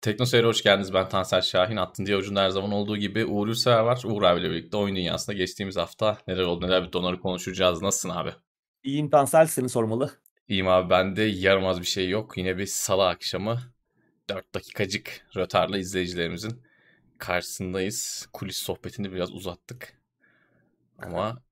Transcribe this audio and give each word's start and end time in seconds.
Tekno 0.00 0.26
Seyir'e 0.26 0.46
hoş 0.46 0.62
geldiniz. 0.62 0.94
Ben 0.94 1.08
Tansel 1.08 1.40
Şahin. 1.42 1.76
Attın 1.76 2.06
diye 2.06 2.16
ucunda 2.16 2.42
her 2.42 2.50
zaman 2.50 2.72
olduğu 2.72 2.96
gibi 2.96 3.24
Uğur 3.24 3.48
Yursever 3.48 3.80
var. 3.80 4.02
Uğur 4.04 4.22
abiyle 4.22 4.50
birlikte 4.50 4.76
oyun 4.76 4.96
dünyasında 4.96 5.36
geçtiğimiz 5.36 5.76
hafta 5.76 6.18
neler 6.28 6.42
oldu 6.42 6.66
neler 6.66 6.84
bitti 6.84 6.98
onları 6.98 7.20
konuşacağız. 7.20 7.82
Nasılsın 7.82 8.08
abi? 8.08 8.30
İyiyim 8.84 9.10
Tansel 9.10 9.46
seni 9.46 9.68
sormalı. 9.68 10.10
İyiyim 10.48 10.68
abi 10.68 10.90
bende 10.90 11.22
yaramaz 11.22 11.80
bir 11.80 11.86
şey 11.86 12.08
yok. 12.08 12.36
Yine 12.36 12.58
bir 12.58 12.66
salı 12.66 13.08
akşamı 13.08 13.58
4 14.30 14.54
dakikacık 14.54 15.26
rötarla 15.36 15.78
izleyicilerimizin 15.78 16.62
karşısındayız. 17.18 18.28
Kulis 18.32 18.56
sohbetini 18.56 19.12
biraz 19.12 19.32
uzattık. 19.32 19.94
Ama 20.98 21.42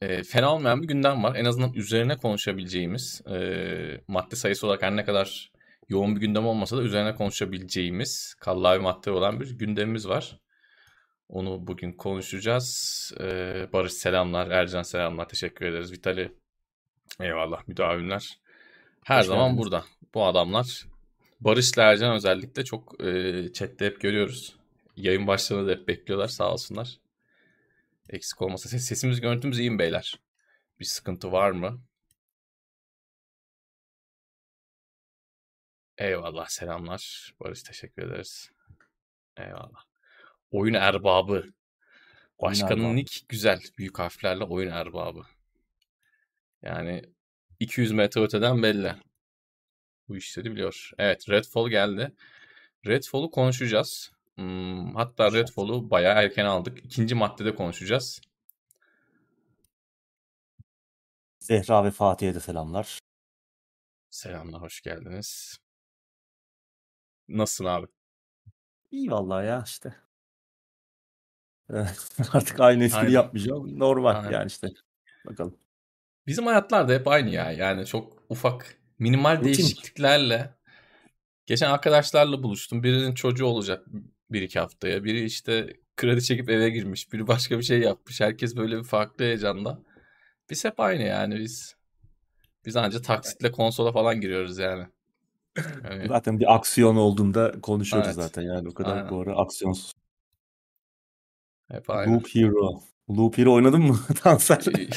e, 0.00 0.22
fena 0.22 0.54
olmayan 0.54 0.82
bir 0.82 0.88
gündem 0.88 1.22
var. 1.22 1.36
En 1.36 1.44
azından 1.44 1.72
üzerine 1.72 2.16
konuşabileceğimiz 2.16 3.22
e, 3.26 4.00
madde 4.08 4.36
sayısı 4.36 4.66
olarak 4.66 4.82
her 4.82 4.96
ne 4.96 5.04
kadar 5.04 5.49
yoğun 5.90 6.16
bir 6.16 6.20
gündem 6.20 6.46
olmasa 6.46 6.76
da 6.76 6.82
üzerine 6.82 7.14
konuşabileceğimiz 7.14 8.34
kallavi 8.40 8.80
madde 8.82 9.10
olan 9.10 9.40
bir 9.40 9.58
gündemimiz 9.58 10.08
var. 10.08 10.40
Onu 11.28 11.66
bugün 11.66 11.92
konuşacağız. 11.92 13.12
Ee, 13.20 13.68
Barış 13.72 13.92
selamlar, 13.92 14.50
Ercan 14.50 14.82
selamlar, 14.82 15.28
teşekkür 15.28 15.66
ederiz. 15.66 15.92
Vitali 15.92 16.32
eyvallah, 17.20 17.68
müdavimler. 17.68 18.38
Her 19.04 19.18
Hoş 19.20 19.26
zaman 19.26 19.48
geldiniz. 19.48 19.64
burada. 19.64 19.84
Bu 20.14 20.26
adamlar 20.26 20.86
Barış 21.40 21.72
ile 21.72 21.82
Ercan 21.82 22.14
özellikle 22.14 22.64
çok 22.64 23.04
e, 23.04 23.52
chatte 23.52 23.86
hep 23.86 24.00
görüyoruz. 24.00 24.56
Yayın 24.96 25.26
başlarında 25.26 25.66
da 25.66 25.72
hep 25.72 25.88
bekliyorlar 25.88 26.28
sağ 26.28 26.52
olsunlar. 26.52 26.98
Eksik 28.08 28.42
olmasa 28.42 28.68
ses, 28.68 28.84
sesimiz 28.84 29.20
görüntümüz 29.20 29.58
iyi 29.58 29.70
mi 29.70 29.78
beyler? 29.78 30.14
Bir 30.80 30.84
sıkıntı 30.84 31.32
var 31.32 31.50
mı? 31.50 31.80
Eyvallah 36.00 36.48
selamlar. 36.48 37.34
Barış 37.40 37.62
teşekkür 37.62 38.02
ederiz. 38.02 38.50
Eyvallah. 39.36 39.84
Oyun 40.50 40.74
erbabı. 40.74 41.44
Başkanın 42.42 42.96
nick 42.96 43.20
güzel. 43.28 43.60
Büyük 43.78 43.98
harflerle 43.98 44.44
oyun 44.44 44.70
erbabı. 44.70 45.22
Yani 46.62 47.02
200 47.60 47.92
metre 47.92 48.20
öteden 48.20 48.62
belli. 48.62 48.94
Bu 50.08 50.16
işleri 50.16 50.52
biliyor. 50.52 50.90
Evet 50.98 51.28
Redfall 51.28 51.68
geldi. 51.68 52.12
Redfall'u 52.86 53.30
konuşacağız. 53.30 54.12
Hmm, 54.34 54.94
hatta 54.94 55.32
Redfall'u 55.32 55.90
bayağı 55.90 56.22
erken 56.22 56.44
aldık. 56.44 56.84
İkinci 56.84 57.14
maddede 57.14 57.54
konuşacağız. 57.54 58.20
Zehra 61.38 61.84
ve 61.84 61.90
Fatih'e 61.90 62.34
de 62.34 62.40
selamlar. 62.40 62.98
Selamlar, 64.10 64.62
hoş 64.62 64.80
geldiniz. 64.80 65.60
Nasılsın 67.30 67.64
abi? 67.64 67.86
İyi 68.90 69.10
vallahi 69.10 69.46
ya 69.46 69.62
işte. 69.66 69.94
Artık 72.32 72.60
aynı 72.60 72.84
espri 72.84 72.98
Aynen. 72.98 73.10
yapmayacağım. 73.10 73.78
Normal 73.78 74.14
Aynen. 74.16 74.30
yani 74.30 74.46
işte. 74.46 74.68
Bakalım. 75.26 75.56
Bizim 76.26 76.46
hayatlar 76.46 76.88
da 76.88 76.92
hep 76.92 77.08
aynı 77.08 77.30
ya. 77.30 77.52
Yani 77.52 77.86
çok 77.86 78.22
ufak 78.28 78.78
minimal 78.98 79.32
Rutin. 79.36 79.44
değişikliklerle 79.44 80.54
geçen 81.46 81.70
arkadaşlarla 81.70 82.42
buluştum. 82.42 82.82
Birinin 82.82 83.14
çocuğu 83.14 83.46
olacak 83.46 83.86
bir 84.30 84.42
iki 84.42 84.58
haftaya. 84.58 85.04
Biri 85.04 85.24
işte 85.24 85.76
kredi 85.96 86.22
çekip 86.24 86.50
eve 86.50 86.70
girmiş. 86.70 87.12
Biri 87.12 87.26
başka 87.26 87.58
bir 87.58 87.62
şey 87.62 87.80
yapmış. 87.80 88.20
Herkes 88.20 88.56
böyle 88.56 88.78
bir 88.78 88.84
farklı 88.84 89.24
heyecanda. 89.24 89.78
Biz 90.50 90.64
hep 90.64 90.80
aynı 90.80 91.02
yani 91.02 91.38
biz. 91.38 91.76
Biz 92.66 92.76
ancak 92.76 93.04
taksitle 93.04 93.52
konsola 93.52 93.92
falan 93.92 94.20
giriyoruz 94.20 94.58
yani. 94.58 94.86
Yani... 95.84 96.08
Zaten 96.08 96.40
bir 96.40 96.54
aksiyon 96.54 96.96
olduğunda 96.96 97.60
konuşuyoruz 97.60 98.06
evet. 98.06 98.16
zaten 98.16 98.42
yani 98.42 98.68
o 98.68 98.74
kadar 98.74 98.96
Aynen. 98.96 99.10
bu 99.10 99.20
ara 99.20 99.36
aksiyonsuz. 99.36 99.92
Hep 101.70 101.90
aynı. 101.90 102.14
Loop 102.14 102.34
Hero. 102.34 102.82
Loop 103.10 103.38
Hero 103.38 103.52
oynadın 103.52 103.82
mı 103.82 103.98
Tansel? 104.22 104.58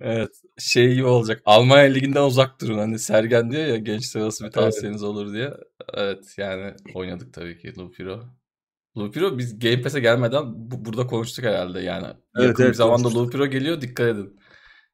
evet. 0.00 0.30
Şey 0.58 0.94
gibi 0.94 1.06
olacak. 1.06 1.42
Almanya 1.44 1.84
Ligi'nden 1.84 2.22
uzak 2.22 2.60
durun. 2.60 2.78
Hani 2.78 2.98
Sergen 2.98 3.50
diyor 3.50 3.66
ya 3.66 3.76
gençler 3.76 4.22
nasıl 4.22 4.44
bir 4.44 4.50
tavsiyeniz 4.50 5.02
olur 5.02 5.32
diye. 5.32 5.54
Evet 5.94 6.34
yani 6.36 6.74
oynadık 6.94 7.34
tabii 7.34 7.58
ki 7.58 7.78
Loop 7.78 7.98
Hero. 7.98 8.24
Loop 8.96 9.16
Hero 9.16 9.38
biz 9.38 9.58
Game 9.58 9.82
Pass'e 9.82 10.00
gelmeden 10.00 10.42
bu, 10.70 10.84
burada 10.84 11.06
konuştuk 11.06 11.44
herhalde 11.44 11.80
yani. 11.80 12.06
Evet, 12.36 12.48
Yakın 12.48 12.62
evet, 12.62 12.72
bir 12.72 12.76
zamanda 12.76 13.02
konuştuk. 13.02 13.22
Loop 13.22 13.34
Hero 13.34 13.46
geliyor 13.46 13.80
dikkat 13.80 14.06
edin 14.06 14.40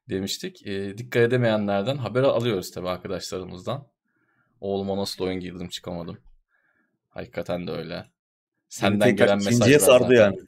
demiştik. 0.09 0.67
E, 0.67 0.97
dikkat 0.97 1.21
edemeyenlerden 1.21 1.97
haber 1.97 2.23
alıyoruz 2.23 2.71
tabii 2.71 2.89
arkadaşlarımızdan. 2.89 3.87
Oğluma 4.61 4.97
nasıl 4.97 5.23
oyun 5.23 5.39
girdim 5.39 5.69
çıkamadım. 5.69 6.17
Hakikaten 7.09 7.67
de 7.67 7.71
öyle. 7.71 8.05
Senden 8.69 9.07
yani 9.07 9.15
gelen 9.15 9.37
mesajlar 9.37 9.79
sardı 9.79 10.03
zaten. 10.03 10.15
yani. 10.15 10.39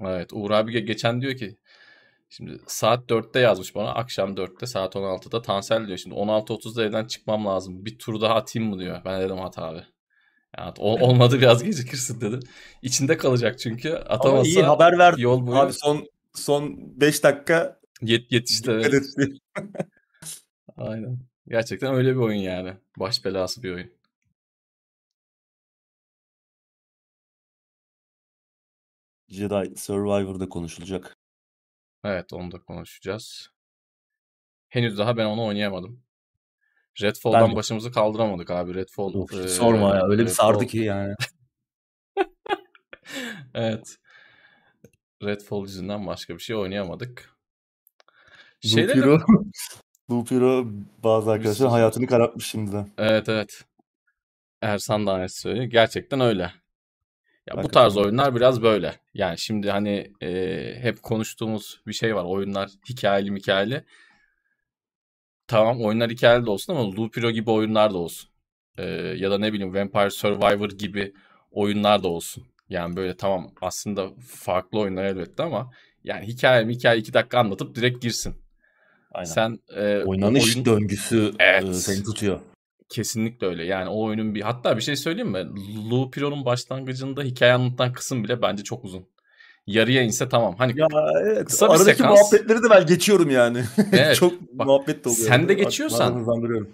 Evet 0.00 0.32
Uğur 0.32 0.50
abi 0.50 0.84
geçen 0.84 1.20
diyor 1.20 1.36
ki 1.36 1.56
şimdi 2.28 2.58
saat 2.66 3.10
4'te 3.10 3.40
yazmış 3.40 3.74
bana 3.74 3.94
akşam 3.94 4.34
4'te 4.34 4.66
saat 4.66 4.94
16'da 4.94 5.42
Tansel 5.42 5.86
diyor. 5.86 5.98
Şimdi 5.98 6.16
16.30'da 6.16 6.84
evden 6.84 7.04
çıkmam 7.04 7.46
lazım. 7.46 7.84
Bir 7.84 7.98
tur 7.98 8.20
daha 8.20 8.34
atayım 8.34 8.68
mı 8.68 8.78
diyor. 8.78 9.00
Ben 9.04 9.20
dedim 9.20 9.40
at 9.40 9.58
abi. 9.58 9.82
Yani 10.58 10.72
olmadı 10.78 11.40
biraz 11.40 11.62
gecikirsin 11.62 12.20
dedim. 12.20 12.40
İçinde 12.82 13.16
kalacak 13.16 13.58
çünkü 13.58 13.92
atamazsa 13.92 14.30
Ama 14.30 14.42
iyi 14.42 14.62
haber 14.62 14.98
ver. 14.98 15.14
Yol 15.18 15.46
boyu... 15.46 15.58
Abi 15.58 15.72
son 15.72 16.06
son 16.34 16.74
5 17.00 17.24
dakika 17.24 17.79
Yet 18.02 18.32
yetişti. 18.32 18.70
Evet. 18.70 19.04
Aynen. 20.76 21.18
Gerçekten 21.48 21.94
öyle 21.94 22.10
bir 22.10 22.20
oyun 22.20 22.40
yani. 22.40 22.76
Baş 22.96 23.24
belası 23.24 23.62
bir 23.62 23.72
oyun. 23.72 23.90
Jedi 29.28 29.76
Survivor'da 29.76 30.48
konuşulacak. 30.48 31.16
Evet 32.04 32.32
onu 32.32 32.52
da 32.52 32.58
konuşacağız. 32.58 33.50
Henüz 34.68 34.98
daha 34.98 35.16
ben 35.16 35.24
onu 35.26 35.44
oynayamadım. 35.44 36.02
Redfall'dan 37.02 37.48
ben... 37.48 37.56
başımızı 37.56 37.92
kaldıramadık 37.92 38.50
abi. 38.50 38.74
Redfall. 38.74 39.14
Of, 39.14 39.32
e, 39.32 39.48
sorma 39.48 39.96
ya. 39.96 40.04
Öyle 40.04 40.22
Redfall... 40.22 40.26
bir 40.26 40.30
sardı 40.30 40.66
ki 40.66 40.78
yani. 40.78 41.14
evet. 43.54 43.96
Redfall 45.22 45.62
yüzünden 45.62 46.06
başka 46.06 46.34
bir 46.34 46.40
şey 46.40 46.56
oynayamadık. 46.56 47.39
Şeyleri... 48.60 49.20
Lupiro 50.10 50.66
bazı 51.04 51.30
arkadaşlar 51.30 51.68
hayatını 51.68 52.06
karartmış 52.06 52.46
şimdiden. 52.46 52.88
Evet 52.98 53.28
evet. 53.28 53.64
Ersan 54.62 55.06
da 55.06 55.12
aynısı 55.12 55.40
söylüyor. 55.40 55.64
Gerçekten 55.64 56.20
öyle. 56.20 56.52
Ya 57.46 57.62
bu 57.62 57.68
tarz 57.68 57.96
oyunlar 57.96 58.34
biraz 58.34 58.62
böyle. 58.62 58.94
Yani 59.14 59.38
şimdi 59.38 59.70
hani 59.70 60.12
e, 60.20 60.74
hep 60.80 61.02
konuştuğumuz 61.02 61.80
bir 61.86 61.92
şey 61.92 62.14
var. 62.14 62.24
Oyunlar 62.24 62.70
hikayeli 62.88 63.36
hikayeli. 63.36 63.84
Tamam 65.46 65.82
oyunlar 65.82 66.10
hikayeli 66.10 66.46
de 66.46 66.50
olsun 66.50 66.72
ama 66.72 66.90
Lupiro 66.90 67.30
gibi 67.30 67.50
oyunlar 67.50 67.94
da 67.94 67.98
olsun. 67.98 68.30
E, 68.78 68.84
ya 69.16 69.30
da 69.30 69.38
ne 69.38 69.52
bileyim 69.52 69.74
Vampire 69.74 70.10
Survivor 70.10 70.68
gibi 70.70 71.12
oyunlar 71.50 72.02
da 72.02 72.08
olsun. 72.08 72.46
Yani 72.68 72.96
böyle 72.96 73.16
tamam 73.16 73.52
aslında 73.60 74.10
farklı 74.28 74.78
oyunlar 74.78 75.04
elbette 75.04 75.42
ama 75.42 75.70
yani 76.04 76.26
hikaye 76.26 76.66
hikaye 76.66 77.00
iki 77.00 77.14
dakika 77.14 77.38
anlatıp 77.38 77.74
direkt 77.74 78.02
girsin. 78.02 78.34
Aynen. 79.12 79.30
Sen 79.30 79.58
e, 79.76 80.02
oynanış 80.04 80.56
oyun... 80.56 80.64
döngüsü 80.64 81.32
evet. 81.38 81.64
e, 81.64 81.74
seni 81.74 82.04
tutuyor. 82.04 82.40
Kesinlikle 82.88 83.46
öyle. 83.46 83.64
Yani 83.64 83.88
o 83.88 84.04
oyunun 84.04 84.34
bir 84.34 84.40
hatta 84.40 84.76
bir 84.76 84.82
şey 84.82 84.96
söyleyeyim 84.96 85.30
mi? 85.30 85.46
Lupiro'nun 85.90 86.44
başlangıcında 86.44 87.22
hikaye 87.22 87.52
anlatan 87.52 87.92
kısım 87.92 88.24
bile 88.24 88.42
bence 88.42 88.64
çok 88.64 88.84
uzun. 88.84 89.06
Yarıya 89.66 90.02
inse 90.02 90.28
tamam. 90.28 90.54
Hani 90.58 90.80
ya 90.80 90.86
evet. 91.22 91.44
kısa 91.44 91.66
bir 91.66 91.72
Aradaki 91.72 91.96
sekans. 91.96 92.18
muhabbetleri 92.20 92.62
de 92.62 92.70
ben 92.70 92.86
geçiyorum 92.86 93.30
yani. 93.30 93.62
Evet. 93.92 94.16
çok 94.16 94.32
bak, 94.52 94.66
muhabbet 94.66 95.04
de 95.04 95.08
oluyor. 95.08 95.28
Sen 95.28 95.48
de 95.48 95.54
geçiyorsan. 95.54 96.26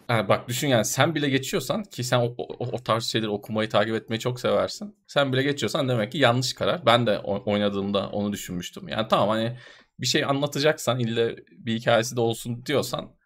Yani 0.09 0.29
bak 0.29 0.49
düşün 0.49 0.69
yani 0.69 0.85
sen 0.85 1.15
bile 1.15 1.29
geçiyorsan 1.29 1.85
ki 1.85 2.05
sen 2.05 2.19
o, 2.19 2.35
o, 2.39 2.67
o 2.73 2.79
tarz 2.79 3.05
şeyleri 3.05 3.31
okumayı 3.31 3.69
takip 3.69 3.95
etmeyi 3.95 4.21
çok 4.21 4.41
seversin. 4.41 4.95
Sen 5.07 5.33
bile 5.33 5.43
geçiyorsan 5.43 5.89
demek 5.89 6.13
ki 6.13 6.19
yanlış 6.19 6.53
karar. 6.53 6.87
Ben 6.87 7.07
de 7.07 7.19
oynadığımda 7.19 8.09
onu 8.09 8.33
düşünmüştüm. 8.33 8.89
Yani 8.89 9.07
tamam 9.09 9.29
hani 9.29 9.57
bir 10.01 10.07
şey 10.07 10.25
anlatacaksan 10.25 10.99
ille 10.99 11.37
bir 11.51 11.75
hikayesi 11.75 12.17
de 12.17 12.21
olsun 12.21 12.67
diyorsan 12.67 13.17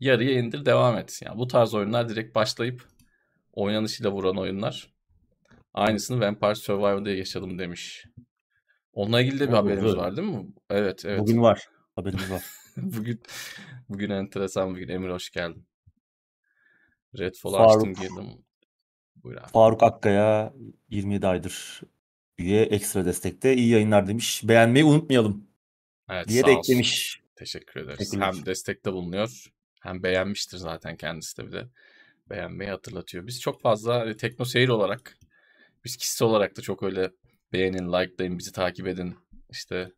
yarıya 0.00 0.32
indir 0.32 0.64
devam 0.64 0.98
et. 0.98 1.20
Yani 1.24 1.38
bu 1.38 1.46
tarz 1.46 1.74
oyunlar 1.74 2.08
direkt 2.08 2.34
başlayıp 2.34 2.88
oynanışıyla 3.52 4.12
vuran 4.12 4.36
oyunlar. 4.36 4.92
Aynısını 5.74 6.20
Vampire 6.20 6.54
Survivor'da 6.54 7.10
yaşadım 7.10 7.58
demiş. 7.58 8.06
Onunla 8.92 9.20
ilgili 9.20 9.40
de 9.40 9.48
bir 9.48 9.52
ha, 9.52 9.58
haberimiz 9.58 9.96
var 9.96 10.16
değil 10.16 10.28
mi? 10.28 10.46
Evet, 10.70 11.04
evet. 11.04 11.20
Bugün 11.20 11.42
var. 11.42 11.68
Haberimiz 11.96 12.30
var. 12.30 12.42
bugün 12.76 13.22
bugün 13.88 14.10
enteresan 14.10 14.74
bir 14.74 14.80
gün. 14.80 14.88
Emir 14.88 15.10
hoş 15.10 15.30
geldin. 15.30 15.66
Redfall 17.18 17.52
Faruk, 17.52 17.70
açtım 17.70 17.94
girdim. 17.94 18.44
Buyur 19.16 19.36
abi. 19.36 19.52
Faruk 19.52 19.82
Akkaya 19.82 20.52
27 20.90 21.26
aydır 21.26 21.80
üye 22.38 22.62
ekstra 22.62 23.04
destekte. 23.04 23.54
iyi 23.54 23.68
yayınlar 23.68 24.06
demiş. 24.06 24.40
Beğenmeyi 24.44 24.84
unutmayalım. 24.84 25.51
Evet, 26.10 26.28
diye 26.28 26.44
de 26.46 26.52
eklemiş. 26.52 27.22
Teşekkür 27.36 27.80
ederiz. 27.80 28.12
Hem 28.20 28.46
destekte 28.46 28.92
bulunuyor 28.92 29.52
hem 29.82 30.02
beğenmiştir 30.02 30.56
zaten 30.56 30.96
kendisi 30.96 31.38
de 31.38 31.46
bir 31.46 31.52
de. 31.52 31.68
beğenmeyi 32.30 32.70
hatırlatıyor. 32.70 33.26
Biz 33.26 33.40
çok 33.40 33.60
fazla 33.60 34.00
hani, 34.00 34.16
tekno 34.16 34.44
seyir 34.44 34.68
olarak 34.68 35.16
biz 35.84 35.96
kişisel 35.96 36.28
olarak 36.28 36.56
da 36.56 36.62
çok 36.62 36.82
öyle 36.82 37.10
beğenin, 37.52 37.92
likelayın, 37.92 38.38
bizi 38.38 38.52
takip 38.52 38.86
edin. 38.86 39.16
İşte 39.50 39.92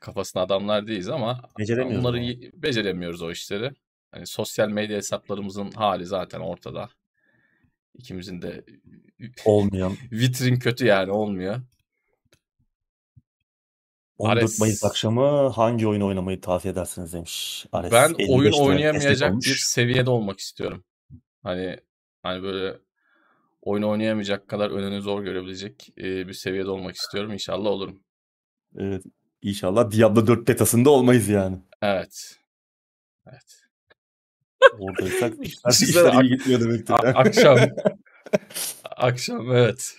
kafasına 0.00 0.42
adamlar 0.42 0.86
değiliz 0.86 1.08
ama 1.08 1.50
Beceremiyoruz 1.58 2.04
onları 2.06 2.18
ama. 2.18 2.62
beceremiyoruz 2.62 3.22
o 3.22 3.30
işleri. 3.30 3.70
Hani 4.10 4.26
sosyal 4.26 4.68
medya 4.68 4.96
hesaplarımızın 4.96 5.70
hali 5.70 6.06
zaten 6.06 6.40
ortada. 6.40 6.88
İkimizin 7.94 8.42
de 8.42 8.64
Olmayan. 9.44 9.96
vitrin 10.12 10.58
kötü 10.58 10.86
yani 10.86 11.10
olmuyor. 11.10 11.60
14 14.18 14.42
Ares- 14.42 14.60
Mayıs 14.60 14.84
akşamı 14.84 15.48
hangi 15.48 15.86
oyun 15.88 16.00
oynamayı 16.00 16.40
tavsiye 16.40 16.72
edersiniz 16.72 17.12
demiş. 17.12 17.66
Ares 17.72 17.92
Ben 17.92 18.14
55 18.18 18.28
oyun 18.28 18.52
oynayamayacak 18.52 19.34
bir 19.34 19.56
seviyede 19.56 20.10
olmak 20.10 20.38
istiyorum. 20.40 20.84
Hani 21.42 21.76
hani 22.22 22.42
böyle 22.42 22.78
oyun 23.62 23.82
oynayamayacak 23.82 24.48
kadar 24.48 24.70
önünü 24.70 25.00
zor 25.02 25.22
görebilecek 25.22 25.88
e, 25.98 26.28
bir 26.28 26.32
seviyede 26.32 26.70
olmak 26.70 26.96
istiyorum. 26.96 27.32
İnşallah 27.32 27.70
olurum. 27.70 28.00
Evet, 28.78 29.02
inşallah 29.42 29.90
Diablo 29.90 30.26
4 30.26 30.48
betasında 30.48 30.90
olmayız 30.90 31.28
yani. 31.28 31.56
Evet. 31.82 32.36
Evet. 33.26 33.60
Oradaysak 34.78 35.32
işler, 35.46 35.70
Düşünsene, 35.70 35.88
işler 35.88 36.04
ak- 36.04 36.24
iyi 36.24 36.28
gitmiyor 36.36 36.60
demektir. 36.60 36.92
A- 36.94 36.96
akşam. 36.98 37.58
Akşam 38.96 39.52
evet. 39.52 39.94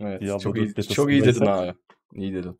Evet. 0.00 0.20
Diablo 0.20 0.38
çok 0.38 0.56
4 0.56 0.78
iyi, 0.78 0.94
çok 0.94 1.10
iyi 1.10 1.24
dedin 1.24 1.46
abi. 1.46 1.74
İyi 2.14 2.34
dedin. 2.34 2.58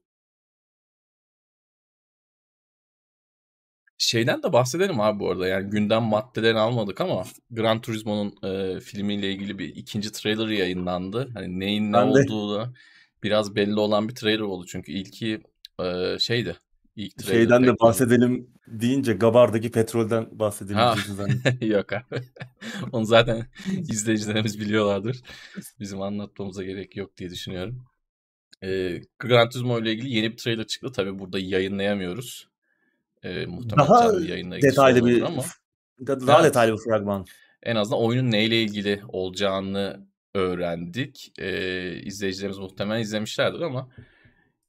Şeyden 3.98 4.42
de 4.42 4.52
bahsedelim 4.52 5.00
abi 5.00 5.20
bu 5.20 5.30
arada. 5.30 5.48
Yani 5.48 5.70
gündem 5.70 6.02
maddelerini 6.02 6.58
almadık 6.58 7.00
ama 7.00 7.24
Gran 7.50 7.80
Turismo'nun 7.80 8.34
e, 8.50 8.80
filmiyle 8.80 9.32
ilgili 9.32 9.58
bir 9.58 9.68
ikinci 9.76 10.12
trailer 10.12 10.48
yayınlandı. 10.48 11.30
Hani 11.34 11.60
neyin 11.60 11.92
ne 11.92 11.96
Ben 11.96 12.14
de. 12.14 12.18
olduğu 12.18 12.54
da 12.58 12.72
biraz 13.22 13.56
belli 13.56 13.80
olan 13.80 14.08
bir 14.08 14.14
trailer 14.14 14.40
oldu. 14.40 14.66
Çünkü 14.68 14.92
ilki 14.92 15.42
e, 15.80 16.18
şeydi. 16.18 16.56
İlk 16.96 17.18
trailer 17.18 17.40
Şeyden 17.40 17.66
de 17.66 17.78
bahsedelim 17.80 18.50
deyince 18.66 19.12
Gabar'daki 19.12 19.70
petrolden 19.70 20.28
bahsedelim 20.32 20.76
Ha. 20.78 20.96
zannettim. 21.16 21.58
Yok 21.70 21.92
abi. 21.92 22.22
Onu 22.92 23.04
zaten 23.04 23.46
izleyicilerimiz 23.90 24.60
biliyorlardır. 24.60 25.20
Bizim 25.80 26.02
anlatmamıza 26.02 26.64
gerek 26.64 26.96
yok 26.96 27.16
diye 27.16 27.30
düşünüyorum. 27.30 27.84
Ee, 28.64 29.00
Gran 29.18 29.48
Turismo 29.48 29.80
ile 29.80 29.92
ilgili 29.92 30.14
yeni 30.16 30.32
bir 30.32 30.36
trailer 30.36 30.66
çıktı. 30.66 30.92
Tabii 30.92 31.18
burada 31.18 31.38
yayınlayamıyoruz. 31.38 32.48
Ee, 33.22 33.46
muhtemelen 33.46 33.88
Daha 33.88 34.12
detaylı 34.62 35.06
bir 35.06 35.22
ama 35.22 35.42
daha 36.06 36.40
Evet. 36.40 36.44
detaylı 36.50 36.72
bir 36.72 36.78
fragman. 36.78 37.26
en 37.62 37.76
azından 37.76 38.00
oyunun 38.00 38.30
neyle 38.30 38.62
ilgili 38.62 39.02
olacağını 39.08 40.06
öğrendik. 40.34 41.32
Ee, 41.38 41.92
izleyicilerimiz 42.02 42.58
muhtemelen 42.58 43.00
izlemişlerdir 43.00 43.60
ama 43.60 43.88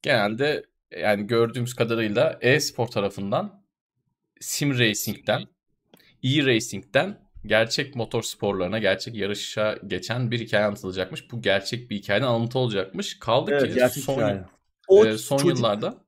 genelde 0.02 0.66
yani 1.00 1.28
gördüğümüz 1.28 1.74
kadarıyla 1.74 2.38
e-spor 2.42 2.88
tarafından 2.88 3.64
sim 4.40 4.80
racing'den 4.80 5.42
e-racing'den 6.24 7.23
gerçek 7.46 7.96
motor 7.96 8.24
sporlarına, 8.24 8.80
gerçek 8.80 9.16
yarışa 9.16 9.78
geçen 9.88 10.32
bir 10.32 10.40
hikaye 10.40 10.66
anlatılacakmış. 10.66 11.32
Bu 11.32 11.42
gerçek 11.42 11.90
bir 11.90 11.96
hikayenin 11.96 12.26
alıntı 12.26 12.60
olacakmış. 12.60 13.20
Kaldı 13.20 13.52
Evet, 13.52 13.94
ki 13.94 14.02
son, 14.02 14.14
hikaye. 14.14 14.46
O 14.88 15.06
e, 15.06 15.18
son 15.18 15.38
çocuk 15.38 15.58
yıllarda 15.58 16.04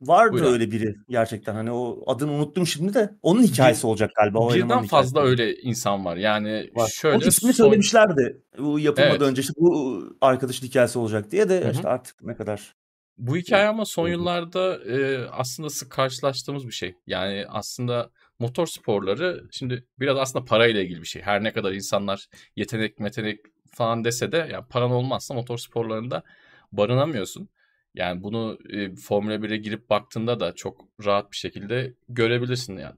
vardı 0.00 0.32
Buyurun. 0.32 0.52
öyle 0.52 0.70
biri 0.70 0.94
gerçekten 1.08 1.54
hani 1.54 1.72
o 1.72 2.02
adını 2.06 2.32
unuttum 2.32 2.66
şimdi 2.66 2.94
de 2.94 3.14
onun 3.22 3.42
hikayesi 3.42 3.86
olacak 3.86 4.10
galiba. 4.16 4.38
O 4.38 4.54
birden 4.54 4.86
fazla 4.86 5.20
hikayesi. 5.20 5.42
öyle 5.42 5.56
insan 5.56 6.04
var. 6.04 6.16
Yani 6.16 6.70
var. 6.74 6.88
şöyle 6.88 7.16
o 7.16 7.28
ismini 7.28 7.52
son- 7.52 7.64
söylemişlerdi. 7.64 8.42
Bu 8.58 8.80
yapılmadan 8.80 9.16
Evet. 9.16 9.22
önce 9.22 9.40
işte 9.40 9.52
bu 9.56 10.02
arkadaşın 10.20 10.66
hikayesi 10.66 10.98
olacak 10.98 11.30
diye 11.30 11.48
de 11.48 11.60
Hı 11.60 11.68
hı. 11.68 11.72
işte 11.72 11.88
artık 11.88 12.22
ne 12.22 12.36
kadar 12.36 12.74
Bu 13.18 13.36
hikaye 13.36 13.66
ama 13.66 13.84
son 13.84 14.08
yıllarda 14.08 14.84
e, 14.84 15.26
aslında 15.28 15.70
sık 15.70 15.90
karşılaştığımız 15.90 16.66
bir 16.66 16.72
şey. 16.72 16.94
Yani 17.06 17.44
aslında 17.48 18.10
motor 18.38 18.66
sporları 18.66 19.48
şimdi 19.50 19.86
biraz 20.00 20.18
aslında 20.18 20.44
parayla 20.44 20.82
ilgili 20.82 21.02
bir 21.02 21.06
şey. 21.06 21.22
Her 21.22 21.44
ne 21.44 21.52
kadar 21.52 21.72
insanlar 21.72 22.26
yetenek 22.56 23.00
metenek 23.00 23.40
falan 23.70 24.04
dese 24.04 24.32
de 24.32 24.48
yani 24.52 24.64
paran 24.70 24.90
olmazsa 24.90 25.34
motor 25.34 25.58
sporlarında 25.58 26.22
barınamıyorsun. 26.72 27.48
Yani 27.94 28.22
bunu 28.22 28.58
e, 28.70 28.96
Formula 28.96 29.34
1'e 29.34 29.56
girip 29.56 29.90
baktığında 29.90 30.40
da 30.40 30.54
çok 30.54 30.84
rahat 31.04 31.32
bir 31.32 31.36
şekilde 31.36 31.94
görebilirsin 32.08 32.76
yani. 32.78 32.96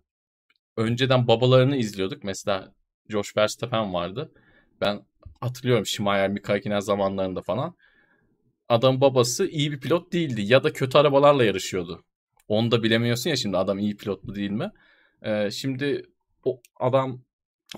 Önceden 0.77 1.29
babalarını 1.29 1.77
izliyorduk. 1.77 2.25
Mesela 2.25 2.75
Josh 3.09 3.37
Verstappen 3.37 3.95
vardı. 3.95 4.33
Ben 4.81 5.03
hatırlıyorum 5.41 5.87
Schumacher, 5.87 6.29
Mika 6.29 6.53
Hakkinen 6.53 6.81
zamanlarında 6.81 7.43
falan. 7.43 7.75
Adam 8.69 9.01
babası 9.01 9.47
iyi 9.47 9.73
bir 9.73 9.81
pilot 9.81 10.13
değildi 10.13 10.43
ya 10.43 10.65
da 10.65 10.73
kötü 10.73 10.99
arabalarla 10.99 11.45
yarışıyordu. 11.45 12.05
Onu 12.49 12.71
da 12.71 12.83
bilemiyorsun 12.83 13.31
ya 13.31 13.37
şimdi 13.37 13.57
adam 13.57 13.79
iyi 13.79 13.97
pilot 13.97 14.25
mu 14.25 14.35
değil 14.35 14.51
mi? 14.51 14.73
Ee, 15.23 15.51
şimdi 15.51 16.03
o 16.45 16.61
adam 16.81 17.23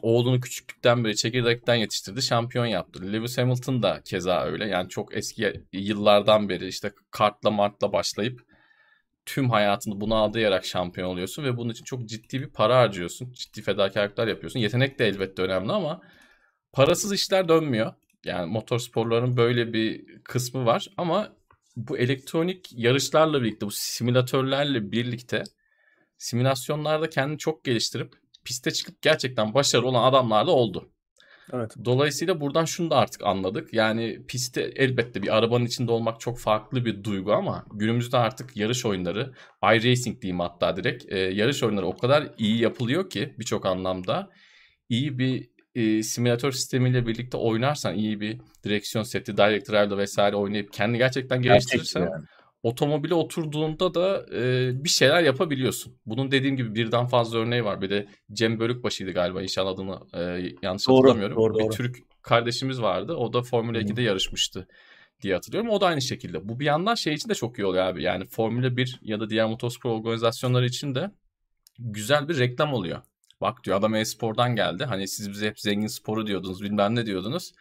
oğlunu 0.03 0.41
küçüklükten 0.41 1.05
beri 1.05 1.17
çekirdekten 1.17 1.75
yetiştirdi, 1.75 2.23
şampiyon 2.23 2.67
yaptı. 2.67 3.13
Lewis 3.13 3.39
Hamilton 3.39 3.83
da 3.83 4.03
keza 4.05 4.45
öyle. 4.45 4.67
Yani 4.67 4.89
çok 4.89 5.17
eski 5.17 5.65
yıllardan 5.73 6.49
beri 6.49 6.69
işte 6.69 6.93
kartla 7.11 7.51
martla 7.51 7.93
başlayıp 7.93 8.41
tüm 9.27 9.51
hayatını 9.51 10.01
buna 10.01 10.23
adayarak 10.23 10.65
şampiyon 10.65 11.09
oluyorsun 11.09 11.45
ve 11.45 11.57
bunun 11.57 11.73
için 11.73 11.85
çok 11.85 12.09
ciddi 12.09 12.41
bir 12.41 12.49
para 12.49 12.77
harcıyorsun. 12.77 13.33
Ciddi 13.33 13.63
fedakarlıklar 13.63 14.29
yapıyorsun. 14.29 14.61
Yetenek 14.61 14.99
de 14.99 15.07
elbette 15.07 15.43
önemli 15.43 15.73
ama 15.73 16.01
parasız 16.73 17.13
işler 17.13 17.49
dönmüyor. 17.49 17.95
Yani 18.25 18.53
motorsporların 18.53 19.37
böyle 19.37 19.73
bir 19.73 20.19
kısmı 20.25 20.67
var 20.67 20.89
ama 20.97 21.33
bu 21.77 21.99
elektronik 21.99 22.73
yarışlarla 22.73 23.43
birlikte, 23.43 23.67
bu 23.67 23.71
simülatörlerle 23.71 24.93
birlikte 24.93 25.43
simülasyonlarda 26.21 27.11
kendini 27.11 27.39
çok 27.39 27.65
geliştirip 27.65 28.13
piste 28.45 28.71
çıkıp 28.71 29.03
gerçekten 29.03 29.55
başarılı 29.55 29.89
olan 29.89 30.05
adamlar 30.05 30.47
da 30.47 30.51
oldu. 30.51 30.89
evet. 31.53 31.75
Dolayısıyla 31.85 32.41
buradan 32.41 32.65
şunu 32.65 32.91
da 32.91 32.97
artık 32.97 33.23
anladık. 33.25 33.75
Yani 33.75 34.27
pistte 34.29 34.63
elbette 34.63 35.23
bir 35.23 35.37
arabanın 35.37 35.65
içinde 35.65 35.93
olmak 35.93 36.21
çok 36.21 36.39
farklı 36.39 36.85
bir 36.85 37.05
duygu 37.05 37.33
ama 37.33 37.65
günümüzde 37.73 38.17
artık 38.17 38.57
yarış 38.57 38.87
oyunları, 38.87 39.33
iRacing 39.63 40.23
diyeyim 40.23 40.41
hatta 40.41 40.77
direkt, 40.77 41.13
e, 41.13 41.19
yarış 41.19 41.63
oyunları 41.63 41.87
o 41.87 41.97
kadar 41.97 42.29
iyi 42.39 42.61
yapılıyor 42.61 43.11
ki 43.11 43.35
birçok 43.39 43.67
anlamda 43.67 44.31
iyi 44.89 45.19
bir 45.19 45.51
e, 45.75 46.03
simülatör 46.03 46.53
sistemiyle 46.53 47.07
birlikte 47.07 47.37
oynarsan, 47.37 47.95
iyi 47.95 48.21
bir 48.21 48.41
direksiyon 48.65 49.03
seti, 49.03 49.37
direct 49.37 49.71
drive'da 49.71 49.99
vesaire 49.99 50.37
oynayıp 50.37 50.73
kendi 50.73 50.99
gerçekten 50.99 51.43
geliştirirsen 51.43 52.03
Gerçekçi 52.03 52.19
yani. 52.19 52.40
Otomobile 52.63 53.15
oturduğunda 53.15 53.95
da 53.95 54.27
e, 54.37 54.71
bir 54.85 54.89
şeyler 54.89 55.23
yapabiliyorsun. 55.23 55.97
Bunun 56.07 56.31
dediğim 56.31 56.57
gibi 56.57 56.75
birden 56.75 57.07
fazla 57.07 57.39
örneği 57.39 57.65
var. 57.65 57.83
Bir 57.83 57.91
de 57.91 58.07
Cem 58.33 58.61
Bölükbaşı'ydı 58.61 59.13
galiba 59.13 59.43
inşallah 59.43 59.71
adını 59.71 60.01
e, 60.15 60.53
yanlış 60.63 60.89
Doğru, 60.89 60.97
hatırlamıyorum. 60.97 61.37
doğru, 61.37 61.55
bir 61.55 61.65
doğru. 61.65 61.71
Türk 61.75 61.97
kardeşimiz 62.23 62.83
vardı. 62.83 63.15
O 63.15 63.33
da 63.33 63.43
Formula 63.43 63.79
Hı. 63.79 63.83
2'de 63.83 64.03
yarışmıştı 64.03 64.69
diye 65.23 65.35
hatırlıyorum. 65.35 65.71
O 65.71 65.81
da 65.81 65.87
aynı 65.87 66.03
şekilde. 66.03 66.49
Bu 66.49 66.61
bir 66.61 66.65
yandan 66.65 66.95
şey 66.95 67.15
için 67.15 67.29
de 67.29 67.35
çok 67.35 67.59
iyi 67.59 67.65
oluyor 67.65 67.85
abi. 67.85 68.03
Yani 68.03 68.27
Formula 68.27 68.77
1 68.77 69.01
ya 69.03 69.21
da 69.21 69.31
diğer 69.31 69.47
motospor 69.47 69.91
organizasyonları 69.91 70.67
için 70.67 70.95
de 70.95 71.11
güzel 71.79 72.29
bir 72.29 72.39
reklam 72.39 72.75
oluyor. 72.75 73.03
Bak 73.41 73.65
diyor 73.65 73.77
adam 73.77 73.95
e-spordan 73.95 74.57
geldi. 74.57 74.85
Hani 74.85 75.09
siz 75.09 75.31
bize 75.31 75.47
hep 75.47 75.61
zengin 75.61 75.87
sporu 75.87 76.27
diyordunuz 76.27 76.63
bilmem 76.63 76.95
ne 76.95 77.07
diyordunuz. 77.07 77.53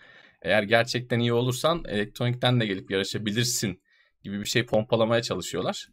Eğer 0.41 0.63
gerçekten 0.63 1.19
iyi 1.19 1.33
olursan 1.33 1.83
elektronikten 1.87 2.59
de 2.59 2.65
gelip 2.65 2.91
yarışabilirsin 2.91 3.81
gibi 4.23 4.39
bir 4.39 4.45
şey 4.45 4.65
pompalamaya 4.65 5.21
çalışıyorlar. 5.21 5.88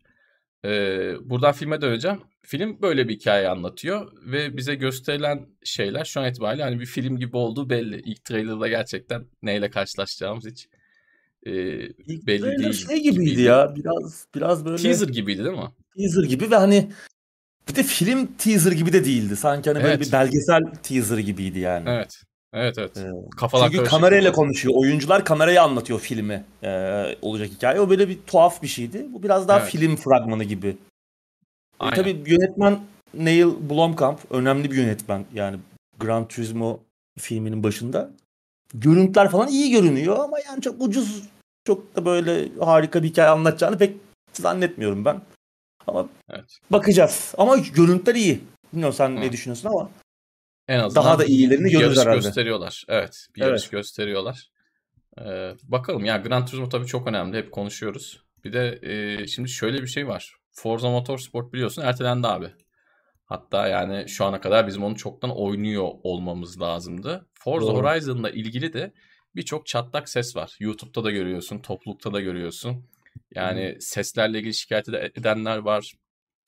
Ee, 0.65 1.13
buradan 1.23 1.53
filme 1.53 1.81
döneceğim. 1.81 2.21
Film 2.43 2.83
böyle 2.83 3.09
bir 3.09 3.15
hikaye 3.15 3.49
anlatıyor 3.49 4.13
ve 4.27 4.57
bize 4.57 4.75
gösterilen 4.75 5.47
şeyler 5.65 6.05
şu 6.05 6.21
an 6.21 6.29
itibariyle 6.31 6.63
hani 6.63 6.81
bir 6.81 6.87
film 6.87 7.17
gibi 7.19 7.37
olduğu 7.37 7.71
belli. 7.71 8.01
İlk 8.05 8.25
trailerda 8.25 8.69
gerçekten 8.69 9.25
neyle 9.43 9.71
karşılaşacağımız 9.71 10.47
hiç 10.47 10.69
e, 11.47 11.53
İlk 11.87 12.27
belli 12.27 12.59
değil. 12.59 12.73
şey 12.73 13.03
gibiydi 13.03 13.43
ya 13.43 13.75
biraz 13.77 14.27
biraz 14.35 14.65
böyle 14.65 14.83
Teaser 14.83 15.09
gibiydi 15.09 15.45
değil 15.45 15.57
mi? 15.57 15.71
teaser 15.99 16.23
gibi 16.29 16.51
ve 16.51 16.57
hani 16.57 16.93
bir 17.69 17.75
de 17.77 17.83
film 17.83 18.27
teaser 18.39 18.73
gibi 18.73 18.93
de 18.93 19.05
değildi. 19.05 19.37
Sanki 19.37 19.71
hani 19.71 19.83
böyle 19.83 19.95
Evet. 19.95 20.07
bir 20.07 20.13
belgesel 20.13 20.63
teaser 20.83 21.19
gibiydi 21.19 21.59
yani. 21.59 21.89
Evet. 21.91 22.23
Evet 22.53 22.79
evet. 22.79 22.97
Ee, 22.97 23.11
Kafalar 23.37 23.71
Çünkü 23.71 23.85
kamerayla 23.85 24.25
biraz. 24.25 24.35
konuşuyor. 24.37 24.75
Oyuncular 24.79 25.25
kameraya 25.25 25.63
anlatıyor 25.63 26.01
filmi. 26.01 26.45
Ee, 26.63 27.17
olacak 27.23 27.49
hikaye. 27.51 27.81
O 27.81 27.91
böyle 27.91 28.09
bir 28.09 28.19
tuhaf 28.27 28.63
bir 28.63 28.69
şeydi. 28.69 29.07
Bu 29.13 29.23
biraz 29.23 29.49
daha 29.49 29.61
Evet. 29.61 29.71
film 29.71 29.97
fragmanı 29.97 30.45
gibi. 30.45 30.69
E, 30.69 30.77
Aynen. 31.81 31.97
tabii 31.97 32.23
yönetmen 32.27 32.79
Neil 33.15 33.49
Blomkamp 33.71 34.21
önemli 34.31 34.71
bir 34.71 34.77
yönetmen. 34.77 35.25
Yani 35.35 35.57
Gran 36.01 36.29
Turismo 36.29 36.81
filminin 37.19 37.63
başında. 37.63 38.11
Görüntüler 38.75 39.31
falan 39.31 39.49
iyi 39.49 39.71
görünüyor 39.71 40.19
ama 40.19 40.39
yani 40.41 40.63
çok 40.63 40.75
ucuz 40.83 41.23
çok 41.67 41.97
da 41.97 42.05
böyle 42.05 42.49
harika 42.61 43.03
bir 43.03 43.09
hikaye 43.09 43.29
anlatacağını 43.29 43.79
pek 43.79 43.97
zannetmiyorum 44.33 45.05
ben. 45.05 45.21
Ama 45.87 46.09
Evet. 46.31 46.59
bakacağız. 46.71 47.35
Ama 47.39 47.57
görüntüler 47.57 48.15
iyi. 48.15 48.41
Bilmiyorum 48.73 48.95
sen 48.99 49.09
Hı. 49.11 49.21
ne 49.21 49.33
düşünüyorsun 49.33 49.69
ama 49.69 49.91
en 50.69 50.79
azından 50.79 51.05
daha 51.05 51.19
da 51.19 51.25
iyilerini 51.25 51.71
görürüz 51.71 51.99
herhalde. 51.99 52.17
gösteriyorlar. 52.17 52.85
Evet, 52.89 53.27
bir 53.37 53.41
Evet. 53.41 53.49
yarış 53.51 53.69
gösteriyorlar. 53.69 54.51
Ee, 55.21 55.53
bakalım 55.63 56.05
ya 56.05 56.17
Gran 56.17 56.47
Turismo 56.47 56.69
tabii 56.69 56.87
çok 56.87 57.07
önemli. 57.07 57.37
Hep 57.39 57.53
konuşuyoruz. 57.53 58.23
Bir 58.45 58.53
de 58.53 58.79
e, 58.83 59.27
şimdi 59.27 59.49
şöyle 59.49 59.83
bir 59.83 59.87
şey 59.87 60.09
var. 60.09 60.35
Forza 60.53 60.91
Motorsport 60.91 61.53
biliyorsun 61.53 61.83
ertelendi 61.83 62.27
abi. 62.27 62.49
Hatta 63.25 63.69
yani 63.69 64.09
şu 64.09 64.25
ana 64.25 64.41
kadar 64.41 64.67
bizim 64.67 64.85
onu 64.85 64.97
çoktan 64.97 65.39
oynuyor 65.39 65.89
olmamız 66.03 66.61
lazımdı. 66.61 67.27
Forza 67.35 67.67
Doğru. 67.67 67.87
Horizon'la 67.87 68.31
ilgili 68.31 68.73
de 68.73 68.93
birçok 69.37 69.67
çatlak 69.67 70.09
ses 70.09 70.37
var. 70.37 70.57
YouTube'da 70.61 71.05
da 71.05 71.11
görüyorsun, 71.11 71.59
toplulukta 71.59 72.13
da 72.13 72.21
görüyorsun. 72.21 72.85
Yani 73.35 73.77
seslerle 73.81 74.39
ilgili 74.39 74.55
şikayet 74.55 74.89
ede- 74.89 75.13
edenler 75.15 75.57
var. 75.59 75.93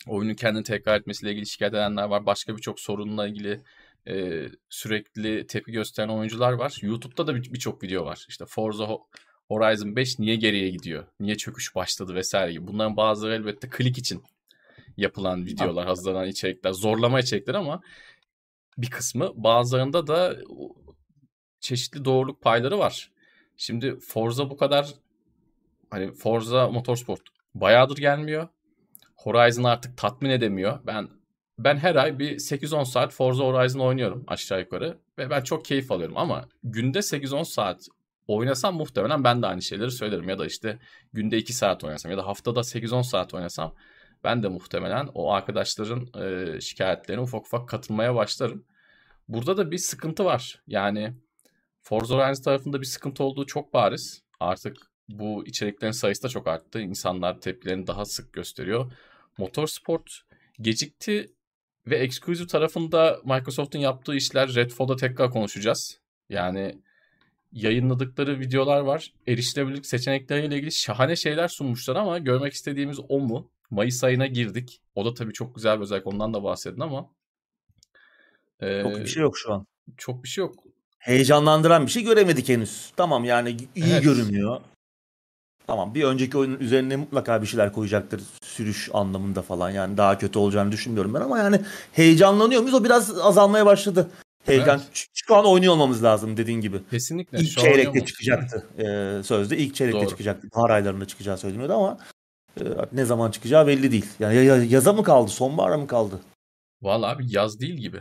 Oyunun 0.06 0.34
kendini 0.34 0.62
tekrar 0.64 1.00
etmesiyle 1.00 1.32
ilgili 1.32 1.46
şikayet 1.46 1.75
edenler 1.75 2.04
var. 2.04 2.26
Başka 2.26 2.56
birçok 2.56 2.80
sorunla 2.80 3.28
ilgili 3.28 3.60
e, 4.08 4.46
sürekli 4.68 5.46
tepki 5.46 5.72
gösteren 5.72 6.08
oyuncular 6.08 6.52
var. 6.52 6.78
YouTube'da 6.82 7.26
da 7.26 7.34
bir- 7.34 7.52
birçok 7.52 7.82
video 7.82 8.04
var. 8.04 8.26
İşte 8.28 8.44
Forza 8.46 8.84
Ho- 8.84 9.02
Horizon 9.48 9.96
5 9.96 10.18
niye 10.18 10.36
geriye 10.36 10.68
gidiyor? 10.70 11.06
Niye 11.20 11.36
çöküş 11.36 11.74
başladı 11.74 12.14
vesaire 12.14 12.52
gibi. 12.52 12.66
Bunların 12.66 12.96
bazıları 12.96 13.34
elbette 13.34 13.68
klik 13.68 13.98
için 13.98 14.22
yapılan 14.96 15.46
videolar, 15.46 15.86
hazırlanan 15.86 16.28
içerikler, 16.28 16.72
zorlama 16.72 17.20
içerikler 17.20 17.54
ama 17.54 17.80
bir 18.78 18.90
kısmı 18.90 19.32
bazılarında 19.34 20.06
da 20.06 20.36
çeşitli 21.60 22.04
doğruluk 22.04 22.42
payları 22.42 22.78
var. 22.78 23.12
Şimdi 23.56 23.98
Forza 24.00 24.50
bu 24.50 24.56
kadar 24.56 24.94
hani 25.90 26.12
Forza 26.12 26.68
Motorsport 26.70 27.20
bayağıdır 27.54 27.96
gelmiyor. 27.96 28.48
Horizon 29.16 29.64
artık 29.64 29.96
tatmin 29.96 30.30
edemiyor. 30.30 30.80
Ben 30.86 31.08
ben 31.58 31.76
her 31.76 31.94
ay 31.94 32.18
bir 32.18 32.38
8-10 32.38 32.84
saat 32.84 33.12
Forza 33.12 33.44
Horizon 33.44 33.80
oynuyorum 33.80 34.24
aşağı 34.26 34.60
yukarı 34.60 34.98
ve 35.18 35.30
ben 35.30 35.40
çok 35.40 35.64
keyif 35.64 35.92
alıyorum 35.92 36.16
ama 36.16 36.48
günde 36.64 36.98
8-10 36.98 37.44
saat 37.44 37.88
oynasam 38.26 38.76
muhtemelen 38.76 39.24
ben 39.24 39.42
de 39.42 39.46
aynı 39.46 39.62
şeyleri 39.62 39.90
söylerim 39.90 40.28
ya 40.28 40.38
da 40.38 40.46
işte 40.46 40.78
günde 41.12 41.38
2 41.38 41.52
saat 41.52 41.84
oynasam 41.84 42.12
ya 42.12 42.18
da 42.18 42.26
haftada 42.26 42.60
8-10 42.60 43.02
saat 43.02 43.34
oynasam 43.34 43.74
ben 44.24 44.42
de 44.42 44.48
muhtemelen 44.48 45.08
o 45.14 45.32
arkadaşların 45.32 46.08
e, 46.22 46.60
şikayetlerine 46.60 47.22
ufak 47.22 47.46
ufak 47.46 47.68
katılmaya 47.68 48.14
başlarım. 48.14 48.64
Burada 49.28 49.56
da 49.56 49.70
bir 49.70 49.78
sıkıntı 49.78 50.24
var. 50.24 50.62
Yani 50.66 51.12
Forza 51.82 52.16
Horizon 52.16 52.42
tarafında 52.42 52.80
bir 52.80 52.86
sıkıntı 52.86 53.24
olduğu 53.24 53.46
çok 53.46 53.74
bariz. 53.74 54.22
Artık 54.40 54.76
bu 55.08 55.46
içeriklerin 55.46 55.92
sayısı 55.92 56.22
da 56.22 56.28
çok 56.28 56.48
arttı. 56.48 56.80
İnsanlar 56.80 57.40
tepkilerini 57.40 57.86
daha 57.86 58.04
sık 58.04 58.32
gösteriyor. 58.32 58.92
Motorsport 59.38 60.20
gecikti 60.60 61.26
ve 61.90 61.97
Exclusive 61.97 62.47
tarafında 62.47 63.21
Microsoft'un 63.25 63.78
yaptığı 63.78 64.14
işler 64.16 64.54
Redfall'da 64.54 64.97
tekrar 64.97 65.30
konuşacağız. 65.30 65.99
Yani 66.28 66.78
yayınladıkları 67.52 68.40
videolar 68.40 68.80
var. 68.80 69.12
Erişilebilirlik 69.26 69.87
seçenekleriyle 69.87 70.57
ilgili 70.57 70.73
şahane 70.73 71.16
şeyler 71.16 71.49
sunmuşlar 71.49 71.97
ama 71.97 72.18
görmek 72.18 72.52
istediğimiz 72.52 72.99
o 73.09 73.18
mu? 73.21 73.50
Mayıs 73.71 74.04
ayına 74.04 74.26
girdik. 74.26 74.80
O 74.95 75.04
da 75.04 75.14
tabii 75.14 75.33
çok 75.33 75.54
güzel 75.54 75.76
bir 75.76 75.83
özellik. 75.83 76.07
Ondan 76.07 76.35
da 76.35 76.45
bahsedin 76.45 76.80
ama. 76.80 77.11
e, 78.61 78.83
Çok 78.83 78.97
bir 78.97 79.07
şey 79.07 79.23
yok 79.23 79.38
şu 79.38 79.52
an. 79.52 79.66
çok 79.97 80.25
bir 80.25 80.28
şey 80.28 80.42
yok. 80.45 80.54
Heyecanlandıran 80.99 81.87
bir 81.87 81.90
şey 81.90 82.02
göremedik 82.04 82.49
henüz. 82.49 82.92
Tamam 82.97 83.25
yani 83.25 83.57
iyi 83.75 83.92
Evet. 83.92 84.02
görünüyor. 84.04 84.61
Tamam 85.66 85.95
bir 85.95 86.04
önceki 86.04 86.38
oyunun 86.38 86.59
üzerine 86.59 86.97
mutlaka 86.97 87.42
bir 87.42 87.47
şeyler 87.47 87.73
koyacaktır 87.73 88.23
sürüş 88.58 88.90
anlamında 88.92 89.42
falan. 89.42 89.70
Yani 89.70 89.96
daha 89.96 90.18
kötü 90.18 90.38
olacağını 90.38 90.72
düşünmüyorum 90.72 91.14
ben 91.14 91.20
ama 91.20 91.38
yani 91.38 91.60
heyecanlanıyor 91.92 92.60
muyuz? 92.60 92.74
O 92.74 92.84
biraz 92.84 93.18
azalmaya 93.18 93.66
başladı. 93.66 94.10
Heyecan. 94.46 94.78
Evet. 94.88 95.06
Şu 95.14 95.36
an 95.36 95.46
oynuyor 95.46 95.72
olmamız 95.72 96.04
lazım 96.04 96.36
dediğin 96.36 96.60
gibi. 96.60 96.80
Kesinlikle. 96.90 97.38
İlk 97.38 97.48
Şu 97.50 97.60
çeyrekte 97.60 98.04
çıkacaktı. 98.04 98.66
Ee, 98.78 99.22
sözde 99.24 99.56
ilk 99.56 99.74
çeyrekte 99.74 100.00
Doğru. 100.00 100.08
çıkacaktı. 100.08 100.48
Bahar 100.56 100.70
aylarında 100.70 101.04
çıkacağı 101.06 101.38
söyleniyordu 101.38 101.72
ama 101.72 101.98
e, 102.60 102.64
ne 102.92 103.04
zaman 103.04 103.30
çıkacağı 103.30 103.66
belli 103.66 103.92
değil. 103.92 104.06
Yani 104.20 104.34
ya- 104.36 104.42
ya- 104.42 104.64
yaza 104.64 104.92
mı 104.92 105.02
kaldı, 105.04 105.30
sonbahara 105.30 105.78
mı 105.78 105.86
kaldı? 105.86 106.20
Vallahi 106.82 107.14
abi 107.16 107.24
yaz 107.28 107.60
değil 107.60 107.74
gibi. 107.74 108.00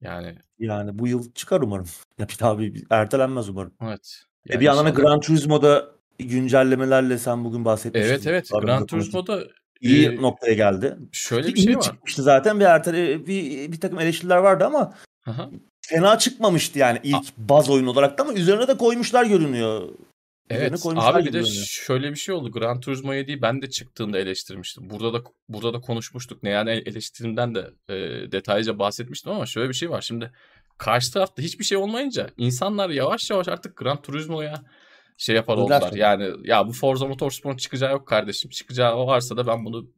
Yani 0.00 0.34
Yani 0.58 0.98
bu 0.98 1.08
yıl 1.08 1.32
çıkar 1.32 1.60
umarım. 1.60 1.86
Ya 2.18 2.28
bir 2.28 2.38
daha 2.40 2.58
bir 2.58 2.84
ertelenmez 2.90 3.48
umarım. 3.48 3.72
evet. 3.82 4.22
E 4.46 4.52
Yani 4.52 4.60
bir 4.60 4.64
yandan 4.66 4.84
da 4.86 4.90
inşallah- 4.90 5.02
Gran 5.04 5.20
Turismo'da 5.20 5.86
güncellememelerle 6.18 7.18
sen 7.18 7.44
bugün 7.44 7.64
bahsetmiştin. 7.64 8.10
Evet 8.10 8.26
evet. 8.26 8.48
Gran. 8.62 8.86
Turismo'da 8.86 9.44
iyi 9.80 10.08
e, 10.08 10.16
noktaya 10.16 10.54
geldi. 10.54 10.96
şöyle 11.12 11.48
Bir 11.48 11.56
şey 11.56 11.72
iyi 11.72 11.76
var. 11.76 11.82
çıkmıştı 11.82 12.22
zaten 12.22 12.60
bir 12.60 12.64
ertele 12.64 13.26
bir, 13.26 13.72
bir 13.72 13.80
takım 13.80 14.00
eleştiriler 14.00 14.36
vardı 14.36 14.64
ama 14.64 14.94
Aha. 15.26 15.50
fena 15.86 16.18
çıkmamıştı 16.18 16.78
yani 16.78 17.00
ilk 17.02 17.36
baz 17.36 17.70
oyun 17.70 17.86
olarak 17.86 18.18
da 18.18 18.22
ama 18.22 18.32
üzerine 18.32 18.68
de 18.68 18.76
koymuşlar 18.76 19.24
görünüyor. 19.24 19.88
Evet 20.50 20.86
abi 20.96 21.20
bir 21.20 21.24
de 21.32 21.38
görünüyor. 21.38 21.64
şöyle 21.68 22.10
bir 22.10 22.16
şey 22.16 22.34
oldu. 22.34 22.52
Gran 22.52 22.80
Turismo 22.80 23.14
7'yi 23.14 23.42
ben 23.42 23.62
de 23.62 23.70
çıktığında 23.70 24.18
eleştirmiştim. 24.18 24.90
Burada 24.90 25.12
da 25.12 25.22
burada 25.48 25.72
da 25.72 25.80
konuşmuştuk. 25.80 26.42
Ne 26.42 26.50
yani 26.50 26.70
eleştirimden 26.70 27.54
de 27.54 27.70
e, 27.88 27.94
detaylıca 28.32 28.78
bahsetmiştim 28.78 29.32
ama 29.32 29.46
şöyle 29.46 29.68
bir 29.68 29.74
şey 29.74 29.90
var. 29.90 30.00
Şimdi 30.00 30.32
karşı 30.78 31.12
tarafta 31.12 31.42
hiçbir 31.42 31.64
şey 31.64 31.78
olmayınca 31.78 32.30
insanlar 32.36 32.90
yavaş 32.90 33.30
yavaş 33.30 33.48
artık 33.48 33.76
Gran 33.76 34.02
Turismo'ya 34.02 34.54
şey 35.16 35.36
yapar 35.36 35.54
Öyle 35.54 35.62
oldular. 35.62 35.80
tabii. 35.80 35.98
Yani 35.98 36.30
ya 36.44 36.68
bu 36.68 36.72
Forza 36.72 37.06
Motorsport'un 37.06 37.56
çıkacağı 37.56 37.92
yok 37.92 38.08
kardeşim. 38.08 38.50
Çıkacağı 38.50 39.06
varsa 39.06 39.36
da 39.36 39.46
ben 39.46 39.64
bunu 39.64 39.90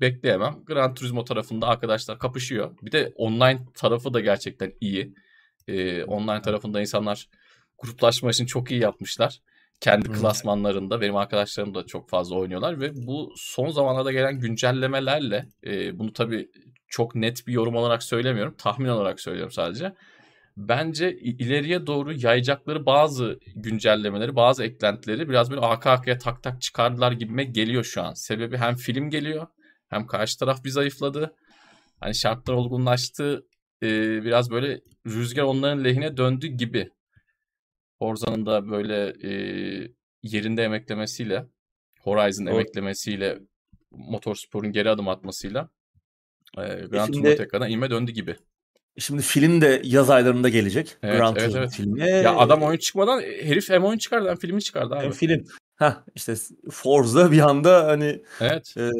bekleyemem. 0.00 0.56
Gran 0.66 0.94
Turismo 0.94 1.24
tarafında 1.24 1.66
arkadaşlar 1.66 2.18
kapışıyor. 2.18 2.76
Bir 2.82 2.92
de 2.92 3.12
online 3.16 3.60
tarafı 3.74 4.14
da 4.14 4.20
gerçekten 4.20 4.72
iyi. 4.80 5.14
Ee, 5.68 6.04
online 6.04 6.42
tarafında 6.42 6.80
insanlar 6.80 7.28
gruplaşma 7.78 8.30
için 8.30 8.46
çok 8.46 8.70
iyi 8.70 8.80
yapmışlar. 8.80 9.40
Kendi 9.80 10.08
klasmanlarında 10.12 11.00
benim 11.00 11.16
arkadaşlarım 11.16 11.74
da 11.74 11.86
çok 11.86 12.08
fazla 12.10 12.36
oynuyorlar 12.36 12.80
ve 12.80 13.06
bu 13.06 13.32
son 13.36 13.68
zamanlarda 13.68 14.12
gelen 14.12 14.40
güncellemelerle 14.40 15.46
e, 15.66 15.98
bunu 15.98 16.12
tabii 16.12 16.50
çok 16.88 17.14
net 17.14 17.46
bir 17.46 17.52
yorum 17.52 17.76
olarak 17.76 18.02
söylemiyorum. 18.02 18.54
Tahmin 18.58 18.88
olarak 18.88 19.20
söylüyorum 19.20 19.52
sadece. 19.52 19.92
Bence 20.56 21.16
ileriye 21.18 21.86
doğru 21.86 22.12
yayacakları 22.12 22.86
bazı 22.86 23.38
güncellemeleri, 23.54 24.36
bazı 24.36 24.64
eklentileri 24.64 25.28
biraz 25.28 25.50
böyle 25.50 25.60
arka 25.60 25.90
arkaya 25.90 26.18
tak 26.18 26.42
tak 26.42 26.62
çıkardılar 26.62 27.12
gibime 27.12 27.44
geliyor 27.44 27.84
şu 27.84 28.02
an. 28.02 28.14
Sebebi 28.14 28.56
hem 28.56 28.74
film 28.76 29.10
geliyor 29.10 29.46
hem 29.88 30.06
karşı 30.06 30.38
taraf 30.38 30.64
bir 30.64 30.70
zayıfladı. 30.70 31.34
Hani 32.00 32.14
şartlar 32.14 32.54
olgunlaştı. 32.54 33.46
e, 33.82 33.88
biraz 34.24 34.50
böyle 34.50 34.80
rüzgar 35.06 35.42
onların 35.42 35.84
lehine 35.84 36.16
döndü 36.16 36.46
gibi. 36.46 36.90
Forza'nın 37.98 38.46
da 38.46 38.70
böyle 38.70 39.14
e, 39.22 39.30
yerinde 40.22 40.62
emeklemesiyle, 40.62 41.46
Horizon 42.00 42.46
emeklemesiyle, 42.46 43.38
Motorspor'un 43.90 44.72
geri 44.72 44.90
adım 44.90 45.08
atmasıyla 45.08 45.68
e, 46.58 46.62
Gran 46.62 47.06
şimdi- 47.06 47.18
Turismo 47.18 47.36
tekrardan 47.36 47.70
inme 47.70 47.90
döndü 47.90 48.12
gibi. 48.12 48.36
Şimdi 48.98 49.22
film 49.22 49.60
de 49.60 49.80
yaz 49.84 50.10
aylarında 50.10 50.48
gelecek. 50.48 50.96
Evet, 51.02 51.18
Gran 51.18 51.34
evet, 51.38 51.52
evet. 51.56 51.72
filmi. 51.76 52.10
Ya 52.10 52.36
adam 52.36 52.62
oyun 52.62 52.78
çıkmadan 52.78 53.20
herif 53.20 53.70
hem 53.70 53.84
oyun 53.84 53.98
çıkardı 53.98 54.28
hem 54.28 54.36
filmi 54.36 54.62
çıkardı 54.62 54.94
Hem 54.98 55.06
abi. 55.08 55.14
film. 55.14 55.46
Heh, 55.76 55.92
işte 56.14 56.34
Forza 56.70 57.32
bir 57.32 57.40
anda 57.40 57.86
hani 57.86 58.20
Evet. 58.40 58.74
e, 58.76 58.90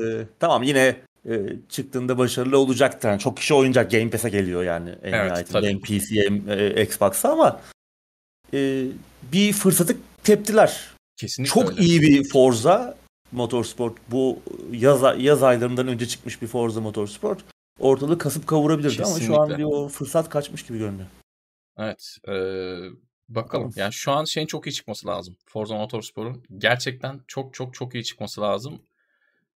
tamam 0.40 0.62
yine 0.62 0.96
e, 1.28 1.34
çıktığında 1.68 2.18
başarılı 2.18 2.58
olacaktır. 2.58 3.08
Yani 3.08 3.18
çok 3.20 3.36
kişi 3.36 3.54
oynayacak. 3.54 3.90
Game 3.90 4.10
Pass'e 4.10 4.28
geliyor 4.28 4.62
yani. 4.62 4.88
En 4.90 5.12
Evet, 5.12 5.24
nihayetinde. 5.30 5.52
tabii. 5.60 5.66
Hem 5.68 5.80
PC'ye 5.80 6.24
hem 6.24 6.50
e, 6.50 6.82
Xbox'a 6.82 7.28
ama 7.32 7.60
e, 8.54 8.84
bir 9.32 9.52
fırsatı 9.52 9.96
teptiler. 10.24 10.80
Kesinlikle 11.16 11.52
Çok 11.54 11.70
öyle. 11.70 11.82
iyi 11.82 12.02
bir 12.02 12.28
Forza 12.28 12.96
Motorsport. 13.32 13.92
Bu 14.10 14.38
yaz, 14.72 15.00
yaz 15.18 15.42
aylarından 15.42 15.88
önce 15.88 16.06
çıkmış 16.08 16.42
bir 16.42 16.46
Forza 16.46 16.80
Motorsport. 16.80 17.38
Ortalığı 17.78 18.18
kasıp 18.18 18.46
kavurabilirdi 18.46 19.02
ama 19.04 19.20
şu 19.20 19.40
an 19.40 19.48
Kesinlikle. 19.48 19.58
bir 19.58 19.64
o 19.64 19.88
fırsat 19.88 20.28
kaçmış 20.28 20.66
gibi 20.66 20.78
görünüyor. 20.78 21.08
Evet. 21.78 22.16
e, 22.28 22.34
bakalım. 23.28 23.72
Yani 23.76 23.92
şu 23.92 24.12
an 24.12 24.24
şeyin 24.24 24.46
çok 24.46 24.66
iyi 24.66 24.72
çıkması 24.72 25.06
lazım. 25.06 25.36
Forza 25.46 25.74
Motorspor'un 25.74 26.42
gerçekten 26.58 27.20
çok 27.26 27.54
çok 27.54 27.74
çok 27.74 27.94
iyi 27.94 28.04
çıkması 28.04 28.40
lazım. 28.40 28.82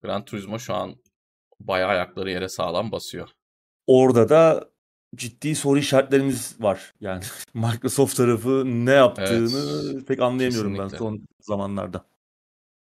Gran 0.03 0.25
Turismo 0.25 0.59
şu 0.59 0.73
an 0.73 0.95
bayağı 1.59 1.89
ayakları 1.89 2.31
yere 2.31 2.49
sağlam 2.49 2.91
basıyor. 2.91 3.29
Orada 3.87 4.29
da 4.29 4.69
ciddi 5.15 5.55
soru 5.55 5.79
işaretlerimiz 5.79 6.55
var. 6.59 6.93
Yani 7.01 7.23
Microsoft 7.53 8.17
tarafı 8.17 8.63
ne 8.65 8.91
yaptığını 8.91 10.05
pek 10.05 10.19
anlayamıyorum 10.21 10.71
ben 10.73 10.77
Kesinlikle. 10.83 10.97
son 10.97 11.25
zamanlarda. 11.41 12.05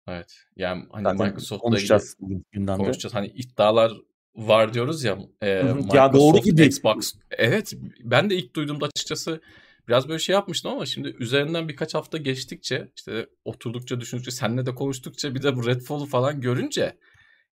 Evet. 0.07 0.35
Yani 0.55 0.85
hani 0.91 1.03
Zaten 1.03 1.27
Microsoft'la 1.27 1.55
ilgili 1.55 1.61
konuşacağız 1.61 2.15
bugün 2.19 2.45
gündemde. 2.51 2.83
konuşacağız. 2.83 3.13
Hani 3.15 3.27
iddialar 3.27 3.91
var 4.35 4.73
diyoruz 4.73 5.03
ya. 5.03 5.17
e. 5.41 5.63
Microsoft, 5.63 5.93
Ya 5.93 6.13
doğru 6.13 6.37
gibi. 6.37 6.65
Xbox. 6.65 7.13
Evet. 7.31 7.73
Ben 7.99 8.29
de 8.29 8.35
ilk 8.35 8.55
duyduğumda 8.55 8.85
açıkçası 8.85 9.41
biraz 9.87 10.09
böyle 10.09 10.19
şey 10.19 10.33
yapmıştım 10.33 10.71
ama 10.71 10.85
şimdi 10.85 11.15
üzerinden 11.19 11.67
birkaç 11.67 11.93
hafta 11.95 12.17
geçtikçe 12.17 12.91
işte 12.97 13.27
oturdukça 13.45 13.99
düşündükçe 13.99 14.31
seninle 14.31 14.65
de 14.65 14.75
konuştukça 14.75 15.35
bir 15.35 15.43
de 15.43 15.55
bu 15.55 15.67
Redfall'u 15.67 16.05
falan 16.05 16.41
görünce 16.41 16.97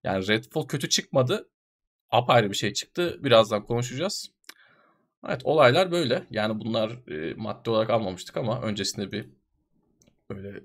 yani 0.03 0.27
Redfall 0.27 0.67
kötü 0.67 0.89
çıkmadı. 0.89 1.49
Apayrı 2.09 2.49
bir 2.49 2.55
şey 2.55 2.73
çıktı. 2.73 3.19
Birazdan 3.23 3.65
konuşacağız. 3.65 4.31
Evet 5.27 5.41
olaylar 5.43 5.91
böyle. 5.91 6.27
Yani 6.31 6.59
bunlar 6.59 7.09
e, 7.11 7.33
madde 7.33 7.69
olarak 7.69 7.89
almamıştık 7.89 8.37
ama 8.37 8.61
öncesinde 8.61 9.11
bir 9.11 9.25
böyle 10.29 10.63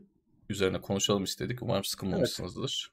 üzerine 0.49 0.81
konuşalım 0.81 1.25
istedik. 1.25 1.63
Umarım 1.63 1.85
sıkılmamışsınızdır. 1.85 2.93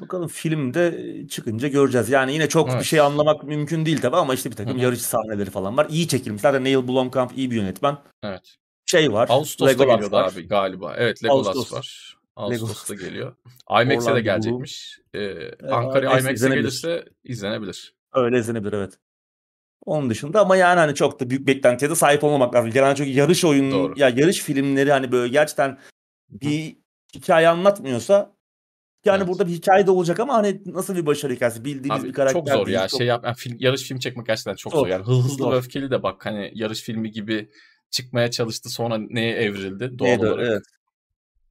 Bakalım 0.00 0.28
filmde 0.28 1.14
çıkınca 1.28 1.68
göreceğiz. 1.68 2.10
Yani 2.10 2.32
yine 2.32 2.48
çok 2.48 2.68
Evet. 2.70 2.80
bir 2.80 2.84
şey 2.84 3.00
anlamak 3.00 3.44
mümkün 3.44 3.86
değil 3.86 4.00
tabii 4.00 4.16
ama 4.16 4.34
işte 4.34 4.50
bir 4.50 4.56
takım 4.56 4.78
yarış 4.78 5.00
sahneleri 5.02 5.50
falan 5.50 5.76
var. 5.76 5.86
İyi 5.90 6.08
çekilmiş. 6.08 6.42
Zaten 6.42 6.64
Neil 6.64 6.88
Blomkamp 6.88 7.38
iyi 7.38 7.50
bir 7.50 7.56
yönetmen. 7.56 7.96
Evet. 8.22 8.56
Şey 8.86 9.12
var. 9.12 9.26
Ağustos'ta 9.30 9.66
Legolas 9.82 9.94
geliyordu 9.96 10.16
var. 10.16 10.32
abi 10.32 10.48
galiba. 10.48 10.94
Evet 10.96 11.24
Legolas 11.24 11.46
Ağustos. 11.46 11.72
var. 11.72 12.16
Legolas. 12.38 12.62
Ağustos'ta 12.62 12.94
geliyor. 12.94 13.36
IMAX'e 13.82 14.14
de 14.14 14.20
gelecekmiş. 14.20 14.98
Ee, 15.14 15.50
Ankara 15.70 16.04
IMAX 16.06 16.20
IMAX'e 16.22 16.48
gelirse 16.48 17.04
izlenebilir. 17.24 17.94
Öyle 18.14 18.38
izlenebilir 18.38 18.72
evet. 18.72 18.98
Onun 19.86 20.10
dışında 20.10 20.40
ama 20.40 20.56
yani 20.56 20.78
hani 20.78 20.94
çok 20.94 21.20
da 21.20 21.30
büyük 21.30 21.46
beklentiye 21.46 21.90
de 21.90 21.94
sahip 21.94 22.24
olmamak 22.24 22.54
lazım. 22.54 22.70
Genelde 22.70 22.96
çünkü 22.96 23.10
yarış 23.10 23.42
Doğru. 23.42 23.94
ya 23.96 24.08
yarış 24.08 24.40
filmleri 24.40 24.92
hani 24.92 25.12
böyle 25.12 25.28
gerçekten 25.32 25.78
bir 26.30 26.76
hikaye 27.14 27.48
anlatmıyorsa 27.48 28.34
yani 29.04 29.16
Evet. 29.18 29.28
burada 29.28 29.46
bir 29.48 29.52
hikaye 29.52 29.86
de 29.86 29.90
olacak 29.90 30.20
ama 30.20 30.34
hani 30.34 30.62
nasıl 30.66 30.96
bir 30.96 31.06
başarı 31.06 31.32
hikayesi 31.32 31.64
bildiğimiz 31.64 32.00
Abi 32.02 32.08
bir 32.08 32.12
karakter 32.12 32.40
çok 32.40 32.48
zor 32.48 32.66
değil, 32.66 32.78
ya. 32.78 32.88
çok- 32.88 32.98
Şey 32.98 33.06
yap, 33.06 33.24
yani 33.24 33.34
film, 33.36 33.56
yarış 33.60 33.82
film 33.82 33.98
çekmek 33.98 34.26
gerçekten 34.26 34.54
çok 34.54 34.72
zor. 34.72 34.78
Zor. 34.80 34.86
Yani 34.86 35.04
hızlı 35.04 35.28
Zor. 35.36 35.52
ve 35.52 35.56
öfkeli 35.56 35.90
de 35.90 36.02
bak 36.02 36.26
hani 36.26 36.50
yarış 36.54 36.82
filmi 36.82 37.10
gibi 37.10 37.50
çıkmaya 37.90 38.30
çalıştı 38.30 38.68
sonra 38.70 38.98
neye 38.98 39.34
evrildi 39.36 39.98
doğal 39.98 40.08
Neydi? 40.08 40.26
olarak. 40.26 40.48
Evet. 40.48 40.62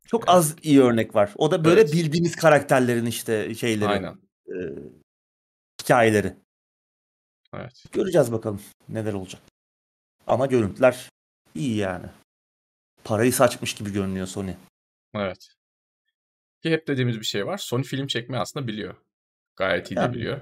Çok 0.07 0.21
Evet. 0.23 0.29
az 0.29 0.55
iyi 0.63 0.81
örnek 0.81 1.15
var. 1.15 1.31
O 1.35 1.51
da 1.51 1.65
böyle 1.65 1.81
Evet. 1.81 1.93
bildiğimiz 1.93 2.35
karakterlerin 2.35 3.05
işte 3.05 3.55
şeyleri, 3.55 3.89
Aynen. 3.89 4.15
e, 4.47 4.55
hikayeleri. 5.81 6.33
Evet. 7.55 7.83
Göreceğiz 7.91 8.31
bakalım 8.31 8.61
neler 8.89 9.13
olacak. 9.13 9.41
Ama 10.27 10.45
görüntüler 10.45 11.09
iyi 11.55 11.75
yani. 11.75 12.05
Parayı 13.03 13.33
saçmış 13.33 13.73
gibi 13.73 13.93
görünüyor 13.93 14.27
Sony. 14.27 14.51
Evet. 15.15 15.47
Ki 16.63 16.71
hep 16.71 16.87
dediğimiz 16.87 17.19
bir 17.19 17.25
şey 17.25 17.45
var. 17.45 17.57
Sony 17.57 17.83
film 17.83 18.07
çekmeyi 18.07 18.41
aslında 18.41 18.67
biliyor. 18.67 18.95
Gayet 19.55 19.91
iyi 19.91 19.95
de 19.95 20.13
biliyor. 20.13 20.41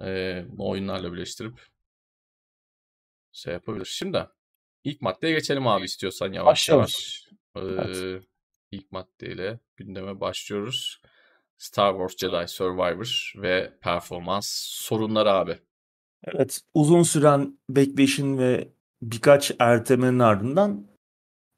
Ee, 0.00 0.44
oyunlarla 0.58 1.12
birleştirip 1.12 1.60
şey 3.32 3.52
yapabilir. 3.52 3.84
Şimdi 3.84 4.26
ilk 4.84 5.00
maddeye 5.00 5.34
geçelim 5.34 5.66
abi 5.66 5.84
istiyorsan 5.84 6.32
yavaş 6.32 6.68
Başlayalım. 6.70 6.90
yavaş. 7.56 7.96
Ee, 7.96 8.20
ilk 8.70 8.92
maddeyle 8.92 9.58
gündeme 9.76 10.20
başlıyoruz. 10.20 11.00
Star 11.58 11.92
Wars 11.92 12.16
Jedi 12.16 12.48
Survivor 12.48 13.32
ve 13.36 13.72
performans 13.80 14.48
sorunları 14.68 15.32
abi. 15.32 15.58
Evet, 16.24 16.60
uzun 16.74 17.02
süren 17.02 17.58
bekleyişin 17.70 18.38
ve 18.38 18.68
birkaç 19.02 19.52
ertemenin 19.58 20.18
ardından 20.18 20.86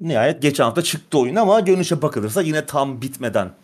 nihayet 0.01 0.43
geçen 0.43 0.65
hafta 0.65 0.83
çıktı 0.83 1.19
oyun 1.19 1.37
ama 1.37 1.61
görünüşe 1.61 2.03
bakılırsa 2.03 2.43
yine 2.43 2.67
tam 2.67 3.03
bitmeden, 3.03 3.55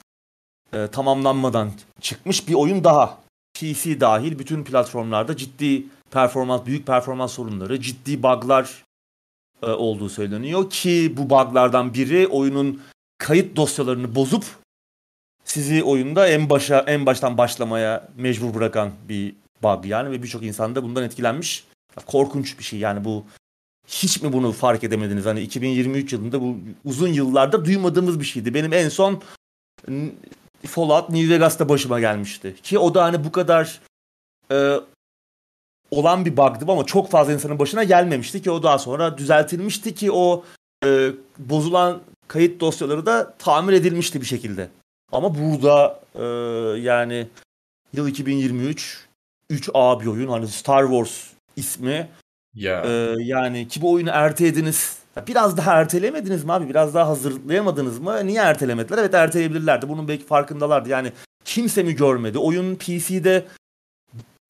e, 0.73 0.87
tamamlanmadan 0.87 1.73
çıkmış 2.01 2.49
bir 2.49 2.55
oyun 2.55 2.85
daha. 2.85 3.19
PC 3.55 4.01
dahil 4.01 4.39
bütün 4.39 4.65
platformlarda 4.65 5.37
ciddi 5.37 5.87
performans, 6.11 6.67
büyük 6.67 6.87
performans 6.87 7.33
sorunları, 7.33 7.81
ciddi 7.81 8.23
bug'lar 8.23 8.85
e, 9.63 9.67
olduğu 9.67 10.09
söyleniyor 10.09 10.71
ki 10.71 11.15
bu 11.17 11.31
bug'lardan 11.31 11.95
biri 11.95 12.27
oyunun 12.27 12.83
kayıt 13.19 13.57
dosyalarını 13.57 14.15
bozup 14.15 14.45
sizi 15.45 15.85
oyunda 15.85 16.29
en 16.29 16.51
başa 16.51 16.79
en 16.79 17.07
baştan 17.07 17.39
başlamaya 17.39 18.09
mecbur 18.17 18.55
bırakan 18.55 18.93
bir 19.09 19.35
bug 19.63 19.87
yani 19.87 20.11
ve 20.11 20.23
birçok 20.23 20.43
insan 20.43 20.75
da 20.75 20.83
bundan 20.83 21.05
etkilenmiş. 21.05 21.65
Korkunç 22.07 22.59
bir 22.59 22.65
şey 22.65 22.79
yani 22.79 23.05
bu 23.05 23.25
hiç 23.89 24.23
mi 24.23 24.33
bunu 24.33 24.53
fark 24.53 24.85
edemediniz? 24.85 25.27
Hani 25.27 25.41
2023 25.41 26.13
yılında 26.13 26.41
bu 26.41 26.57
uzun 26.85 27.09
yıllarda 27.09 27.65
duymadığımız 27.65 28.21
bir 28.21 28.25
şeydi. 28.25 28.55
Benim 28.55 28.73
en 28.73 28.89
son 28.89 29.23
Fallout 30.67 31.11
New 31.11 31.35
Vegas'ta 31.35 31.69
başıma 31.69 32.01
gelmişti. 32.01 32.55
Ki 32.63 32.79
o 32.79 32.95
da 32.95 33.05
hani 33.05 33.25
bu 33.25 33.33
kadar 33.33 33.81
e, 34.53 34.75
olan 35.91 36.25
bir 36.25 36.37
bug'dı 36.37 36.73
ama 36.73 36.85
çok 36.85 37.11
fazla 37.11 37.33
insanın 37.33 37.59
başına 37.59 37.85
gelmemişti 37.85 38.43
ki 38.43 38.51
o 38.51 38.63
daha 38.63 38.79
sonra 38.79 39.19
düzeltilmişti 39.19 39.95
ki 39.95 40.13
o 40.13 40.45
e, 40.85 41.11
bozulan 41.39 42.01
kayıt 42.29 42.61
dosyaları 42.61 43.07
da 43.07 43.35
tamir 43.39 43.73
edilmişti 43.73 44.21
bir 44.21 44.27
şekilde. 44.27 44.69
Ama 45.13 45.35
burada 45.39 46.01
e, 46.15 46.25
yani 46.81 47.27
yıl 47.93 48.09
2023 48.09 49.07
3A 49.51 50.01
bir 50.01 50.07
oyun 50.07 50.29
hani 50.29 50.49
Star 50.49 50.83
Wars 50.83 51.27
ismi 51.57 52.09
Ya 52.55 52.83
ee, 52.87 53.15
yani 53.19 53.69
ki 53.69 53.83
bu 53.83 53.93
oyunu 53.93 54.11
ertelediniz. 54.13 54.99
Ya 55.17 55.27
Biraz 55.27 55.57
daha 55.57 55.81
ertelemediniz 55.81 56.45
mi 56.45 56.53
abi? 56.53 56.69
Biraz 56.69 56.95
daha 56.95 57.09
hazırlayamadınız 57.09 57.99
mı? 57.99 58.27
Niye 58.27 58.41
ertelemediler? 58.41 58.99
Evet 58.99 59.15
erteleyebilirlerdi. 59.15 59.89
Bunun 59.89 60.09
belki 60.09 60.25
farkındalardı. 60.25 60.89
Yani 60.89 61.13
kimse 61.45 61.83
mi 61.83 61.95
görmedi? 61.95 62.39
Oyun 62.39 62.75
PC'de 62.75 63.45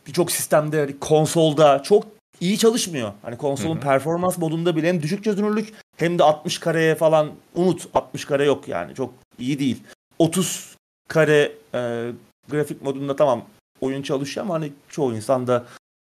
birçok 0.07 0.33
sistemde 0.33 0.81
hani 0.81 0.99
konsolda 0.99 1.83
çok 1.83 2.07
iyi 2.41 2.59
çalışmıyor. 2.59 3.13
Hani 3.23 3.37
konsolun 3.37 3.75
Hı 3.75 3.79
hı. 3.79 3.83
performans 3.83 4.39
modunda 4.39 4.77
bile 4.77 4.89
hem 4.89 5.03
düşük 5.03 5.25
çözünürlük 5.25 5.73
hem 5.97 6.19
de 6.19 6.25
60 6.25 6.59
kareye 6.59 6.95
falan 6.95 7.31
unut 7.55 7.89
60 7.95 8.25
kare 8.25 8.45
yok 8.45 8.69
yani 8.69 8.95
çok 8.95 9.15
iyi 9.39 9.59
değil. 9.59 9.83
30 10.19 10.77
kare 11.09 11.53
e, 11.75 12.11
grafik 12.51 12.83
modunda 12.83 13.17
tamam 13.17 13.45
oyun 13.81 14.03
çalışıyor 14.03 14.47
ama 14.47 14.55
hani 14.55 14.73
çoğu 14.89 15.15
insan 15.15 15.47
da 15.47 15.65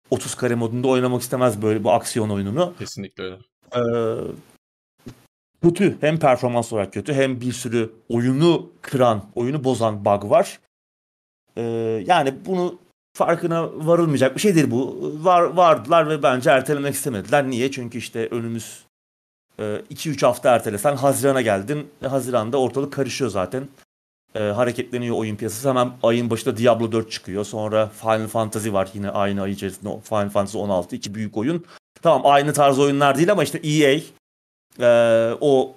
30 0.09 0.35
kare 0.35 0.55
modunda 0.55 0.87
oynamak 0.87 1.21
istemez 1.21 1.61
böyle 1.61 1.83
bu 1.83 1.91
aksiyon 1.91 2.29
oyununu. 2.29 2.73
kesinlikle 2.79 3.23
öyle. 3.23 3.37
Ee, 3.75 3.81
kötü 5.63 5.97
hem 6.01 6.19
performans 6.19 6.73
olarak 6.73 6.93
kötü 6.93 7.13
hem 7.13 7.41
bir 7.41 7.51
sürü 7.51 7.93
oyunu 8.09 8.69
kıran, 8.81 9.23
oyunu 9.35 9.63
bozan 9.63 10.05
bug 10.05 10.29
var. 10.29 10.59
Ee, 11.57 11.61
yani 12.07 12.33
bunu 12.45 12.79
farkına 13.13 13.87
varılmayacak 13.87 14.35
bir 14.35 14.41
şey 14.41 14.55
değil 14.55 14.71
bu. 14.71 15.11
Var 15.21 15.41
vardılar 15.41 16.09
ve 16.09 16.23
bence 16.23 16.49
ertelemek 16.49 16.93
istemediler. 16.95 17.49
Niye? 17.49 17.71
Çünkü 17.71 17.97
işte 17.97 18.27
önümüz 18.27 18.85
2-3 19.59 20.25
hafta 20.25 20.55
ertelesen 20.55 20.95
Haziran'a 20.95 21.41
geldin. 21.41 21.87
E, 22.03 22.07
Haziran'da 22.07 22.57
ortalık 22.57 22.93
karışıyor 22.93 23.29
zaten. 23.29 23.67
Ee, 24.35 24.39
hareketleniyor 24.39 25.15
oyun 25.15 25.35
piyasası. 25.35 25.69
Hemen 25.69 25.91
ayın 26.03 26.29
başında 26.29 26.57
Diablo 26.57 26.91
4 26.91 27.11
çıkıyor. 27.11 27.45
Sonra 27.45 27.87
Final 27.87 28.27
Fantasy 28.27 28.71
var 28.71 28.89
yine 28.93 29.09
aynı 29.09 29.41
ay 29.41 29.51
içerisinde. 29.51 29.89
Final 30.03 30.29
Fantasy 30.29 30.57
16 30.57 30.95
iki 30.95 31.15
büyük 31.15 31.37
oyun. 31.37 31.65
Tamam 32.01 32.21
aynı 32.25 32.53
tarz 32.53 32.79
oyunlar 32.79 33.17
değil 33.17 33.31
ama 33.31 33.43
işte 33.43 33.59
EA 33.63 33.99
e, 34.79 35.35
o 35.41 35.75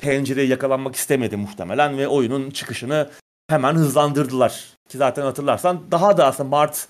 pencereyi 0.00 0.48
yakalanmak 0.48 0.96
istemedi 0.96 1.36
muhtemelen 1.36 1.98
ve 1.98 2.08
oyunun 2.08 2.50
çıkışını 2.50 3.10
hemen 3.48 3.74
hızlandırdılar. 3.74 4.64
Ki 4.88 4.98
zaten 4.98 5.22
hatırlarsan 5.22 5.90
daha 5.90 6.16
da 6.16 6.26
aslında 6.26 6.48
Mart 6.48 6.88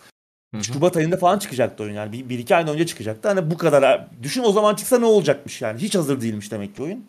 Hı 0.54 0.58
hı. 0.58 0.64
Şubat 0.64 0.96
ayında 0.96 1.16
falan 1.16 1.38
çıkacaktı 1.38 1.82
oyun 1.82 1.94
yani. 1.94 2.12
Bir, 2.12 2.28
bir 2.28 2.38
iki 2.38 2.56
ay 2.56 2.70
önce 2.70 2.86
çıkacaktı. 2.86 3.28
Hani 3.28 3.50
bu 3.50 3.56
kadar. 3.58 4.08
Düşün 4.22 4.42
o 4.42 4.52
zaman 4.52 4.74
çıksa 4.74 4.98
ne 4.98 5.04
olacakmış 5.04 5.62
yani. 5.62 5.80
Hiç 5.80 5.94
hazır 5.94 6.20
değilmiş 6.20 6.52
demek 6.52 6.76
ki 6.76 6.82
oyun. 6.82 7.06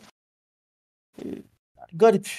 Ee, 1.26 1.28
garip. 1.94 2.30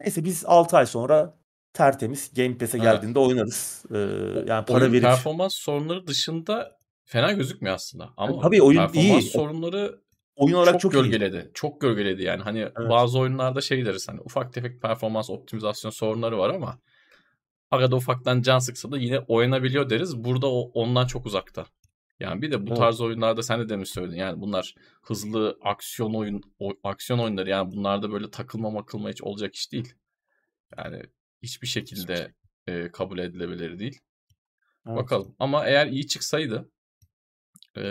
Neyse 0.00 0.24
biz 0.24 0.44
6 0.46 0.76
ay 0.76 0.86
sonra 0.86 1.34
tertemiz 1.72 2.34
Game 2.34 2.58
Pass'e 2.58 2.78
Evet. 2.78 2.84
geldiğinde 2.84 3.18
oynarız. 3.18 3.84
Ee, 3.94 3.98
yani 4.46 4.64
para 4.64 4.80
Oyun 4.80 4.92
verip 4.92 5.04
performans 5.04 5.54
sorunları 5.54 6.06
dışında 6.06 6.77
fena 7.08 7.32
gözükmüyor 7.32 7.74
aslında. 7.74 8.10
Ama 8.16 8.40
Tabii 8.40 8.62
oyun 8.62 8.78
performans 8.78 9.24
iyi. 9.24 9.30
sorunları 9.30 10.00
oyun 10.36 10.54
olarak 10.54 10.80
çok, 10.80 10.92
çok, 10.92 10.94
iyi. 10.94 11.10
gölgeledi. 11.10 11.50
Çok 11.54 11.80
gölgeledi 11.80 12.22
yani. 12.22 12.42
Hani 12.42 12.68
bazı 12.88 13.18
oyunlarda 13.18 13.60
şey 13.60 13.86
deriz 13.86 14.08
hani 14.08 14.20
ufak 14.20 14.52
tefek 14.52 14.82
performans 14.82 15.30
optimizasyon 15.30 15.90
sorunları 15.90 16.38
var 16.38 16.50
ama 16.50 16.78
arada 17.70 17.96
ufaktan 17.96 18.42
can 18.42 18.58
sıksa 18.58 18.92
da 18.92 18.98
yine 18.98 19.18
oynanabiliyor 19.18 19.90
deriz. 19.90 20.24
Burada 20.24 20.46
o 20.46 20.60
ondan 20.60 21.06
çok 21.06 21.26
uzakta. 21.26 21.66
Yani 22.20 22.42
bir 22.42 22.50
de 22.50 22.62
bu 22.66 22.68
Evet. 22.68 22.78
tarz 22.78 23.00
oyunlarda 23.00 23.42
sen 23.42 23.60
de 23.60 23.68
demiş 23.68 23.90
söyledin. 23.90 24.16
Yani 24.16 24.40
bunlar 24.40 24.74
hızlı 25.02 25.58
aksiyon 25.64 26.14
oyun 26.14 26.42
o- 26.58 26.76
aksiyon 26.84 27.18
oyunları 27.18 27.50
yani 27.50 27.72
bunlarda 27.72 28.12
böyle 28.12 28.30
takılma 28.30 28.70
makılma 28.70 29.10
hiç 29.10 29.22
olacak 29.22 29.54
iş 29.54 29.72
değil. 29.72 29.94
Yani 30.78 31.02
hiçbir 31.42 31.66
şekilde 31.66 32.34
e, 32.66 32.90
kabul 32.92 33.18
edilebilir 33.18 33.78
değil. 33.78 34.00
Evet. 34.86 34.96
Bakalım. 34.98 35.34
Ama 35.38 35.66
eğer 35.66 35.86
iyi 35.86 36.06
çıksaydı 36.06 36.70
e, 37.78 37.84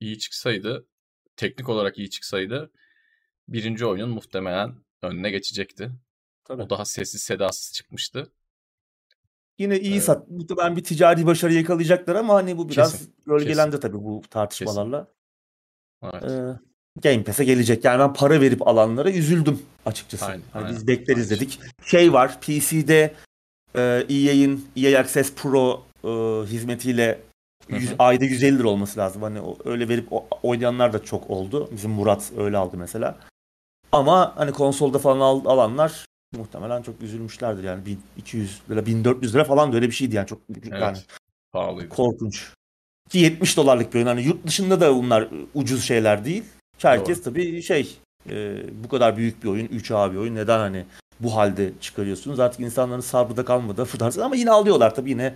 iyi 0.00 0.18
çıksaydı 0.18 0.86
teknik 1.36 1.68
olarak 1.68 1.98
iyi 1.98 2.10
çıksaydı 2.10 2.70
birinci 3.48 3.86
oyunun 3.86 4.10
muhtemelen 4.10 4.74
önüne 5.02 5.30
geçecekti. 5.30 5.90
Tabii. 6.44 6.62
O 6.62 6.70
daha 6.70 6.84
sessiz 6.84 7.22
sedasız 7.22 7.72
çıkmıştı. 7.72 8.32
Yine 9.58 9.80
iyi 9.80 9.92
Evet. 9.92 10.02
sat. 10.02 10.28
Muhtemelen 10.28 10.76
bir 10.76 10.84
ticari 10.84 11.26
başarı 11.26 11.52
yakalayacaklar 11.52 12.14
ama 12.14 12.34
hani 12.34 12.56
bu 12.56 12.68
biraz 12.68 12.92
Kesin, 12.92 13.14
gölgelendi 13.26 13.80
tabii 13.80 13.96
bu 13.96 14.22
tartışmalarla. 14.30 15.08
Evet. 16.02 16.24
Ee, 16.24 16.60
Game 17.02 17.24
Pass'e 17.24 17.44
gelecek. 17.44 17.84
Yani 17.84 17.98
ben 17.98 18.14
para 18.14 18.40
verip 18.40 18.68
alanlara 18.68 19.10
üzüldüm 19.10 19.62
açıkçası. 19.86 20.24
Aynen, 20.24 20.42
hani 20.52 20.64
aynen. 20.64 20.76
biz 20.76 20.86
bekleriz 20.86 21.32
Aynen. 21.32 21.40
dedik. 21.40 21.60
Şey 21.84 22.12
var 22.12 22.40
PC'de 22.40 23.14
e, 23.74 23.80
EA'in 24.08 24.68
EA 24.76 25.00
Access 25.00 25.34
Pro 25.34 25.86
e, 26.04 26.08
hizmetiyle 26.46 27.20
Yüz, 27.68 27.94
ayda 27.98 28.24
150 28.24 28.58
lira 28.58 28.68
olması 28.68 28.98
lazım. 28.98 29.22
Hani 29.22 29.38
öyle 29.64 29.88
verip 29.88 30.08
oynayanlar 30.42 30.92
da 30.92 31.04
çok 31.04 31.30
oldu. 31.30 31.68
Bizim 31.72 31.90
Murat 31.90 32.32
öyle 32.38 32.56
aldı 32.56 32.76
mesela. 32.76 33.18
Ama 33.92 34.32
hani 34.36 34.52
konsolda 34.52 34.98
falan 34.98 35.20
al, 35.20 35.44
alanlar 35.44 36.04
muhtemelen 36.36 36.82
çok 36.82 37.02
üzülmüşlerdir 37.02 37.64
yani 37.64 37.86
1200 38.16 38.60
lira 38.70 38.86
1400 38.86 39.34
lira 39.34 39.44
falan 39.44 39.72
da 39.72 39.76
öyle 39.76 39.86
bir 39.86 39.94
şeydi 39.94 40.16
yani 40.16 40.26
çok 40.26 40.40
Evet. 40.62 40.80
yani 40.80 40.98
Pahalıydı. 41.52 41.88
korkunç. 41.88 42.52
Ki 43.10 43.18
70 43.18 43.56
dolarlık 43.56 43.92
bir 43.94 43.98
oyun. 43.98 44.06
Hani 44.06 44.22
yurt 44.22 44.46
dışında 44.46 44.80
da 44.80 44.94
bunlar 44.94 45.28
ucuz 45.54 45.84
şeyler 45.84 46.24
değil. 46.24 46.44
Herkes 46.78 47.22
tabii 47.22 47.62
şey 47.62 47.98
e, 48.30 48.62
bu 48.84 48.88
kadar 48.88 49.16
büyük 49.16 49.44
bir 49.44 49.48
oyun, 49.48 49.66
3A 49.66 50.12
bir 50.12 50.16
oyun 50.16 50.34
neden 50.34 50.58
hani 50.58 50.84
bu 51.20 51.36
halde 51.36 51.72
çıkarıyorsunuz? 51.80 52.40
Artık 52.40 52.60
insanların 52.60 53.00
sabrı 53.00 53.36
da 53.36 53.44
kalmadı 53.44 53.86
tarz 53.98 54.18
ama 54.18 54.36
yine 54.36 54.50
alıyorlar 54.50 54.94
tabii 54.94 55.10
yine 55.10 55.34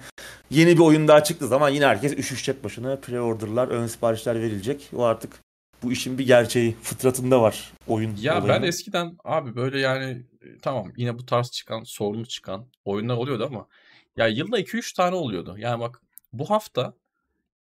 yeni 0.50 0.74
bir 0.74 0.82
oyun 0.82 1.08
daha 1.08 1.24
çıktığı 1.24 1.48
zaman 1.48 1.68
yine 1.68 1.86
herkes 1.86 2.12
üşüşecek 2.12 2.64
başına. 2.64 2.94
Pre-order'lar, 2.94 3.68
ön 3.68 3.86
siparişler 3.86 4.40
verilecek. 4.40 4.90
O 4.96 5.02
artık 5.02 5.40
bu 5.82 5.92
işin 5.92 6.18
bir 6.18 6.26
gerçeği 6.26 6.76
fıtratında 6.82 7.42
var 7.42 7.72
oyun. 7.86 8.16
Ya 8.20 8.34
ben 8.34 8.40
olayının. 8.40 8.66
eskiden 8.66 9.16
abi 9.24 9.56
böyle 9.56 9.80
yani 9.80 10.22
e, 10.42 10.58
tamam 10.62 10.92
yine 10.96 11.18
bu 11.18 11.26
tarz 11.26 11.50
çıkan 11.50 11.82
sorunlu 11.84 12.26
çıkan 12.26 12.66
oyunlar 12.84 13.16
oluyordu 13.16 13.46
ama 13.50 13.66
ya 14.16 14.26
yılda 14.26 14.60
2-3 14.60 14.96
tane 14.96 15.14
oluyordu. 15.14 15.54
Yani 15.58 15.80
bak 15.80 16.00
bu 16.32 16.50
hafta 16.50 16.94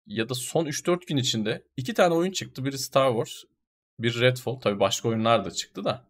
ya 0.07 0.29
da 0.29 0.33
son 0.33 0.65
3-4 0.65 1.05
gün 1.07 1.17
içinde 1.17 1.63
iki 1.77 1.93
tane 1.93 2.13
oyun 2.13 2.31
çıktı. 2.31 2.65
Biri 2.65 2.77
Star 2.77 3.09
Wars, 3.09 3.43
bir 3.99 4.21
Redfall. 4.21 4.55
Tabii 4.55 4.79
başka 4.79 5.09
oyunlar 5.09 5.45
da 5.45 5.51
çıktı 5.51 5.83
da. 5.83 6.08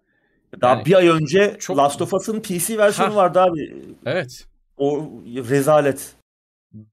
Daha 0.62 0.73
yani 0.75 0.85
bir 0.85 0.93
ay 0.93 1.07
önce 1.07 1.55
çok- 1.59 1.77
Last 1.77 2.01
of 2.01 2.13
Us'ın 2.13 2.41
PC 2.41 2.77
versiyonu 2.77 3.12
Ha. 3.12 3.15
vardı 3.15 3.39
abi. 3.41 3.83
Evet. 4.05 4.47
O 4.77 5.12
rezalet. 5.25 6.15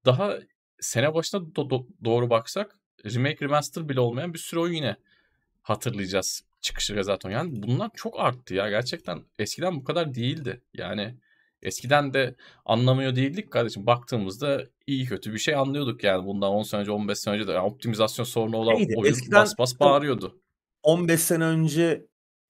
Daha 0.04 0.34
sene 0.80 1.14
başına 1.14 1.40
do- 1.40 1.68
do- 1.70 1.86
doğru 2.04 2.30
baksak 2.30 2.78
remake 3.14 3.36
remaster 3.40 3.88
bile 3.88 4.00
olmayan 4.00 4.34
bir 4.34 4.38
sürü 4.38 4.60
oyun 4.60 4.74
yine 4.74 4.96
hatırlayacağız 5.62 6.42
çıkışı 6.60 7.04
zaten. 7.04 7.30
Yani 7.30 7.62
bunlar 7.62 7.90
çok 7.94 8.20
arttı 8.20 8.54
ya 8.54 8.70
gerçekten. 8.70 9.22
Eskiden 9.38 9.76
bu 9.76 9.84
kadar 9.84 10.14
değildi. 10.14 10.60
Yani 10.74 11.14
eskiden 11.62 12.14
de 12.14 12.34
anlamıyor 12.64 13.16
değildik 13.16 13.50
kardeşim. 13.50 13.86
Baktığımızda 13.86 14.64
iyi 14.86 15.06
kötü 15.06 15.32
bir 15.32 15.38
şey 15.38 15.54
anlıyorduk 15.54 16.04
yani. 16.04 16.26
Bundan 16.26 16.50
10 16.50 16.62
sene 16.62 16.80
önce 16.80 16.90
15 16.90 17.18
sene 17.18 17.34
önce 17.34 17.46
de 17.48 17.52
yani 17.52 17.66
optimizasyon 17.66 18.24
sorunu 18.24 18.56
olan 18.56 18.74
Neydi? 18.74 18.94
oyun 18.96 19.12
Eskiden 19.12 19.42
bas 19.42 19.58
bas 19.58 19.80
bağırıyordu. 19.80 20.40
15 20.82 21.20
sene 21.20 21.44
önce 21.44 22.06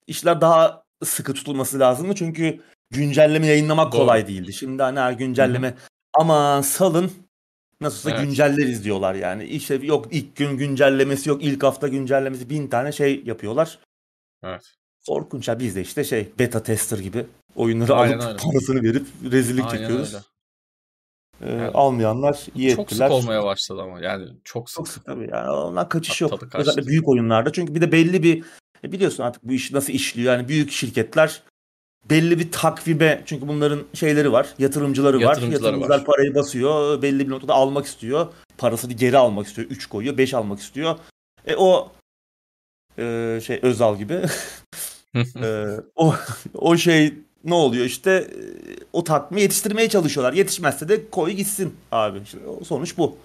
işler 0.06 0.40
daha 0.40 0.85
sıkı 1.04 1.34
tutulması 1.34 1.78
lazımdı. 1.80 2.14
Çünkü 2.14 2.60
güncelleme 2.90 3.46
yayınlamak 3.46 3.92
Doğru. 3.92 4.00
kolay 4.00 4.28
değildi. 4.28 4.52
Şimdi 4.52 4.82
hani 4.82 4.98
her 5.00 5.12
güncelleme 5.12 5.74
aman 6.14 6.60
salın 6.60 7.10
nasılsa 7.80 8.10
Evet. 8.10 8.20
güncelleriz 8.20 8.84
diyorlar 8.84 9.14
yani. 9.14 9.44
İşte 9.44 9.74
yok 9.74 10.06
ilk 10.10 10.36
gün 10.36 10.56
güncellemesi 10.56 11.28
yok 11.28 11.42
ilk 11.44 11.62
hafta 11.62 11.88
güncellemesi 11.88 12.50
bin 12.50 12.68
tane 12.68 12.92
şey 12.92 13.22
yapıyorlar. 13.24 13.78
Evet. 14.44 14.62
Korkunç 15.08 15.48
ya 15.48 15.58
biz 15.58 15.76
de 15.76 15.80
işte 15.80 16.04
şey 16.04 16.28
beta 16.38 16.62
tester 16.62 16.98
gibi 16.98 17.26
oyunları 17.56 17.94
Aynen 17.94 18.18
alıp 18.18 18.28
öyle. 18.28 18.38
parasını 18.38 18.82
verip 18.82 19.06
rezillik 19.30 19.64
Aynen 19.64 19.78
çekiyoruz. 19.78 20.14
öyle. 20.14 20.24
Ee, 21.42 21.50
Yani 21.50 21.68
almayanlar 21.74 22.46
iyi 22.54 22.76
Çok 22.76 22.92
ettiler. 22.92 23.06
sık 23.08 23.14
olmaya 23.14 23.44
başladı 23.44 23.82
ama 23.82 24.00
yani 24.00 24.26
çok 24.44 24.70
sık. 24.70 24.76
Çok 24.76 24.88
sık 24.88 25.04
tabii 25.04 25.28
yani 25.32 25.50
ondan 25.50 25.88
kaçış 25.88 26.20
yok. 26.20 26.54
Özellikle 26.54 26.86
büyük 26.86 27.08
oyunlarda. 27.08 27.52
Çünkü 27.52 27.74
bir 27.74 27.80
de 27.80 27.92
belli 27.92 28.22
bir 28.22 28.44
e 28.86 28.92
biliyorsun 28.92 29.22
artık 29.22 29.42
bu 29.42 29.52
iş 29.52 29.72
nasıl 29.72 29.92
işliyor. 29.92 30.32
Yani 30.34 30.48
büyük 30.48 30.72
şirketler 30.72 31.42
belli 32.10 32.38
bir 32.38 32.52
takvibe 32.52 33.22
çünkü 33.26 33.48
bunların 33.48 33.82
şeyleri 33.94 34.32
var. 34.32 34.48
Yatırımcıları 34.58 35.16
var. 35.16 35.22
Yatırımcıları 35.22 35.64
Yatırımcılar 35.64 35.98
var. 35.98 36.04
parayı 36.04 36.34
basıyor. 36.34 37.02
Belli 37.02 37.26
bir 37.26 37.30
noktada 37.30 37.54
almak 37.54 37.86
istiyor. 37.86 38.26
Parasını 38.58 38.92
geri 38.92 39.18
almak 39.18 39.46
istiyor. 39.46 39.70
3 39.70 39.86
koyuyor. 39.86 40.18
5 40.18 40.34
almak 40.34 40.60
istiyor. 40.60 40.98
E 41.46 41.56
o 41.56 41.92
e, 42.98 43.40
şey 43.44 43.60
Özal 43.62 43.98
gibi 43.98 44.14
e, 45.42 45.66
o 45.96 46.14
o 46.54 46.76
şey 46.76 47.14
ne 47.44 47.54
oluyor 47.54 47.84
işte 47.84 48.10
e, 48.10 48.40
o 48.92 49.04
takvimi 49.04 49.40
yetiştirmeye 49.42 49.88
çalışıyorlar. 49.88 50.32
Yetişmezse 50.32 50.88
de 50.88 51.10
koy 51.10 51.30
gitsin 51.30 51.74
abi. 51.92 52.18
İşte 52.24 52.38
sonuç 52.64 52.98
bu. 52.98 53.16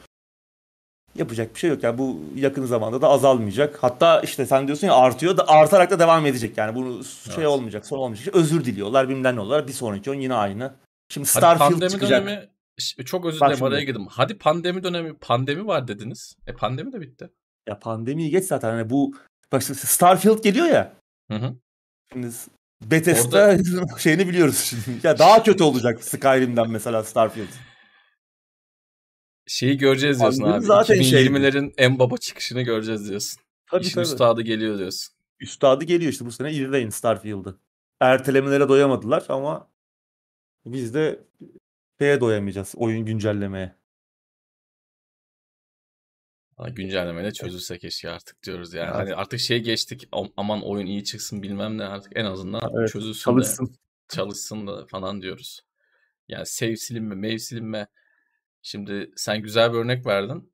Yapacak 1.15 1.55
bir 1.55 1.59
şey 1.59 1.69
yok. 1.69 1.83
Yani 1.83 1.97
bu 1.97 2.19
yakın 2.35 2.65
zamanda 2.65 3.01
da 3.01 3.07
azalmayacak. 3.09 3.83
Hatta 3.83 4.21
işte 4.21 4.45
sen 4.45 4.67
diyorsun 4.67 4.87
ya 4.87 4.93
artıyor 4.95 5.37
da 5.37 5.47
artarak 5.47 5.91
da 5.91 5.99
devam 5.99 6.25
edecek. 6.25 6.57
Yani 6.57 6.75
bunu 6.75 7.03
şey 7.03 7.33
Evet. 7.37 7.47
olmayacak, 7.47 7.85
son 7.85 7.97
olmayacak. 7.97 8.35
Özür 8.35 8.65
diliyorlar, 8.65 9.09
bilmem 9.09 9.35
ne 9.35 9.39
oluyorlar. 9.39 9.67
Bir 9.67 9.73
sonraki 9.73 10.09
oyun 10.09 10.21
yine 10.21 10.33
aynı. 10.33 10.73
Şimdi 11.09 11.27
Starfield 11.27 11.71
pandemi 11.71 11.91
çıkacak. 11.91 12.25
dönemi 12.25 12.47
Ş- 12.79 13.03
çok 13.03 13.25
özür 13.25 13.39
dilerim 13.39 13.63
araya 13.63 13.83
girdim. 13.83 14.07
Hadi 14.09 14.37
pandemi 14.37 14.83
dönemi 14.83 15.13
pandemi 15.13 15.67
var 15.67 15.87
dediniz. 15.87 16.35
E 16.47 16.53
pandemi 16.53 16.93
de 16.93 17.01
bitti. 17.01 17.29
Ya 17.69 17.79
pandemiyi 17.79 18.29
geç 18.29 18.45
zaten. 18.45 18.69
Hani 18.69 18.89
bu 18.89 19.15
bak 19.51 19.63
Starfield 19.63 20.43
geliyor 20.43 20.65
ya. 20.65 20.93
Hı 21.31 21.37
hı. 21.37 21.55
Şimdi 22.13 22.27
Bethesda 22.81 23.57
şeyini 23.97 24.27
biliyoruz 24.27 24.57
şimdi. 24.57 25.07
Ya 25.07 25.19
daha 25.19 25.43
kötü 25.43 25.63
olacak 25.63 26.03
Skyrim'den 26.03 26.69
mesela 26.69 27.03
Starfield. 27.03 27.47
Şeyi 29.47 29.77
göreceğiz 29.77 30.19
diyorsun 30.19 30.39
Pandemi 30.41 30.57
abi. 30.59 30.65
zaten 30.65 31.01
şeydi. 31.01 31.29
2020'lerin 31.29 31.73
en 31.77 31.99
baba 31.99 32.17
çıkışını 32.17 32.61
göreceğiz 32.61 33.09
diyorsun. 33.09 33.41
Tabii 33.67 33.81
İşin 33.81 33.95
tabii. 33.95 34.03
üstadı 34.05 34.41
geliyor 34.41 34.77
diyorsun. 34.77 35.13
Üstadı 35.39 35.83
geliyor 35.85 36.11
işte 36.11 36.25
bu 36.25 36.31
sene 36.31 36.51
izleyin 36.51 36.89
Starfield'ı. 36.89 37.59
Ertelemelere 37.99 38.69
doyamadılar 38.69 39.25
ama 39.29 39.71
biz 40.65 40.93
de 40.93 41.23
şeye 41.99 42.19
doyamayacağız. 42.21 42.73
Oyun 42.77 43.05
güncellemeye. 43.05 43.75
Güncellemeyle 46.71 47.31
çözülse 47.33 47.77
keşke 47.79 48.09
artık 48.09 48.43
diyoruz 48.43 48.73
yani. 48.73 48.85
Evet. 48.87 48.95
Hani 48.95 49.15
artık 49.15 49.39
şey 49.39 49.59
geçtik 49.59 50.07
am- 50.11 50.31
aman 50.37 50.61
oyun 50.63 50.85
iyi 50.85 51.03
çıksın 51.03 51.43
bilmem 51.43 51.77
ne 51.77 51.83
artık 51.83 52.11
en 52.15 52.25
azından 52.25 52.61
Evet, 52.77 52.89
çözülsün 52.89 53.19
de 53.19 53.23
Çalışsın. 53.23 53.75
çalışsın 54.09 54.67
da 54.67 54.85
falan 54.85 55.21
diyoruz. 55.21 55.61
Yani 56.27 56.45
save 56.45 56.75
silinme, 56.75 57.15
mail 57.15 57.37
silinme. 57.37 57.87
Şimdi 58.61 59.11
sen 59.15 59.41
güzel 59.41 59.73
bir 59.73 59.77
örnek 59.77 60.05
verdin. 60.05 60.51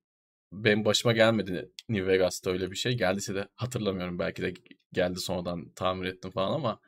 Benim 0.52 0.86
başıma 0.86 1.14
gelmedi 1.14 1.72
New 1.90 2.08
Vegas'ta 2.08 2.52
öyle 2.52 2.72
bir 2.72 2.76
şey. 2.76 2.98
Geldiyse 2.98 3.36
de 3.36 3.48
hatırlamıyorum. 3.56 4.20
Belki 4.20 4.42
de 4.42 4.54
geldi 4.94 5.20
sonradan 5.20 5.70
tamir 5.76 6.08
ettim 6.08 6.32
falan 6.32 6.52
ama 6.52 6.80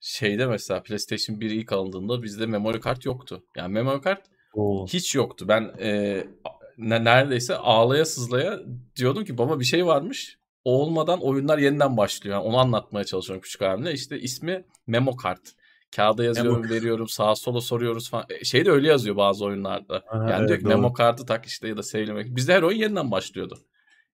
şeyde 0.00 0.46
mesela 0.46 0.82
PlayStation 0.82 1.40
1 1.40 1.50
ilk 1.50 1.72
alındığında 1.72 2.22
bizde 2.22 2.46
memory 2.46 2.80
kart 2.80 3.04
yoktu. 3.04 3.44
Yani 3.56 3.72
memory 3.72 4.00
kart 4.00 4.22
Oo. 4.54 4.86
hiç 4.86 5.14
yoktu. 5.14 5.48
Ben 5.48 5.74
e, 5.80 6.24
ne- 6.78 7.04
neredeyse 7.04 7.56
ağlaya 7.56 8.04
sızlaya 8.04 8.60
diyordum 8.96 9.24
ki 9.24 9.38
baba 9.38 9.60
bir 9.60 9.64
şey 9.64 9.86
varmış. 9.86 10.38
O 10.64 10.82
olmadan 10.82 11.22
oyunlar 11.22 11.58
yeniden 11.58 11.96
başlıyor. 11.96 12.36
Yani 12.36 12.46
onu 12.46 12.58
anlatmaya 12.58 13.04
çalışıyorum 13.04 13.42
küçük 13.42 13.62
abimle. 13.62 13.92
İşte 13.92 14.20
ismi 14.20 14.64
memo 14.86 15.16
kart. 15.16 15.52
Kağıda 15.96 16.24
yazıyorum, 16.24 16.62
Memo- 16.64 16.70
veriyorum, 16.70 17.08
sağa 17.08 17.34
sola 17.34 17.60
soruyoruz 17.60 18.10
falan. 18.10 18.26
E, 18.28 18.44
Şey 18.44 18.64
de 18.66 18.70
öyle 18.70 18.88
yazıyor 18.88 19.16
bazı 19.16 19.44
oyunlarda. 19.44 20.02
Aha, 20.10 20.30
Yani 20.30 20.38
evet, 20.38 20.48
diyor 20.48 20.58
ki 20.58 20.64
doğru. 20.64 20.74
memo 20.74 20.92
kartı 20.92 21.26
tak 21.26 21.46
işte 21.46 21.68
ya 21.68 21.76
da 21.76 21.82
save'lemek. 21.82 22.36
Bizde 22.36 22.54
her 22.54 22.62
oyun 22.62 22.78
yeniden 22.78 23.10
başlıyordu. 23.10 23.58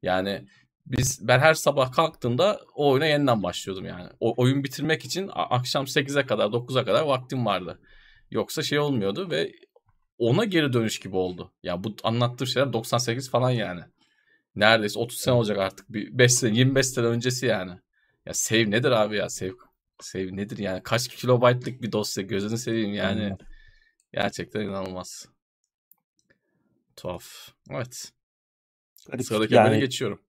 Yani 0.02 0.46
biz 0.86 1.28
ben 1.28 1.38
her 1.38 1.54
sabah 1.54 1.92
kalktığımda 1.92 2.60
o 2.74 2.90
oyuna 2.90 3.06
yeniden 3.06 3.42
başlıyordum 3.42 3.84
yani. 3.84 4.08
O 4.20 4.34
oyun 4.42 4.64
bitirmek 4.64 5.04
için 5.04 5.30
akşam 5.34 5.84
8'e 5.86 6.26
kadar 6.26 6.44
9'a 6.52 6.84
kadar 6.84 7.02
vaktim 7.02 7.46
vardı. 7.46 7.80
Yoksa 8.30 8.62
şey 8.62 8.78
olmuyordu 8.78 9.30
ve 9.30 9.52
ona 10.18 10.44
geri 10.44 10.72
dönüş 10.72 10.98
gibi 11.00 11.16
oldu. 11.16 11.52
Ya 11.62 11.84
bu 11.84 11.94
anlattığım 12.04 12.46
şeyler 12.46 12.72
98 12.72 13.30
falan 13.30 13.50
yani. 13.50 13.80
Neredeyse 14.56 14.98
30 14.98 15.18
sene 15.18 15.34
olacak 15.34 15.58
artık. 15.58 15.92
Bir 15.92 16.18
5 16.18 16.32
sene 16.34 16.56
25 16.56 16.86
sene 16.86 17.06
öncesi 17.06 17.46
yani. 17.46 17.72
Ya 18.26 18.34
save 18.34 18.70
nedir 18.70 18.90
abi 18.90 19.16
ya 19.16 19.28
save 19.28 19.52
save 20.04 20.36
nedir 20.36 20.58
yani 20.58 20.82
kaç 20.82 21.08
kilobaytlık 21.08 21.82
bir 21.82 21.92
dosya 21.92 22.22
gözünü 22.24 22.58
seveyim 22.58 22.94
yani. 22.94 23.36
Gerçekten 24.12 24.60
inanılmaz. 24.60 25.28
Tuhaf. 26.96 27.24
Evet. 27.70 28.12
Garip. 29.08 29.26
Sıradaki 29.26 29.54
Yani 29.54 29.78
geçiyorum. 29.80 30.20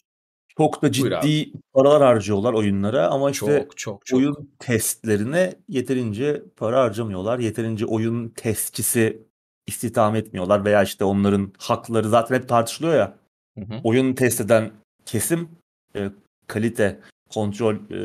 çok 0.58 0.82
da 0.82 0.92
ciddi 0.92 1.52
paralar 1.74 2.02
harcıyorlar 2.04 2.54
oyunlara 2.54 3.08
ama 3.08 3.32
işte 3.32 3.60
Çok 3.60 3.78
çok 3.78 4.06
çok. 4.06 4.18
oyun 4.20 4.50
testlerine 4.60 5.56
yeterince 5.68 6.44
para 6.56 6.82
harcamıyorlar. 6.82 7.40
Yeterince 7.40 7.86
oyun 7.86 8.30
testçisi 8.30 9.22
istihdam 9.68 10.16
etmiyorlar 10.16 10.66
veya 10.66 10.84
işte 10.84 11.04
onların 11.06 11.54
hakları 11.58 12.10
zaten 12.10 12.36
hep 12.36 12.50
tartışılıyor 12.50 12.96
ya. 12.96 13.18
Hı 13.58 13.62
hı. 13.66 13.80
Oyun 13.84 14.14
test 14.14 14.42
eden 14.42 14.72
kesim 15.06 15.50
e, 15.96 16.10
kalite, 16.48 17.00
kontrol 17.30 17.76
e, 17.76 18.00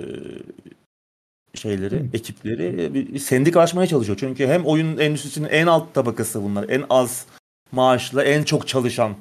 şeyleri, 1.55 2.07
ekipleri 2.13 2.83
e, 2.83 2.95
bir 2.95 3.19
sendikalaşmaya 3.19 3.87
çalışıyor. 3.87 4.19
Çünkü 4.21 4.47
hem 4.47 4.67
oyun 4.67 4.99
endüstrisinin 4.99 5.49
en 5.49 5.67
alt 5.67 5.95
tabakası 5.95 6.43
bunlar. 6.43 6.69
En 6.69 6.85
az 6.91 7.27
maaşlı, 7.73 8.23
en 8.23 8.43
çok 8.43 8.69
çalışan 8.69 9.17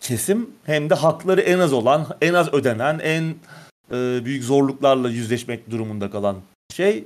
kesim 0.00 0.50
hem 0.64 0.90
de 0.90 0.94
hakları 0.94 1.40
en 1.40 1.58
az 1.58 1.72
olan, 1.72 2.16
en 2.20 2.34
az 2.34 2.54
ödenen, 2.54 2.98
en 2.98 3.34
e, 3.92 4.24
büyük 4.24 4.44
zorluklarla 4.44 5.10
yüzleşmek 5.10 5.70
durumunda 5.70 6.10
kalan 6.10 6.42
şey 6.74 7.04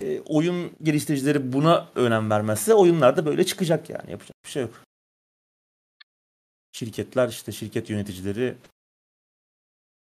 e, 0.00 0.20
oyun 0.20 0.72
geliştiricileri 0.82 1.52
buna 1.52 1.88
önem 1.94 2.30
vermezse 2.30 2.74
oyunlar 2.74 3.16
da 3.16 3.26
böyle 3.26 3.46
çıkacak 3.46 3.90
yani 3.90 4.10
yapacak 4.10 4.36
bir 4.44 4.50
şey 4.50 4.62
yok. 4.62 4.82
şirketler 6.72 7.28
işte 7.28 7.52
şirket 7.52 7.90
yöneticileri 7.90 8.54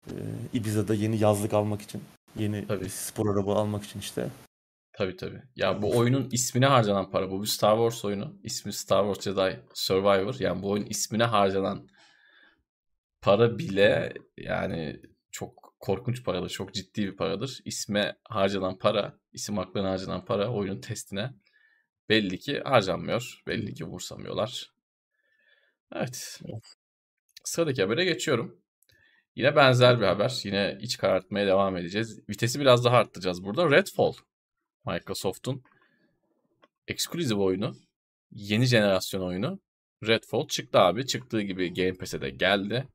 e, 0.08 0.16
Ibiza'da 0.54 0.94
yeni 0.94 1.18
yazlık 1.18 1.54
almak 1.54 1.82
için, 1.82 2.02
yeni 2.36 2.68
Tabii. 2.68 2.90
spor 2.90 3.36
araba 3.36 3.56
almak 3.56 3.84
için 3.84 4.00
işte. 4.00 4.30
Tabii 4.94 5.18
tabii. 5.18 5.42
Ya 5.56 5.82
bu 5.82 5.98
oyunun 5.98 6.30
ismine 6.32 6.66
harcanan 6.66 7.12
para. 7.12 7.32
Bu 7.32 7.42
bir 7.42 7.48
Star 7.48 7.76
Wars 7.76 8.06
oyunu. 8.06 8.40
İsmi 8.44 8.74
Star 8.74 9.14
Wars 9.14 9.36
Jedi 9.36 9.60
Survivor. 9.74 10.36
Yani 10.40 10.64
bu 10.64 10.70
oyun 10.70 10.86
ismine 10.86 11.24
harcanan 11.24 11.88
para 13.22 13.58
bile 13.60 14.14
yani 14.38 15.02
çok 15.32 15.76
korkunç 15.80 16.24
paradır. 16.24 16.50
Çok 16.50 16.74
ciddi 16.74 17.08
bir 17.08 17.16
paradır. 17.16 17.62
İsme 17.66 18.18
harcanan 18.24 18.78
para, 18.78 19.20
isim 19.34 19.58
haklarına 19.58 19.90
harcanan 19.90 20.26
para 20.26 20.52
oyunun 20.52 20.82
testine 20.82 21.34
belli 22.10 22.40
ki 22.40 22.60
harcanmıyor. 22.60 23.42
Belli 23.48 23.74
ki 23.74 23.86
vursamıyorlar. 23.86 24.72
Evet. 25.96 26.42
Sıradaki 27.44 27.82
habere 27.82 28.06
geçiyorum. 28.06 28.61
Yine 29.36 29.56
benzer 29.56 30.00
bir 30.00 30.06
haber. 30.06 30.42
Yine 30.44 30.78
iç 30.82 30.98
karartmaya 30.98 31.48
devam 31.48 31.78
edeceğiz. 31.78 32.20
Vitesi 32.30 32.60
biraz 32.60 32.86
daha 32.86 32.98
arttıracağız 32.98 33.44
burada. 33.44 33.72
Redfall. 33.72 34.14
Microsoft'un 34.86 35.64
ekskluziv 36.88 37.38
oyunu. 37.38 37.76
Yeni 38.32 38.66
jenerasyon 38.66 39.22
oyunu. 39.22 39.60
Redfall 40.08 40.48
çıktı 40.48 40.80
abi. 40.80 41.06
Çıktığı 41.06 41.42
gibi 41.42 41.74
Game 41.74 41.94
Pass'e 41.94 42.22
de 42.22 42.30
geldi. 42.30 42.88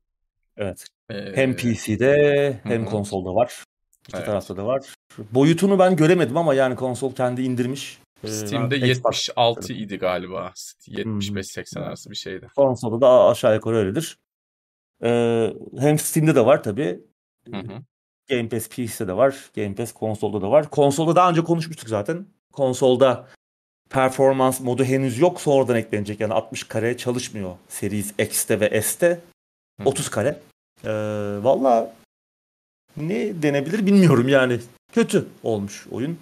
Evet. 0.57 0.85
Ee, 1.09 1.31
Hem 1.35 1.55
PC'de 1.55 2.59
hem 2.63 2.81
hı. 2.85 2.89
konsolda 2.89 3.35
var. 3.35 3.63
İki 4.07 4.17
Evet. 4.17 4.25
tarafta 4.25 4.57
da 4.57 4.65
var. 4.65 4.85
Boyutunu 5.31 5.79
ben 5.79 5.95
göremedim 5.95 6.37
ama 6.37 6.53
yani 6.53 6.75
konsol 6.75 7.15
kendi 7.15 7.41
indirmiş. 7.41 7.99
Ee, 8.23 8.27
Steam'de 8.27 8.77
Xbox 8.77 9.27
76 9.29 9.73
idi 9.73 9.97
galiba. 9.97 10.53
Hmm. 10.85 11.19
75-80 11.19 11.79
arası 11.79 12.09
bir 12.09 12.15
şeydi. 12.15 12.47
konsolda 12.55 13.01
da 13.01 13.25
aşağı 13.27 13.55
yukarı 13.55 13.75
öyledir. 13.75 14.17
Ee, 15.03 15.53
hem 15.79 15.99
Steam'de 15.99 16.35
de 16.35 16.45
var 16.45 16.63
tabii. 16.63 16.99
Hı 17.51 17.57
hı. 17.57 17.81
Game 18.29 18.49
Pass 18.49 18.69
PC'de 18.69 19.07
de 19.07 19.17
var. 19.17 19.49
Game 19.55 19.75
Pass 19.75 19.91
konsolda 19.93 20.41
da 20.41 20.51
var. 20.51 20.69
Konsolda 20.69 21.15
daha 21.15 21.29
önce 21.29 21.43
konuşmuştuk 21.43 21.89
zaten. 21.89 22.25
Konsolda 22.53 23.27
performans 23.89 24.59
modu 24.59 24.83
henüz 24.83 25.19
yok. 25.19 25.41
Sonradan 25.41 25.75
eklenecek. 25.75 26.19
Yani 26.19 26.33
60 26.33 26.63
kare 26.63 26.97
çalışmıyor. 26.97 27.55
Series 27.67 28.13
X'te 28.19 28.59
ve 28.59 28.81
S'te. 28.81 29.19
Hı. 29.81 29.89
30 29.89 30.09
kare. 30.09 30.39
Ee, 30.83 30.89
Valla 31.43 31.93
ne 32.97 33.41
denebilir 33.41 33.85
bilmiyorum 33.85 34.27
yani. 34.27 34.59
Kötü 34.93 35.27
olmuş 35.43 35.87
oyun. 35.91 36.19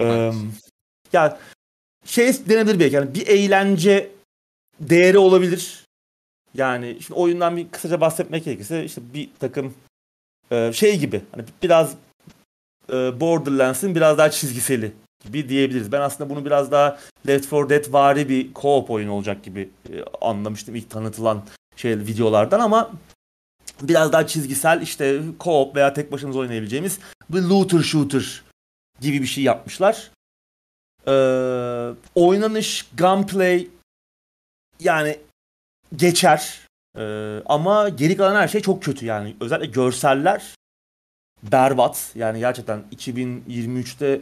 Ee, 0.00 0.04
Evet. 0.04 0.34
ya 1.12 1.38
şey 2.04 2.32
denebilir 2.48 2.80
belki. 2.80 2.94
Yani 2.96 3.14
bir 3.14 3.26
eğlence 3.26 4.10
değeri 4.80 5.18
olabilir. 5.18 5.84
Yani 6.58 6.96
şimdi 7.06 7.20
oyundan 7.20 7.56
bir 7.56 7.68
kısaca 7.68 8.00
bahsetmek 8.00 8.44
gerekirse 8.44 8.84
işte 8.84 9.00
bir 9.14 9.30
takım 9.40 9.74
e, 10.50 10.72
şey 10.72 10.98
gibi 10.98 11.22
hani 11.32 11.44
biraz 11.62 11.94
e, 12.92 13.20
Borderlands'ın 13.20 13.94
biraz 13.94 14.18
daha 14.18 14.30
çizgiseli 14.30 14.92
gibi 15.24 15.48
diyebiliriz. 15.48 15.92
Ben 15.92 16.00
aslında 16.00 16.30
bunu 16.30 16.44
biraz 16.44 16.72
daha 16.72 16.98
Left 17.26 17.52
4 17.52 17.70
Dead 17.70 17.92
vari 17.92 18.28
bir 18.28 18.54
co-op 18.54 18.92
oyun 18.92 19.08
olacak 19.08 19.44
gibi 19.44 19.70
e, 19.90 20.02
anlamıştım 20.20 20.74
ilk 20.74 20.90
tanıtılan 20.90 21.42
şey 21.76 21.98
videolardan 21.98 22.60
ama 22.60 22.90
biraz 23.82 24.12
daha 24.12 24.26
çizgisel 24.26 24.82
işte 24.82 25.20
co-op 25.40 25.74
veya 25.74 25.94
tek 25.94 26.12
başınıza 26.12 26.38
oynayabileceğimiz 26.38 26.98
bir 27.30 27.42
looter 27.42 27.78
shooter 27.82 28.42
gibi 29.00 29.22
bir 29.22 29.26
şey 29.26 29.44
yapmışlar. 29.44 30.10
Ee, 31.06 31.94
oynanış, 32.14 32.86
gunplay 32.98 33.68
yani 34.80 35.18
geçer. 35.96 36.60
Ee, 36.98 37.42
ama 37.46 37.88
geri 37.88 38.16
kalan 38.16 38.34
her 38.34 38.48
şey 38.48 38.60
çok 38.60 38.82
kötü 38.82 39.06
yani. 39.06 39.36
Özellikle 39.40 39.66
görseller 39.66 40.54
berbat. 41.42 42.12
Yani 42.14 42.38
gerçekten 42.38 42.82
2023'te 42.96 44.20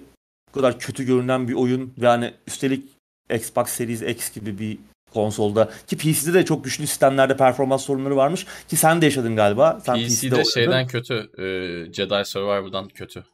bu 0.48 0.52
kadar 0.52 0.78
kötü 0.78 1.04
görünen 1.04 1.48
bir 1.48 1.54
oyun 1.54 1.94
ve 1.98 2.06
hani 2.06 2.34
üstelik 2.46 2.88
Xbox 3.34 3.68
Series 3.68 4.02
X 4.02 4.34
gibi 4.34 4.58
bir 4.58 4.78
konsolda 5.12 5.70
ki 5.86 5.96
PC'de 5.96 6.34
de 6.34 6.44
çok 6.44 6.64
güçlü 6.64 6.86
sistemlerde 6.86 7.36
performans 7.36 7.84
sorunları 7.84 8.16
varmış 8.16 8.46
ki 8.68 8.76
sen 8.76 9.00
de 9.00 9.04
yaşadın 9.04 9.36
galiba. 9.36 9.80
Sen 9.84 9.94
PC'de 9.94 10.34
oynadın. 10.34 10.50
şeyden 10.50 10.86
kötü. 10.86 11.14
e, 11.14 11.44
Jedi 11.92 12.24
Survivor'dan 12.24 12.88
kötü. 12.88 13.24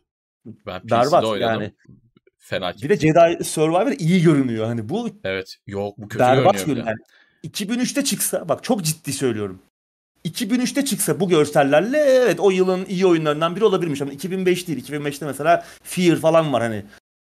Ben 0.66 0.80
PC'de 0.80 0.90
Berbat 0.90 1.24
oynadım. 1.24 1.62
yani. 1.62 1.72
Felaket. 2.38 2.82
Bir 2.82 2.88
de 2.88 2.96
Jedi 2.96 3.44
Survivor 3.44 3.92
iyi 3.98 4.22
görünüyor. 4.22 4.66
Hani 4.66 4.88
bu 4.88 5.10
Evet. 5.24 5.56
Yok 5.66 5.98
bu 5.98 6.08
kötü 6.08 6.18
berbat 6.18 6.66
görünüyor. 6.66 6.86
Yani 6.86 6.98
2003'te 7.44 8.04
çıksa 8.04 8.48
bak 8.48 8.64
çok 8.64 8.82
ciddi 8.84 9.12
söylüyorum. 9.12 9.58
2003'te 10.24 10.84
çıksa 10.84 11.20
bu 11.20 11.28
görsellerle 11.28 11.98
evet 11.98 12.40
o 12.40 12.50
yılın 12.50 12.84
iyi 12.84 13.06
oyunlarından 13.06 13.56
biri 13.56 13.64
olabilirmiş 13.64 14.02
ama 14.02 14.12
2005 14.12 14.68
değil. 14.68 14.86
2005'te 14.88 15.26
mesela 15.26 15.64
Fear 15.82 16.16
falan 16.16 16.52
var 16.52 16.62
hani. 16.62 16.84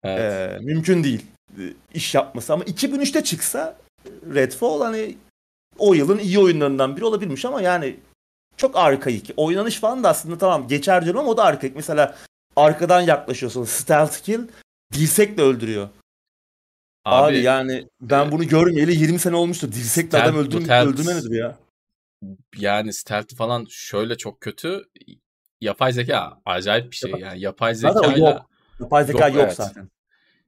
Evet. 0.04 0.20
Ee, 0.22 0.60
mümkün 0.62 1.04
değil 1.04 1.26
e, 1.58 1.62
iş 1.94 2.16
yapması 2.16 2.54
ama 2.54 2.64
2003'te 2.64 3.24
çıksa 3.24 3.78
Redfall 4.34 4.82
hani 4.82 5.18
o 5.78 5.94
yılın 5.94 6.20
iyi 6.20 6.40
oyunlarından 6.40 6.98
biri 6.98 7.06
olabilirmiş 7.06 7.46
ama 7.46 7.62
yani 7.62 7.96
çok 8.58 8.78
arkaik. 8.78 9.32
Oynanış 9.38 9.80
falan 9.80 10.04
da 10.04 10.10
aslında 10.10 10.38
tamam 10.38 10.68
geçer 10.68 11.04
diyorum 11.04 11.20
ama 11.20 11.32
o 11.32 11.38
da 11.38 11.44
arkaik. 11.44 11.76
Mesela 11.76 12.16
arkadan 12.56 13.02
yaklaşıyorsun 13.02 13.66
stealth 13.66 14.18
kill 14.18 14.48
dirsekle 14.94 15.44
öldürüyor. 15.44 15.90
Abi, 17.06 17.38
yani 17.40 17.88
ben 18.02 18.28
e, 18.28 18.32
bunu 18.32 18.48
görmeyeli 18.48 18.96
20 18.96 19.20
sene 19.20 19.36
olmuştu. 19.36 19.72
Dirsekle 19.72 20.24
adam 20.24 20.36
öldürm 20.36 20.64
stealth- 20.64 20.88
öldürme 20.88 21.16
nedir 21.16 21.32
ya? 21.32 21.58
yani 22.58 22.94
stealth 22.94 23.36
falan 23.36 23.66
şöyle 23.70 24.18
çok 24.18 24.42
kötü. 24.42 24.84
Yapay 25.62 25.94
zeka 25.94 26.38
acayip 26.46 26.92
bir 26.92 26.96
şey. 26.96 27.12
Yapay- 27.12 27.22
Yani 27.22 27.42
yapay 27.42 27.76
Zaten 27.76 28.02
zekayla 28.02 28.30
yok. 28.30 28.50
Yapay 28.80 29.06
zeka 29.06 29.28
Yok, 29.28 29.36
yok, 29.36 29.46
evet. 29.46 29.56
zaten. 29.56 29.90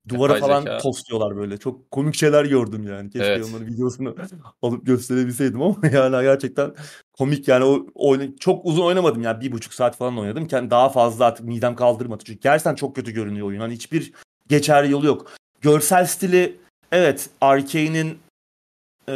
Duvara 0.10 0.34
Yapay 0.34 0.50
falan 0.50 0.66
zeka- 0.66 0.82
tosluyorlar 0.82 1.38
böyle. 1.38 1.58
Çok 1.58 1.92
komik 1.92 2.16
şeyler 2.16 2.46
gördüm 2.46 2.88
yani. 2.88 3.10
Keşke 3.10 3.28
Evet. 3.28 3.46
onların 3.50 3.68
videosunu 3.68 4.16
alıp 4.62 4.86
gösterebilseydim 4.86 5.62
ama 5.62 5.76
yani 5.92 6.24
gerçekten 6.24 6.76
komik 7.14 7.48
yani 7.48 7.64
o 7.66 7.86
oyunu 7.96 8.38
çok 8.40 8.66
uzun 8.66 8.84
oynamadım 8.84 9.22
yani 9.22 9.42
bir 9.42 9.52
buçuk 9.52 9.74
saat 9.74 9.98
falan 9.98 10.18
oynadım. 10.20 10.48
Kendi 10.48 10.72
daha 10.72 10.90
fazla 10.90 11.26
artık 11.26 11.46
midem 11.46 11.76
kaldırmadı 11.76 12.24
çünkü 12.26 12.40
gerçekten 12.40 12.76
çok 12.76 12.96
kötü 12.96 13.12
görünüyor 13.12 13.48
oyun. 13.48 13.60
Hani 13.60 13.74
hiçbir 13.74 14.14
geçer 14.48 14.84
yolu 14.84 15.06
yok. 15.06 15.32
Görsel 15.64 16.06
stili 16.06 16.56
evet 16.92 17.30
Arkane'in 17.42 18.18
e, 19.08 19.14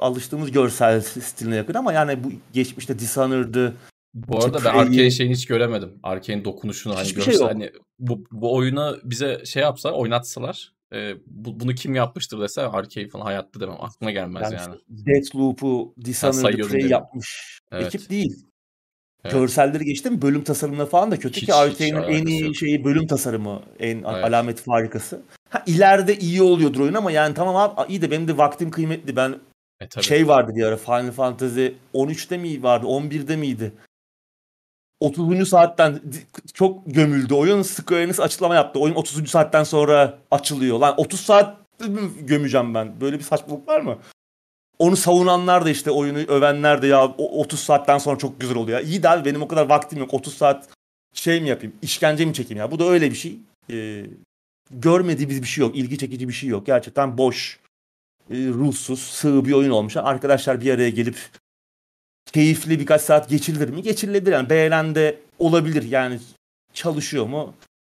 alıştığımız 0.00 0.50
görsel 0.52 1.00
stiline 1.00 1.56
yakın 1.56 1.74
ama 1.74 1.92
yani 1.92 2.24
bu 2.24 2.32
geçmişte 2.52 2.98
Dishonored'ı 2.98 3.74
Bu 4.14 4.44
arada 4.44 4.64
ben 4.64 4.78
Arkane 4.78 5.10
şeyini 5.10 5.34
hiç 5.34 5.46
göremedim. 5.46 5.92
Arkane 6.02 6.44
dokunuşunu 6.44 6.96
hani 6.96 7.04
Hiçbir 7.04 7.16
görse 7.16 7.32
şey 7.32 7.46
hani 7.46 7.70
bu, 7.98 8.24
bu 8.30 8.54
oyunu 8.54 8.98
bize 9.04 9.44
şey 9.44 9.62
yapsa 9.62 9.90
oynatsalar 9.90 10.72
e, 10.94 11.14
bu, 11.26 11.60
bunu 11.60 11.74
kim 11.74 11.94
yapmıştır 11.94 12.40
dese 12.40 12.62
Arkane 12.62 13.08
falan 13.08 13.24
hayatta 13.24 13.60
demem. 13.60 13.76
Aklıma 13.80 14.10
gelmez 14.10 14.42
yani, 14.42 14.54
yani. 14.54 14.76
işte 14.76 15.06
Deathloop'u, 15.06 15.94
Dishonored'ı, 16.04 16.68
Prey 16.68 16.86
yapmış 16.86 17.58
Evet. 17.72 17.94
ekip 17.94 18.10
değil. 18.10 18.44
Evet. 19.24 19.32
Görselleri 19.32 19.84
geçtim. 19.84 20.22
Bölüm 20.22 20.44
tasarımına 20.44 20.86
falan 20.86 21.10
da 21.10 21.18
kötü 21.18 21.40
Hiç- 21.40 21.46
ki 21.46 21.54
Arkane'in 21.54 22.02
en 22.02 22.26
iyi 22.26 22.54
şeyi 22.54 22.84
bölüm 22.84 23.06
tasarımı. 23.06 23.62
En 23.78 23.96
Evet. 23.96 24.06
alamet 24.06 24.60
farikası. 24.60 25.22
Ha 25.50 25.62
ileride 25.66 26.18
iyi 26.18 26.42
oluyordur 26.42 26.80
oyun 26.80 26.94
ama 26.94 27.10
yani 27.10 27.34
tamam 27.34 27.56
abi 27.56 27.92
iyi 27.92 28.02
de 28.02 28.10
benim 28.10 28.28
de 28.28 28.36
vaktim 28.36 28.70
kıymetli. 28.70 29.16
Ben 29.16 29.34
E, 29.80 29.88
tabii. 29.88 30.04
şey 30.04 30.28
vardı 30.28 30.52
bir 30.54 30.62
ara 30.62 30.76
Final 30.76 31.10
Fantasy 31.12 31.66
13'te 31.94 32.36
mi 32.38 32.62
vardı 32.62 32.86
11'de 32.86 33.36
miydi? 33.36 33.72
30. 35.00 35.48
saatten 35.48 36.00
çok 36.54 36.86
gömüldü 36.86 37.34
oyun. 37.34 37.62
Square 37.62 38.02
Enix 38.02 38.20
açıklama 38.20 38.54
yaptı. 38.54 38.78
Oyun 38.80 38.94
30. 38.94 39.30
saatten 39.30 39.64
sonra 39.64 40.18
açılıyor. 40.30 40.78
Lan 40.78 40.94
30 40.96 41.20
saat 41.20 41.56
gömeceğim 42.20 42.74
ben. 42.74 43.00
Böyle 43.00 43.18
bir 43.18 43.24
saçmalık 43.24 43.68
var 43.68 43.80
mı? 43.80 43.98
Onu 44.78 44.96
savunanlar 44.96 45.64
da 45.64 45.70
işte 45.70 45.90
oyunu 45.90 46.18
övenler 46.18 46.82
de 46.82 46.86
ya 46.86 47.04
o 47.04 47.40
30 47.40 47.60
saatten 47.60 47.98
sonra 47.98 48.18
çok 48.18 48.40
güzel 48.40 48.56
oluyor. 48.56 48.80
İyi 48.80 49.02
de 49.02 49.08
abi 49.08 49.24
benim 49.24 49.42
o 49.42 49.48
kadar 49.48 49.68
vaktim 49.68 49.98
yok. 49.98 50.14
30 50.14 50.34
saat 50.34 50.68
şey 51.14 51.40
mi 51.40 51.48
yapayım? 51.48 51.74
İşkence 51.82 52.24
mi 52.24 52.34
çekeyim 52.34 52.58
ya? 52.58 52.70
Bu 52.70 52.78
da 52.78 52.84
öyle 52.84 53.10
bir 53.10 53.16
şey. 53.16 53.38
Ee, 53.70 54.04
görmediğimiz 54.70 55.42
bir 55.42 55.46
şey 55.46 55.62
yok. 55.62 55.76
ilgi 55.76 55.98
çekici 55.98 56.28
bir 56.28 56.32
şey 56.32 56.48
yok. 56.48 56.66
Gerçekten 56.66 57.18
boş, 57.18 57.58
e, 58.30 58.34
ruhsuz, 58.36 59.00
sığ 59.00 59.44
bir 59.44 59.52
oyun 59.52 59.70
olmuş. 59.70 59.96
Arkadaşlar 59.96 60.60
bir 60.60 60.74
araya 60.74 60.90
gelip 60.90 61.16
keyifli 62.32 62.80
birkaç 62.80 63.02
saat 63.02 63.28
geçirilir 63.28 63.68
mi? 63.68 63.82
Geçirilebilir. 63.82 64.32
Yani 64.32 64.50
beğenen 64.50 64.94
de 64.94 65.18
olabilir. 65.38 65.82
Yani 65.82 66.20
çalışıyor 66.72 67.26
mu? 67.26 67.54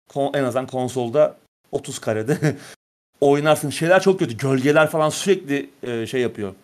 Kon- 0.09 0.35
en 0.35 0.44
azından 0.44 0.66
konsolda 0.66 1.38
30 1.72 1.98
karede 1.98 2.57
oynarsın. 3.20 3.70
Şeyler 3.70 4.02
çok 4.02 4.18
kötü. 4.18 4.37
Gölgeler 4.37 4.90
falan 4.90 5.11
sürekli 5.11 5.70
e, 5.83 6.07
şey 6.07 6.20
yapıyor. 6.20 6.54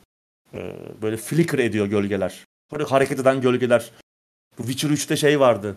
E, 0.54 0.76
böyle 1.02 1.16
flicker 1.16 1.58
ediyor 1.58 1.86
gölgeler. 1.86 2.44
Böyle 2.72 2.84
hareket 2.84 3.20
eden 3.20 3.40
gölgeler. 3.40 3.90
Witcher 4.56 4.90
3'te 4.90 5.16
şey 5.16 5.40
vardı. 5.40 5.76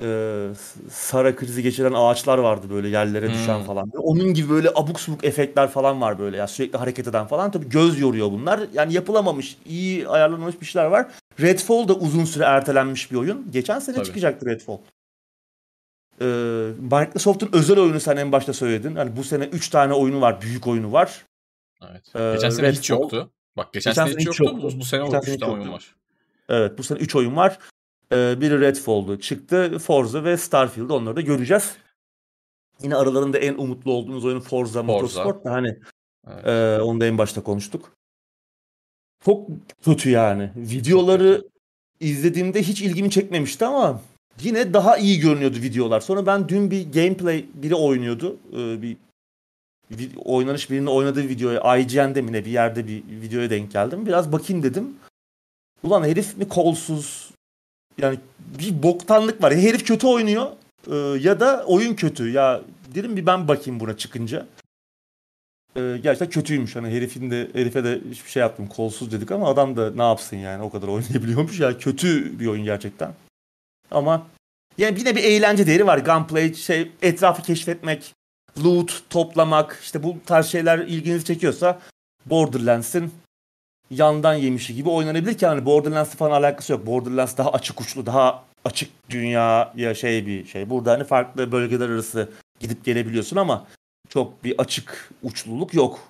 E, 0.00 0.48
Sara 0.90 1.36
krizi 1.36 1.62
geçiren 1.62 1.92
ağaçlar 1.92 2.38
vardı 2.38 2.66
böyle 2.70 2.88
yerlere 2.88 3.30
düşen 3.30 3.58
Hmm. 3.58 3.64
falan. 3.64 3.90
Onun 3.98 4.34
gibi 4.34 4.50
böyle 4.50 4.68
abuk 4.74 5.00
subuk 5.00 5.24
efektler 5.24 5.68
falan 5.70 6.00
var 6.00 6.18
böyle 6.18 6.36
ya 6.36 6.46
sürekli 6.48 6.78
hareket 6.78 7.08
eden 7.08 7.26
falan. 7.26 7.50
Tabii 7.50 7.68
göz 7.68 8.00
yoruyor 8.00 8.30
bunlar. 8.30 8.60
Yani 8.72 8.92
yapılamamış, 8.94 9.56
iyi 9.66 10.08
ayarlanmış 10.08 10.60
bir 10.60 10.66
şeyler 10.66 10.86
var. 10.86 11.06
Redfall 11.40 11.88
da 11.88 11.94
uzun 11.94 12.24
süre 12.24 12.44
ertelenmiş 12.44 13.10
bir 13.10 13.16
oyun. 13.16 13.46
Geçen 13.52 13.78
sene 13.78 13.96
Tabii. 13.96 14.06
çıkacaktı 14.06 14.46
Redfall. 14.46 14.78
Ee, 16.20 16.24
Microsoft'un 16.80 17.48
özel 17.52 17.78
oyunu 17.78 18.00
sen 18.00 18.16
en 18.16 18.32
başta 18.32 18.52
söyledin. 18.52 18.96
Hani 18.96 19.16
bu 19.16 19.24
sene 19.24 19.44
3 19.44 19.68
tane 19.68 19.92
oyunu 19.92 20.20
var, 20.20 20.40
büyük 20.40 20.66
oyunu 20.66 20.92
var. 20.92 21.24
Evet. 21.90 22.02
Ee, 22.16 22.32
geçen 22.34 22.50
sene 22.50 22.70
hiç 22.72 22.90
Redfall- 22.90 23.00
yoktu. 23.00 23.30
Bak 23.56 23.72
geçen, 23.72 23.90
Geçen 23.90 24.04
sene 24.06 24.14
hiç 24.20 24.20
hiç 24.20 24.40
yoktu. 24.40 24.44
yoktu. 24.44 24.70
Bu, 24.76 24.80
bu 24.80 24.84
sene 24.84 25.04
Geçen 25.04 25.18
3 25.18 25.24
sene 25.24 25.34
hiç 25.34 25.40
tane 25.40 25.52
oyun 25.52 25.72
var. 25.72 25.94
Evet 26.48 26.78
bu 26.78 26.82
sene 26.82 26.98
3 26.98 27.16
oyun 27.16 27.36
var. 27.36 27.58
Ee, 28.12 28.40
biri 28.40 28.60
Redfall'du 28.60 29.20
çıktı. 29.20 29.78
Forza 29.78 30.24
ve 30.24 30.36
Starfield 30.36 30.90
onları 30.90 31.16
da 31.16 31.20
göreceğiz. 31.20 31.76
Yine 32.82 32.96
aralarında 32.96 33.38
en 33.38 33.54
umutlu 33.54 33.92
olduğumuz 33.92 34.24
oyun 34.24 34.40
Forza, 34.40 34.82
Motorsport 34.82 35.44
da 35.44 35.52
hani 35.52 35.78
Evet. 36.30 36.46
e, 36.46 36.82
onu 36.82 37.00
da 37.00 37.06
en 37.06 37.18
başta 37.18 37.42
konuştuk. 37.42 37.92
Çok 39.24 39.48
kötü 39.84 40.10
yani. 40.10 40.50
Videoları 40.56 41.48
izlediğimde 42.00 42.62
hiç 42.62 42.82
ilgimi 42.82 43.10
çekmemişti 43.10 43.64
ama 43.64 44.00
yine 44.42 44.74
daha 44.74 44.96
iyi 44.96 45.20
görünüyordu 45.20 45.56
videolar. 45.56 46.00
Sonra 46.00 46.26
ben 46.26 46.48
dün 46.48 46.70
bir 46.70 46.92
gameplay 46.92 47.46
biri 47.54 47.74
oynuyordu. 47.74 48.36
Ee, 48.52 48.82
bir 48.82 48.96
vi- 49.92 50.18
oynanış 50.24 50.70
birinin 50.70 50.86
oynadığı 50.86 51.28
videoya 51.28 51.76
IGN'de 51.76 52.22
mi 52.22 52.32
ne 52.32 52.44
bir 52.44 52.50
yerde 52.50 52.86
bir 52.86 53.02
videoya 53.10 53.50
denk 53.50 53.72
geldim. 53.72 54.06
Biraz 54.06 54.32
bakayım 54.32 54.62
dedim. 54.62 54.96
Ulan 55.82 56.04
herif 56.04 56.36
mi 56.36 56.48
kolsuz? 56.48 57.30
Yani 57.98 58.18
bir 58.58 58.82
boktanlık 58.82 59.42
var. 59.42 59.50
Ya 59.50 59.58
herif 59.58 59.86
kötü 59.86 60.06
oynuyor 60.06 60.46
e, 60.90 60.96
ya 60.96 61.40
da 61.40 61.64
oyun 61.66 61.94
kötü. 61.94 62.30
Ya 62.30 62.60
dedim 62.94 63.16
bir 63.16 63.26
ben 63.26 63.48
bakayım 63.48 63.80
buna 63.80 63.96
çıkınca. 63.96 64.46
E, 65.76 65.80
gerçekten 66.02 66.30
kötüymüş. 66.30 66.76
Hani 66.76 66.90
herifin 66.90 67.30
de 67.30 67.50
herife 67.52 67.84
de 67.84 68.00
hiçbir 68.10 68.30
şey 68.30 68.40
yaptım. 68.40 68.66
Kolsuz 68.66 69.12
dedik 69.12 69.30
ama 69.30 69.48
adam 69.48 69.76
da 69.76 69.90
ne 69.90 70.02
yapsın 70.02 70.36
yani 70.36 70.62
o 70.62 70.70
kadar 70.70 70.88
oynayabiliyormuş 70.88 71.60
ya. 71.60 71.78
Kötü 71.78 72.40
bir 72.40 72.46
oyun 72.46 72.64
gerçekten. 72.64 73.12
Ama 73.90 74.26
yani 74.78 74.98
yine 74.98 75.16
bir 75.16 75.24
eğlence 75.24 75.66
değeri 75.66 75.86
var. 75.86 75.98
Gunplay, 75.98 76.54
şey 76.54 76.92
etrafı 77.02 77.42
keşfetmek, 77.42 78.14
loot 78.64 79.02
toplamak, 79.10 79.80
işte 79.82 80.02
bu 80.02 80.16
tarz 80.26 80.46
şeyler 80.46 80.78
ilginizi 80.78 81.24
çekiyorsa 81.24 81.80
Borderlands'in 82.26 83.10
yandan 83.90 84.34
yemişi 84.34 84.74
gibi 84.74 84.88
oynanabilir 84.88 85.38
ki 85.38 85.46
hani 85.46 85.64
Borderlands'la 85.64 86.16
falan 86.16 86.40
alakası 86.42 86.72
yok. 86.72 86.86
Borderlands 86.86 87.36
daha 87.36 87.52
açık 87.52 87.80
uçlu, 87.80 88.06
daha 88.06 88.44
açık 88.64 88.90
dünyaya 89.10 89.94
şey 89.94 90.26
bir 90.26 90.46
şey. 90.46 90.70
Burada 90.70 90.92
hani 90.92 91.04
farklı 91.04 91.52
bölgeler 91.52 91.88
arası 91.88 92.28
gidip 92.60 92.84
gelebiliyorsun 92.84 93.36
ama 93.36 93.66
çok 94.08 94.44
bir 94.44 94.58
açık 94.58 95.10
uçluluk 95.22 95.74
yok. 95.74 96.00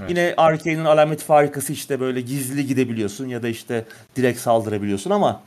Evet. 0.00 0.10
Yine 0.10 0.34
Arkane'in 0.36 0.84
alameti 0.84 1.24
farikası 1.24 1.72
işte 1.72 2.00
böyle 2.00 2.20
gizli 2.20 2.66
gidebiliyorsun 2.66 3.28
ya 3.28 3.42
da 3.42 3.48
işte 3.48 3.84
direkt 4.16 4.40
saldırabiliyorsun 4.40 5.10
ama 5.10 5.42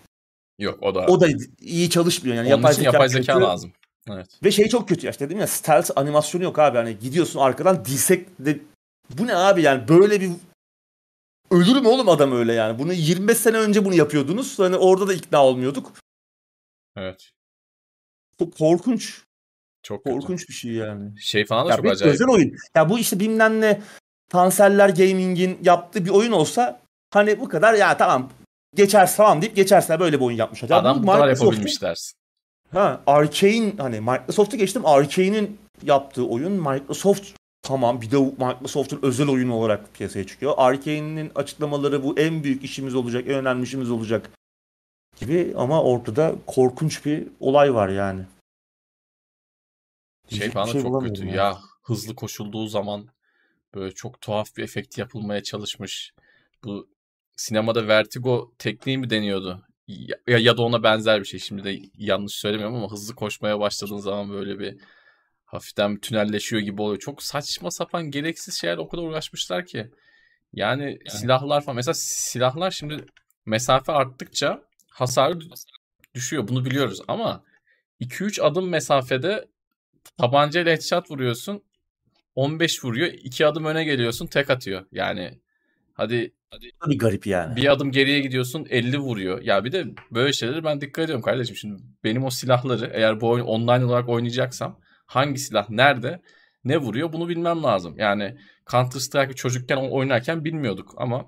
Yok 0.59 0.77
o 0.81 0.95
da. 0.95 1.05
o 1.05 1.21
da 1.21 1.27
iyi 1.61 1.89
çalışmıyor 1.89 2.35
yani. 2.35 2.47
Onun 2.47 2.55
yapay 2.57 2.73
zeka, 2.73 2.85
yapay 2.85 3.09
zeka 3.09 3.33
kötü. 3.33 3.45
lazım. 3.45 3.71
Evet. 4.11 4.27
Ve 4.43 4.51
şey 4.51 4.67
çok 4.67 4.89
kötü 4.89 5.05
ya 5.05 5.11
işte 5.11 5.25
dedim 5.25 5.39
ya 5.39 5.47
stealth 5.47 5.91
animasyonu 5.95 6.43
yok 6.43 6.59
abi. 6.59 6.77
Hani 6.77 6.99
gidiyorsun 6.99 7.39
arkadan 7.39 7.85
dirsek 7.85 8.27
de 8.39 8.59
bu 9.09 9.27
ne 9.27 9.35
abi 9.35 9.61
yani 9.61 9.87
böyle 9.87 10.21
bir 10.21 10.31
ölür 11.51 11.81
mü 11.81 11.88
oğlum 11.88 12.10
adam 12.10 12.31
öyle 12.31 12.53
yani. 12.53 12.79
Bunu 12.79 12.93
25 12.93 13.38
sene 13.38 13.57
önce 13.57 13.86
bunu 13.86 13.93
yapıyordunuz. 13.93 14.60
Hani 14.60 14.75
orada 14.77 15.07
da 15.07 15.13
ikna 15.13 15.45
olmuyorduk. 15.45 15.91
Evet. 16.97 17.29
Çok 18.39 18.57
korkunç. 18.57 19.21
Çok 19.83 20.03
kötü. 20.03 20.15
Korkunç 20.15 20.49
bir 20.49 20.53
şey 20.53 20.71
yani. 20.71 21.21
Şey 21.21 21.45
falan 21.45 21.65
da 21.65 21.69
Ya 21.69 21.75
çok 21.75 21.86
bir 21.86 21.89
acayip. 21.89 22.13
özel 22.13 22.27
oyun. 22.27 22.55
Ya 22.75 22.89
bu 22.89 22.99
işte 22.99 23.19
bilmem 23.19 23.62
ne 23.62 23.81
Tanseller 24.29 24.89
Gaming'in 24.89 25.60
yaptığı 25.63 26.05
bir 26.05 26.10
oyun 26.10 26.31
olsa 26.31 26.81
hani 27.13 27.39
bu 27.39 27.49
kadar 27.49 27.73
ya 27.73 27.97
tamam 27.97 28.29
geçer 28.75 29.07
falan 29.07 29.41
deyip 29.41 29.55
geçerse 29.55 29.99
böyle 29.99 30.19
bir 30.19 30.25
oyun 30.25 30.38
yapmış. 30.38 30.63
Ya 30.63 30.77
Adam 30.77 31.03
bu 31.03 31.07
kadar 31.12 31.27
yapabilmiş 31.29 31.81
dersin. 31.81 32.17
Ha, 32.71 33.01
Arkane 33.07 33.73
hani 33.77 34.01
Microsoft'u 34.01 34.57
geçtim. 34.57 34.86
Arkane'in 34.86 35.60
yaptığı 35.83 36.27
oyun 36.27 36.51
Microsoft 36.51 37.29
tamam 37.67 38.01
bir 38.01 38.12
de 38.12 38.17
Microsoft'un 38.17 38.99
özel 39.01 39.30
oyunu 39.30 39.53
olarak 39.53 39.93
piyasaya 39.93 40.27
çıkıyor. 40.27 40.53
Arkane'in 40.58 41.32
açıklamaları 41.36 42.03
bu 42.03 42.19
en 42.19 42.43
büyük 42.43 42.63
işimiz 42.63 42.95
olacak, 42.95 43.27
en 43.27 43.34
önemli 43.34 43.63
işimiz 43.63 43.91
olacak 43.91 44.30
gibi 45.19 45.53
ama 45.58 45.84
ortada 45.84 46.36
korkunç 46.47 47.06
bir 47.06 47.27
olay 47.39 47.73
var 47.73 47.89
yani. 47.89 48.25
Şey 50.30 50.53
da 50.53 50.65
şey 50.65 50.82
çok 50.82 51.03
kötü. 51.03 51.25
ya. 51.25 51.34
Ya 51.36 51.58
hızlı 51.84 52.15
koşulduğu 52.15 52.67
zaman 52.67 53.08
böyle 53.75 53.95
çok 53.95 54.21
tuhaf 54.21 54.58
bir 54.58 54.63
efekt 54.63 54.97
yapılmaya 54.97 55.43
çalışmış. 55.43 56.12
Bu 56.63 56.88
sinemada 57.36 57.88
vertigo 57.88 58.51
tekniği 58.58 58.97
mi 58.97 59.10
deniyordu? 59.10 59.63
Ya, 59.88 60.17
ya 60.27 60.58
da 60.58 60.62
ona 60.62 60.84
benzer 60.84 61.19
bir 61.19 61.25
şey. 61.25 61.39
Şimdi 61.39 61.63
de 61.63 61.80
yanlış 61.97 62.34
söylemiyorum 62.34 62.75
ama 62.75 62.91
hızlı 62.91 63.15
koşmaya 63.15 63.60
başladığın 63.60 63.97
zaman 63.97 64.30
böyle 64.30 64.60
bir 64.60 64.77
hafiften 65.47 65.97
tünelleşiyor 65.99 66.62
gibi 66.62 66.81
oluyor. 66.81 66.99
Çok 66.99 67.23
saçma 67.23 67.71
sapan 67.71 68.12
gereksiz 68.12 68.53
şeyler 68.53 68.77
o 68.77 68.88
kadar 68.88 69.03
uğraşmışlar 69.03 69.65
ki. 69.65 69.91
Yani, 70.53 70.99
silahlar 71.07 71.62
falan. 71.62 71.75
Mesela 71.75 71.93
silahlar 71.93 72.71
şimdi 72.71 73.05
mesafe 73.45 73.91
arttıkça 73.91 74.62
hasarı 74.89 75.39
düşüyor. 76.15 76.47
Bunu 76.47 76.65
biliyoruz 76.65 77.01
ama 77.07 77.43
2-3 78.01 78.41
adım 78.41 78.69
mesafede 78.69 79.47
tabancayla 80.17 80.71
headshot 80.71 81.12
vuruyorsun. 81.12 81.63
15 82.36 82.83
vuruyor. 82.86 83.07
2 83.13 83.45
adım 83.45 83.65
öne 83.65 83.83
geliyorsun 83.83 84.27
tek 84.27 84.49
atıyor. 84.49 84.86
Yani 84.91 85.39
hadi 85.93 86.33
Bir 86.88 86.99
garip 86.99 87.27
yani. 87.27 87.55
bir 87.55 87.71
adım 87.71 87.91
geriye 87.91 88.19
gidiyorsun 88.19 88.67
50 88.69 88.97
vuruyor. 88.97 89.41
Ya 89.41 89.63
bir 89.63 89.71
de 89.71 89.86
böyle 90.12 90.33
şeyleri 90.33 90.63
ben 90.63 90.81
dikkat 90.81 91.03
ediyorum 91.03 91.21
kardeşim. 91.21 91.55
Şimdi 91.55 91.83
benim 92.03 92.23
o 92.23 92.29
silahları 92.29 92.91
eğer 92.93 93.21
bu 93.21 93.29
oyun 93.29 93.45
online 93.45 93.86
olarak 93.86 94.10
oynayacaksam 94.10 94.79
hangi 95.07 95.39
silah 95.39 95.69
nerede 95.69 96.21
ne 96.63 96.77
vuruyor 96.77 97.13
bunu 97.13 97.29
bilmem 97.29 97.63
lazım. 97.63 97.95
Yani 97.97 98.37
Counter 98.71 98.99
Strike 98.99 99.33
çocukken 99.33 99.77
oynarken 99.77 100.45
bilmiyorduk 100.45 100.93
ama 100.97 101.25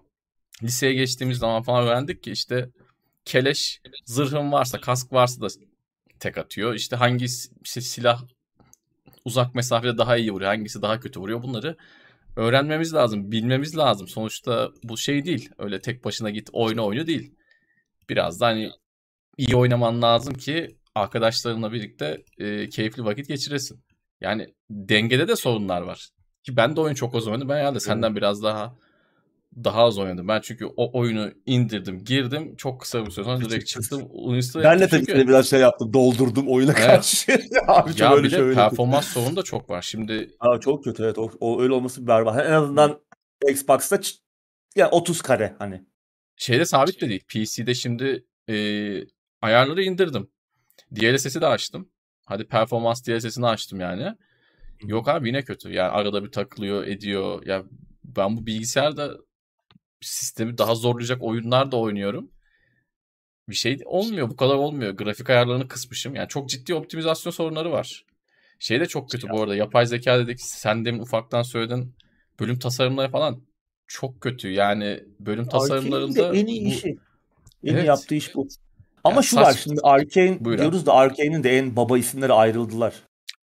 liseye 0.63 0.93
geçtiğimiz 0.93 1.37
zaman 1.37 1.63
falan 1.63 1.87
öğrendik 1.87 2.23
ki 2.23 2.31
işte 2.31 2.69
keleş 3.25 3.81
zırhın 4.05 4.51
varsa 4.51 4.81
kask 4.81 5.13
varsa 5.13 5.41
da 5.41 5.47
tek 6.19 6.37
atıyor. 6.37 6.73
İşte 6.73 6.95
hangi 6.95 7.29
si- 7.29 7.81
silah 7.81 8.23
uzak 9.25 9.55
mesafede 9.55 9.97
daha 9.97 10.17
iyi 10.17 10.31
vuruyor 10.31 10.49
hangisi 10.49 10.81
daha 10.81 10.99
kötü 10.99 11.19
vuruyor 11.19 11.43
bunları 11.43 11.77
öğrenmemiz 12.35 12.93
lazım, 12.93 13.31
bilmemiz 13.31 13.77
lazım. 13.77 14.07
Sonuçta 14.07 14.69
bu 14.83 14.97
şey 14.97 15.25
değil. 15.25 15.49
Öyle 15.57 15.81
tek 15.81 16.05
başına 16.05 16.29
git 16.29 16.49
oyna 16.53 16.85
oyunu 16.85 17.07
değil. 17.07 17.35
Biraz 18.09 18.41
da 18.41 18.47
hani 18.47 18.71
iyi 19.37 19.55
oynaman 19.55 20.01
lazım 20.01 20.33
ki 20.33 20.77
arkadaşlarınla 20.99 21.71
birlikte 21.71 22.23
e, 22.37 22.69
keyifli 22.69 23.05
vakit 23.05 23.27
geçiresin. 23.27 23.83
Yani 24.21 24.53
dengede 24.69 25.27
de 25.27 25.35
sorunlar 25.35 25.81
var. 25.81 26.09
Ki 26.43 26.57
ben 26.57 26.75
de 26.75 26.81
oyun 26.81 26.93
çok 26.93 27.15
az 27.15 27.27
oynadım. 27.27 27.49
Ben 27.49 27.55
herhalde 27.55 27.79
senden 27.79 28.15
biraz 28.15 28.43
daha 28.43 28.75
daha 29.55 29.83
az 29.83 29.97
oynadım. 29.97 30.27
Ben 30.27 30.41
çünkü 30.41 30.65
o 30.65 30.99
oyunu 30.99 31.31
indirdim, 31.45 32.03
girdim. 32.03 32.55
Çok 32.55 32.81
kısa 32.81 33.05
bir 33.05 33.11
süre 33.11 33.25
sonra 33.25 33.41
direkt 33.41 33.67
çıktım. 33.67 34.07
Uninstall 34.11 34.63
Ben 34.63 34.79
de 34.79 34.87
tabii 34.87 35.05
çünkü- 35.05 35.27
biraz 35.27 35.49
şey 35.49 35.59
yaptım. 35.59 35.93
Doldurdum 35.93 36.47
oyuna 36.47 36.71
Evet. 36.71 36.85
karşı. 36.85 37.31
Abi 37.67 37.91
ya 37.97 38.13
öyle 38.13 38.27
bir 38.27 38.31
de 38.31 38.53
performans 38.53 39.07
sorunu 39.07 39.35
da 39.35 39.43
çok 39.43 39.69
var. 39.69 39.81
Şimdi 39.81 40.29
Aa, 40.39 40.59
çok 40.59 40.83
kötü 40.83 41.03
evet. 41.03 41.17
O, 41.17 41.31
o 41.39 41.61
öyle 41.61 41.73
olması 41.73 42.07
berbat. 42.07 42.45
En 42.47 42.51
azından 42.51 42.99
Xbox'ta 43.49 43.99
yani 44.75 44.89
30 44.89 45.21
kare 45.21 45.55
hani. 45.59 45.81
şeyde 46.37 46.65
sabit 46.65 47.01
de 47.01 47.09
değil. 47.09 47.23
PC'de 47.27 47.73
şimdi 47.73 48.25
e, 48.49 48.55
ayarları 49.41 49.83
indirdim. 49.83 50.29
DLSS'i 50.95 51.41
de 51.41 51.47
açtım. 51.47 51.89
Hadi 52.25 52.47
performans 52.47 53.07
DLSS'ini 53.07 53.47
açtım 53.47 53.79
yani. 53.79 54.15
Yok 54.83 55.09
abi 55.09 55.27
yine 55.27 55.41
kötü. 55.41 55.73
Yani 55.73 55.89
arada 55.89 56.23
bir 56.23 56.31
takılıyor, 56.31 56.87
ediyor. 56.87 57.45
Ya 57.45 57.63
ben 58.03 58.37
bu 58.37 58.45
bilgisayarda 58.45 59.17
sistemi 60.01 60.57
daha 60.57 60.75
zorlayacak 60.75 61.23
oyunlar 61.23 61.71
da 61.71 61.77
oynuyorum. 61.77 62.31
Bir 63.49 63.55
şey 63.55 63.79
olmuyor. 63.85 64.29
Bu 64.29 64.35
kadar 64.35 64.55
olmuyor. 64.55 64.91
Grafik 64.91 65.29
ayarlarını 65.29 65.67
kısmışım. 65.67 66.15
Yani 66.15 66.27
çok 66.27 66.49
ciddi 66.49 66.73
optimizasyon 66.73 67.31
sorunları 67.31 67.71
var. 67.71 68.05
Şey 68.59 68.79
de 68.79 68.85
çok 68.85 69.09
kötü 69.09 69.29
bu 69.29 69.41
arada. 69.41 69.55
Yapay 69.55 69.85
zeka 69.85 70.19
dedik. 70.19 70.41
Sen 70.41 70.85
demin 70.85 70.99
ufaktan 70.99 71.41
söyledin. 71.41 71.95
Bölüm 72.39 72.59
tasarımları 72.59 73.11
falan 73.11 73.41
çok 73.87 74.21
kötü. 74.21 74.51
Yani 74.51 75.03
bölüm 75.19 75.47
tasarımlarında 75.47 76.35
en 76.35 76.45
iyi 76.45 76.61
işi. 76.61 76.97
En 77.63 77.73
Evet. 77.73 77.85
yaptığı 77.85 78.15
iş 78.15 78.35
bu. 78.35 78.47
Ama 79.03 79.15
Ya 79.15 79.21
şu 79.21 79.35
saç- 79.35 79.45
var 79.45 79.53
şimdi 79.63 79.79
Arkane 79.83 80.37
Buyur 80.39 80.55
abi. 80.55 80.61
diyoruz 80.61 80.85
da 80.85 80.93
Arkane'in 80.93 81.43
de 81.43 81.57
en 81.57 81.75
baba 81.75 81.97
isimleri 81.97 82.33
ayrıldılar. 82.33 82.93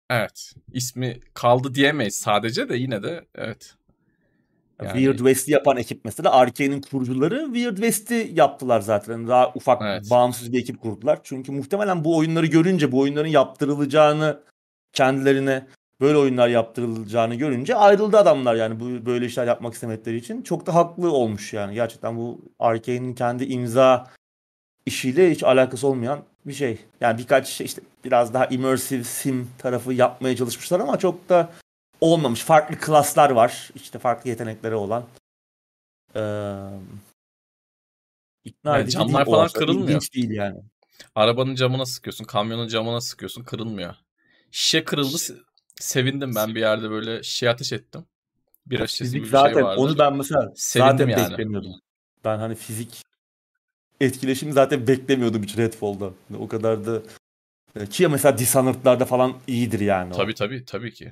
Evet. 0.09 0.53
ismi 0.73 1.19
kaldı 1.33 1.75
diyemeyiz 1.75 2.15
sadece 2.15 2.69
de 2.69 2.75
yine 2.77 3.03
de 3.03 3.25
evet. 3.35 3.75
Yani- 4.83 4.93
Weird 4.93 5.17
West'i 5.17 5.51
yapan 5.51 5.77
ekip 5.77 6.05
mesela 6.05 6.31
Arkane'in 6.31 6.81
kurucuları 6.81 7.45
Weird 7.45 7.75
West'i 7.77 8.31
yaptılar 8.33 8.81
zaten. 8.81 9.27
Daha 9.27 9.51
ufak 9.55 9.81
Evet. 9.85 10.09
bağımsız 10.09 10.53
bir 10.53 10.59
ekip 10.59 10.81
kurdular. 10.81 11.19
Çünkü 11.23 11.51
muhtemelen 11.51 12.03
bu 12.03 12.17
oyunları 12.17 12.45
görünce 12.45 12.91
bu 12.91 12.99
oyunların 12.99 13.27
yaptırılacağını 13.29 14.39
kendilerine 14.93 15.67
böyle 16.01 16.17
oyunlar 16.17 16.47
yaptırılacağını 16.47 17.35
görünce 17.35 17.75
ayrıldı 17.75 18.17
adamlar 18.17 18.55
yani 18.55 18.79
bu 18.79 19.05
böyle 19.05 19.25
işler 19.25 19.47
yapmak 19.47 19.73
istemedikleri 19.73 20.17
için. 20.17 20.41
Çok 20.41 20.65
da 20.65 20.75
haklı 20.75 21.11
olmuş 21.11 21.53
yani. 21.53 21.73
Gerçekten 21.73 22.17
bu 22.17 22.41
Arkane'in 22.59 23.13
kendi 23.15 23.45
imza 23.45 24.07
işiyle 24.85 25.31
hiç 25.31 25.43
alakası 25.43 25.87
olmayan 25.87 26.23
bir 26.45 26.53
şey. 26.53 26.77
Yani 27.01 27.17
birkaç 27.17 27.47
şey 27.47 27.65
işte 27.65 27.81
biraz 28.05 28.33
daha 28.33 28.45
immersive 28.45 29.03
sim 29.03 29.49
tarafı 29.57 29.93
yapmaya 29.93 30.35
çalışmışlar 30.35 30.79
ama 30.79 30.99
çok 30.99 31.29
da 31.29 31.49
olmamış. 32.01 32.41
Farklı 32.43 32.79
klaslar 32.79 33.29
var. 33.29 33.69
İşte 33.75 33.99
farklı 33.99 34.29
yetenekleri 34.29 34.75
olan. 34.75 35.03
Ee, 36.15 36.19
ikna 38.43 38.71
Yani 38.71 38.81
edici 38.83 38.97
camlar 38.97 39.25
falan 39.25 39.45
aslında. 39.45 39.59
kırılmıyor. 39.65 39.87
İlginç 39.87 40.13
değil 40.13 40.31
yani. 40.31 40.59
Arabanın 41.15 41.55
camına 41.55 41.85
sıkıyorsun, 41.85 42.25
kamyonun 42.25 42.67
camına 42.67 43.01
sıkıyorsun, 43.01 43.43
kırılmıyor. 43.43 43.95
Şişe 44.51 44.83
kırıldı, 44.83 45.15
se- 45.17 45.41
sevindim 45.75 46.35
ben 46.35 46.55
bir 46.55 46.59
yerde 46.59 46.89
böyle 46.89 47.23
şişe 47.23 47.49
ateş 47.49 47.73
ettim. 47.73 48.05
Fizik 48.87 49.13
gibi 49.13 49.23
bir 49.23 49.27
zaten 49.29 49.53
şey 49.53 49.63
vardı. 49.63 49.81
onu 49.81 49.97
ben 49.99 50.13
mesela 50.17 50.51
Sevindim 50.55 50.97
zaten 50.97 51.09
yani. 51.09 51.31
beklemiyordum. 51.31 51.71
Ben 52.25 52.37
hani 52.37 52.55
fizik 52.55 53.03
etkileşimi 54.03 54.53
zaten 54.53 54.87
beklemiyordum 54.87 55.43
hiç 55.43 55.57
Redfall'da. 55.57 56.09
O 56.39 56.47
kadar 56.47 56.85
da 56.85 57.01
ki 57.89 58.07
mesela 58.07 58.37
Dishonored'larda 58.37 59.05
falan 59.05 59.33
iyidir 59.47 59.79
yani. 59.79 60.13
o. 60.13 60.17
Tabii 60.17 60.33
tabii 60.35 60.65
tabii 60.65 60.93
ki. 60.93 61.11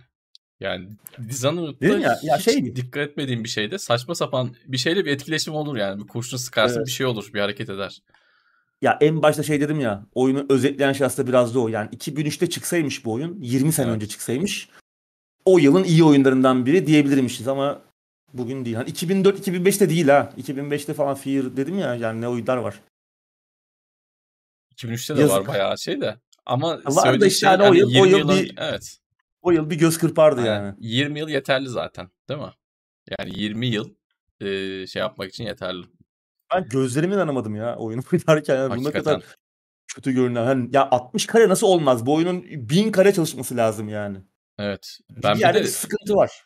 Yani 0.59 0.87
Dishonored'da 1.29 1.81
Değil 1.81 1.99
ya? 1.99 2.19
Ya 2.23 2.37
hiç 2.37 2.45
şey- 2.45 2.75
dikkat 2.75 3.09
etmediğim 3.09 3.43
bir 3.43 3.49
şeyde 3.49 3.77
saçma 3.77 4.15
sapan 4.15 4.55
bir 4.67 4.77
şeyle 4.77 5.05
bir 5.05 5.11
etkileşim 5.11 5.53
olur 5.55 5.77
yani. 5.77 6.01
Bir 6.03 6.07
kurşun 6.07 6.37
sıkarsın 6.37 6.77
Evet. 6.77 6.87
bir 6.87 6.91
şey 6.91 7.05
olur, 7.05 7.29
bir 7.33 7.39
hareket 7.39 7.69
eder. 7.69 8.01
Ya 8.81 8.97
en 9.01 9.21
başta 9.21 9.43
şey 9.43 9.61
dedim 9.61 9.79
ya 9.79 10.05
oyunu 10.13 10.45
özetleyen 10.49 10.93
şey 10.93 11.07
aslında 11.07 11.27
biraz 11.27 11.55
da 11.55 11.59
o. 11.59 11.67
Yani 11.67 11.89
2003'te 11.89 12.49
çıksaymış 12.49 13.05
bu 13.05 13.11
oyun 13.13 13.37
20 13.41 13.71
sene 13.71 13.85
Evet. 13.85 13.95
önce 13.95 14.07
çıksaymış 14.07 14.69
o 15.45 15.57
yılın 15.59 15.83
iyi 15.83 16.03
oyunlarından 16.03 16.65
biri 16.65 16.87
diyebilirmişiz 16.87 17.47
ama 17.47 17.81
bugün 18.33 18.65
değil. 18.65 18.75
Hani 18.75 18.89
2004-2005'te 18.89 19.89
değil 19.89 20.07
ha. 20.07 20.33
2005'te 20.37 20.93
falan 20.93 21.15
Fear 21.15 21.57
dedim 21.57 21.79
ya 21.79 21.95
yani 21.95 22.21
ne 22.21 22.27
oyunlar 22.27 22.57
var. 22.57 22.79
2003'te 24.75 25.17
de 25.17 25.21
Yazık. 25.21 25.37
var 25.37 25.47
bayağı 25.47 25.77
şey 25.77 26.01
de. 26.01 26.17
Ama 26.45 26.79
Var 26.85 27.21
da 27.21 27.25
işte 27.27 27.39
şey 27.39 27.49
hani 27.49 27.63
o 27.63 27.65
hani 27.65 27.77
yıl- 27.77 27.87
o 27.87 27.89
20 28.05 28.09
yıl 28.09 28.17
yılın- 28.19 28.43
bir- 28.43 28.53
evet. 28.57 28.97
O 29.41 29.51
yıl 29.51 29.69
bir 29.69 29.75
göz 29.75 29.97
kırpardı 29.97 30.41
Aynen. 30.41 30.53
yani. 30.63 30.75
20 30.79 31.19
yıl 31.19 31.29
yeterli 31.29 31.69
zaten, 31.69 32.09
değil 32.29 32.39
mi? 32.39 32.51
Yani 33.19 33.39
20 33.39 33.67
yıl 33.67 33.89
e, 34.41 34.45
şey 34.87 34.99
yapmak 34.99 35.29
için 35.29 35.43
yeterli. 35.43 35.85
Ben 36.53 36.69
gözlerime 36.69 37.15
inanamadım 37.15 37.55
ya 37.55 37.75
oyunu 37.75 38.01
oynarken. 38.13 38.55
Yani 38.55 38.77
buna 38.77 38.91
kadar 38.91 39.23
kötü 39.95 40.11
görünen. 40.11 40.45
Hani 40.45 40.69
ya 40.73 40.89
60 40.91 41.25
kare 41.25 41.49
nasıl 41.49 41.67
olmaz? 41.67 42.05
Bu 42.05 42.13
oyunun 42.15 42.43
1000 42.43 42.91
kare 42.91 43.13
çalışması 43.13 43.57
lazım 43.57 43.89
yani. 43.89 44.17
Evet. 44.59 44.97
Ben 45.23 45.35
bir 45.35 45.39
yerde 45.39 45.59
de 45.59 45.63
bir 45.63 45.67
sıkıntı 45.67 46.15
var. 46.15 46.45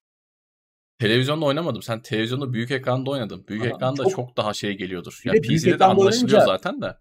Televizyonda 1.00 1.46
oynamadım. 1.46 1.82
Sen 1.82 2.02
televizyonda 2.02 2.54
büyük 2.54 2.72
ekranda 2.72 3.12
oynadın. 3.12 3.48
Büyük 3.48 3.62
Aha, 3.64 3.70
ekranda 3.70 4.04
çok- 4.04 4.12
çok, 4.12 4.38
daha 4.38 4.54
şey 4.54 4.74
geliyordur. 4.78 5.22
Ya 5.26 5.34
büyük 5.34 5.46
PC'de 5.46 5.80
de 5.80 5.86
anlaşılıyor 5.86 6.40
oynayınca- 6.40 6.46
zaten 6.46 6.82
de. 6.82 6.98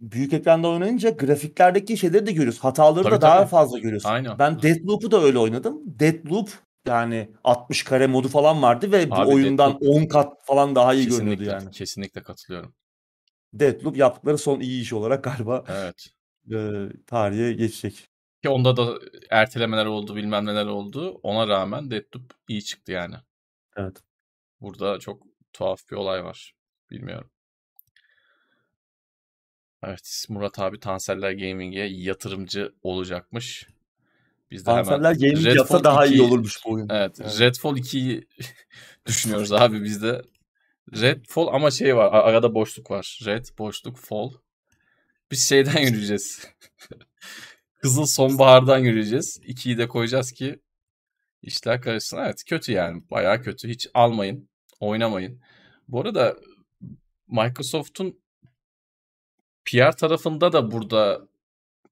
Büyük 0.00 0.32
ekranda 0.32 0.68
oynayınca 0.68 1.10
grafiklerdeki 1.10 1.96
şeyleri 1.96 2.26
de 2.26 2.32
görüyoruz. 2.32 2.58
Hataları 2.58 3.02
Tabii, 3.04 3.14
da 3.14 3.20
daha 3.20 3.38
tabii. 3.38 3.48
fazla 3.50 3.78
görüyorsun. 3.78 4.08
Aynen. 4.08 4.38
Ben 4.38 4.62
Deathloop'u 4.62 5.10
da 5.10 5.22
öyle 5.22 5.38
oynadım. 5.38 5.80
Deathloop 5.86 6.50
yani 6.86 7.30
60 7.44 7.82
kare 7.82 8.06
modu 8.06 8.28
falan 8.28 8.62
vardı 8.62 8.92
ve 8.92 9.10
bu 9.10 9.14
Abi 9.14 9.30
oyundan 9.34 9.72
Deathloop- 9.72 9.88
10 9.88 10.06
kat 10.06 10.32
falan 10.46 10.74
daha 10.74 10.94
iyi 10.94 11.06
görünüyordu 11.08 11.38
Kesinlikle, 11.40 11.64
yani. 11.64 11.70
kesinlikle 11.70 12.22
katılıyorum. 12.22 12.74
Deathloop 13.52 13.96
yaptıkları 13.96 14.38
son 14.38 14.60
iyi 14.60 14.82
iş 14.82 14.92
olarak 14.92 15.24
galiba 15.24 15.64
Evet. 15.68 16.06
e, 16.52 16.56
tarihe 17.06 17.52
geçecek. 17.52 18.08
Ki 18.44 18.48
onda 18.48 18.76
da 18.76 18.98
ertelemeler 19.30 19.86
oldu, 19.86 20.16
bilmem 20.16 20.46
neler 20.46 20.66
oldu. 20.66 21.20
Ona 21.22 21.48
rağmen 21.48 21.90
Deathloop 21.90 22.32
iyi 22.48 22.64
çıktı 22.64 22.92
yani. 22.92 23.14
Evet. 23.76 23.96
Burada 24.60 24.98
çok 24.98 25.22
tuhaf 25.52 25.90
bir 25.90 25.96
olay 25.96 26.24
var. 26.24 26.54
Bilmiyorum. 26.90 27.30
Evet, 29.84 30.26
Murat 30.28 30.58
abi 30.58 30.80
Tanseller 30.80 31.32
Gaming'e 31.32 31.84
yatırımcı 31.84 32.74
olacakmış. 32.82 33.68
Biz 34.50 34.66
de 34.66 34.70
hemen 34.70 34.84
Tanseller 34.84 35.12
Gaming 35.12 35.46
Redfall 35.46 35.56
yapsa 35.56 35.84
daha 35.84 36.06
iyi 36.06 36.14
2'yi 36.14 36.22
olurmuş 36.22 36.64
bu 36.66 36.72
oyun. 36.72 36.88
Evet, 36.88 37.20
Yani. 37.20 37.38
Redfall 37.38 37.76
2'yi 37.76 38.28
düşünüyoruz 39.06 39.52
abi 39.52 39.84
biz 39.84 40.02
de. 40.02 40.22
Redfall 40.92 41.46
ama 41.46 41.70
şey 41.70 41.96
var, 41.96 42.12
arada 42.12 42.54
boşluk 42.54 42.90
var. 42.90 43.20
Red, 43.26 43.46
boşluk, 43.58 43.96
fall. 43.96 44.30
Biz 45.30 45.48
şeyden 45.48 45.78
yürüyeceğiz. 45.86 46.48
Kızıl 47.84 48.06
sonbahardan 48.06 48.78
yürüyeceğiz. 48.78 49.40
2'yi 49.42 49.78
de 49.78 49.88
koyacağız 49.88 50.32
ki 50.32 50.60
işler 51.42 51.80
karışsın. 51.82 52.18
Evet, 52.18 52.44
kötü 52.46 52.72
yani. 52.72 53.02
Bayağı 53.10 53.42
kötü. 53.42 53.68
Hiç 53.68 53.88
almayın, 53.94 54.48
oynamayın. 54.80 55.40
Bu 55.88 56.00
arada 56.00 56.36
Microsoft'un 57.28 58.20
PR 59.64 59.92
tarafında 59.96 60.52
da 60.52 60.70
burada 60.70 61.20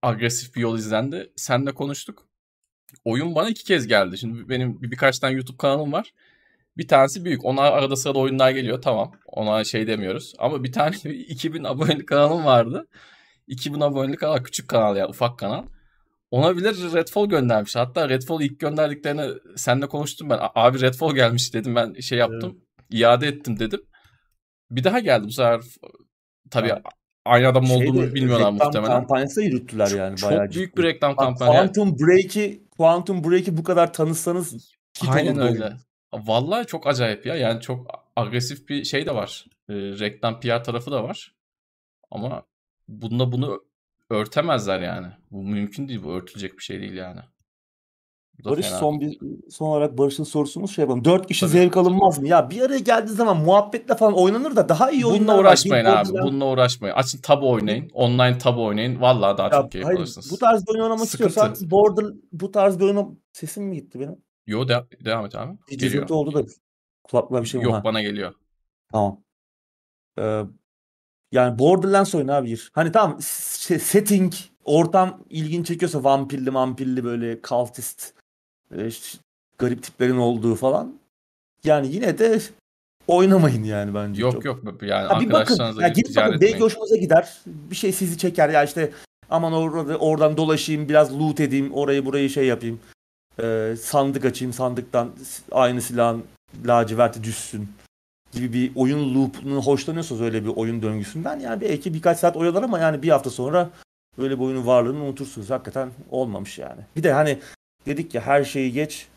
agresif 0.03 0.57
bir 0.57 0.61
yol 0.61 0.79
izlendi. 0.79 1.33
Seninle 1.37 1.75
konuştuk. 1.75 2.29
Oyun 3.05 3.35
bana 3.35 3.49
iki 3.49 3.65
kez 3.65 3.87
geldi. 3.87 4.19
Şimdi 4.19 4.49
benim 4.49 4.83
bir, 4.83 4.91
birkaç 4.91 5.19
tane 5.19 5.35
YouTube 5.35 5.57
kanalım 5.57 5.93
var. 5.93 6.15
Bir 6.77 6.89
tanesi 6.89 7.25
büyük. 7.25 7.45
Ona 7.45 7.61
arada 7.61 7.97
sırada 7.97 8.19
oyunlar 8.19 8.51
geliyor. 8.51 8.83
Tamam. 8.83 9.13
Ona 9.27 9.65
şey 9.65 9.87
demiyoruz. 9.87 10.35
Ama 10.39 10.65
bir 10.65 10.73
tane 10.73 10.97
2000 11.05 11.65
abonelik 11.65 12.09
kanalım 12.09 12.45
vardı. 12.45 12.89
2000 13.47 13.81
abonelik 13.81 14.21
kanal. 14.21 14.39
Küçük 14.39 14.69
kanal 14.69 14.97
yani. 14.97 15.09
Ufak 15.09 15.39
kanal. 15.39 15.65
Ona 16.33 16.57
bile 16.57 16.69
Redfall 16.71 17.27
göndermiş. 17.27 17.77
Hatta 17.77 18.09
Redfall 18.09 18.41
ilk 18.41 18.61
gönderdiklerine 18.61 19.29
seninle 19.57 19.87
konuştum 19.89 20.31
ben. 20.31 20.39
Abi 20.55 20.81
Redfall 20.81 21.15
gelmiş 21.15 21.55
dedim. 21.55 21.75
Ben 21.77 21.95
şey 22.01 22.19
yaptım. 22.19 22.61
iade 22.91 23.27
ettim 23.29 23.59
dedim. 23.59 23.81
Bir 24.71 24.85
daha 24.85 24.99
geldi 24.99 25.25
bu 25.27 25.31
sefer. 25.31 25.61
Tabii 26.51 26.69
Evet. 26.69 26.83
aynı 27.25 27.49
adam 27.49 27.67
Şeyde, 27.67 27.91
olduğunu 27.91 28.15
bilmiyorlar 28.15 28.53
reklam 28.53 28.67
muhtemelen. 28.67 28.93
kampanyası 28.93 29.43
yürüttüler 29.43 29.91
yani 29.91 30.17
Çok 30.17 30.31
bayağı 30.31 30.51
büyük 30.51 30.71
ciddi. 30.71 30.77
bir 30.77 30.83
reklam 30.83 31.17
kampanyası. 31.17 31.59
Quantum 31.73 31.99
Break'i 31.99 32.63
Quantum 32.77 33.25
Break'i 33.25 33.57
bu 33.57 33.65
kadar 33.65 33.93
tanısanız 33.93 34.73
Aynen 35.09 35.39
öyle. 35.39 35.65
oyun. 35.65 35.75
Vallahi 36.13 36.67
çok 36.67 36.87
acayip 36.87 37.27
ya. 37.27 37.37
Yani 37.37 37.61
çok 37.61 37.87
agresif 38.17 38.69
bir 38.69 38.85
şey 38.85 39.07
de 39.07 39.15
var. 39.15 39.45
Ee, 39.69 39.75
reklam 39.75 40.41
PR 40.41 40.65
tarafı 40.65 40.91
da 40.91 41.05
var. 41.05 41.35
Ama 42.11 42.43
bununla 42.89 43.33
bunu 43.33 43.61
örtemezler 44.13 44.81
yani. 44.81 45.07
Bu 45.31 45.43
mümkün 45.43 45.89
değil. 45.89 46.03
Bu 46.05 46.13
örtülecek 46.13 46.59
bir 46.59 46.63
şey 46.63 46.81
değil 46.81 46.93
yani. 46.95 47.21
Bu 48.39 48.45
da 48.45 48.51
Barış 48.51 48.67
fena. 48.67 48.79
son 48.79 49.01
bir 49.01 49.19
son 49.51 49.67
olarak 49.67 49.99
Barış'ın 49.99 50.25
sorusumuz 50.25 50.75
şey 50.75 50.83
yapalım. 50.83 51.05
Dört 51.05 51.27
kişi 51.27 51.41
Tabii. 51.41 51.51
zevk 51.51 51.77
alınmaz 51.77 52.19
mı? 52.19 52.29
Ya 52.29 52.51
bir 52.51 52.61
araya 52.63 52.79
geldiği 52.79 53.13
zaman 53.13 53.37
muhabbetle 53.37 53.95
falan 53.97 54.15
oynanır 54.15 54.57
da 54.57 54.69
daha 54.69 54.91
iyi 54.91 55.05
Bununla 55.05 55.35
var. 55.35 55.41
uğraşmayın 55.41 55.87
Bir 55.87 55.91
abi. 55.91 56.09
Borderlands- 56.09 56.23
Bununla 56.27 56.47
uğraşmayın. 56.47 56.95
Açın 56.95 57.21
tabu 57.21 57.51
oynayın. 57.51 57.91
Online 57.93 58.39
tabu 58.39 58.65
oynayın. 58.65 59.01
Vallahi 59.01 59.39
daha 59.39 59.47
Ya 59.47 59.63
çok 59.63 59.73
keyif 59.73 59.87
hayır, 59.87 59.99
alırsınız. 59.99 60.31
bu 60.33 60.39
tarz 60.39 60.67
bir 60.67 60.73
oyun 60.73 60.83
oynamak 60.83 61.07
Sıkıntı. 61.09 61.29
istiyorsan 61.29 61.71
Border 61.71 62.05
bu 62.33 62.51
tarz 62.51 62.79
bir 62.79 62.85
oyuna 62.85 63.07
sesim 63.33 63.65
mi 63.65 63.77
gitti 63.77 64.01
benim? 64.01 64.17
Yo 64.47 64.69
de- 64.69 64.87
devam 65.05 65.27
et 65.27 65.35
abi. 65.35 65.59
Bir 65.71 65.79
Geliyor. 65.79 66.09
oldu 66.11 66.35
da 66.35 66.43
kulaklığa 67.05 67.43
bir 67.43 67.47
şey? 67.49 67.61
Yok 67.61 67.75
Ha, 67.75 67.85
bana 67.85 68.03
geliyor. 68.03 68.35
Tamam. 68.93 69.21
Ee, 70.19 70.43
yani 71.33 71.59
Borderlands 71.59 72.15
oyunu 72.15 72.33
abi 72.33 72.49
gir. 72.49 72.71
Hani 72.75 72.93
tamam 72.93 73.17
s- 73.21 73.79
setting, 73.79 74.33
ortam 74.65 75.19
ilgin 75.31 75.63
çekiyorsa 75.63 76.05
vampirli 76.05 76.55
vampirli 76.55 77.05
böyle 77.05 77.41
cultist 77.43 78.13
e, 78.77 78.91
ş- 78.91 79.19
garip 79.59 79.83
tiplerin 79.83 80.17
olduğu 80.17 80.55
falan. 80.55 80.95
Yani 81.65 81.89
yine 81.89 82.19
de 82.19 82.41
oynamayın 83.07 83.65
yani 83.65 83.95
bence. 83.95 84.23
Yok 84.23 84.33
çok. 84.33 84.45
yok. 84.45 84.61
Yani 84.83 85.07
Ha 85.09 85.21
bir 85.21 85.31
bakın. 85.33 85.55
Ya 85.83 85.89
gidip 85.89 86.17
bakın 86.17 86.41
belki 86.41 86.61
hoşunuza 86.61 86.97
gider. 86.97 87.41
Bir 87.47 87.77
şey 87.77 87.93
sizi 87.93 88.19
çeker 88.19 88.49
ya 88.49 88.65
işte 88.65 88.93
aman 89.31 89.53
orada 89.53 89.97
oradan 89.97 90.37
dolaşayım 90.37 90.89
biraz 90.89 91.19
loot 91.21 91.41
edeyim 91.41 91.73
orayı 91.73 92.05
burayı 92.05 92.31
şey 92.31 92.47
yapayım. 92.47 92.81
Ee, 93.43 93.75
sandık 93.83 94.25
açayım 94.25 94.53
sandıktan 94.53 95.11
aynı 95.53 95.83
silahın 95.83 96.23
laciverti 96.67 97.25
düşsün 97.25 97.69
gibi 98.33 98.53
bir 98.53 98.73
oyun 98.77 99.15
loop'unu 99.15 99.63
hoşlanıyorsanız 99.63 100.23
öyle 100.23 100.45
bir 100.45 100.49
oyun 100.49 100.83
döngüsünden 100.83 101.41
yani 101.41 101.61
belki 101.61 101.95
birkaç 101.95 102.19
saat 102.19 102.37
oyalar 102.37 102.63
ama 102.63 102.79
yani 102.79 103.03
bir 103.03 103.09
hafta 103.09 103.31
sonra 103.31 103.71
böyle 104.19 104.39
bir 104.39 104.45
oyunun 104.45 104.67
varlığını 104.67 105.03
unutursunuz. 105.03 105.51
Hakikaten 105.51 105.91
olmamış 106.11 106.59
yani. 106.59 106.81
Bir 106.97 107.03
de 107.03 107.13
hani 107.13 107.39
dedik 107.87 108.15
ya 108.15 108.21
her 108.27 108.45
şeyi 108.45 108.73
geç 108.73 109.09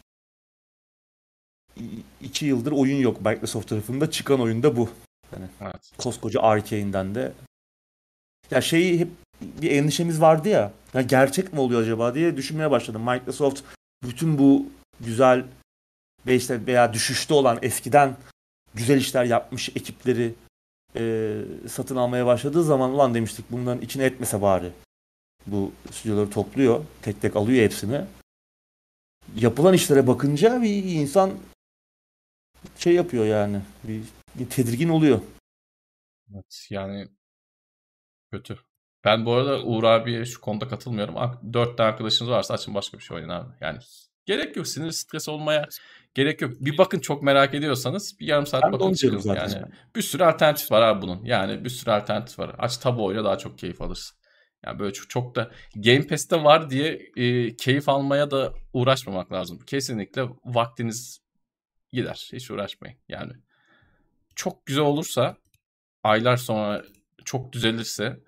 iki 2.21 2.45
yıldır 2.45 2.71
oyun 2.71 2.97
yok 2.97 3.25
Microsoft 3.25 3.69
tarafında 3.69 4.11
çıkan 4.11 4.41
oyun 4.41 4.63
da 4.63 4.77
bu 4.77 4.89
Evet. 5.61 5.91
koskoca 5.97 6.41
Arkane'den 6.41 7.15
de. 7.15 7.33
Ya 8.51 8.61
şeyi 8.61 8.99
hep 8.99 9.07
bir 9.41 9.71
endişemiz 9.71 10.21
vardı 10.21 10.49
ya. 10.49 10.71
Ya 10.93 11.01
gerçek 11.01 11.53
mi 11.53 11.59
oluyor 11.59 11.81
acaba 11.81 12.15
diye 12.15 12.37
düşünmeye 12.37 12.71
başladım. 12.71 13.01
Microsoft 13.01 13.61
bütün 14.03 14.37
bu 14.37 14.65
güzel 14.99 15.45
ve 16.27 16.35
işte 16.35 16.65
veya 16.65 16.93
düşüşte 16.93 17.33
olan 17.33 17.59
eskiden 17.61 18.15
güzel 18.75 18.97
işler 18.97 19.25
yapmış 19.25 19.69
ekipleri 19.69 20.33
e, 20.95 21.35
satın 21.67 21.95
almaya 21.95 22.25
başladığı 22.25 22.63
zaman 22.63 22.91
ulan 22.91 23.13
demiştik 23.13 23.45
bunların 23.51 23.81
içine 23.81 24.05
etmese 24.05 24.41
bari. 24.41 24.71
Bu 25.47 25.71
stüdyoları 25.91 26.29
topluyor. 26.29 26.85
Tek 27.01 27.21
tek 27.21 27.35
alıyor 27.35 27.63
hepsini. 27.63 28.01
Yapılan 29.35 29.73
işlere 29.73 30.07
bakınca 30.07 30.61
bir 30.61 30.83
insan 30.83 31.31
şey 32.77 32.93
yapıyor 32.93 33.25
yani. 33.25 33.61
Bir, 33.83 34.03
bir 34.35 34.49
tedirgin 34.49 34.89
oluyor. 34.89 35.21
Evet 36.33 36.67
yani 36.69 37.07
kötü. 38.31 38.59
Ben 39.03 39.25
bu 39.25 39.33
arada 39.33 39.63
Uğur 39.63 39.83
abiye 39.83 40.25
şu 40.25 40.41
konuda 40.41 40.67
katılmıyorum. 40.67 41.15
Dört 41.53 41.77
tane 41.77 41.89
arkadaşınız 41.89 42.31
varsa 42.31 42.53
açın 42.53 42.73
başka 42.73 42.97
bir 42.97 43.03
şey 43.03 43.15
oynayın 43.15 43.41
abi. 43.41 43.53
Yani 43.61 43.79
gerek 44.25 44.55
yok. 44.57 44.67
Sinir 44.67 44.91
stres 44.91 45.29
olmaya 45.29 45.67
gerek 46.15 46.41
yok. 46.41 46.51
Bir 46.59 46.77
bakın 46.77 46.99
çok 46.99 47.23
merak 47.23 47.53
ediyorsanız 47.53 48.19
bir 48.19 48.27
yarım 48.27 48.47
saat 48.47 48.63
Ben 48.63 48.71
bakın 48.71 48.93
çıkın. 48.93 49.17
zaten 49.17 49.41
Yani 49.41 49.53
yani. 49.53 49.65
bir 49.95 50.01
sürü 50.01 50.23
alternatif 50.23 50.71
var 50.71 50.81
abi 50.81 51.01
bunun. 51.01 51.25
Yani 51.25 51.65
bir 51.65 51.69
sürü 51.69 51.91
alternatif 51.91 52.39
var. 52.39 52.55
Aç 52.57 52.77
tabu 52.77 53.05
oyna 53.05 53.23
daha 53.23 53.37
çok 53.37 53.57
keyif 53.57 53.81
alırsın. 53.81 54.17
Yani 54.65 54.79
böyle 54.79 54.93
çok, 54.93 55.09
çok 55.09 55.35
da 55.35 55.51
Game 55.75 56.07
Pass'te 56.07 56.43
var 56.43 56.69
diye 56.69 57.01
e, 57.15 57.55
keyif 57.55 57.89
almaya 57.89 58.31
da 58.31 58.53
uğraşmamak 58.73 59.31
lazım. 59.31 59.59
Kesinlikle 59.67 60.23
vaktiniz 60.45 61.19
gider. 61.93 62.29
Hiç 62.33 62.51
uğraşmayın. 62.51 62.97
Yani 63.09 63.31
çok 64.35 64.65
güzel 64.65 64.83
olursa 64.83 65.37
aylar 66.03 66.37
sonra 66.37 66.83
çok 67.25 67.53
düzelirse 67.53 68.19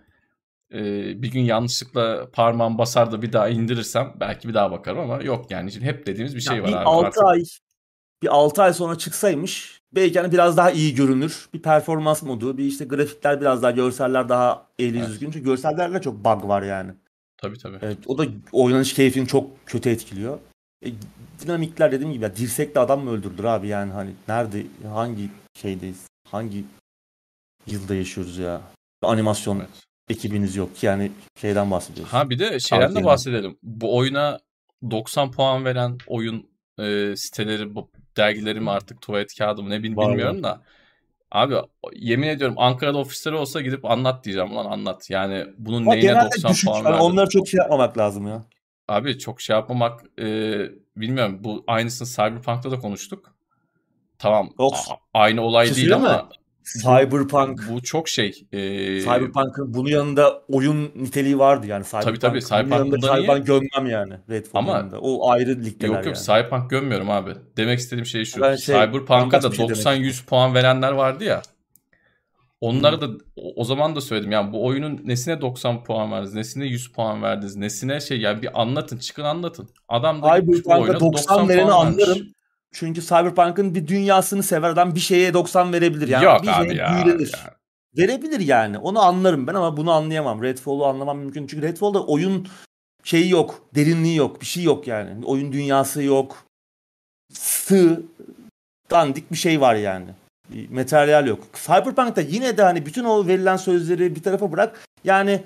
e, 0.73 0.79
bir 1.21 1.31
gün 1.31 1.41
yanlışlıkla 1.41 2.31
parmağım 2.33 2.77
basar 2.77 3.11
da 3.11 3.21
bir 3.21 3.33
daha 3.33 3.49
indirirsem 3.49 4.13
belki 4.19 4.49
bir 4.49 4.53
daha 4.53 4.71
bakarım 4.71 4.99
ama 4.99 5.23
yok 5.23 5.51
yani 5.51 5.71
Şimdi 5.71 5.85
hep 5.85 6.07
dediğimiz 6.07 6.35
bir 6.35 6.41
şey 6.41 6.57
Ya 6.57 6.63
var 6.63 6.69
bir 6.69 6.75
abi. 6.75 6.85
6 6.85 7.07
Artık 7.07 7.23
ay 7.23 7.43
bir 8.23 8.27
6 8.35 8.61
ay 8.63 8.73
sonra 8.73 8.97
çıksaymış 8.97 9.81
belki 9.95 10.19
hani 10.19 10.31
biraz 10.31 10.57
daha 10.57 10.71
iyi 10.71 10.95
görünür. 10.95 11.49
Bir 11.53 11.61
performans 11.61 12.23
modu, 12.23 12.57
bir 12.57 12.65
işte 12.65 12.85
grafikler 12.85 13.41
biraz 13.41 13.63
daha, 13.63 13.71
görseller 13.71 14.29
daha 14.29 14.67
eli 14.79 14.97
Evet. 14.97 15.07
düzgün. 15.07 15.31
Çünkü 15.31 15.45
görsellerde 15.45 16.01
çok 16.01 16.15
bug 16.15 16.47
var 16.47 16.61
yani. 16.61 16.91
tabii 17.37 17.57
tabii. 17.57 17.77
Evet, 17.81 17.97
o 18.05 18.17
da 18.17 18.25
oynanış 18.51 18.93
keyfini 18.93 19.27
çok 19.27 19.65
kötü 19.65 19.89
etkiliyor. 19.89 20.39
E, 20.85 20.91
dinamikler 21.41 21.91
dediğim 21.91 22.13
gibi 22.13 22.23
ya 22.23 22.35
dirsekle 22.35 22.79
adam 22.79 23.03
mı 23.03 23.11
öldürdür 23.11 23.43
abi 23.43 23.67
yani 23.67 23.91
hani 23.91 24.11
nerede 24.27 24.63
hangi 24.93 25.29
şeydeyiz? 25.61 26.07
Hangi 26.31 26.63
yılda 27.67 27.95
yaşıyoruz 27.95 28.37
ya? 28.37 28.61
Animasyon 29.03 29.59
Evet. 29.59 29.69
ekibiniz 30.09 30.55
yok 30.55 30.75
ki 30.75 30.85
yani 30.85 31.11
şeyden 31.41 31.71
bahsediyoruz. 31.71 32.13
Ha 32.13 32.29
bir 32.29 32.39
de 32.39 32.59
şeyden 32.59 32.95
de 32.95 33.03
bahsedelim. 33.03 33.57
Bu 33.63 33.97
oyuna 33.97 34.39
90 34.91 35.31
puan 35.31 35.65
veren 35.65 35.97
oyun 36.07 36.45
e, 36.79 37.15
siteleri, 37.15 37.75
bu 37.75 37.89
dergileri 38.17 38.59
mi 38.59 38.71
artık 38.71 39.01
tuvalet 39.01 39.35
kağıdı 39.37 39.63
mı 39.63 39.69
ne 39.69 39.83
bil- 39.83 39.97
bilmiyorum 39.97 40.43
da. 40.43 40.61
Abi 41.31 41.55
yemin 41.93 42.27
ediyorum 42.27 42.55
Ankara'da 42.57 42.97
ofisleri 42.97 43.35
olsa 43.35 43.61
gidip 43.61 43.85
anlat 43.85 44.23
diyeceğim 44.25 44.55
lan 44.55 44.65
anlat. 44.65 45.09
Yani 45.09 45.45
bunun 45.57 45.81
Ama 45.81 45.93
neyine 45.93 46.07
genelde 46.07 46.25
90 46.25 46.51
düşük. 46.51 46.69
puan 46.69 46.85
verdin? 46.85 46.99
onları 46.99 47.29
çok 47.29 47.47
şey 47.47 47.57
yapmamak 47.57 47.97
lazım 47.97 48.27
ya. 48.27 48.45
Abi 48.87 49.19
çok 49.19 49.41
şey 49.41 49.55
yapmamak 49.55 50.01
e, 50.19 50.25
bilmiyorum 50.97 51.39
bu 51.43 51.63
aynısını 51.67 52.07
Cyberpunk'ta 52.07 52.71
da 52.71 52.79
konuştuk. 52.79 53.35
Tamam 54.19 54.49
Yok. 54.59 54.73
aynı 55.13 55.41
olay 55.41 55.65
Bir 55.65 55.67
şey 55.69 55.75
değil 55.75 55.89
söyleyeyim 55.89 56.15
ama 56.15 56.29
Cyberpunk 56.73 57.69
bu 57.69 57.81
çok 57.81 58.09
şey. 58.09 58.47
e, 58.51 58.59
Cyberpunk'ın 59.01 59.73
bunun 59.73 59.89
yanında 59.89 60.41
oyun 60.47 60.91
niteliği 60.95 61.39
vardı 61.39 61.67
yani 61.67 61.85
Cyberpunk. 61.85 62.21
tabii, 62.21 62.31
Bunun 62.31 62.39
Cyberpunk 62.39 62.71
yanında 62.71 62.95
bundan 62.95 63.17
iyi. 63.17 63.21
Cyberpunk 63.21 63.47
gömmem 63.47 63.91
yani 63.91 64.13
Redfall 64.29 64.59
Ama- 64.59 64.71
yanında. 64.71 64.99
O 64.99 65.29
ayrı 65.29 65.49
ligdeler 65.49 65.87
Yok 65.87 66.05
yok 66.05 66.15
yani. 66.15 66.25
Cyberpunk 66.25 66.69
gömmüyorum 66.69 67.09
abi. 67.09 67.31
Demek 67.57 67.79
istediğim 67.79 68.05
şey 68.05 68.25
şu. 68.25 68.41
Ben 68.41 68.55
şey, 68.55 68.75
Cyberpunk'a 68.75 69.43
da 69.43 69.51
bir 69.51 69.55
şey 69.55 69.69
demek 69.69 69.81
90-100 69.81 70.25
puan 70.25 70.53
verenler 70.53 70.91
vardı 70.91 71.23
ya. 71.23 71.41
Onlara 72.61 73.01
da 73.01 73.07
o, 73.55 73.63
zaman 73.63 73.95
da 73.95 74.01
söyledim. 74.01 74.31
Yani 74.31 74.53
bu 74.53 74.65
oyunun 74.65 75.01
nesine 75.05 75.41
90 75.41 75.83
puan 75.83 76.11
verdiniz, 76.11 76.33
nesine 76.33 76.65
100 76.65 76.91
puan 76.91 77.21
verdiniz, 77.21 77.55
nesine 77.55 77.99
şey 77.99 78.19
yani 78.19 78.41
bir 78.41 78.61
anlatın, 78.61 78.97
çıkın 78.97 79.23
anlatın. 79.23 79.69
Adam 79.89 80.21
da 80.21 80.39
Cyberpunk'a 80.39 80.79
oyuna 80.79 80.99
90, 80.99 81.13
90 81.13 81.49
vereni 81.49 81.71
anlarım. 81.71 82.36
Çünkü 82.73 83.01
Cyberpunk'ın 83.01 83.75
bir 83.75 83.87
dünyasını 83.87 84.43
sever 84.43 84.69
adam 84.69 84.95
bir 84.95 84.99
şeye 84.99 85.33
90 85.33 85.73
verebilir. 85.73 86.07
Yani 86.07 86.25
Yok 86.25 86.43
bir 86.43 86.47
abi 86.47 86.67
şeye 86.67 86.77
ya. 86.79 87.03
büyülenir. 87.05 87.33
ya. 87.33 87.53
Verebilir 87.97 88.39
yani. 88.39 88.77
Onu 88.77 88.99
anlarım 88.99 89.47
ben 89.47 89.53
ama 89.53 89.77
bunu 89.77 89.91
anlayamam. 89.91 90.43
Redfall'u 90.43 90.85
anlamam 90.85 91.17
mümkün. 91.19 91.47
Çünkü 91.47 91.67
Redfall'da 91.67 92.05
oyun 92.05 92.47
şeyi 93.03 93.29
yok. 93.29 93.67
Derinliği 93.75 94.15
yok. 94.15 94.41
Bir 94.41 94.45
şey 94.45 94.63
yok 94.63 94.87
yani. 94.87 95.25
Oyun 95.25 95.51
dünyası 95.53 96.03
yok. 96.03 96.43
Sığ, 97.33 98.01
dandik 98.91 99.31
bir 99.31 99.37
şey 99.37 99.61
var 99.61 99.75
yani. 99.75 100.05
Bir 100.49 100.69
materyal 100.69 101.27
yok. 101.27 101.39
Cyberpunk'ta 101.65 102.21
yine 102.21 102.57
de 102.57 102.63
hani 102.63 102.85
bütün 102.85 103.03
o 103.03 103.27
verilen 103.27 103.57
sözleri 103.57 104.15
bir 104.15 104.23
tarafa 104.23 104.51
bırak. 104.51 104.85
Yani 105.03 105.43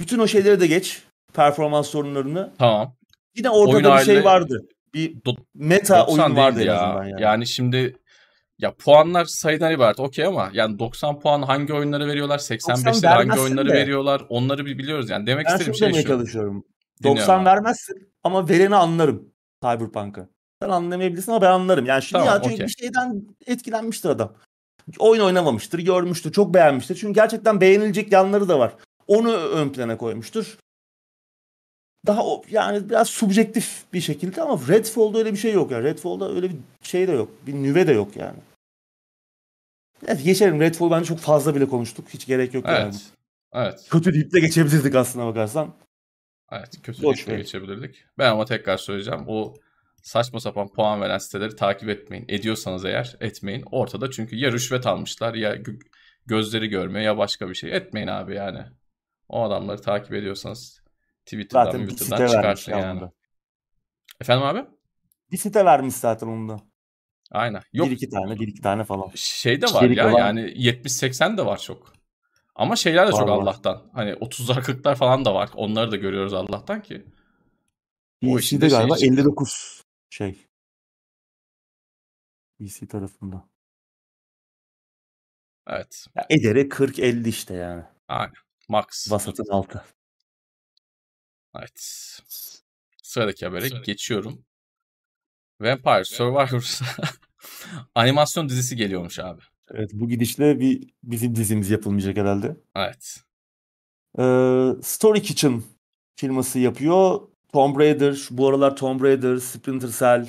bütün 0.00 0.18
o 0.18 0.26
şeyleri 0.26 0.60
de 0.60 0.66
geç. 0.66 1.02
Performans 1.32 1.88
sorunlarını. 1.88 2.50
Tamam. 2.58 2.94
Yine 3.36 3.50
ortada 3.50 3.72
Oyun 3.76 3.84
bir 3.84 3.88
haline- 3.90 4.04
şey 4.04 4.24
vardı. 4.24 4.66
Bir 4.94 5.16
meta 5.54 6.00
90 6.00 6.24
oyun 6.24 6.36
vardı 6.36 6.56
değildi 6.56 6.68
en 6.68 6.74
ya. 6.74 6.82
azından 6.82 7.04
yani. 7.04 7.22
Yani 7.22 7.46
şimdi 7.46 7.96
ya 8.58 8.74
puanlar 8.74 9.24
sayıdan 9.24 9.72
ibaret 9.72 10.00
okey 10.00 10.24
ama 10.24 10.50
yani 10.52 10.78
90 10.78 11.20
puan 11.20 11.42
hangi 11.42 11.72
oyunlara 11.72 12.06
veriyorlar? 12.06 12.38
85'leri 12.38 13.06
hangi 13.06 13.40
oyunları 13.40 13.68
de. 13.68 13.72
veriyorlar? 13.72 14.22
Onları 14.28 14.66
bir 14.66 14.78
biliyoruz 14.78 15.10
yani. 15.10 15.26
Demek 15.26 15.46
ben 15.46 15.52
istediğim 15.52 15.74
şey 15.74 16.02
şu. 16.02 16.08
çalışıyorum. 16.08 16.64
Dinliyorum 17.02 17.20
90 17.20 17.38
abi. 17.38 17.44
vermezsin 17.44 18.12
ama 18.24 18.48
vereni 18.48 18.76
anlarım 18.76 19.32
Cyberpunk'ı. 19.62 20.28
Sen 20.62 20.68
anlamayabilirsin 20.68 21.32
ama 21.32 21.42
ben 21.42 21.50
anlarım. 21.50 21.86
Yani 21.86 22.02
şimdi 22.02 22.24
Tamam, 22.24 22.34
ya 22.34 22.42
çünkü 22.42 22.54
okey. 22.54 22.66
bir 22.66 22.72
şeyden 22.72 23.22
etkilenmiştir 23.46 24.08
adam. 24.08 24.36
Oyun 24.98 25.22
oynamamıştır, 25.22 25.78
görmüştür, 25.78 26.32
çok 26.32 26.54
beğenmiştir. 26.54 26.94
Çünkü 26.94 27.14
gerçekten 27.14 27.60
beğenilecek 27.60 28.12
yanları 28.12 28.48
da 28.48 28.58
var. 28.58 28.74
Onu 29.06 29.32
ön 29.32 29.68
plana 29.68 29.96
koymuştur. 29.96 30.58
Daha 32.06 32.26
o, 32.26 32.42
yani 32.50 32.90
biraz 32.90 33.08
subjektif 33.08 33.82
bir 33.92 34.00
şekilde 34.00 34.42
ama 34.42 34.60
Redfall'da 34.68 35.18
öyle 35.18 35.32
bir 35.32 35.38
şey 35.38 35.52
yok 35.52 35.70
yani. 35.70 35.84
Redfall'da 35.84 36.34
öyle 36.34 36.50
bir 36.50 36.56
şey 36.82 37.08
de 37.08 37.12
yok. 37.12 37.30
Bir 37.46 37.54
nüve 37.54 37.86
de 37.86 37.92
yok 37.92 38.16
yani. 38.16 38.38
Evet 40.06 40.24
geçelim. 40.24 40.60
Redfall 40.60 40.90
bence 40.90 41.04
çok 41.04 41.18
fazla 41.18 41.54
bile 41.54 41.68
konuştuk. 41.68 42.08
Hiç 42.08 42.26
gerek 42.26 42.54
yok 42.54 42.64
yani. 42.64 42.82
Evet. 42.82 43.02
Evet. 43.52 43.86
Kötü 43.90 44.14
deyip 44.14 44.32
de 44.32 44.40
geçebilirdik 44.40 44.94
aslına 44.94 45.26
bakarsan. 45.26 45.74
Evet 46.52 46.82
kötü 46.82 47.02
ligde 47.02 47.32
ver. 47.32 47.38
geçebilirdik. 47.38 48.04
Ben 48.18 48.30
ama 48.30 48.44
tekrar 48.44 48.76
söyleyeceğim. 48.76 49.24
O 49.28 49.54
saçma 50.02 50.40
sapan 50.40 50.68
puan 50.68 51.00
veren 51.00 51.18
siteleri 51.18 51.56
takip 51.56 51.88
etmeyin. 51.88 52.24
Ediyorsanız 52.28 52.84
eğer 52.84 53.16
etmeyin. 53.20 53.64
Ortada 53.70 54.10
çünkü 54.10 54.36
ya 54.36 54.52
rüşvet 54.52 54.86
almışlar 54.86 55.34
ya 55.34 55.56
gö- 55.56 55.86
gözleri 56.26 56.68
görmüyor 56.68 57.04
ya 57.04 57.18
başka 57.18 57.48
bir 57.48 57.54
şey. 57.54 57.76
Etmeyin 57.76 58.08
abi 58.08 58.34
yani. 58.34 58.62
O 59.28 59.42
adamları 59.42 59.80
takip 59.80 60.12
ediyorsanız 60.12 60.83
Twitter'dan, 61.24 61.64
Zaten 61.64 61.86
Twitter'dan 61.88 62.56
ya 62.78 62.78
yani. 62.78 62.98
onda. 63.00 63.12
Efendim 64.20 64.46
abi? 64.46 64.66
Bir 65.30 65.36
site 65.36 65.64
vermiş 65.64 65.94
zaten 65.94 66.26
onda. 66.26 66.56
Aynen. 67.30 67.62
Yok 67.72 67.86
Bir 67.86 67.92
iki 67.92 68.08
tane, 68.10 68.40
bir 68.40 68.48
iki 68.48 68.60
tane 68.62 68.84
falan. 68.84 69.10
şey 69.14 69.62
de 69.62 69.66
var 69.66 69.70
İçerik 69.82 69.96
ya 69.98 70.08
olan- 70.12 70.18
yani 70.18 70.40
70-80 70.40 71.38
de 71.38 71.46
var 71.46 71.58
çok. 71.58 71.92
Ama 72.54 72.76
şeyler 72.76 73.06
de 73.06 73.10
çok 73.10 73.20
Var, 73.20 73.26
var. 73.28 73.42
Allah'tan. 73.42 73.90
Hani 73.92 74.10
30'lar 74.10 74.62
40'lar 74.62 74.96
falan 74.96 75.24
da 75.24 75.34
var. 75.34 75.50
Onları 75.54 75.90
da 75.90 75.96
görüyoruz 75.96 76.32
Allah'tan 76.34 76.82
ki. 76.82 77.04
O 78.26 78.38
işin 78.38 78.60
de 78.60 78.70
şey 78.70 78.78
galiba 78.78 78.94
işte. 78.94 79.06
59 79.06 79.84
şey. 80.10 80.46
PC 82.58 82.86
tarafında. 82.86 83.48
Evet. 85.66 86.06
Ya 86.16 86.26
ederi 86.30 86.68
40-50 86.68 87.28
işte 87.28 87.54
yani. 87.54 87.82
Aynen. 88.08 88.34
Max. 88.68 89.12
Vasatın 89.12 89.46
altı. 89.50 89.84
Evet. 91.58 91.80
Sıradaki 93.02 93.46
habere 93.46 93.68
geçiyorum. 93.68 94.44
Vampire 95.60 96.04
Survivors 96.04 96.82
animasyon 97.94 98.48
dizisi 98.48 98.76
geliyormuş 98.76 99.18
abi. 99.18 99.40
Evet 99.70 99.90
bu 99.92 100.08
gidişle 100.08 100.60
bir 100.60 100.90
bizim 101.02 101.34
dizimiz 101.36 101.70
yapılmayacak 101.70 102.16
herhalde. 102.16 102.56
Evet. 102.76 103.20
Ee, 104.18 104.82
Story 104.82 105.22
Kitchen 105.22 105.62
firması 106.16 106.58
yapıyor. 106.58 107.20
Tomb 107.52 107.78
Raider, 107.78 108.28
bu 108.30 108.48
aralar 108.48 108.76
Tomb 108.76 109.02
Raider, 109.02 109.36
Splinter 109.36 109.88
Cell, 109.88 110.28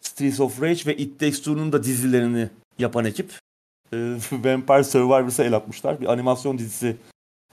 Streets 0.00 0.40
of 0.40 0.62
Rage 0.62 0.86
ve 0.86 0.96
It 0.96 1.20
Takes 1.20 1.38
Two'nun 1.38 1.72
da 1.72 1.84
dizilerini 1.84 2.50
yapan 2.78 3.04
ekip. 3.04 3.30
Ee, 3.92 3.96
Vampire 4.32 4.84
Survivors'a 4.84 5.44
el 5.44 5.56
atmışlar. 5.56 6.00
Bir 6.00 6.06
animasyon 6.06 6.58
dizisi 6.58 6.96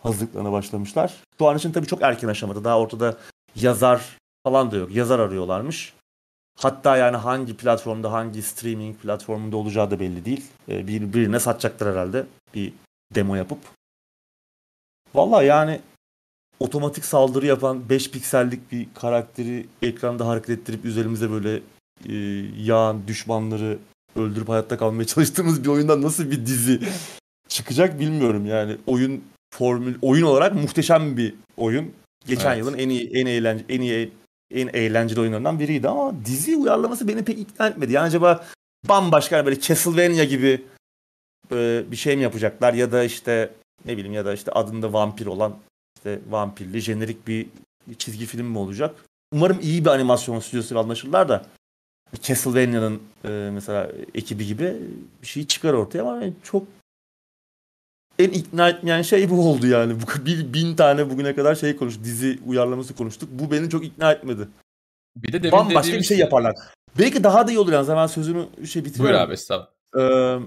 hazırlıklarına 0.03 0.51
başlamışlar. 0.51 1.13
Şu 1.37 1.47
an 1.47 1.57
için 1.57 1.71
tabii 1.71 1.87
çok 1.87 2.01
erken 2.01 2.27
aşamada. 2.27 2.63
Daha 2.63 2.79
ortada 2.79 3.17
yazar 3.55 4.17
falan 4.43 4.71
da 4.71 4.75
yok. 4.75 4.95
Yazar 4.95 5.19
arıyorlarmış. 5.19 5.93
Hatta 6.59 6.97
yani 6.97 7.17
hangi 7.17 7.57
platformda, 7.57 8.11
hangi 8.11 8.41
streaming 8.41 8.97
platformunda 8.97 9.57
olacağı 9.57 9.91
da 9.91 9.99
belli 9.99 10.25
değil. 10.25 10.45
Ee, 10.69 10.87
birbirine 10.87 11.39
satacaklar 11.39 11.93
herhalde. 11.93 12.25
Bir 12.55 12.73
demo 13.15 13.35
yapıp. 13.35 13.59
Vallahi 15.15 15.45
yani 15.45 15.81
otomatik 16.59 17.05
saldırı 17.05 17.45
yapan 17.45 17.89
5 17.89 18.11
piksellik 18.11 18.71
bir 18.71 18.87
karakteri 18.93 19.67
ekranda 19.81 20.27
hareket 20.27 20.49
ettirip 20.49 20.85
üzerimize 20.85 21.31
böyle 21.31 21.61
e, 22.05 22.15
yağan 22.63 23.07
düşmanları 23.07 23.79
öldürüp 24.15 24.49
hayatta 24.49 24.77
kalmaya 24.77 25.05
çalıştığımız 25.05 25.63
bir 25.63 25.69
oyundan 25.69 26.01
nasıl 26.01 26.31
bir 26.31 26.45
dizi 26.45 26.81
çıkacak 27.47 27.99
bilmiyorum 27.99 28.45
yani. 28.45 28.77
Oyun 28.87 29.23
formül 29.53 29.95
oyun 30.01 30.25
olarak 30.25 30.55
muhteşem 30.55 31.17
bir 31.17 31.33
oyun. 31.57 31.91
Geçen 32.27 32.49
Evet. 32.49 32.59
yılın 32.59 32.77
en 32.77 32.89
iyi 32.89 33.09
en 33.13 33.25
eğlence 33.25 33.63
en 33.69 33.81
iyi 33.81 34.11
en 34.51 34.67
eğlenceli 34.67 35.19
oyunlarından 35.19 35.59
biriydi 35.59 35.87
ama 35.89 36.25
dizi 36.25 36.55
uyarlaması 36.55 37.07
beni 37.07 37.23
pek 37.25 37.39
ikna 37.39 37.67
etmedi. 37.67 37.93
Yani 37.93 38.05
acaba 38.07 38.45
bambaşka 38.89 39.45
böyle 39.45 39.59
Castlevania 39.59 40.23
gibi 40.23 40.61
e, 41.51 41.83
bir 41.91 41.95
şey 41.95 42.15
mi 42.15 42.23
yapacaklar 42.23 42.73
ya 42.73 42.91
da 42.91 43.03
işte 43.03 43.49
ne 43.85 43.97
bileyim 43.97 44.13
ya 44.13 44.25
da 44.25 44.33
işte 44.33 44.51
adında 44.51 44.93
vampir 44.93 45.25
olan 45.25 45.55
işte 45.97 46.19
vampirli 46.29 46.79
jenerik 46.81 47.27
bir 47.27 47.47
çizgi 47.97 48.25
film 48.25 48.45
mi 48.45 48.57
olacak? 48.57 48.95
Umarım 49.33 49.59
iyi 49.61 49.85
bir 49.85 49.89
animasyon 49.89 50.39
stüdyosuyla 50.39 50.83
anlaşırlar 50.83 51.29
da 51.29 51.45
Castlevania'nın 52.21 53.01
e, 53.25 53.29
mesela 53.53 53.91
ekibi 54.15 54.45
gibi 54.45 54.75
bir 55.21 55.27
şey 55.27 55.47
çıkar 55.47 55.73
ortaya 55.73 56.01
ama 56.01 56.23
çok 56.43 56.63
en 58.19 58.29
ikna 58.29 58.69
etmeyen 58.69 59.01
şey 59.01 59.29
bu 59.29 59.49
oldu 59.49 59.67
yani. 59.67 59.95
Bir 60.25 60.53
bin 60.53 60.75
tane 60.75 61.09
bugüne 61.09 61.35
kadar 61.35 61.55
şey 61.55 61.75
konuştuk. 61.75 62.03
Dizi 62.03 62.39
uyarlaması 62.45 62.95
konuştuk. 62.95 63.29
Bu 63.31 63.51
beni 63.51 63.69
çok 63.69 63.85
ikna 63.85 64.11
etmedi. 64.11 64.47
Bir 65.15 65.33
de 65.33 65.43
demin 65.43 65.51
Bambaşka 65.51 65.79
bir 65.79 65.83
dediğimiz 65.83 66.07
şey 66.07 66.17
yaparlar. 66.17 66.55
Belki 66.99 67.23
daha 67.23 67.47
da 67.47 67.51
iyi 67.51 67.59
olur 67.59 67.71
yalnız. 67.71 67.89
Hemen 67.89 68.07
sözünü 68.07 68.47
şey 68.67 68.81
Buyur 68.81 68.93
bitiriyorum. 68.93 69.19
abi 69.19 69.33
estağfurullah. 69.33 69.69
Ee, 69.97 70.39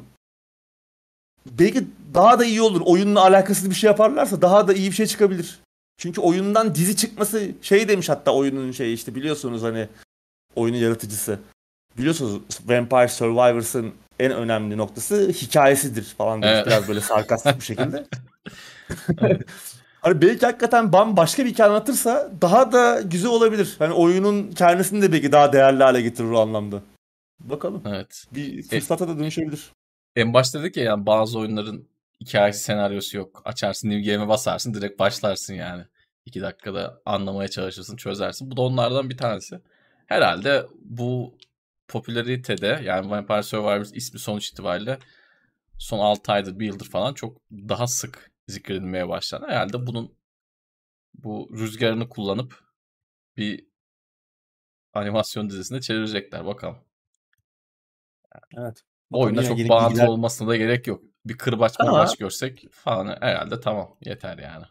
belki 1.46 1.86
daha 2.14 2.38
da 2.38 2.44
iyi 2.44 2.62
olur. 2.62 2.80
Oyunla 2.84 3.20
alakasız 3.20 3.70
bir 3.70 3.74
şey 3.74 3.88
yaparlarsa 3.88 4.42
daha 4.42 4.68
da 4.68 4.74
iyi 4.74 4.90
bir 4.90 4.96
şey 4.96 5.06
çıkabilir. 5.06 5.60
Çünkü 5.96 6.20
oyundan 6.20 6.74
dizi 6.74 6.96
çıkması 6.96 7.50
şey 7.62 7.88
demiş 7.88 8.08
hatta 8.08 8.34
oyunun 8.34 8.72
şey 8.72 8.94
işte 8.94 9.14
biliyorsunuz 9.14 9.62
hani 9.62 9.88
oyunun 10.56 10.78
yaratıcısı. 10.78 11.38
Biliyorsunuz 11.98 12.42
Vampire 12.66 13.08
Survivors'ın 13.08 13.92
en 14.22 14.32
önemli 14.32 14.76
noktası 14.76 15.28
hikayesidir 15.28 16.04
falan 16.04 16.42
demiş 16.42 16.54
Evet. 16.56 16.66
biraz 16.66 16.88
böyle 16.88 17.00
sarkastik 17.00 17.56
bir 17.56 17.64
şekilde. 17.64 18.06
hani 20.00 20.22
belki 20.22 20.46
hakikaten 20.46 20.92
bambaşka 20.92 21.44
bir 21.44 21.50
hikaye 21.50 21.70
anlatırsa 21.70 22.32
daha 22.40 22.72
da 22.72 23.00
güzel 23.00 23.30
olabilir. 23.30 23.76
Hani 23.78 23.92
oyunun 23.92 24.50
kendisini 24.50 25.02
de 25.02 25.12
belki 25.12 25.32
daha 25.32 25.52
değerli 25.52 25.82
hale 25.82 26.02
getirir 26.02 26.30
o 26.30 26.40
anlamda. 26.40 26.82
Bakalım. 27.40 27.82
Evet. 27.86 28.24
Bir 28.34 28.62
fırsata 28.62 29.08
da 29.08 29.18
dönüşebilir. 29.18 29.72
En 30.16 30.34
başta 30.34 30.62
dedik 30.62 30.76
ya 30.76 30.84
yani 30.84 31.06
bazı 31.06 31.38
oyunların 31.38 31.88
hikayesi 32.20 32.64
senaryosu 32.64 33.16
yok. 33.16 33.42
Açarsın 33.44 33.90
new 33.90 34.12
game'e 34.12 34.28
basarsın 34.28 34.74
direkt 34.74 34.98
başlarsın 34.98 35.54
yani. 35.54 35.84
İki 36.26 36.40
dakikada 36.40 37.00
anlamaya 37.06 37.48
çalışırsın 37.48 37.96
çözersin. 37.96 38.50
Bu 38.50 38.56
da 38.56 38.62
onlardan 38.62 39.10
bir 39.10 39.16
tanesi. 39.16 39.60
Herhalde 40.06 40.66
bu 40.84 41.34
popülaritede 41.92 42.80
yani 42.84 43.10
Vampire 43.10 43.42
Survivors 43.42 43.90
ismi 43.94 44.20
sonuç 44.20 44.48
itibariyle 44.48 44.98
son 45.78 45.98
6 45.98 46.32
aydır 46.32 46.58
bir 46.58 46.66
yıldır 46.66 46.90
falan 46.90 47.14
çok 47.14 47.38
daha 47.50 47.86
sık 47.86 48.30
zikredilmeye 48.48 49.08
başlandı. 49.08 49.46
Herhalde 49.48 49.86
bunun 49.86 50.14
bu 51.14 51.50
rüzgarını 51.58 52.08
kullanıp 52.08 52.60
bir 53.36 53.66
animasyon 54.94 55.50
dizisine 55.50 55.80
çevirecekler 55.80 56.46
bakalım. 56.46 56.78
Evet. 58.58 58.82
Oyuna 59.10 59.36
Bakalım 59.36 59.48
çok 59.48 59.58
yine 59.58 59.68
bağımlı 59.68 59.94
bilgiler- 59.94 60.08
olmasına 60.08 60.48
da 60.48 60.56
gerek 60.56 60.86
yok. 60.86 61.02
Bir 61.24 61.38
kırbaç 61.38 61.80
mırbaç 61.80 62.16
görsek 62.16 62.64
falan 62.72 63.16
herhalde 63.20 63.60
tamam 63.60 63.96
yeter 64.04 64.38
yani. 64.38 64.64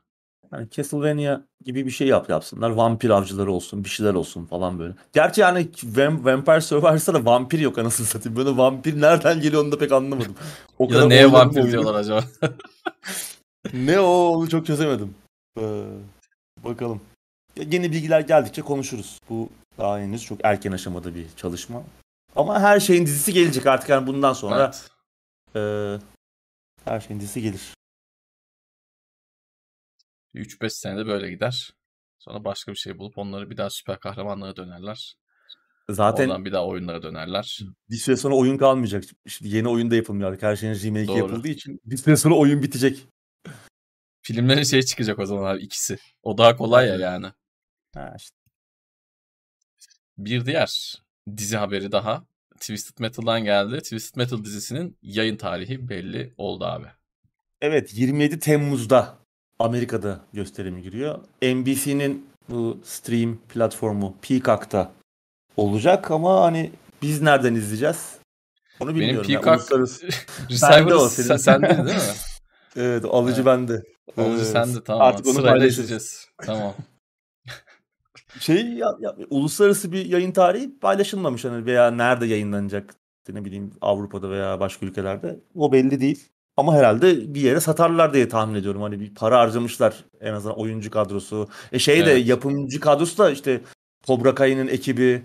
Yani 0.53 0.69
Castlevania 0.71 1.41
gibi 1.65 1.85
bir 1.85 1.91
şey 1.91 2.07
yap 2.07 2.29
yapsınlar. 2.29 2.69
Vampir 2.69 3.09
avcıları 3.09 3.51
olsun, 3.51 3.83
bir 3.83 3.89
şeyler 3.89 4.13
olsun 4.13 4.45
falan 4.45 4.79
böyle. 4.79 4.93
Gerçi 5.13 5.41
yani 5.41 5.59
Vam- 5.83 6.25
Vampire 6.25 6.61
Survivors'ta 6.61 7.13
da 7.13 7.25
vampir 7.25 7.59
yok 7.59 7.77
anasını 7.77 8.07
satayım. 8.07 8.37
Böyle 8.37 8.57
vampir 8.57 9.01
nereden 9.01 9.41
geliyor 9.41 9.63
onu 9.63 9.71
da 9.71 9.77
pek 9.77 9.91
anlamadım. 9.91 10.35
O 10.79 10.83
Ya 10.93 11.01
da 11.01 11.07
neye 11.07 11.31
vampir 11.31 11.57
oyunu. 11.57 11.71
diyorlar 11.71 11.95
acaba? 11.95 12.23
Ne 13.73 13.99
o 13.99 14.05
onu 14.05 14.49
çok 14.49 14.65
çözemedim. 14.65 15.15
Ee, 15.59 15.83
bakalım. 16.63 17.01
Ya, 17.57 17.63
Yeni 17.71 17.91
bilgiler 17.91 18.19
geldikçe 18.19 18.61
konuşuruz. 18.61 19.19
Bu 19.29 19.49
daha 19.77 19.99
henüz 19.99 20.23
çok 20.25 20.39
erken 20.43 20.71
aşamada 20.71 21.15
bir 21.15 21.25
çalışma. 21.37 21.83
Ama 22.35 22.59
her 22.59 22.79
şeyin 22.79 23.05
dizisi 23.05 23.33
gelecek 23.33 23.65
artık 23.67 23.89
yani 23.89 24.07
bundan 24.07 24.33
sonra. 24.33 24.63
evet. 24.63 24.89
ee, 25.55 25.99
her 26.85 26.99
şeyin 26.99 27.19
dizisi 27.19 27.41
gelir. 27.41 27.61
3-5 30.35 30.69
senede 30.69 31.05
böyle 31.07 31.31
gider. 31.31 31.73
Sonra 32.19 32.43
başka 32.45 32.71
bir 32.71 32.77
şey 32.77 32.97
bulup 32.97 33.17
onları 33.17 33.49
bir 33.49 33.57
daha 33.57 33.69
süper 33.69 33.99
kahramanlara 33.99 34.55
dönerler. 34.55 35.15
Zaten 35.89 36.27
Oradan 36.27 36.45
bir 36.45 36.51
daha 36.51 36.65
oyunlara 36.67 37.03
dönerler. 37.03 37.59
bir 37.89 37.95
süre 37.95 38.17
sonra 38.17 38.35
oyun 38.35 38.57
kalmayacak. 38.57 39.03
Şimdi 39.27 39.55
yeni 39.55 39.67
oyun 39.67 39.91
da 39.91 39.95
yapılmıyor 39.95 40.29
artık. 40.29 40.43
Her 40.43 40.55
şeyin 40.55 40.73
remake 40.73 41.07
Doğru. 41.07 41.17
yapıldığı 41.17 41.47
için 41.47 41.81
bir 41.85 41.97
süre 41.97 42.17
sonra 42.17 42.35
oyun 42.35 42.63
bitecek. 42.63 43.07
Filmlerin 44.21 44.63
şey 44.63 44.81
çıkacak 44.83 45.19
o 45.19 45.25
zaman 45.25 45.55
abi 45.55 45.61
ikisi. 45.61 45.97
O 46.23 46.37
daha 46.37 46.55
kolay 46.55 46.87
ya 46.87 46.95
yani. 46.95 47.27
Ha 47.93 48.15
işte. 48.17 48.35
Bir 50.17 50.45
diğer 50.45 50.95
dizi 51.37 51.57
haberi 51.57 51.91
daha. 51.91 52.25
Twisted 52.59 52.99
Metal'dan 52.99 53.43
geldi. 53.43 53.77
Twisted 53.81 54.17
Metal 54.17 54.43
dizisinin 54.43 54.97
yayın 55.01 55.37
tarihi 55.37 55.89
belli 55.89 56.33
oldu 56.37 56.65
abi. 56.65 56.87
Evet 57.61 57.93
27 57.93 58.39
Temmuz'da 58.39 59.20
Amerika'da 59.63 60.19
gösterimi 60.33 60.81
giriyor. 60.81 61.19
NBC'nin 61.41 62.25
bu 62.49 62.77
stream 62.83 63.37
platformu 63.49 64.15
Peacock'ta 64.21 64.91
olacak 65.57 66.11
ama 66.11 66.41
hani 66.41 66.71
biz 67.01 67.21
nereden 67.21 67.55
izleyeceğiz? 67.55 68.15
Onu 68.79 68.89
Benim 68.89 69.01
bilmiyorum. 69.01 69.31
yani. 69.31 69.43
Peacock 69.43 69.71
Uluslararası- 69.71 70.05
Receiver'ı 70.49 71.09
sen, 71.09 71.37
sendin 71.37 71.67
değil 71.69 71.97
mi? 71.97 72.03
Evet 72.75 73.05
alıcı 73.05 73.35
Evet. 73.35 73.45
bende. 73.45 73.83
Alıcı 74.17 74.35
Evet. 74.35 74.47
sende 74.47 74.83
tamam. 74.83 75.07
Artık 75.07 75.25
onu 75.27 75.33
Sırayla 75.33 75.67
izleyeceğiz. 75.67 76.27
Tamam. 76.45 76.73
Şey 78.39 78.65
ya, 78.65 78.95
ya, 78.99 79.15
uluslararası 79.29 79.91
bir 79.91 80.05
yayın 80.05 80.31
tarihi 80.31 80.79
paylaşılmamış 80.79 81.45
hani 81.45 81.65
veya 81.65 81.91
nerede 81.91 82.25
yayınlanacak 82.25 82.95
ne 83.29 83.45
bileyim 83.45 83.71
Avrupa'da 83.81 84.29
veya 84.29 84.59
başka 84.59 84.85
ülkelerde 84.85 85.39
o 85.55 85.71
belli 85.71 86.01
değil. 86.01 86.29
Ama 86.61 86.75
herhalde 86.75 87.33
bir 87.33 87.41
yere 87.41 87.59
satarlar 87.59 88.13
diye 88.13 88.29
tahmin 88.29 88.55
ediyorum. 88.55 88.81
Hani 88.81 88.99
bir 88.99 89.15
para 89.15 89.39
harcamışlar 89.39 90.03
en 90.19 90.33
azından 90.33 90.59
oyuncu 90.59 90.91
kadrosu. 90.91 91.49
E 91.71 91.79
şey 91.79 92.05
de 92.05 92.11
Evet. 92.11 92.27
yapımcı 92.27 92.79
kadrosu 92.79 93.17
da 93.17 93.31
işte 93.31 93.61
Cobra 94.07 94.35
Kai'nin 94.35 94.67
ekibi, 94.67 95.23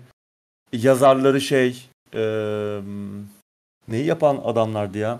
yazarları 0.73 1.41
şey 1.41 1.89
eee, 2.13 2.81
neyi 3.87 4.05
yapan 4.05 4.41
adamlardı 4.43 4.97
ya. 4.97 5.19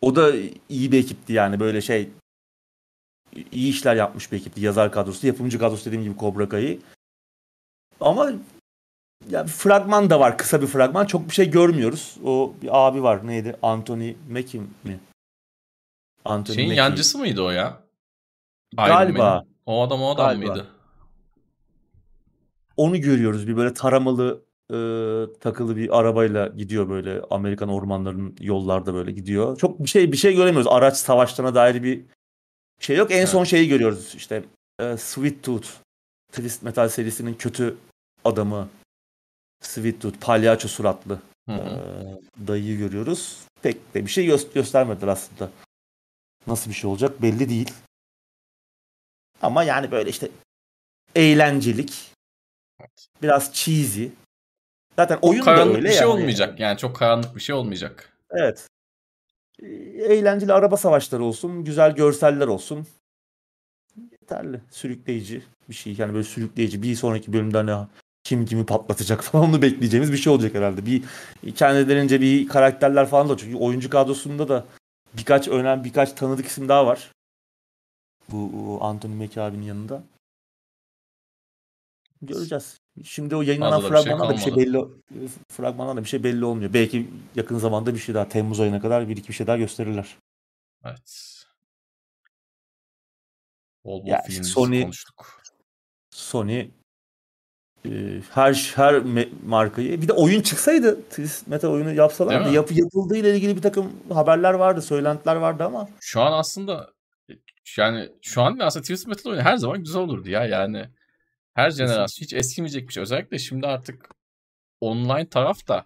O 0.00 0.16
da 0.16 0.32
iyi 0.68 0.92
bir 0.92 0.98
ekipti 0.98 1.32
yani 1.32 1.60
böyle 1.60 1.80
şey 1.80 2.10
iyi 3.52 3.70
işler 3.70 3.96
yapmış 3.96 4.32
bir 4.32 4.36
ekipti. 4.36 4.60
Yazar 4.60 4.92
kadrosu, 4.92 5.26
yapımcı 5.26 5.58
kadrosu 5.58 5.84
dediğim 5.84 6.04
gibi 6.04 6.18
Cobra 6.18 6.48
Kai. 6.48 6.78
Ama 8.00 8.32
ya 9.30 9.44
bir 9.44 9.50
fragman 9.50 10.10
da 10.10 10.20
var. 10.20 10.38
Kısa 10.38 10.62
bir 10.62 10.66
fragman. 10.66 11.06
Çok 11.06 11.28
bir 11.28 11.34
şey 11.34 11.50
görmüyoruz. 11.50 12.16
O 12.24 12.52
bir 12.62 12.86
abi 12.86 13.02
var. 13.02 13.26
Neydi? 13.26 13.56
Anthony 13.62 14.14
Mackie 14.30 14.60
mi? 14.60 15.00
Anthony 16.24 16.54
Şeyin 16.56 16.68
Mackie. 16.68 16.78
yancısı 16.84 17.18
mıydı 17.18 17.42
o 17.42 17.50
ya? 17.50 17.80
Galiba. 18.76 19.44
O 19.66 19.82
adam 19.82 20.02
o 20.02 20.10
adam 20.10 20.26
Galiba. 20.26 20.52
mıydı? 20.52 20.66
Onu 22.76 23.00
görüyoruz. 23.00 23.48
Bir 23.48 23.56
böyle 23.56 23.74
taramalı 23.74 24.42
e, 24.70 24.78
takılı 25.40 25.76
bir 25.76 25.98
arabayla 25.98 26.46
gidiyor 26.46 26.88
böyle 26.88 27.22
Amerikan 27.30 27.68
ormanlarının 27.68 28.36
yollarda 28.40 28.94
böyle 28.94 29.12
gidiyor. 29.12 29.58
Çok 29.58 29.80
bir 29.80 29.88
şey 29.88 30.12
bir 30.12 30.16
şey 30.16 30.34
göremiyoruz. 30.36 30.66
Araç 30.72 30.96
savaşlarına 30.96 31.54
dair 31.54 31.82
bir 31.82 32.00
şey 32.80 32.96
yok. 32.96 33.10
En 33.10 33.16
Evet. 33.18 33.28
son 33.28 33.44
şeyi 33.44 33.68
görüyoruz 33.68 34.14
işte 34.16 34.44
e, 34.80 34.96
Sweet 34.96 35.42
Tooth 35.42 35.68
Twist 36.32 36.62
Metal 36.62 36.88
serisinin 36.88 37.34
kötü 37.34 37.76
adamı 38.24 38.68
Sweet 39.60 40.00
Tooth 40.02 40.18
palyaço 40.20 40.68
suratlı 40.68 41.20
e, 41.48 41.56
dayıyı 42.46 42.78
görüyoruz. 42.78 43.38
Pek 43.62 43.94
de 43.94 44.04
bir 44.06 44.10
şey 44.10 44.26
gö- 44.28 44.54
göstermediler 44.54 45.08
aslında. 45.08 45.50
Nasıl 46.46 46.70
bir 46.70 46.74
şey 46.74 46.90
olacak 46.90 47.22
belli 47.22 47.48
değil. 47.48 47.72
Ama 49.42 49.64
yani 49.64 49.90
böyle 49.90 50.10
işte 50.10 50.30
eğlencelik. 51.14 52.12
Biraz 53.22 53.54
cheesy. 53.54 54.06
Zaten 54.96 55.14
Çok 55.14 55.24
oyun 55.24 55.40
da 55.40 55.44
karanlık 55.44 55.76
öyle 55.76 55.88
bir 55.88 55.92
şey 55.92 56.00
yani. 56.00 56.10
olmayacak. 56.10 56.60
Yani 56.60 56.78
çok 56.78 56.96
karanlık 56.96 57.36
bir 57.36 57.40
şey 57.40 57.54
olmayacak. 57.54 58.12
Evet. 58.30 58.68
Eğlenceli 60.08 60.52
araba 60.52 60.76
savaşları 60.76 61.24
olsun, 61.24 61.64
güzel 61.64 61.94
görseller 61.94 62.46
olsun. 62.46 62.86
Yeterli. 64.12 64.60
Sürükleyici 64.70 65.42
bir 65.68 65.74
şey. 65.74 65.94
Yani 65.98 66.14
böyle 66.14 66.24
sürükleyici. 66.24 66.82
Bir 66.82 66.94
sonraki 66.94 67.32
bölümde 67.32 67.56
hani 67.56 67.86
kim 68.26 68.46
kimi 68.46 68.66
patlatacak 68.66 69.24
falan 69.24 69.48
onu 69.48 69.62
bekleyeceğimiz 69.62 70.12
bir 70.12 70.16
şey 70.16 70.32
olacak 70.32 70.54
herhalde. 70.54 70.86
Bir 70.86 71.02
kendilerince 71.54 72.20
bir 72.20 72.48
karakterler 72.48 73.06
falan 73.06 73.28
da 73.28 73.36
çünkü 73.36 73.56
oyuncu 73.56 73.90
kadrosunda 73.90 74.48
da 74.48 74.64
birkaç 75.14 75.48
önemli 75.48 75.84
birkaç 75.84 76.12
tanıdık 76.12 76.46
isim 76.46 76.68
daha 76.68 76.86
var. 76.86 77.12
Bu, 78.28 78.78
Anthony 78.80 79.14
Mackie 79.14 79.42
abinin 79.42 79.62
yanında. 79.62 80.02
Göreceğiz. 82.22 82.80
Şimdi 83.04 83.36
o 83.36 83.42
yayınlanan 83.42 83.80
Fazla 83.80 83.90
da 83.90 83.98
bir 83.98 84.02
şey 84.02 84.04
fragmanlarda 84.04 84.34
bir 84.34 84.38
şey 84.38 84.52
kalmadı. 84.52 85.02
belli 85.10 85.28
fragmanlarda 85.48 86.00
bir 86.00 86.08
şey 86.08 86.24
belli 86.24 86.44
olmuyor. 86.44 86.72
Belki 86.72 87.10
yakın 87.34 87.58
zamanda 87.58 87.94
bir 87.94 87.98
şey 87.98 88.14
daha 88.14 88.28
Temmuz 88.28 88.60
ayına 88.60 88.80
kadar 88.80 89.08
bir 89.08 89.16
iki 89.16 89.28
bir 89.28 89.34
şey 89.34 89.46
daha 89.46 89.56
gösterirler. 89.56 90.16
Evet. 90.84 91.42
Bol 93.84 94.02
bol 94.02 94.06
Ya 94.06 94.22
Sony 94.42 94.82
konuştuk. 94.82 95.42
Sony 96.10 96.70
her 98.30 98.72
her 98.76 98.94
me- 98.94 99.28
markayı 99.46 100.02
bir 100.02 100.08
de 100.08 100.12
oyun 100.12 100.40
çıksaydı 100.40 101.02
Twist 101.02 101.46
Metal 101.46 101.68
oyunu 101.68 101.94
yapsalardı 101.94 102.52
yap, 102.52 102.70
yapıldığı 102.72 103.16
ile 103.16 103.36
ilgili 103.36 103.56
bir 103.56 103.62
takım 103.62 103.92
haberler 104.14 104.54
vardı, 104.54 104.82
söylentiler 104.82 105.36
vardı 105.36 105.64
ama 105.64 105.88
Şu 106.00 106.20
an 106.20 106.32
aslında 106.32 106.90
yani 107.78 108.08
şu 108.22 108.42
an 108.42 108.58
aslında 108.58 108.82
Twisted 108.82 109.08
Metal 109.08 109.30
oyunu 109.30 109.42
her 109.42 109.56
zaman 109.56 109.78
güzel 109.78 110.02
olurdu 110.02 110.30
ya 110.30 110.44
yani. 110.44 110.84
Her 111.54 111.70
jenerasyon 111.70 112.24
hiç 112.24 112.32
eskimeyecek 112.32 112.88
bir 112.88 112.92
şey. 112.92 113.02
Özellikle 113.02 113.38
şimdi 113.38 113.66
artık 113.66 114.08
online 114.80 115.28
taraf 115.28 115.68
da 115.68 115.84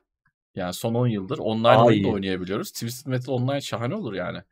yani 0.55 0.73
son 0.73 0.95
10 0.95 1.07
yıldır 1.07 1.39
online 1.39 1.77
oyun 1.77 2.05
da 2.05 2.09
oynayabiliyoruz. 2.09 2.71
Twisted 2.71 3.11
Metal 3.11 3.33
online 3.33 3.61
şahane 3.61 3.95
olur 3.95 4.13
yani. 4.13 4.43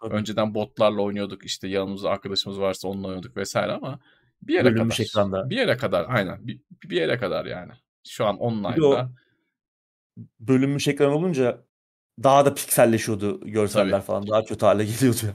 Tabii. 0.00 0.14
Önceden 0.14 0.54
botlarla 0.54 1.02
oynuyorduk 1.02 1.44
işte 1.44 1.68
yanımızda 1.68 2.10
arkadaşımız 2.10 2.60
varsa 2.60 2.88
onunla 2.88 3.06
oynuyorduk 3.06 3.36
vesaire 3.36 3.72
ama 3.72 3.98
bir 4.42 4.54
yere 4.54 4.64
Bölünmüş 4.64 4.96
kadar. 4.96 5.06
ekranda. 5.06 5.50
Bir 5.50 5.56
yere 5.56 5.76
kadar 5.76 6.06
aynen. 6.08 6.46
Bir, 6.46 6.60
bir 6.84 6.96
yere 6.96 7.18
kadar 7.18 7.46
yani. 7.46 7.72
Şu 8.08 8.26
an 8.26 8.38
online'da 8.38 9.10
bölünmüş 10.40 10.88
ekran 10.88 11.12
olunca 11.12 11.64
daha 12.22 12.46
da 12.46 12.54
pikselleşiyordu 12.54 13.40
görseller 13.40 13.90
tabii 13.90 14.04
falan. 14.04 14.26
Daha 14.26 14.44
kötü 14.44 14.66
hale 14.66 14.84
geliyordu. 15.00 15.34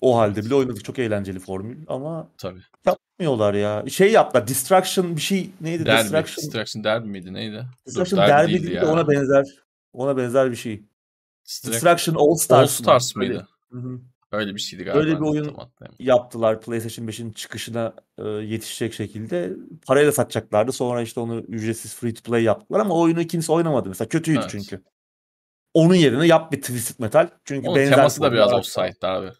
O 0.00 0.18
halde 0.18 0.44
bile 0.44 0.54
oynadık. 0.54 0.84
Çok 0.84 0.98
eğlenceli 0.98 1.38
formül 1.38 1.84
ama 1.88 2.28
tabii. 2.38 2.60
yapmıyorlar 2.86 3.54
ya. 3.54 3.84
Şey 3.88 4.12
yaptılar. 4.12 4.46
Distraction 4.46 5.16
bir 5.16 5.20
şey 5.20 5.50
neydi? 5.60 5.86
Derby. 5.86 6.02
Distraction. 6.02 6.44
Distraction 6.44 6.84
Derby 6.84 7.08
miydi 7.08 7.32
neydi? 7.32 7.66
Dur 7.86 7.90
Distraction 7.90 8.20
Derby 8.20 8.52
değildi 8.52 8.66
değil 8.66 8.80
de 8.80 8.86
ona 8.86 9.08
benzer. 9.08 9.46
Ona 9.92 10.16
benzer 10.16 10.50
bir 10.50 10.56
şey. 10.56 10.84
Distraction 11.44 12.14
All 12.14 12.28
All 12.30 12.34
Stars 12.34 12.80
mı? 12.80 12.84
Stars 12.84 13.16
mıydı? 13.16 13.48
Hı 13.70 13.78
hı. 13.78 14.00
Öyle 14.36 14.54
bir 14.54 14.60
şeydi 14.60 14.84
galiba. 14.84 15.00
Öyle 15.00 15.16
bir 15.16 15.20
oyun 15.20 15.56
yaptılar 15.98 16.60
PlayStation 16.60 17.06
5'in 17.06 17.32
çıkışına 17.32 17.94
e, 18.18 18.28
yetişecek 18.28 18.94
şekilde. 18.94 19.52
Parayla 19.86 20.12
satacaklardı. 20.12 20.72
Sonra 20.72 21.02
işte 21.02 21.20
onu 21.20 21.38
ücretsiz 21.40 21.94
free 21.94 22.14
to 22.14 22.22
play 22.22 22.42
yaptılar 22.42 22.80
ama 22.80 22.94
oyunu 23.00 23.24
kimse 23.26 23.52
oynamadı 23.52 23.88
mesela. 23.88 24.08
Kötüydü 24.08 24.38
Evet. 24.40 24.50
çünkü. 24.50 24.82
Onun 25.74 25.94
yerine 25.94 26.26
yap 26.26 26.52
bir 26.52 26.60
Twisted 26.60 26.96
Metal. 26.98 27.28
Çünkü 27.44 27.68
Onun 27.68 27.76
benzer 27.78 27.96
teması 27.96 28.22
da 28.22 28.32
biraz 28.32 28.52
offside'di 28.52 29.06
abi. 29.06 29.30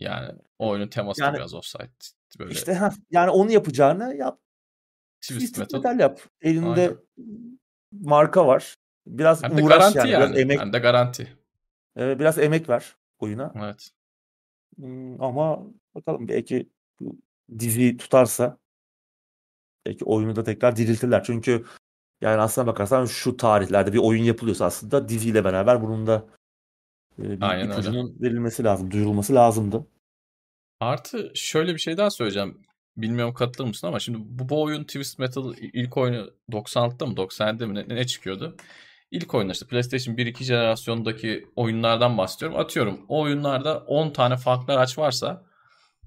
Yani 0.00 0.32
o 0.58 0.68
oyunun 0.68 0.88
teması 0.88 1.20
da 1.20 1.24
Yani 1.24 1.36
biraz 1.36 1.54
offside. 1.54 1.90
Böyle 2.38 2.52
işte 2.52 2.74
ha 2.74 2.92
yani 3.10 3.30
onu 3.30 3.52
yapacağına 3.52 4.14
yap 4.14 4.40
Twisted 5.20 5.46
Twisted 5.46 5.62
Metal. 5.62 5.78
Metal 5.78 6.00
yap. 6.00 6.20
Elinde 6.42 6.80
Aynen. 6.80 6.96
marka 7.92 8.46
var. 8.46 8.76
Biraz 9.06 9.42
Hem 9.42 9.58
de 9.58 9.62
uğraş 9.62 9.78
garanti 9.78 9.98
yani. 9.98 10.08
Biraz 10.08 10.30
yani. 10.30 10.38
emek 10.38 10.60
Hem 10.60 10.72
de 10.72 10.78
garanti. 10.78 11.36
e, 11.98 12.18
biraz 12.18 12.38
emek 12.38 12.68
ver 12.68 12.96
oyuna. 13.18 13.52
Evet. 13.56 13.90
Ama 15.18 15.66
bakalım 15.94 16.28
belki 16.28 16.68
bu 17.00 17.16
dizi 17.58 17.96
tutarsa 17.96 18.58
belki 19.86 20.04
oyunu 20.04 20.36
da 20.36 20.44
tekrar 20.44 20.76
diriltirler. 20.76 21.24
Çünkü 21.24 21.64
yani 22.20 22.40
aslına 22.40 22.66
bakarsan 22.66 23.06
şu 23.06 23.36
tarihlerde 23.36 23.92
bir 23.92 23.98
oyun 23.98 24.24
yapılıyorsa 24.24 24.64
aslında 24.64 25.08
diziyle 25.08 25.44
beraber 25.44 25.82
bunun 25.82 26.06
da 26.06 26.26
e, 27.18 27.22
bir 27.22 27.42
Aynen 27.42 27.70
öyle. 27.70 27.72
ipucunun 27.72 28.16
verilmesi 28.20 28.64
lazım, 28.64 28.90
duyurulması 28.90 29.34
lazımdı. 29.34 29.86
Artı 30.80 31.32
şöyle 31.34 31.74
bir 31.74 31.78
şey 31.78 31.96
daha 31.96 32.10
söyleyeceğim. 32.10 32.62
Bilmiyorum 32.96 33.34
katılır 33.34 33.68
mısın 33.68 33.86
ama 33.86 34.00
şimdi 34.00 34.18
bu, 34.20 34.48
bu 34.48 34.62
oyun 34.62 34.84
Twisted 34.84 35.18
Metal 35.18 35.54
ilk 35.58 35.96
oyunu 35.96 36.30
96'da 36.50 37.06
mı 37.06 37.14
97'de 37.14 37.66
mi 37.66 37.74
ne, 37.74 37.88
ne 37.88 38.06
çıkıyordu? 38.06 38.56
İlk 39.10 39.34
oyunlar 39.34 39.54
işte 39.54 39.66
PlayStation 39.66 40.14
1-2 40.14 40.42
jenerasyondaki 40.44 41.46
oyunlardan 41.56 42.18
bahsediyorum. 42.18 42.58
Atıyorum 42.58 43.00
o 43.08 43.20
oyunlarda 43.20 43.78
10 43.78 44.10
tane 44.10 44.36
farklı 44.36 44.74
araç 44.74 44.98
varsa 44.98 45.44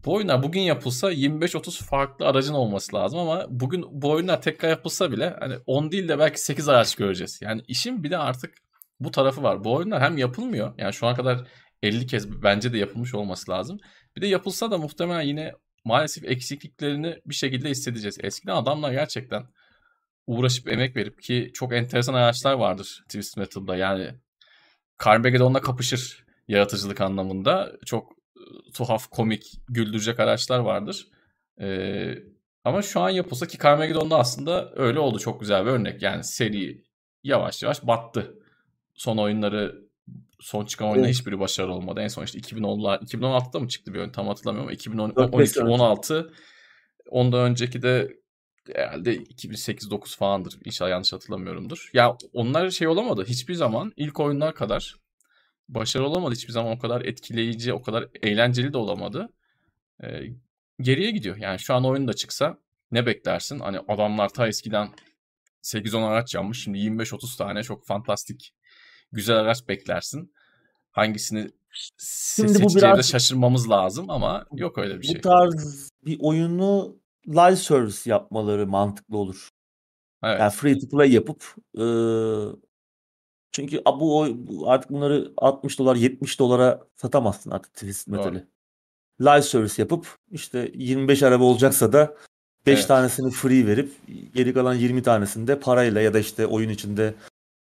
bu 0.06 0.14
oyunlar 0.14 0.44
bugün 0.44 0.62
yapılsa 0.62 1.14
25-30 1.14 1.84
farklı 1.84 2.28
aracın 2.28 2.54
olması 2.54 2.96
lazım 2.96 3.20
ama 3.20 3.46
bugün 3.50 3.86
bu 3.92 4.12
oyunlar 4.12 4.42
tekrar 4.42 4.70
yapılsa 4.70 5.12
bile 5.12 5.36
hani 5.40 5.56
10 5.66 5.92
değil 5.92 6.08
de 6.08 6.20
belki 6.20 6.42
8 6.42 6.70
araç 6.70 6.96
göreceğiz. 6.96 7.40
Yani 7.42 7.62
işin 7.68 8.04
bir 8.04 8.12
de 8.12 8.18
artık 8.18 8.54
bu 9.00 9.12
tarafı 9.12 9.44
var. 9.44 9.64
Bu 9.64 9.74
oyunlar 9.74 10.02
hem 10.02 10.18
yapılmıyor 10.18 10.74
yani 10.78 10.94
şu 10.94 11.08
ana 11.08 11.16
kadar 11.16 11.48
50 11.84 12.08
kez 12.08 12.44
bence 12.44 12.74
de 12.74 12.78
yapılmış 12.78 13.16
olması 13.16 13.52
lazım. 13.52 13.80
Bir 14.16 14.22
de 14.22 14.28
yapılsa 14.28 14.72
da 14.72 14.78
muhtemelen 14.78 15.22
yine 15.22 15.52
maalesef 15.86 16.24
eksikliklerini 16.24 17.16
bir 17.26 17.36
şekilde 17.36 17.70
hissedeceğiz. 17.70 18.18
Eskiden 18.24 18.56
adamlar 18.56 18.92
gerçekten 18.92 19.44
uğraşıp 20.28 20.68
emek 20.72 20.96
verip 20.96 21.22
ki 21.22 21.52
çok 21.54 21.74
enteresan 21.74 22.14
araçlar 22.14 22.54
vardır 22.54 23.04
Twisted 23.08 23.42
Metal'da. 23.42 23.76
Yani 23.76 24.12
Carmageddon'la 25.06 25.62
kapışır 25.62 26.26
yaratıcılık 26.48 27.02
anlamında. 27.02 27.72
Çok 27.86 28.12
e, 28.38 28.72
tuhaf, 28.74 29.08
komik, 29.08 29.54
güldürecek 29.70 30.20
araçlar 30.20 30.60
vardır. 30.60 31.08
Ee, 31.62 32.16
ama 32.64 32.82
şu 32.82 33.00
an 33.00 33.10
yapılsa 33.10 33.48
ki 33.48 33.58
Carmageddon'da 33.58 34.18
aslında 34.20 34.72
öyle 34.76 35.00
oldu. 35.00 35.20
Çok 35.20 35.40
güzel 35.40 35.66
bir 35.66 35.72
örnek. 35.72 36.02
Yani 36.02 36.24
seri 36.24 36.84
yavaş 37.24 37.64
yavaş 37.64 37.88
battı. 37.88 38.36
Son 38.96 39.18
oyunları 39.18 39.82
son 40.40 40.66
çıkan 40.66 40.88
oyunlar 40.88 41.06
Evet. 41.06 41.16
hiçbiri 41.16 41.40
başarılı 41.40 41.74
olmadı. 41.74 42.02
En 42.02 42.08
son 42.08 42.24
işte 42.24 42.40
2010'lar 42.40 43.06
2016'da 43.06 43.60
mı 43.60 43.68
çıktı 43.68 43.94
bir 43.94 44.00
oyun 44.00 44.12
tam 44.12 44.28
hatırlamıyorum 44.28 44.68
ama 44.68 44.74
2012 44.74 45.16
4-5 45.16 45.46
sene 45.46 45.64
önce. 45.64 45.74
16 45.74 46.34
ondan 47.10 47.40
önceki 47.40 47.82
de 47.82 48.21
herhalde 48.76 49.16
2008-9 49.16 50.18
falandır. 50.18 50.60
İnşallah 50.66 50.90
yanlış 50.90 51.14
hatırlamıyorumdur. 51.14 51.90
Ya 51.94 52.18
onlar 52.34 52.70
şey 52.70 52.88
olamadı. 52.88 53.26
Hiçbir 53.28 53.54
zaman 53.54 53.94
ilk 53.98 54.20
oyunlar 54.20 54.56
kadar 54.56 54.96
başarılı 55.70 56.08
olamadı. 56.08 56.36
Hiçbir 56.36 56.54
zaman 56.54 56.72
o 56.72 56.80
kadar 56.80 57.02
etkileyici, 57.02 57.74
o 57.74 57.82
kadar 57.82 58.08
eğlenceli 58.24 58.74
de 58.74 58.78
olamadı. 58.78 59.30
Ee, 60.04 60.08
geriye 60.82 61.12
gidiyor. 61.12 61.38
Yani 61.38 61.60
şu 61.60 61.74
an 61.74 61.86
oyun 61.86 62.08
da 62.08 62.14
çıksa 62.14 62.58
ne 62.92 63.06
beklersin? 63.06 63.60
Hani 63.60 63.80
adamlar 63.88 64.30
ta 64.30 64.48
eskiden 64.48 64.90
8-10 65.64 66.04
araç 66.04 66.36
yapmış. 66.36 66.64
Şimdi 66.64 66.78
25-30 66.78 67.38
tane 67.38 67.64
çok 67.64 67.86
fantastik 67.86 68.54
güzel 69.12 69.36
araç 69.38 69.68
beklersin. 69.68 70.34
Hangisini 70.92 71.52
Şimdi 72.36 72.64
bu 72.64 72.76
biraz 72.76 73.10
şaşırmamız 73.10 73.70
lazım 73.70 74.10
ama 74.10 74.46
yok 74.54 74.78
öyle 74.78 75.02
bir 75.02 75.08
bu 75.08 75.12
şey. 75.12 75.22
tarz 75.22 75.90
bir 76.06 76.18
oyunu 76.20 77.01
live 77.28 77.56
service 77.56 78.10
yapmaları 78.10 78.68
mantıklı 78.68 79.18
olur. 79.18 79.50
Yani 80.24 80.42
Evet. 80.42 80.54
free 80.54 80.80
to 80.80 80.88
play 80.88 81.12
yapıp 81.12 81.56
e, 81.78 81.86
çünkü 83.52 83.82
bu, 83.86 84.28
bu 84.48 84.72
artık 84.72 84.92
bunları 84.92 85.32
60 85.38 85.80
dolar 85.80 85.96
70 85.96 86.40
dolara 86.40 86.88
satamazsın 86.96 87.52
artık 87.52 87.82
Doğru. 87.82 88.12
Metal'i. 88.12 88.48
Live 89.22 89.42
service 89.42 89.82
yapıp 89.82 90.16
işte 90.32 90.72
25 90.74 91.24
araba 91.24 91.44
olacaksa 91.44 91.94
da 91.94 92.16
5 92.66 92.78
Evet. 92.78 92.88
tanesini 92.88 93.32
free 93.32 93.68
verip 93.68 93.92
geri 94.34 94.54
kalan 94.54 94.74
20 94.74 95.04
tanesini 95.04 95.48
de 95.48 95.60
parayla 95.60 96.02
ya 96.02 96.14
da 96.14 96.20
işte 96.20 96.48
oyun 96.48 96.70
içinde 96.70 97.14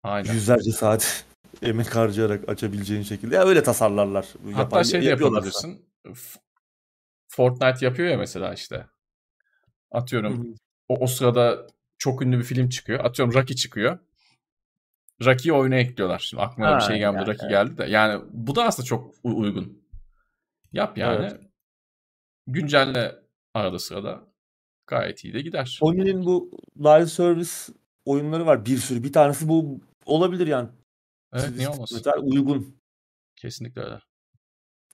Aynen. 0.04 0.34
yüzlerce 0.34 0.72
saat 0.72 1.26
emek 1.62 1.96
harcayarak 1.96 2.50
açabileceğin 2.50 3.04
şekilde 3.04 3.36
ya 3.36 3.44
öyle 3.46 3.64
tasarlarlar. 3.64 4.28
Hatta 4.46 4.60
Yapar, 4.60 4.84
şey 4.84 5.02
de 5.02 5.06
yapabilirsin. 5.06 5.86
Fortnite 7.28 7.86
yapıyor 7.86 8.10
ya 8.10 8.18
mesela 8.18 8.54
işte. 8.54 8.88
Atıyorum 9.92 10.56
o, 10.90 10.96
o 11.00 11.08
sırada 11.08 11.68
çok 11.98 12.22
ünlü 12.22 12.40
bir 12.40 12.44
film 12.44 12.70
çıkıyor. 12.70 13.06
Atıyorum 13.06 13.34
Rocky 13.34 13.56
çıkıyor. 13.56 14.00
Rocky'yi 15.26 15.54
oyuna 15.54 15.76
ekliyorlar. 15.76 16.20
Şimdi 16.20 16.44
aklıma 16.44 16.68
da 16.68 16.76
bir 16.76 16.82
Ha 16.82 16.88
şey 16.88 16.98
gelmedi. 16.98 17.18
yani 17.18 17.28
Rocky 17.28 17.54
evet. 17.54 17.68
geldi 17.68 17.78
de. 17.78 17.92
Yani 17.92 18.24
bu 18.32 18.56
da 18.56 18.64
aslında 18.64 18.86
çok 18.86 19.16
uygun. 19.24 19.84
Yap 20.72 20.98
yani. 20.98 21.26
Evet. 21.26 21.42
Güncelle 22.48 23.16
arada 23.54 23.80
sırada 23.80 24.24
gayet 24.88 25.24
iyi 25.24 25.34
de 25.34 25.42
gider. 25.42 25.66
Sony'nin 25.66 26.26
bu 26.26 26.52
live 26.78 27.06
service 27.06 27.52
oyunları 28.06 28.46
var 28.46 28.66
bir 28.66 28.78
sürü. 28.78 29.04
Bir 29.04 29.14
tanesi 29.14 29.48
bu 29.50 29.80
olabilir 30.06 30.48
yani. 30.48 30.70
Evet 31.34 31.50
niye 31.50 31.68
Twisted 31.68 31.76
olmasın? 31.76 31.98
Metal 31.98 32.22
uygun. 32.24 32.76
Kesinlikle 33.36 33.82
öyle. 33.82 34.00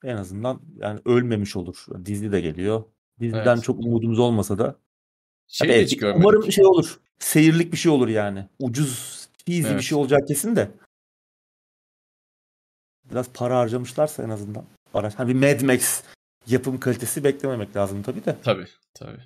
En 0.04 0.16
azından 0.16 0.60
yani 0.76 1.00
ölmemiş 1.04 1.56
olur. 1.56 1.86
Dizi 2.04 2.32
de 2.32 2.40
geliyor. 2.40 2.84
Diziden 3.20 3.54
Evet. 3.54 3.64
çok 3.64 3.84
umudumuz 3.84 4.18
olmasa 4.18 4.58
da 4.58 4.76
Şeyi 5.48 5.68
de 5.68 5.84
hiç 5.84 6.02
umarım 6.02 6.52
şey 6.52 6.66
olur. 6.66 7.00
Seyirlik 7.18 7.72
bir 7.72 7.76
şey 7.76 7.92
olur 7.92 8.08
yani. 8.08 8.48
Ucuz 8.58 9.18
cheesy 9.46 9.68
bir 9.68 9.72
Evet. 9.72 9.82
şey 9.82 9.98
olacak 9.98 10.28
kesin 10.28 10.56
de. 10.56 10.70
Biraz 13.10 13.28
para 13.32 13.58
harcamışlarsa 13.58 14.22
en 14.22 14.28
azından. 14.28 14.64
Araç. 14.94 15.14
Hani 15.16 15.28
bir 15.28 15.34
Mad 15.34 15.60
Max 15.60 16.02
yapım 16.46 16.80
kalitesi 16.80 17.24
beklememek 17.24 17.76
lazım 17.76 18.02
tabii 18.02 18.24
de. 18.24 18.36
Tabii 18.42 18.66
tabii. 18.94 19.20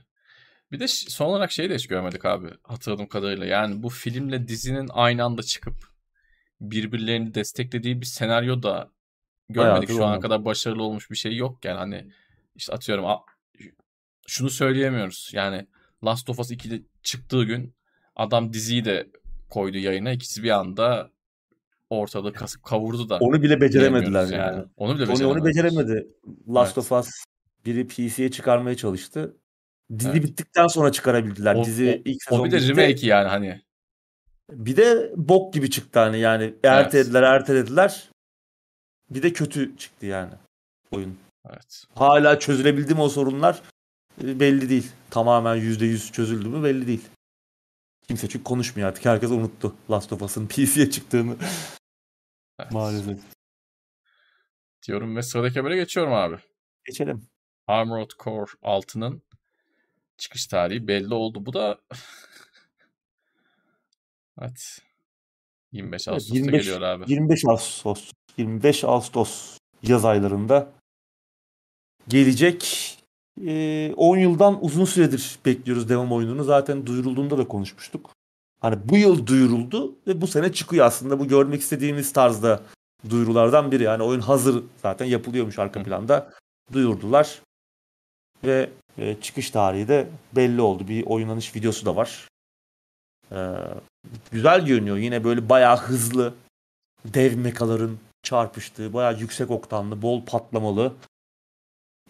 Bir 0.73 0.81
de 0.81 0.89
son 0.89 1.27
olarak 1.27 1.53
şeyi 1.53 1.71
de 1.71 1.75
hiç 1.75 1.87
görmedik 1.87 2.25
abi 2.25 2.51
hatırladığım 2.63 3.09
kadarıyla. 3.09 3.47
Yani 3.47 3.83
bu 3.83 3.89
filmle 3.89 4.49
dizinin 4.49 4.89
aynı 4.93 5.25
anda 5.25 5.43
çıkıp 5.43 5.75
birbirlerini 6.61 7.35
desteklediği 7.35 8.01
bir 8.01 8.07
senaryo 8.07 8.63
da 8.63 8.91
görmedik. 9.49 9.73
Bayağıdır 9.73 9.95
Şu 9.95 10.05
ana 10.05 10.21
kadar 10.21 10.45
başarılı 10.45 10.83
olmuş 10.83 11.11
bir 11.11 11.17
şey 11.17 11.37
yok. 11.37 11.65
Yani 11.65 11.79
hani 11.79 12.13
işte 12.55 12.73
atıyorum 12.73 13.05
şunu 14.27 14.51
söyleyemiyoruz. 14.51 15.31
Yani 15.33 15.67
Last 16.05 16.31
of 16.31 16.39
Us 16.39 16.51
2'de 16.51 16.83
çıktığı 17.03 17.45
gün 17.45 17.75
adam 18.17 18.53
diziyi 18.53 18.85
de 18.85 19.07
koydu 19.51 19.79
yayına. 19.79 20.13
İkisi 20.13 20.43
bir 20.43 20.51
anda 20.51 21.11
ortalığı 21.91 22.33
kasıp 22.33 22.63
kavurdu 22.63 23.09
da. 23.09 23.19
Onu 23.19 23.43
bile 23.43 23.61
beceremediler 23.61 24.29
diyemiyoruz 24.29 24.57
yani. 24.57 24.69
Onu 24.77 24.99
bile 24.99 25.13
Onu, 25.13 25.29
onu 25.29 25.45
beceremedi. 25.45 26.07
Last 26.49 26.79
Evet. 26.79 26.93
of 26.93 26.93
Us 26.93 27.11
biri 27.67 27.87
PC'ye 27.87 28.31
çıkarmaya 28.31 28.77
çalıştı. 28.77 29.37
Dizi 29.99 30.09
Evet. 30.11 30.23
bittikten 30.23 30.67
sonra 30.67 30.93
çıkarabildiler. 30.93 31.55
O, 31.55 31.65
Dizi 31.65 32.03
o- 32.07 32.11
ilk 32.11 32.23
sezon 32.23 32.41
o 32.41 32.45
bir 32.45 32.51
de 32.51 32.57
bitti. 32.57 32.69
remake 32.69 33.07
yani 33.07 33.29
hani. 33.29 33.63
Bir 34.51 34.77
de 34.77 35.13
bok 35.17 35.55
gibi 35.55 35.71
çıktı 35.71 35.99
hani 35.99 36.19
yani 36.19 36.55
ertelediler 36.65 37.23
ertelediler. 37.23 38.11
Bir 39.11 39.23
de 39.23 39.33
kötü 39.33 39.77
çıktı 39.77 40.07
yani 40.07 40.33
oyun. 40.91 41.19
Evet. 41.51 41.85
Hala 41.95 42.39
çözülebildi 42.39 42.95
mi 42.95 43.01
o 43.01 43.09
sorunlar 43.09 43.63
belli 44.19 44.69
değil. 44.69 44.93
Tamamen 45.11 45.57
%100 45.57 46.13
çözüldü 46.13 46.49
mü 46.49 46.65
belli 46.65 46.87
değil. 46.87 47.09
Kimse 48.09 48.29
çünkü 48.29 48.45
konuşmuyor 48.45 48.89
artık. 48.89 49.05
Herkes 49.05 49.31
unuttu 49.31 49.77
Last 49.91 50.13
of 50.13 50.23
Us'ın 50.23 50.47
PC'ye 50.49 50.91
çıktığını 50.91 51.37
evet. 52.61 52.73
maalesef. 52.73 53.19
Diyorum 54.87 55.17
ve 55.17 55.23
sıradaki 55.23 55.59
habere 55.59 55.77
geçiyorum 55.77 56.13
abi. 56.13 56.37
Geçelim. 56.85 57.29
Armored 57.67 58.11
Core 58.25 58.53
6'nın 58.63 59.23
çıkış 60.17 60.47
tarihi 60.47 60.89
belli 60.89 61.15
oldu. 61.15 61.47
Bu 61.47 61.53
da 61.53 61.81
evet. 64.41 64.79
25 65.73 66.09
Evet, 66.09 66.15
Ağustos'ta 66.15 66.37
25 66.37 66.65
geliyor 66.65 66.83
abi. 66.83 67.13
25 67.13 67.45
Ağustos 67.45 68.13
25 68.37 68.85
Ağustos 68.85 69.59
yaz 69.83 70.05
aylarında 70.05 70.73
gelecek. 72.09 73.02
Ee, 73.41 73.95
10 73.97 74.17
yıldan 74.17 74.65
uzun 74.65 74.85
süredir 74.85 75.39
bekliyoruz 75.47 75.89
devam 75.89 76.13
oyununu. 76.13 76.45
Zaten 76.45 76.87
duyurulduğunda 76.87 77.39
da 77.39 77.49
konuşmuştuk. 77.49 78.11
Hani 78.61 78.89
bu 78.89 78.97
yıl 78.97 79.27
duyuruldu 79.27 79.95
ve 80.07 80.21
bu 80.21 80.27
sene 80.27 80.53
çıkıyor 80.53 80.87
aslında. 80.87 81.19
Bu 81.19 81.29
görmek 81.29 81.61
istediğimiz 81.61 82.13
tarzda 82.13 82.61
duyurulardan 83.11 83.73
biri. 83.73 83.83
Yani 83.83 84.03
oyun 84.03 84.21
hazır 84.21 84.65
zaten 84.83 85.07
yapılıyormuş 85.07 85.59
arka 85.59 85.83
planda. 85.83 86.33
Duyurdular. 86.73 87.43
Ve 88.45 88.71
e, 88.99 89.17
çıkış 89.21 89.51
tarihi 89.51 89.89
de 89.89 90.09
belli 90.37 90.61
oldu. 90.61 90.89
Bir 90.89 91.07
oynanış 91.07 91.57
videosu 91.57 91.87
da 91.87 91.97
var. 91.97 92.29
Ee, 93.33 93.55
güzel 94.31 94.67
görünüyor. 94.67 94.97
Yine 94.97 95.25
böyle 95.25 95.49
bayağı 95.49 95.77
hızlı 95.77 96.35
dev 97.05 97.37
mekaların 97.39 97.99
çarpıştığı, 98.23 98.93
bayağı 98.93 99.19
yüksek 99.21 99.51
oktanlı, 99.51 100.03
bol 100.03 100.25
patlamalı 100.25 100.95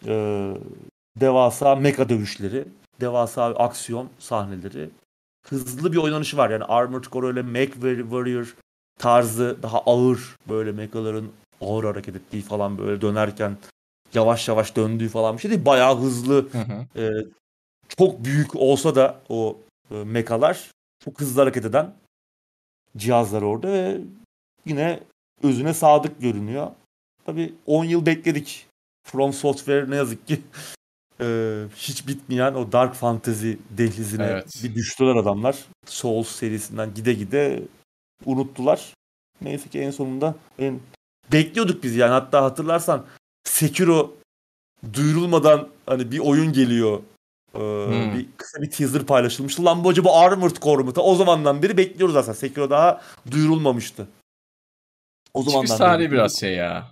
ee, 0.05 0.53
devasa 1.19 1.75
meka 1.75 2.09
dövüşleri, 2.09 2.65
devasa 3.01 3.45
aksiyon 3.45 4.09
sahneleri. 4.19 4.89
Hızlı 5.47 5.91
bir 5.91 5.97
oynanışı 5.97 6.37
var. 6.37 6.49
Yani 6.49 6.63
Armored 6.63 7.03
Core 7.03 7.27
öyle 7.27 7.41
Mech 7.41 7.73
Warrior 7.73 8.55
tarzı 8.99 9.57
daha 9.63 9.79
ağır 9.79 10.35
böyle 10.49 10.71
mekaların 10.71 11.27
ağır 11.61 11.83
hareket 11.83 12.15
ettiği 12.15 12.41
falan 12.41 12.77
böyle 12.77 13.01
dönerken 13.01 13.57
yavaş 14.13 14.47
yavaş 14.47 14.75
döndüğü 14.75 15.09
falan 15.09 15.35
bir 15.35 15.41
şey 15.41 15.51
değil. 15.51 15.65
Bayağı 15.65 15.97
hızlı 15.99 16.49
Hı 16.51 16.57
hı. 16.57 17.01
e, 17.01 17.25
çok 17.97 18.25
büyük 18.25 18.55
olsa 18.55 18.95
da 18.95 19.19
o 19.29 19.57
e, 19.91 19.95
mekalar 20.03 20.71
çok 21.05 21.21
hızlı 21.21 21.41
hareket 21.41 21.65
eden 21.65 21.93
cihazlar 22.97 23.41
orada 23.41 23.67
ve 23.67 24.01
yine 24.65 24.99
özüne 25.43 25.73
sadık 25.73 26.21
görünüyor. 26.21 26.67
Tabii 27.25 27.53
10 27.65 27.85
yıl 27.85 28.05
bekledik. 28.05 28.67
From 29.03 29.33
Software 29.33 29.89
ne 29.89 29.95
yazık 29.95 30.27
ki 30.27 30.41
e, 31.21 31.59
hiç 31.75 32.07
bitmeyen 32.07 32.53
o 32.53 32.71
Dark 32.71 32.95
Fantasy 32.95 33.53
dehlizine 33.69 34.23
Evet. 34.25 34.61
bir 34.63 34.75
düştüler 34.75 35.15
adamlar. 35.15 35.57
Souls 35.85 36.27
serisinden 36.27 36.93
gide 36.93 37.13
gide 37.13 37.63
unuttular. 38.25 38.93
Neyse 39.41 39.69
ki 39.69 39.79
en 39.79 39.91
sonunda 39.91 40.35
en 40.59 40.79
bekliyorduk 41.31 41.83
biz 41.83 41.95
yani 41.95 42.11
hatta 42.11 42.43
hatırlarsan 42.43 43.05
Sekiro 43.43 44.15
duyurulmadan 44.93 45.69
hani 45.85 46.11
bir 46.11 46.19
oyun 46.19 46.53
geliyor. 46.53 46.99
Ee, 47.55 47.59
Hmm. 47.59 48.17
Bir 48.17 48.27
kısa 48.37 48.61
bir 48.61 48.71
teaser 48.71 49.03
paylaşılmıştı. 49.05 49.65
Lan 49.65 49.83
bu 49.83 49.89
acaba 49.89 50.19
Armored 50.19 50.55
Core 50.55 50.83
mu? 50.83 50.93
O 50.97 51.15
zamandan 51.15 51.63
beri 51.63 51.77
bekliyoruz 51.77 52.15
aslında. 52.15 52.35
Sekiro 52.35 52.69
daha 52.69 53.01
duyurulmamıştı. 53.31 54.07
O 55.33 55.43
zamandan 55.43 55.65
Çıkış 55.65 55.79
beri 55.79 55.87
tarihi 55.89 56.11
biraz 56.11 56.39
şey 56.39 56.53
ya. 56.53 56.91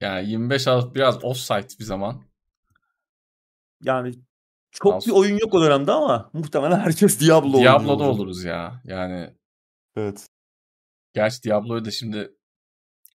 Yani 0.00 0.30
25 0.30 0.68
Ağustos 0.68 0.94
biraz 0.94 1.24
offsite 1.24 1.78
bir 1.78 1.84
zaman. 1.84 2.22
Yani 3.82 4.14
çok 4.70 4.94
Ağustos- 4.94 5.06
bir 5.06 5.12
oyun 5.12 5.38
yok 5.38 5.54
o 5.54 5.62
dönemde 5.62 5.92
ama 5.92 6.30
muhtemelen 6.32 6.78
herkes 6.80 7.20
Diablo. 7.20 7.58
Diablo'da 7.60 8.04
oluruz 8.04 8.44
ya. 8.44 8.80
Yani 8.84 9.34
Evet. 9.96 10.28
gerçi 11.12 11.42
Diablo'yu 11.42 11.84
da 11.84 11.90
şimdi 11.90 12.30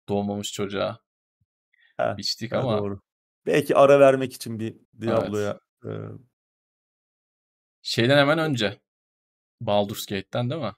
doğmamış 0.09 0.53
çocuğa 0.53 0.99
Ha, 1.97 2.15
biçtik 2.19 2.53
ama 2.53 2.79
doğru. 2.79 3.01
Belki 3.47 3.77
ara 3.77 4.01
vermek 4.01 4.33
için 4.33 4.59
bir 4.61 4.77
Diablo'ya 5.01 5.61
e, 5.85 5.91
şeyden 7.83 8.19
hemen 8.19 8.39
önce. 8.39 8.81
Baldur's 9.61 10.07
Gate'ten 10.07 10.51
değil 10.51 10.63
mi? 10.63 10.73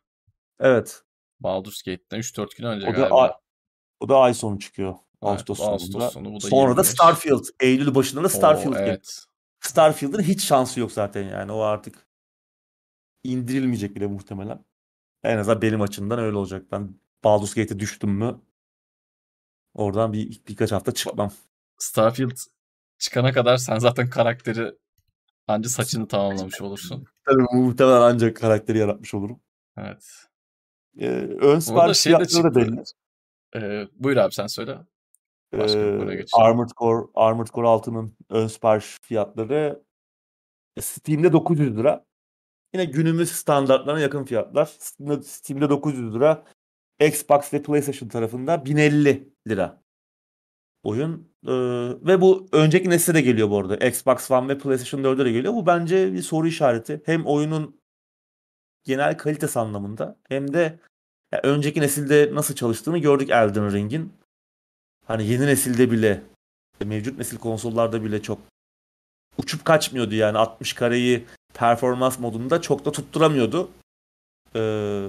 evet. 0.61 1.03
Baldur's 1.41 1.83
Gate'ten 1.83 2.19
3-4 2.19 2.57
gün 2.57 2.65
önce 2.65 2.87
O 2.87 2.91
da 2.91 2.97
galiba. 2.97 3.23
ay, 3.23 3.31
o 4.01 4.09
da 4.09 4.19
ay 4.19 4.35
sonu 4.35 4.59
çıkıyor. 4.59 4.95
Ağustos 5.21 5.59
bu 5.59 5.65
Ağustos 5.65 5.91
sonunda. 5.91 6.11
sonu, 6.11 6.31
bu 6.33 6.41
da 6.43 6.49
Sonra 6.49 6.77
da 6.77 6.81
25. 6.83 6.87
Starfield. 6.89 7.45
Eylül 7.61 7.95
başında 7.95 8.25
da 8.25 8.29
Starfield 8.29 8.73
Oo, 8.75 8.79
evet. 8.79 9.25
Starfield'ın 9.63 10.23
hiç 10.23 10.45
şansı 10.45 10.81
yok 10.81 10.93
zaten 10.93 11.23
yani. 11.23 11.53
O 11.53 11.61
artık 11.61 12.07
indirilmeyecek 13.25 13.97
bile 13.97 14.07
muhtemelen. 14.07 14.65
En 15.23 15.39
azından 15.39 15.63
benim 15.63 15.81
açımdan 15.81 16.19
öyle 16.19 16.37
olacak. 16.37 16.67
Ben 16.73 16.95
Baldur's 17.25 17.55
Gate'e 17.55 17.79
düştüm 17.79 18.11
mü 18.11 18.41
oradan 19.75 20.13
bir 20.13 20.41
birkaç 20.49 20.73
hafta 20.73 20.93
çıkmam. 20.93 21.33
Starfield 21.79 22.37
çıkana 22.99 23.33
kadar 23.33 23.57
sen 23.57 23.79
zaten 23.79 24.11
karakteri 24.11 24.75
anca 25.47 25.69
saçını 25.69 26.09
tamamlamış 26.09 26.61
olursun. 26.61 27.05
Tabii 27.25 27.43
muhtemelen 27.53 28.01
ancak 28.01 28.37
karakteri 28.37 28.79
yaratmış 28.79 29.15
olurum. 29.15 29.41
Evet. 29.77 30.05
Ee, 30.99 31.07
ön 31.41 31.59
sipariş 31.59 31.99
şey 31.99 32.17
fiyatları 32.17 32.55
da 32.55 32.55
belli. 32.55 32.83
Ee, 33.57 33.89
buyur 33.95 34.17
abi 34.17 34.35
sen 34.35 34.47
söyle. 34.47 34.79
Başka 35.53 35.79
Ee. 35.79 36.25
Armored 36.33 36.71
Core, 36.77 37.07
Armored 37.15 37.47
Core 37.47 37.67
6'nın 37.67 38.17
ön 38.33 38.47
sipariş 38.47 38.99
fiyatları 39.03 39.83
Steam'de 40.81 41.33
900 41.33 41.77
lira. 41.77 42.05
Yine 42.75 42.85
günümüz 42.85 43.33
standartlarına 43.33 44.01
yakın 44.01 44.25
fiyatlar. 44.25 44.67
Steam'de, 44.79 45.23
Steam'de 45.23 45.69
900 45.71 46.15
lira. 46.15 46.45
Xbox 47.01 47.53
ve 47.55 47.63
PlayStation 47.63 48.09
tarafında 48.09 48.65
1050 48.65 49.33
lira. 49.49 49.83
Oyun. 50.83 51.33
Ee, 51.47 51.53
ve 52.07 52.21
bu 52.21 52.49
önceki 52.53 52.91
nesle 52.91 53.15
de 53.15 53.21
geliyor 53.21 53.51
bu 53.51 53.59
arada. 53.59 53.77
Xbox 53.87 54.31
One 54.31 54.49
ve 54.49 54.59
PlayStation 54.59 55.01
4'e 55.03 55.25
de 55.25 55.33
geliyor. 55.33 55.55
Bu 55.55 55.67
bence 55.67 56.13
bir 56.13 56.23
soru 56.23 56.47
işareti. 56.47 57.03
Hem 57.07 57.27
oyunun 57.27 57.81
genel 58.85 59.19
kalitesi 59.19 59.59
anlamında 59.59 60.19
hem 60.29 60.55
de 60.55 60.79
ya 61.33 61.41
önceki 61.43 61.81
nesilde 61.81 62.35
nasıl 62.35 62.55
çalıştığını 62.55 62.99
gördük 62.99 63.31
Elden 63.31 63.73
Ring'in. 63.73 64.13
Hani 65.07 65.27
yeni 65.27 65.47
nesilde 65.47 65.91
bile 65.91 66.23
mevcut 66.85 67.19
nesil 67.19 67.39
konsollarda 67.39 68.05
bile 68.05 68.23
çok 68.23 68.39
uçup 69.39 69.65
kaçmıyordu 69.65 70.15
yani 70.15 70.39
60 70.39 70.73
kareyi 70.73 71.27
performans 71.55 72.19
modunda 72.19 72.61
çok 72.63 72.85
da 72.85 72.93
tutturamıyordu. 72.93 73.71
Ee, 74.57 75.09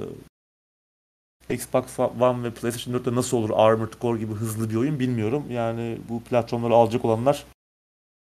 Xbox 1.49 1.99
One 1.99 2.43
ve 2.43 2.53
PlayStation 2.53 2.93
4'te 2.93 3.15
nasıl 3.15 3.37
olur 3.37 3.49
Armored 3.53 3.93
Core 4.01 4.19
gibi 4.19 4.33
hızlı 4.33 4.69
bir 4.69 4.75
oyun 4.75 4.99
bilmiyorum. 4.99 5.51
Yani 5.51 5.99
bu 6.09 6.23
platformları 6.23 6.73
alacak 6.73 7.05
olanlar 7.05 7.45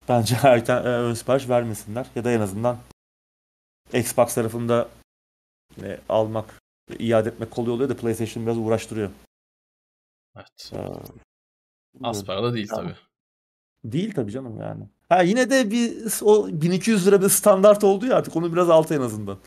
bence 0.08 0.36
erken 0.42 0.84
ön 0.84 1.14
sipariş 1.14 1.48
vermesinler. 1.48 2.06
Ya 2.14 2.24
da 2.24 2.30
en 2.32 2.40
azından 2.40 2.78
Xbox 3.92 4.34
tarafında 4.34 4.88
e, 5.82 6.00
almak, 6.08 6.62
iade 6.98 7.28
etmek 7.28 7.50
kolay 7.50 7.70
oluyor 7.72 7.88
da 7.88 7.96
PlayStation 7.96 8.46
biraz 8.46 8.58
uğraştırıyor. 8.58 9.10
Evet. 10.36 10.72
Ee, 10.72 10.78
Az 12.02 12.24
para 12.24 12.42
da 12.42 12.54
değil 12.54 12.68
Tamam. 12.68 12.84
tabii. 12.84 12.96
Değil 13.84 14.12
tabii 14.14 14.32
canım 14.32 14.60
yani. 14.60 14.84
Ha 15.08 15.22
yine 15.22 15.50
de 15.50 15.70
bir 15.70 16.04
o 16.22 16.48
1200 16.48 17.06
lira 17.06 17.22
bir 17.22 17.28
standart 17.28 17.84
oldu 17.84 18.06
ya 18.06 18.16
artık 18.16 18.36
onu 18.36 18.52
biraz 18.52 18.70
altı 18.70 18.94
en 18.94 19.00
azından. 19.00 19.38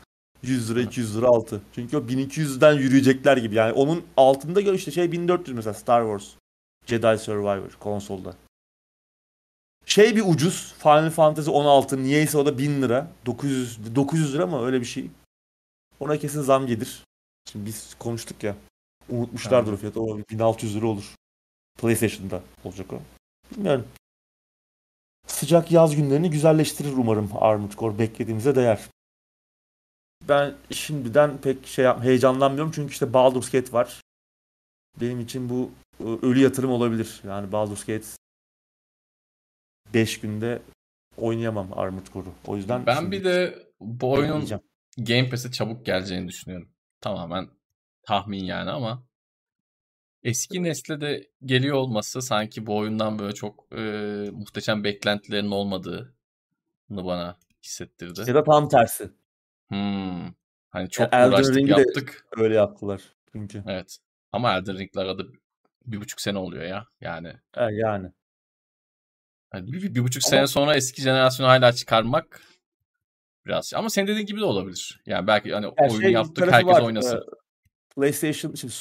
100 0.42 0.70
lira 0.70 0.80
200 0.80 1.16
lira 1.16 1.26
altı. 1.26 1.60
Çünkü 1.74 1.96
o 1.96 2.00
1200'den 2.00 2.72
yürüyecekler 2.72 3.36
gibi. 3.36 3.54
Yani 3.54 3.72
onun 3.72 4.04
altında 4.16 4.60
gör 4.60 4.74
işte 4.74 4.90
şey 4.90 5.12
1400 5.12 5.56
mesela 5.56 5.74
Star 5.74 6.02
Wars. 6.02 6.34
Jedi 6.86 7.18
Survivor 7.18 7.70
konsolda. 7.80 8.34
Şey 9.86 10.16
bir 10.16 10.22
ucuz. 10.26 10.74
Final 10.78 11.10
Fantasy 11.10 11.50
16 11.50 12.02
niyeyse 12.02 12.38
o 12.38 12.46
da 12.46 12.58
1000 12.58 12.82
lira. 12.82 13.10
900 13.26 13.94
900 13.94 14.34
lira 14.34 14.46
mı 14.46 14.66
öyle 14.66 14.80
bir 14.80 14.86
şey. 14.86 15.10
Ona 16.00 16.18
kesin 16.18 16.42
zam 16.42 16.66
gelir. 16.66 17.04
Şimdi 17.52 17.66
biz 17.66 17.94
konuştuk 17.98 18.42
ya. 18.42 18.56
Unutmuşlardır 19.08 19.72
o 19.72 19.76
fiyatı. 19.76 20.00
O 20.00 20.18
1600 20.30 20.76
lira 20.76 20.86
olur. 20.86 21.14
PlayStation'da 21.78 22.42
olacak 22.64 22.92
o. 22.92 23.00
Bilmiyorum. 23.50 23.84
Sıcak 25.32 25.72
yaz 25.72 25.96
günlerini 25.96 26.30
güzelleştirir 26.30 26.92
umarım 26.92 27.30
Armored 27.40 27.72
Core. 27.72 27.98
Beklediğimize 27.98 28.54
değer. 28.54 28.80
ben 30.28 30.54
şimdiden 30.70 31.38
pek 31.38 31.66
şey 31.66 31.84
yap- 31.84 32.02
heyecanlanmıyorum 32.04 32.72
çünkü 32.72 32.92
işte 32.92 33.12
Baldur's 33.12 33.50
Gate 33.50 33.72
var. 33.72 34.00
Benim 35.00 35.20
için 35.20 35.48
bu 35.48 35.70
e, 36.00 36.04
ölü 36.26 36.40
yatırım 36.40 36.70
olabilir. 36.70 37.20
Yani 37.26 37.52
Baldur's 37.52 37.84
Gate 37.84 38.06
5 39.94 40.20
günde 40.20 40.62
oynayamam 41.16 41.78
Armored 41.78 42.06
Core'u. 42.06 42.32
O 42.46 42.56
yüzden 42.56 42.86
Ben 42.86 43.12
bir 43.12 43.24
de 43.24 43.66
bu 43.80 44.12
oyunun. 44.12 44.48
Game 44.98 45.30
Pass'e 45.30 45.50
çabuk 45.52 45.86
geleceğini 45.86 46.28
düşünüyorum. 46.28 46.68
Tamamen 47.00 47.48
tahmin 48.02 48.44
yani 48.44 48.70
ama 48.70 49.02
eski 50.22 50.62
nesle 50.62 51.00
de 51.00 51.28
geliyor 51.44 51.76
olması 51.76 52.22
sanki 52.22 52.66
bu 52.66 52.76
oyundan 52.76 53.18
böyle 53.18 53.34
çok 53.34 53.66
e, 53.72 53.80
muhteşem 54.32 54.84
beklentilerin 54.84 55.50
olmadığını 55.50 56.08
bana 56.90 57.36
hissettirdi. 57.62 58.20
Ya 58.26 58.34
da 58.34 58.44
tam 58.44 58.68
tersi. 58.68 59.10
Hmm. 59.68 60.32
Hani 60.70 60.90
çok 60.90 61.06
Elden 61.14 61.28
uğraştık 61.28 61.56
Ring'i 61.56 61.70
yaptık. 61.70 62.26
Öyle 62.36 62.54
yaptılar 62.54 63.02
çünkü. 63.32 63.64
Evet. 63.66 63.98
Ama 64.32 64.56
Elden 64.56 64.78
Ring'ler 64.78 65.06
adı 65.06 65.32
bir 65.86 66.00
buçuk 66.00 66.20
sene 66.20 66.38
oluyor 66.38 66.64
ya. 66.64 66.86
Yani, 67.00 67.28
E, 67.56 67.64
yani. 67.64 68.12
hani 69.50 69.72
bir, 69.72 69.82
bir, 69.82 69.94
bir 69.94 70.00
buçuk 70.00 70.22
Ama- 70.24 70.30
sene 70.30 70.46
sonra 70.46 70.74
eski 70.76 71.02
jenerasyonu 71.02 71.50
hala 71.50 71.72
çıkarmak 71.72 72.42
biraz 73.46 73.66
şey. 73.70 73.78
Ama 73.78 73.90
senin 73.90 74.06
dediğin 74.06 74.26
gibi 74.26 74.40
de 74.40 74.44
olabilir. 74.44 75.00
Yani 75.06 75.26
belki 75.26 75.52
hani 75.52 75.64
Yani 75.64 75.74
oyunu 75.78 76.02
şey 76.02 76.12
yaptık 76.12 76.52
herkes 76.52 76.74
var, 76.74 76.82
oynasın. 76.82 77.24
PlayStation 77.96 78.54
şimdi 78.54 78.72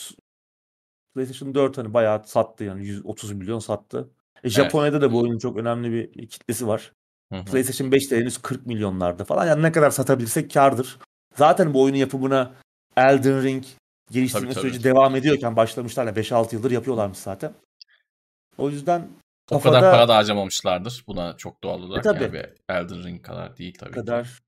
PlayStation 1.18 1.56
4 1.56 1.78
hani 1.78 1.94
bayağı 1.94 2.22
sattı 2.26 2.64
yani 2.64 2.86
130 2.86 3.32
milyon 3.32 3.60
sattı. 3.60 4.10
E, 4.44 4.50
Japonya'da 4.50 5.02
da 5.02 5.12
bu 5.12 5.20
oyunun 5.20 5.38
çok 5.38 5.58
önemli 5.58 5.92
bir 5.92 6.28
kitlesi 6.28 6.68
var. 6.68 6.94
Hı 7.34 7.40
hı. 7.40 7.46
PlayStation 7.46 7.92
5 7.92 8.12
de 8.12 8.18
henüz 8.18 8.38
40 8.38 8.66
milyonlarda 8.66 9.26
falan. 9.26 9.46
Yani 9.46 9.62
ne 9.62 9.72
kadar 9.72 9.90
satabilirsek 9.90 10.54
kardır. 10.54 10.98
Zaten 11.36 11.74
bu 11.74 11.84
oyunun 11.84 11.98
yapımına 11.98 12.54
Elden 12.98 13.44
Ring 13.44 13.64
geliştirme 14.12 14.46
Tabii, 14.46 14.54
tabii. 14.54 14.70
süreci 14.70 14.84
devam 14.84 15.16
ediyorken 15.16 15.56
başlamışlar. 15.56 16.06
Yani 16.06 16.16
5-6 16.16 16.56
yıldır 16.56 16.72
yapıyorlarmış 16.72 17.18
zaten. 17.18 17.54
O 18.58 18.70
yüzden 18.70 19.08
O 19.52 19.60
kadar 19.60 19.74
kafada 19.74 19.92
para 19.92 20.08
da 20.08 20.16
harcamamışlardır. 20.16 21.04
Buna 21.08 21.38
çok 21.38 21.64
doğal 21.64 21.84
olarak. 21.84 22.04
tabii. 22.04 22.24
Yani 22.24 22.34
bir 22.34 22.46
Elden 22.70 23.04
Ring 23.04 23.26
kadar 23.26 23.58
değil 23.58 23.78
tabii. 23.80 23.90
o 23.90 23.94
kadar 23.94 24.40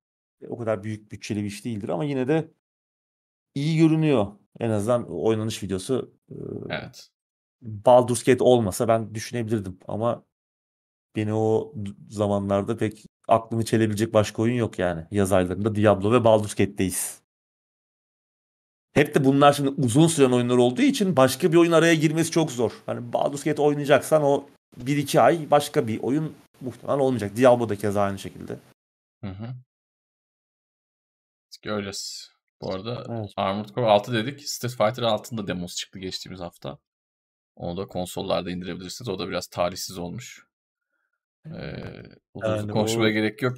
o 0.50 0.58
kadar 0.58 0.84
büyük 0.84 1.12
bütçeli 1.12 1.40
bir 1.42 1.48
iş 1.48 1.66
değildir 1.66 1.90
ama 1.90 2.04
yine 2.04 2.28
de 2.28 2.52
iyi 3.56 3.78
görünüyor. 3.78 4.28
En 4.60 4.70
azından 4.70 5.06
oynanış 5.10 5.64
videosu 5.64 6.14
e, 6.32 6.36
Evet. 6.70 7.10
Baldur's 7.62 8.24
Gate 8.24 8.44
olmasa 8.44 8.88
ben 8.88 9.16
düşünebilirdim 9.16 9.80
ama 9.88 10.26
beni 11.16 11.34
o 11.34 11.74
zamanlarda 12.10 12.78
pek 12.78 13.06
aklımı 13.28 13.66
çelebilecek 13.66 14.14
başka 14.14 14.42
oyun 14.42 14.56
yok 14.56 14.80
yani. 14.80 15.06
Yaz 15.12 15.32
aylarında 15.32 15.76
Diablo 15.76 16.12
ve 16.12 16.24
Baldur's 16.24 16.56
Gate'deyiz. 16.56 17.22
Hep 18.94 19.16
de 19.16 19.26
bunlar 19.26 19.54
şimdi 19.54 19.70
uzun 19.70 20.08
süren 20.08 20.32
oyunlar 20.32 20.58
olduğu 20.58 20.82
için 20.82 21.16
başka 21.16 21.52
bir 21.52 21.58
oyun 21.58 21.72
araya 21.72 21.96
girmesi 21.96 22.32
çok 22.32 22.52
zor. 22.52 22.72
Hani 22.86 23.14
Baldur's 23.14 23.44
Gate 23.44 23.62
oynayacaksan 23.62 24.24
o 24.24 24.46
1-2 24.78 25.22
ay 25.22 25.52
başka 25.52 25.88
bir 25.88 26.00
oyun 26.00 26.36
muhtemelen 26.62 27.00
olmayacak. 27.00 27.36
Diablo 27.36 27.70
da 27.70 27.76
keza 27.76 28.02
aynı 28.02 28.20
şekilde. 28.20 28.60
Hı 29.24 29.30
hı. 29.30 29.56
Göreceğiz. 31.62 32.32
Bu 32.62 32.74
arada 32.74 33.06
Evet. 33.10 33.32
Armored 33.38 33.70
Core 33.70 33.86
6 33.86 34.14
dedik. 34.14 34.50
Street 34.50 34.72
Fighter 34.76 35.04
6'nın 35.04 35.38
da 35.38 35.48
demosu 35.48 35.76
çıktı 35.76 36.00
geçtiğimiz 36.00 36.40
hafta. 36.42 36.78
Onu 37.56 37.78
da 37.78 37.88
konsollarda 37.88 38.52
indirebilirsiniz. 38.52 39.10
O 39.10 39.20
da 39.20 39.28
biraz 39.30 39.48
talihsiz 39.48 39.98
olmuş. 39.98 40.46
Ee, 41.46 41.52
uzun 42.34 42.48
Yani 42.58 42.72
konuşmaya 42.72 43.10
o- 43.10 43.14
gerek 43.14 43.42
yok. 43.42 43.54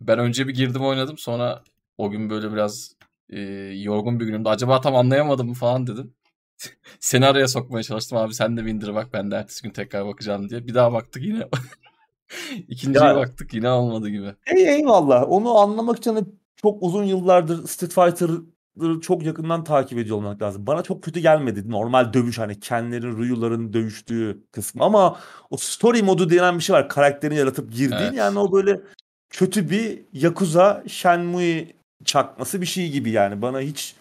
Ben 0.00 0.18
önce 0.18 0.48
bir 0.48 0.54
girdim 0.54 0.82
oynadım. 0.84 1.18
Sonra 1.18 1.62
o 1.98 2.10
gün 2.10 2.30
böyle 2.30 2.52
biraz 2.52 2.92
e, 3.30 3.40
yorgun 3.74 4.20
bir 4.20 4.24
günümde. 4.26 4.48
Acaba 4.48 4.80
tam 4.80 4.96
anlayamadım 4.96 5.48
mı 5.48 5.54
falan 5.54 5.86
dedim. 5.86 6.14
Seni 7.00 7.26
araya 7.26 7.48
sokmaya 7.48 7.82
çalıştım 7.82 8.18
abi 8.18 8.34
sen 8.34 8.56
de 8.56 8.64
bir 8.64 8.70
indir 8.70 8.94
bak 8.94 9.12
ben 9.12 9.30
de 9.30 9.36
ertesi 9.36 9.62
gün 9.62 9.70
tekrar 9.70 10.06
bakacağım 10.06 10.48
diye. 10.50 10.66
Bir 10.66 10.74
daha 10.74 10.92
baktık 10.92 11.22
yine. 11.22 11.48
İkinciye 12.68 13.04
Ya- 13.04 13.16
baktık 13.16 13.54
yine 13.54 13.68
olmadı 13.70 14.08
gibi. 14.08 14.34
Ey, 14.56 14.68
eyvallah. 14.74 15.24
Onu 15.28 15.58
anlamak 15.58 15.96
için 15.98 16.40
çok 16.56 16.82
uzun 16.82 17.04
yıllardır 17.04 17.68
Street 17.68 17.92
Fighter'ı 17.92 18.40
çok 19.00 19.22
yakından 19.22 19.64
takip 19.64 19.98
ediyor 19.98 20.16
olmak 20.16 20.42
lazım. 20.42 20.66
Bana 20.66 20.82
çok 20.82 21.02
kötü 21.02 21.20
gelmedi. 21.20 21.70
Normal 21.70 22.12
dövüş 22.12 22.38
hani 22.38 22.60
Ken'lerin, 22.60 23.18
Ryu'ların 23.18 23.72
dövüştüğü 23.72 24.44
kısmı 24.52 24.84
ama 24.84 25.20
o 25.50 25.56
story 25.56 26.02
modu 26.02 26.30
denen 26.30 26.58
bir 26.58 26.62
şey 26.62 26.76
var. 26.76 26.88
Karakterini 26.88 27.38
yaratıp 27.38 27.72
girdiğin 27.72 28.00
Evet. 28.00 28.14
yani 28.14 28.38
o 28.38 28.52
böyle 28.52 28.80
kötü 29.30 29.70
bir 29.70 29.98
Yakuza 30.12 30.84
Shenmue 30.86 31.66
çakması 32.04 32.60
bir 32.60 32.66
şey 32.66 32.90
gibi 32.90 33.10
yani. 33.10 33.42
Bana 33.42 33.60
hiç 33.60 33.94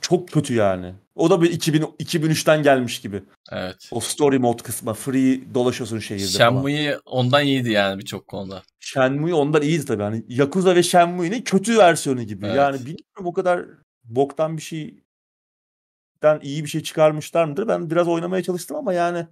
çok 0.00 0.28
kötü 0.28 0.54
yani. 0.54 0.94
O 1.14 1.30
da 1.30 1.42
bir 1.42 1.50
2000 1.50 1.82
2003'ten 1.82 2.62
gelmiş 2.62 3.00
gibi. 3.00 3.22
Evet. 3.52 3.88
O 3.90 4.00
story 4.00 4.38
mode 4.38 4.62
kısmı. 4.62 4.94
Free 4.94 5.54
dolaşıyorsun 5.54 5.98
şehirde 5.98 6.38
falan. 6.38 6.50
Shenmue 6.50 6.98
ondan 7.04 7.44
iyiydi 7.44 7.70
yani 7.70 7.98
birçok 7.98 8.28
konuda. 8.28 8.62
Shenmue 8.80 9.34
ondan 9.34 9.62
iyiydi 9.62 9.84
tabii. 9.84 10.02
Hani 10.02 10.24
Yakuza 10.28 10.74
ve 10.74 10.82
Shenmue'nin 10.82 11.42
kötü 11.42 11.78
versiyonu 11.78 12.22
gibi. 12.22 12.46
Evet. 12.46 12.56
Yani 12.56 12.78
bilmiyorum 12.78 13.26
o 13.26 13.32
kadar 13.32 13.64
boktan 14.04 14.56
bir 14.56 14.62
şeyden 14.62 16.40
iyi 16.42 16.64
bir 16.64 16.68
şey 16.68 16.82
çıkarmışlar 16.82 17.44
mıdır? 17.44 17.68
Ben 17.68 17.90
biraz 17.90 18.08
oynamaya 18.08 18.42
çalıştım 18.42 18.76
ama 18.76 18.92
yani 18.92 19.26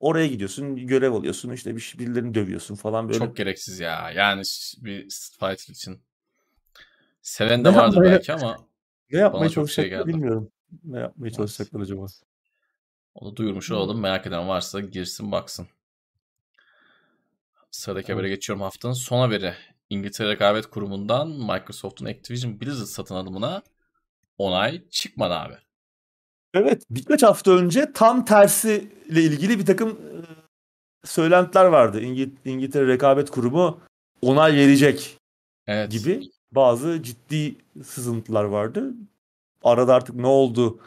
oraya 0.00 0.26
gidiyorsun, 0.26 0.76
görev 0.86 1.12
alıyorsun, 1.12 1.52
işte 1.52 1.76
bir 1.76 1.80
şey- 1.80 2.00
birilerini 2.00 2.34
dövüyorsun 2.34 2.74
falan 2.74 3.08
böyle. 3.08 3.18
Çok 3.18 3.36
gereksiz 3.36 3.80
ya. 3.80 4.10
Yani 4.10 4.42
bir 4.78 5.10
Street 5.10 5.56
Fighter 5.58 5.74
için. 5.74 6.00
Seven 7.22 7.64
de 7.64 7.74
vardır 7.74 8.00
belki 8.02 8.32
ama 8.32 8.71
ne 9.12 9.18
yapmaya 9.18 9.48
şey 9.48 9.54
çalışacaklar 9.54 9.98
geldi. 9.98 10.08
bilmiyorum. 10.08 10.50
Ne 10.84 10.98
yapmaya 11.00 11.28
Evet. 11.28 11.36
çalışacaklar 11.36 11.80
acaba? 11.80 12.06
onu 13.14 13.36
duyurmuş 13.36 13.70
olalım. 13.70 14.00
Merak 14.00 14.26
eden 14.26 14.48
varsa 14.48 14.80
girsin 14.80 15.32
baksın. 15.32 15.66
Sıradaki 17.70 18.12
habere 18.12 18.28
geçiyorum 18.28 18.62
haftanın 18.62 18.92
son 18.92 19.18
haberi. 19.20 19.54
İngiltere 19.90 20.28
Rekabet 20.28 20.66
Kurumu'ndan 20.66 21.28
Microsoft'un 21.28 22.06
Activision 22.06 22.60
Blizzard 22.60 22.86
satın 22.86 23.14
alımına 23.14 23.62
onay 24.38 24.88
çıkmadı 24.90 25.34
abi. 25.34 25.54
Evet, 26.54 26.82
birkaç 26.90 27.22
hafta 27.22 27.50
önce 27.50 27.92
tam 27.92 28.24
tersiyle 28.24 29.22
ilgili 29.22 29.58
bir 29.58 29.66
takım 29.66 30.00
söylentiler 31.04 31.64
vardı. 31.64 32.00
İngi- 32.00 32.34
İngiltere 32.44 32.86
Rekabet 32.86 33.30
Kurumu 33.30 33.80
onay 34.22 34.56
verecek 34.56 35.18
Evet. 35.66 35.90
gibi 35.92 36.30
bazı 36.52 37.02
ciddi 37.02 37.56
sızıntılar 37.84 38.44
vardı. 38.44 38.94
Arada 39.64 39.94
artık 39.94 40.14
ne 40.14 40.26
oldu? 40.26 40.80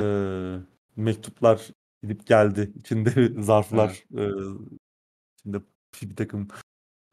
Ee, 0.00 0.56
mektuplar 0.96 1.68
gidip 2.02 2.26
geldi. 2.26 2.72
İçinde 2.76 3.42
zarflar, 3.42 4.04
e, 4.18 4.24
içinde 5.38 5.62
bir 6.02 6.16
takım 6.16 6.48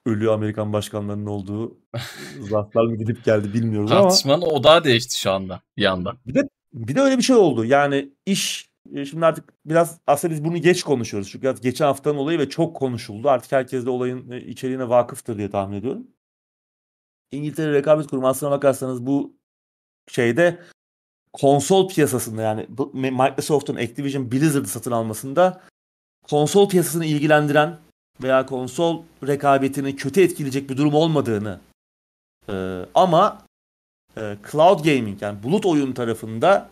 ölü 0.05 0.31
Amerikan 0.31 0.73
başkanlarının 0.73 1.25
olduğu 1.25 1.77
zarflar 2.39 2.85
mı 2.85 2.95
gidip 2.95 3.25
geldi 3.25 3.53
bilmiyoruz 3.53 3.91
ama 3.91 4.01
Tartışmanın 4.01 4.41
odağı 4.41 4.83
değişti 4.83 5.19
şu 5.19 5.31
anda 5.31 5.61
bir 5.77 5.85
anda. 5.85 6.17
bir 6.25 6.35
de 6.35 6.49
bir 6.73 6.95
de 6.95 7.01
öyle 7.01 7.17
bir 7.17 7.23
şey 7.23 7.35
oldu. 7.35 7.65
Yani 7.65 8.09
iş 8.25 8.69
e, 8.93 9.05
şimdi 9.05 9.25
artık 9.25 9.53
biraz 9.65 9.99
aslında 10.07 10.33
biz 10.33 10.45
bunu 10.45 10.57
geç 10.57 10.83
konuşuyoruz. 10.83 11.29
Çünkü 11.31 11.55
geçen 11.61 11.85
haftanın 11.85 12.17
olayı 12.17 12.39
ve 12.39 12.49
çok 12.49 12.75
konuşuldu. 12.75 13.29
Artık 13.29 13.51
herkes 13.51 13.85
de 13.85 13.89
olayın 13.89 14.31
e, 14.31 14.41
içeriğine 14.41 14.89
vakıftır 14.89 15.37
diye 15.37 15.49
tahmin 15.49 15.77
ediyorum. 15.77 16.07
İngiltere 17.31 17.73
Rekabet 17.73 18.07
Kurumu 18.07 18.27
aslına 18.27 18.51
bakarsanız 18.51 19.05
bu 19.05 19.33
şeyde 20.07 20.59
konsol 21.33 21.89
piyasasında 21.89 22.41
yani 22.41 22.67
Microsoft'un 22.93 23.75
Activision 23.75 24.31
Blizzard'ı 24.31 24.67
satın 24.67 24.91
almasında 24.91 25.61
konsol 26.23 26.69
piyasasını 26.69 27.05
ilgilendiren 27.05 27.77
veya 28.23 28.45
konsol 28.45 29.03
rekabetini 29.27 29.95
kötü 29.95 30.21
etkileyecek 30.21 30.69
bir 30.69 30.77
durum 30.77 30.93
olmadığını 30.93 31.59
e, 32.49 32.85
ama 32.95 33.45
e, 34.17 34.37
cloud 34.51 34.85
gaming 34.85 35.21
yani 35.21 35.43
bulut 35.43 35.65
oyun 35.65 35.93
tarafında 35.93 36.69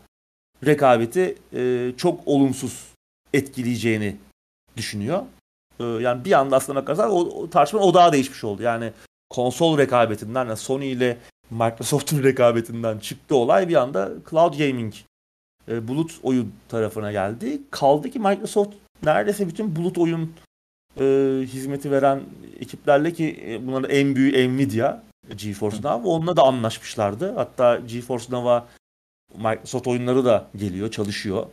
rekabeti 0.65 1.37
e, 1.53 1.91
çok 1.97 2.27
olumsuz 2.27 2.93
etkileyeceğini 3.33 4.17
düşünüyor. 4.77 5.23
E, 5.79 5.83
yani 5.83 6.25
bir 6.25 6.31
anda 6.31 6.55
aslına 6.55 6.81
bakarsan 6.81 7.11
o, 7.11 7.19
o 7.19 7.49
tartışma 7.49 7.79
odağı 7.79 8.11
değişmiş 8.11 8.43
oldu. 8.43 8.61
Yani 8.61 8.93
konsol 9.29 9.77
rekabetinden 9.77 10.45
yani 10.45 10.57
Sony 10.57 10.91
ile 10.91 11.17
Microsoft'un 11.49 12.23
rekabetinden 12.23 12.99
çıktı 12.99 13.35
olay 13.35 13.69
bir 13.69 13.75
anda 13.75 14.11
cloud 14.29 14.57
gaming 14.57 14.93
e, 15.67 15.87
bulut 15.87 16.19
oyun 16.23 16.53
tarafına 16.69 17.11
geldi. 17.11 17.61
Kaldı 17.71 18.09
ki 18.09 18.19
Microsoft 18.19 18.73
neredeyse 19.03 19.47
bütün 19.47 19.75
bulut 19.75 19.97
oyun 19.97 20.33
e, 20.99 21.03
hizmeti 21.41 21.91
veren 21.91 22.21
ekiplerle 22.59 23.13
ki 23.13 23.43
e, 23.47 23.67
bunların 23.67 23.89
en 23.89 24.15
büyüğü 24.15 24.55
Nvidia 24.55 25.03
GeForce 25.35 25.77
Now 25.77 26.09
onunla 26.09 26.35
da 26.35 26.43
anlaşmışlardı. 26.43 27.35
Hatta 27.35 27.75
GeForce 27.75 28.25
Now'a 28.29 28.67
Microsoft 29.35 29.87
oyunları 29.87 30.25
da 30.25 30.47
geliyor, 30.55 30.91
çalışıyor. 30.91 31.45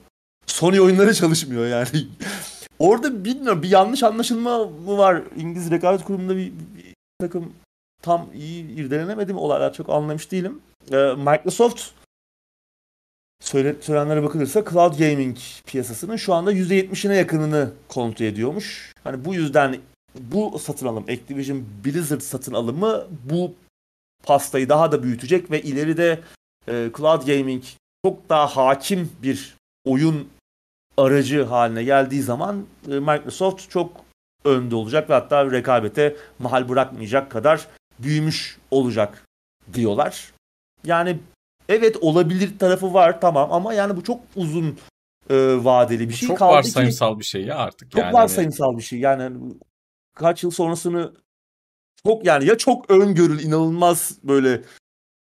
Sony 0.47 0.81
oyunları 0.81 1.15
çalışmıyor 1.15 1.67
yani. 1.67 1.89
Orada 2.79 3.25
bilmiyorum 3.25 3.63
bir 3.63 3.71
yanlış 3.71 4.03
anlaşılma 4.03 4.59
mı 4.59 4.99
var? 4.99 5.23
İngiliz 5.37 5.71
Rekabet 5.71 6.05
Kurumu'nda 6.05 6.37
bir, 6.37 6.53
bir 6.53 6.95
takım 7.21 7.53
tam 8.05 8.29
iyi 8.35 8.71
irdelenemedim 8.71 9.39
olaylar 9.39 9.73
çok 9.73 9.91
anlamış 9.91 10.31
değilim. 10.31 10.61
e, 10.93 10.97
Microsoft 10.97 11.83
söyle, 13.41 13.77
söylenenlere 13.81 14.23
bakılırsa 14.23 14.65
cloud 14.71 14.99
gaming 14.99 15.37
piyasasının 15.67 16.17
şu 16.17 16.35
anda 16.35 16.53
%70'ine 16.53 17.17
yakınını 17.17 17.73
kontrol 17.89 18.27
ediyormuş. 18.27 18.93
Hani 19.05 19.25
bu 19.25 19.35
yüzden 19.35 19.77
bu 20.21 20.59
satın 20.59 20.87
alım 20.87 21.05
Activision 21.05 21.65
Blizzard 21.85 22.21
satın 22.21 22.55
alımı 22.55 23.07
bu 23.31 23.55
pastayı 24.23 24.69
daha 24.69 24.93
da 24.93 25.03
büyütecek 25.03 25.51
ve 25.51 25.63
ileride 25.63 26.21
e, 26.69 26.91
cloud 26.97 27.27
gaming 27.27 27.65
çok 28.05 28.29
daha 28.29 28.47
hakim 28.47 29.13
bir 29.23 29.57
oyun 29.85 30.29
aracı 30.97 31.45
haline 31.45 31.85
geldiği 31.85 32.23
zaman 32.23 32.67
e, 32.91 32.91
Microsoft 32.91 33.71
çok 33.71 34.05
önde 34.45 34.77
olacak 34.77 35.11
ve 35.11 35.15
hatta 35.15 35.51
rekabete 35.51 36.17
mahal 36.39 36.69
bırakmayacak 36.69 37.31
kadar 37.31 37.67
büyümüş 37.99 38.59
olacak 38.71 39.25
diyorlar. 39.73 40.33
Yani 40.85 41.19
evet 41.69 41.97
olabilir 42.01 42.59
tarafı 42.59 42.95
var 42.95 43.21
tamam 43.21 43.53
ama 43.53 43.75
yani 43.75 43.97
bu 43.97 44.05
çok 44.05 44.21
uzun 44.37 44.79
e, 45.31 45.65
vadeli 45.65 46.09
bir 46.09 46.15
şey. 46.15 46.29
Çok 46.29 46.39
Kaldı 46.39 46.51
ki- 46.53 46.57
varsayımsal 46.57 47.19
bir 47.19 47.25
şey 47.25 47.45
ya 47.45 47.57
artık. 47.57 47.91
çok 47.91 47.99
yani. 48.01 48.05
hani 48.13 48.23
varsayımsal 48.23 48.77
bir 48.77 48.83
şey. 48.83 48.99
Yani 48.99 49.23
hani 49.23 49.55
kaç 50.15 50.43
yıl 50.43 50.51
sonrasını 50.51 51.15
çok 52.07 52.25
yani 52.27 52.47
ya 52.47 52.59
çok 52.59 52.91
öngörül 52.91 53.41
inanılmaz 53.43 54.19
böyle 54.23 54.63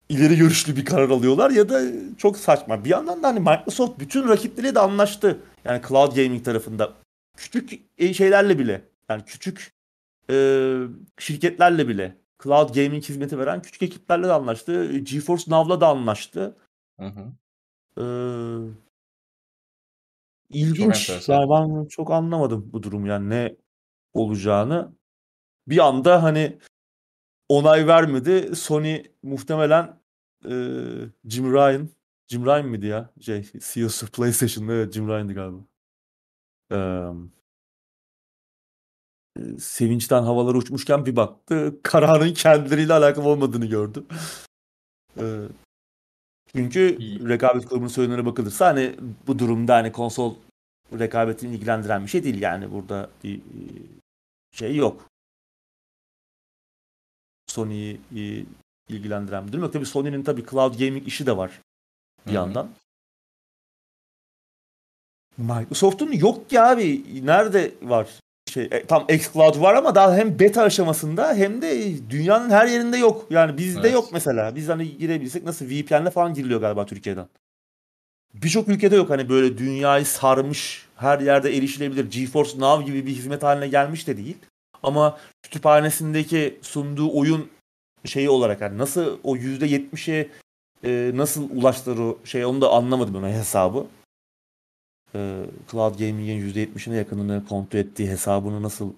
ileri 0.08 0.36
görüşlü 0.36 0.76
bir 0.76 0.84
karar 0.84 1.10
alıyorlar 1.10 1.50
ya 1.50 1.68
da 1.68 1.80
çok 2.18 2.36
saçma. 2.36 2.84
Bir 2.84 2.90
yandan 2.90 3.22
da 3.22 3.28
hani 3.28 3.40
Microsoft 3.40 4.00
bütün 4.00 4.28
rakipleriyle 4.28 4.74
de 4.74 4.80
anlaştı. 4.80 5.38
Yani 5.64 5.82
cloud 5.88 6.16
gaming 6.16 6.44
tarafında 6.44 6.92
küçük 7.36 7.72
e, 7.98 8.14
şeylerle 8.14 8.58
bile 8.58 8.82
yani 9.10 9.24
küçük 9.24 9.72
e, 10.30 10.34
şirketlerle 11.18 11.88
bile 11.88 12.16
cloud 12.42 12.74
gaming 12.74 13.04
hizmeti 13.04 13.38
veren 13.38 13.62
küçük 13.62 13.82
ekiplerle 13.82 14.26
de 14.28 14.32
anlaştı. 14.32 14.98
GeForce 14.98 15.50
Now'la 15.50 15.80
da 15.80 15.88
anlaştı. 15.88 16.56
Hı 17.00 17.06
hı. 17.06 17.32
Ee, 17.98 18.04
ilginç. 20.50 21.10
enteresan. 21.10 21.34
Yani 21.34 21.50
ben 21.50 21.88
çok 21.88 22.10
anlamadım 22.10 22.70
bu 22.72 22.82
durum 22.82 23.06
yani 23.06 23.30
ne 23.30 23.56
olacağını. 24.12 24.92
Bir 25.68 25.78
anda 25.78 26.22
hani 26.22 26.58
onay 27.48 27.86
vermedi. 27.86 28.56
Sony 28.56 29.02
muhtemelen 29.22 30.00
e, 30.44 30.52
Jim 31.24 31.52
Ryan 31.52 31.88
Jim 32.28 32.46
Ryan 32.46 32.66
mıydı 32.66 32.86
ya? 32.86 33.10
Şey, 33.20 33.42
CEO'su 33.42 34.06
PlayStation'da 34.06 34.72
evet, 34.72 34.92
Jim 34.92 35.08
Ryan'dı 35.08 35.34
galiba. 35.34 35.58
Ee, 36.72 36.76
sevinçten 39.60 40.22
havalara 40.22 40.58
uçmuşken 40.58 41.06
bir 41.06 41.16
baktı. 41.16 41.76
Kararın 41.82 42.34
kendileriyle 42.34 42.92
alakalı 42.92 43.28
olmadığını 43.28 43.66
gördü. 43.66 44.04
Ee, 45.20 45.42
çünkü 46.52 46.98
rekabet 47.28 47.66
kurumunun 47.66 47.88
söylenene 47.88 48.26
bakılırsa 48.26 48.66
hani 48.66 48.96
bu 49.26 49.38
durumda 49.38 49.74
hani 49.74 49.92
konsol 49.92 50.34
rekabetini 50.98 51.54
ilgilendiren 51.54 52.02
bir 52.02 52.08
şey 52.08 52.24
değil 52.24 52.42
yani 52.42 52.72
burada 52.72 53.10
bir 53.24 53.38
e, 53.38 53.60
şey 54.52 54.76
yok. 54.76 55.10
Sony'yi 57.46 58.00
e, 58.16 58.44
ilgilendiren 58.88 59.46
bir 59.46 59.52
durum 59.52 59.64
yok. 59.64 59.72
Tabii 59.72 59.86
Sony'nin 59.86 60.22
tabii 60.22 60.46
cloud 60.46 60.78
gaming 60.78 61.08
işi 61.08 61.26
de 61.26 61.36
var 61.36 61.60
bir 62.26 62.30
Hı 62.30 62.30
hı. 62.30 62.34
yandan. 62.34 62.70
Microsoft'un 65.38 66.12
yok 66.12 66.50
ki 66.50 66.60
abi. 66.60 67.04
Nerede 67.26 67.74
var? 67.82 68.20
Şey, 68.56 68.68
e, 68.70 68.86
tam 68.86 69.04
xCloud 69.08 69.60
var 69.60 69.74
ama 69.74 69.94
daha 69.94 70.16
hem 70.16 70.38
beta 70.38 70.62
aşamasında 70.62 71.34
hem 71.34 71.62
de 71.62 71.92
dünyanın 72.10 72.50
her 72.50 72.66
yerinde 72.66 72.96
yok. 72.96 73.26
Yani 73.30 73.58
bizde 73.58 73.80
Evet. 73.80 73.92
yok 73.92 74.08
mesela. 74.12 74.56
Biz 74.56 74.68
hani 74.68 74.98
girebilsek 74.98 75.44
nasıl 75.44 75.66
VPN'le 75.66 76.10
falan 76.10 76.34
giriliyor 76.34 76.60
galiba 76.60 76.86
Türkiye'den. 76.86 77.26
Birçok 78.34 78.68
ülkede 78.68 78.96
yok 78.96 79.10
hani 79.10 79.28
böyle 79.28 79.58
dünyayı 79.58 80.06
sarmış, 80.06 80.86
her 80.96 81.20
yerde 81.20 81.56
erişilebilir. 81.56 82.10
GeForce 82.10 82.58
Now 82.60 82.84
gibi 82.84 83.06
bir 83.06 83.12
hizmet 83.12 83.42
haline 83.42 83.68
gelmiş 83.68 84.06
de 84.06 84.16
değil. 84.16 84.36
Ama 84.82 85.18
kütüphanesindeki 85.42 86.58
sunduğu 86.62 87.18
oyun 87.18 87.48
şeyi 88.04 88.30
olarak 88.30 88.60
hani 88.60 88.78
nasıl 88.78 89.18
o 89.24 89.36
%70'e 89.36 90.28
e, 90.84 91.10
nasıl 91.14 91.50
ulaştılar 91.50 91.98
o 91.98 92.18
şey 92.24 92.44
onu 92.44 92.60
da 92.60 92.70
anlamadım 92.70 93.22
ben 93.22 93.28
hesabı. 93.28 93.86
E, 95.16 95.44
Cloud 95.70 95.98
Gaming'in 95.98 96.52
%70'ine 96.52 96.94
yakınını 96.96 97.46
kontrol 97.48 97.78
ettiği 97.78 98.08
hesabını 98.10 98.62
nasıl 98.62 98.92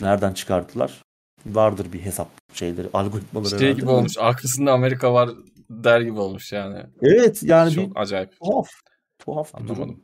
nereden 0.00 0.32
çıkarttılar? 0.32 1.02
Vardır 1.46 1.92
bir 1.92 2.00
hesap 2.00 2.28
şeyleri, 2.54 2.88
algoritmaları 2.92 3.58
Şey 3.58 3.74
gibi 3.74 3.90
olmuş. 3.90 4.18
Arkasında 4.18 4.72
Amerika 4.72 5.12
var 5.14 5.30
der 5.70 6.00
gibi 6.00 6.18
olmuş 6.20 6.52
yani. 6.52 6.82
Evet 7.02 7.42
yani 7.42 7.70
bir 7.70 7.74
Çok 7.74 7.98
acayip. 7.98 8.40
tuhaf. 8.40 8.68
Tuhaf 9.18 9.54
bir 9.54 9.68
durum. 9.68 9.82
Anlamadım. 9.82 10.02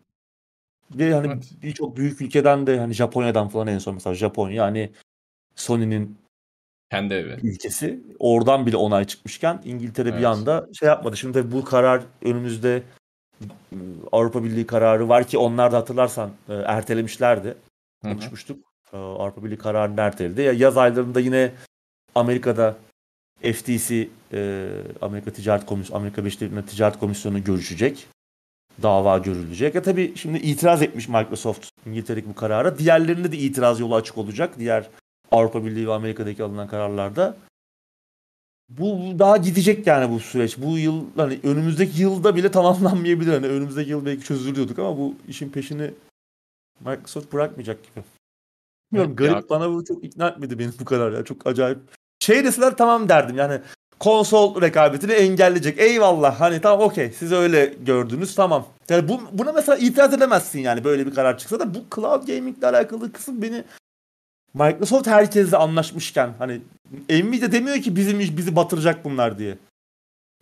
Ve 0.95 1.15
hani 1.15 1.27
Evet. 1.27 1.51
birçok 1.63 1.97
büyük 1.97 2.21
ülkeden 2.21 2.67
de 2.67 2.79
hani 2.79 2.93
Japonya'dan 2.93 3.49
falan 3.49 3.67
en 3.67 3.79
son 3.79 3.95
mesela 3.95 4.15
Japonya 4.15 4.65
hani 4.65 4.91
Sony'nin 5.55 6.19
Kendi 6.91 7.15
evi. 7.15 7.37
ülkesi 7.43 8.01
oradan 8.19 8.67
bile 8.67 8.77
onay 8.77 9.05
çıkmışken 9.05 9.63
İngiltere 9.65 10.09
bir 10.09 10.13
Evet. 10.13 10.27
anda 10.27 10.67
şey 10.81 10.89
yapmadı. 10.89 11.17
Şimdi 11.17 11.33
tabii 11.41 11.53
bu 11.53 11.65
karar 11.65 12.03
önümüzde 12.23 12.83
Avrupa 14.13 14.45
Birliği 14.45 14.67
kararı 14.67 15.09
var 15.09 15.27
ki 15.27 15.39
onlar 15.39 15.73
da 15.73 15.77
hatırlarsan 15.77 16.31
e, 16.49 16.55
ertelemişlerdi. 16.55 17.49
Hı 17.49 18.09
hı. 18.09 18.13
Konuşmuştuk. 18.13 18.59
E, 18.93 18.97
Avrupa 18.97 19.45
Birliği 19.45 19.59
kararını 19.59 20.01
erteledi. 20.01 20.43
Ya 20.43 20.53
yaz 20.53 20.77
aylarında 20.77 21.21
yine 21.21 21.53
Amerika'da 22.15 22.77
FTC 23.43 24.09
e, 24.33 24.69
Amerika 25.01 25.31
Ticaret 25.31 25.67
Komisyonu 25.67 26.01
Amerika 26.01 26.23
Birleşik 26.23 26.41
Devletleri 26.41 26.67
Ticaret 26.67 26.99
Komisyonu 26.99 27.45
görüşecek. 27.45 28.07
Dava 28.83 29.19
görülecek. 29.19 29.75
Ya 29.75 29.83
tabii 29.83 30.13
şimdi 30.17 30.39
itiraz 30.39 30.83
etmiş 30.83 31.09
Microsoft 31.09 31.69
İngiltere'deki 31.87 32.29
bu 32.29 32.35
karara. 32.35 32.79
Diğerlerinde 32.79 33.33
de 33.33 33.37
itiraz 33.37 33.81
yolu 33.81 33.95
açık 33.95 34.19
olacak. 34.19 34.59
Diğer 34.59 34.89
Avrupa 35.31 35.65
Birliği 35.65 35.89
ve 35.89 35.93
Amerika'daki 35.93 36.43
alınan 36.43 36.69
kararlarda. 36.69 37.37
Bu 38.69 39.19
daha 39.19 39.37
gidecek 39.37 39.87
yani 39.87 40.11
bu 40.11 40.21
süreç. 40.21 40.59
Bu 40.59 40.79
yıl 40.79 41.05
hani 41.17 41.41
önümüzdeki 41.43 42.03
yılda 42.03 42.37
bile 42.37 42.51
tamamlanmayabilir. 42.51 43.33
Hani 43.33 43.47
önümüzdeki 43.47 43.91
yıl 43.91 44.07
belki 44.07 44.25
çözülüyorduk 44.25 44.79
ama 44.79 44.99
bu 44.99 45.15
işin 45.29 45.49
peşini 45.51 45.91
Microsoft 46.81 47.33
bırakmayacak 47.33 47.83
gibi. 47.83 48.05
Bilmiyorum 48.93 49.17
Evet, 49.19 49.19
garip 49.19 49.45
ya- 49.45 49.49
bana 49.51 49.73
bu 49.73 49.85
çok 49.85 50.05
ikna 50.05 50.29
etmedi 50.29 50.59
beni 50.59 50.71
bu 50.81 50.85
kadar 50.85 51.13
ya. 51.13 51.25
Çok 51.25 51.47
acayip. 51.47 51.79
Şey 52.21 52.45
deseler 52.45 52.77
tamam 52.77 53.09
derdim 53.09 53.37
yani 53.37 53.61
konsol 54.01 54.61
rekabetini 54.63 55.13
engelleyecek. 55.13 55.79
Eyvallah 55.81 56.41
hani 56.41 56.61
tamam 56.61 56.87
okey 56.87 57.13
siz 57.13 57.33
öyle 57.33 57.75
gördünüz 57.87 58.35
tamam. 58.35 58.67
Yani 58.89 59.09
bu, 59.09 59.21
buna 59.33 59.53
mesela 59.53 59.77
itiraz 59.79 60.15
edemezsin 60.15 60.61
yani 60.61 60.85
böyle 60.85 61.07
bir 61.07 61.15
karar 61.15 61.39
çıksa 61.39 61.61
da 61.61 61.75
bu 61.75 61.79
cloud 61.95 62.27
gaming 62.27 62.59
ile 62.59 62.67
alakalı 62.67 63.13
kısım 63.13 63.43
beni 63.43 63.65
Microsoft 64.59 65.07
herkesle 65.07 65.57
anlaşmışken 65.57 66.35
hani 66.39 66.61
Nvidia 67.11 67.53
demiyor 67.53 67.77
ki 67.77 67.97
bizim 67.97 68.21
iş 68.21 68.37
bizi 68.37 68.57
batıracak 68.57 69.05
bunlar 69.05 69.39
diye. 69.39 69.59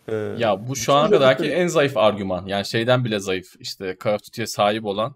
Ee, 0.07 0.15
Ya 0.15 0.67
bu 0.67 0.75
şu 0.75 0.93
ana 0.93 1.09
kadarki 1.09 1.43
rakipleri- 1.43 1.53
en 1.53 1.67
zayıf 1.67 1.97
argüman. 1.97 2.45
Yani 2.45 2.65
şeyden 2.65 3.05
bile 3.05 3.19
zayıf. 3.19 3.55
İşte 3.59 3.97
Call 4.03 4.13
of 4.13 4.23
Duty'ye 4.27 4.47
sahip 4.47 4.85
olan 4.85 5.15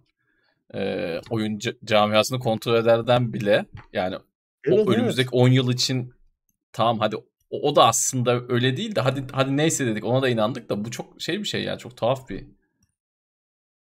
e, 0.73 0.80
oyun 1.30 1.57
ca- 1.60 1.86
camiasını 1.86 2.40
kontrol 2.40 2.76
ederden 2.76 3.34
bile 3.34 3.65
yani 3.94 4.15
Evet, 4.65 4.80
o 4.80 4.82
evet. 4.82 4.99
önümüzdeki 4.99 5.30
10 5.32 5.48
yıl 5.49 5.72
için 5.73 6.14
tamam 6.73 6.99
hadi 6.99 7.15
o, 7.18 7.23
o 7.49 7.76
da 7.76 7.88
aslında 7.88 8.41
öyle 8.49 8.78
değil 8.78 8.95
de 8.95 9.02
hadi 9.02 9.23
hadi 9.32 9.57
neyse 9.57 9.86
dedik 9.86 10.06
ona 10.06 10.22
da 10.22 10.30
inandık 10.30 10.69
da 10.69 10.86
bu 10.86 10.91
çok 10.91 11.22
şey 11.22 11.40
bir 11.40 11.45
şey 11.45 11.64
yani 11.64 11.80
çok 11.80 11.98
tuhaf 11.98 12.30
bir. 12.30 12.45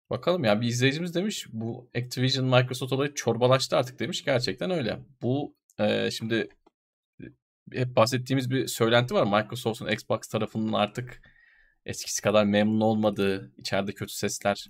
Bakalım 0.09 0.43
ya 0.43 0.61
bir 0.61 0.67
izleyicimiz 0.67 1.15
demiş 1.15 1.47
bu 1.51 1.89
Activision 1.95 2.45
Microsoft 2.45 2.93
olayı 2.93 3.13
çorbalaştı 3.13 3.77
artık 3.77 3.99
demiş. 3.99 4.25
Gerçekten 4.25 4.71
öyle. 4.71 4.99
Bu 5.21 5.55
e, 5.79 6.11
şimdi 6.11 6.49
hep 7.71 7.95
bahsettiğimiz 7.95 8.49
bir 8.49 8.67
söylenti 8.67 9.13
var. 9.13 9.23
Microsoft'un 9.23 9.87
Xbox 9.87 10.19
tarafının 10.19 10.73
artık 10.73 11.21
eskisi 11.85 12.21
kadar 12.21 12.45
memnun 12.45 12.81
olmadığı, 12.81 13.51
içeride 13.57 13.91
kötü 13.91 14.13
sesler 14.13 14.65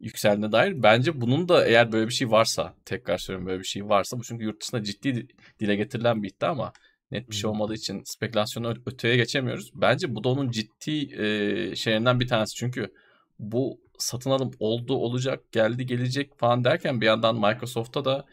yükseldiğine 0.00 0.52
dair. 0.52 0.82
Bence 0.82 1.20
bunun 1.20 1.48
da 1.48 1.66
eğer 1.66 1.92
böyle 1.92 2.08
bir 2.08 2.12
şey 2.12 2.30
varsa, 2.30 2.74
tekrar 2.84 3.18
söylüyorum 3.18 3.46
böyle 3.46 3.60
bir 3.60 3.66
şey 3.66 3.88
varsa, 3.88 4.18
bu 4.18 4.24
çünkü 4.24 4.44
yurt 4.44 4.60
dışında 4.62 4.82
ciddi 4.84 5.28
dile 5.60 5.76
getirilen 5.76 6.22
bir 6.22 6.28
iddia 6.28 6.50
ama 6.50 6.72
net 7.10 7.30
bir 7.30 7.34
şey 7.34 7.50
olmadığı 7.50 7.74
için 7.74 8.02
spekülasyonu 8.04 8.74
öteye 8.86 9.16
geçemiyoruz. 9.16 9.70
Bence 9.74 10.14
bu 10.14 10.24
da 10.24 10.28
onun 10.28 10.50
ciddi 10.50 11.22
e, 11.22 11.76
şeylerinden 11.76 12.20
bir 12.20 12.28
tanesi. 12.28 12.54
Çünkü 12.54 12.94
bu 13.38 13.80
satın 13.98 14.30
alım 14.30 14.50
oldu, 14.60 14.94
olacak, 14.94 15.52
geldi, 15.52 15.86
gelecek 15.86 16.38
falan 16.38 16.64
derken 16.64 17.00
bir 17.00 17.06
yandan 17.06 17.36
Microsoft'a 17.36 18.04
da 18.04 18.24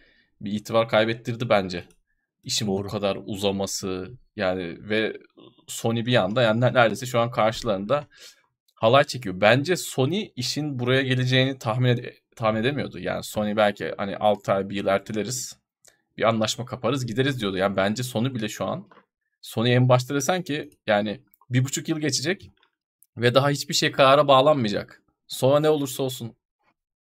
bir 0.41 0.51
itibar 0.51 0.89
kaybettirdi 0.89 1.49
bence. 1.49 1.85
İşin 2.43 2.67
bu 2.67 2.79
Doğru. 2.79 2.87
kadar 2.87 3.17
uzaması 3.25 4.11
yani 4.35 4.89
ve 4.89 5.17
Sony 5.67 6.05
bir 6.05 6.11
yanda 6.11 6.41
yani 6.41 6.61
neredeyse 6.61 7.05
şu 7.05 7.19
an 7.19 7.31
karşılarında 7.31 8.07
halay 8.75 9.03
çekiyor. 9.03 9.41
Bence 9.41 9.75
Sony 9.75 10.31
işin 10.35 10.79
buraya 10.79 11.01
geleceğini 11.01 11.59
tahmin 11.59 11.89
ede- 11.89 12.15
tahmin 12.35 12.59
edemiyordu. 12.59 12.99
Yani 12.99 13.23
Sony 13.23 13.55
belki 13.55 13.93
hani 13.97 14.17
6 14.17 14.53
ay 14.53 14.69
bir 14.69 14.75
yıl 14.75 14.85
erteleriz. 14.87 15.57
Bir 16.17 16.23
anlaşma 16.23 16.65
kaparız 16.65 17.05
gideriz 17.05 17.41
diyordu. 17.41 17.57
Yani 17.57 17.75
bence 17.75 18.03
Sony 18.03 18.33
bile 18.33 18.49
şu 18.49 18.65
an 18.65 18.87
Sony 19.41 19.73
en 19.75 19.89
başta 19.89 20.15
desen 20.15 20.41
ki 20.43 20.69
yani 20.87 21.21
bir 21.49 21.65
buçuk 21.65 21.89
yıl 21.89 21.99
geçecek 21.99 22.51
ve 23.17 23.35
daha 23.35 23.49
hiçbir 23.49 23.73
şey 23.73 23.91
karara 23.91 24.27
bağlanmayacak. 24.27 25.04
Sonra 25.27 25.59
ne 25.59 25.69
olursa 25.69 26.03
olsun 26.03 26.35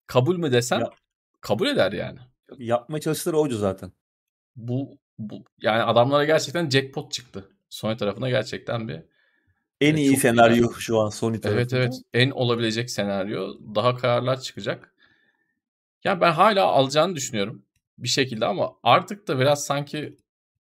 kabul 0.07 0.37
mü 0.37 0.51
desen 0.51 0.79
Ya- 0.79 0.89
kabul 1.41 1.67
eder 1.67 1.91
yani. 1.91 2.19
Yapmaya 2.57 3.01
çalıştıkları 3.01 3.37
oydu 3.39 3.57
zaten. 3.57 3.91
Bu, 4.55 4.97
bu 5.19 5.43
yani 5.61 5.83
adamlara 5.83 6.25
gerçekten 6.25 6.69
jackpot 6.69 7.11
çıktı. 7.11 7.49
Sony 7.69 7.97
tarafına 7.97 8.29
gerçekten 8.29 8.87
bir 8.87 8.95
En 9.81 9.89
Evet, 9.89 9.99
iyi 9.99 10.17
senaryo 10.17 10.71
şu 10.73 10.99
an 10.99 11.09
Sony 11.09 11.39
tarafında. 11.39 11.61
Evet 11.61 11.73
evet 11.73 11.93
en 12.13 12.31
olabilecek 12.31 12.89
senaryo 12.91 13.53
daha 13.75 13.95
kararlar 13.95 14.41
çıkacak. 14.41 14.93
Ya 16.03 16.21
ben 16.21 16.31
hala 16.31 16.65
alacağını 16.65 17.15
düşünüyorum 17.15 17.65
bir 17.97 18.07
şekilde 18.07 18.45
ama 18.45 18.73
artık 18.83 19.27
da 19.27 19.39
biraz 19.39 19.65
sanki 19.65 20.17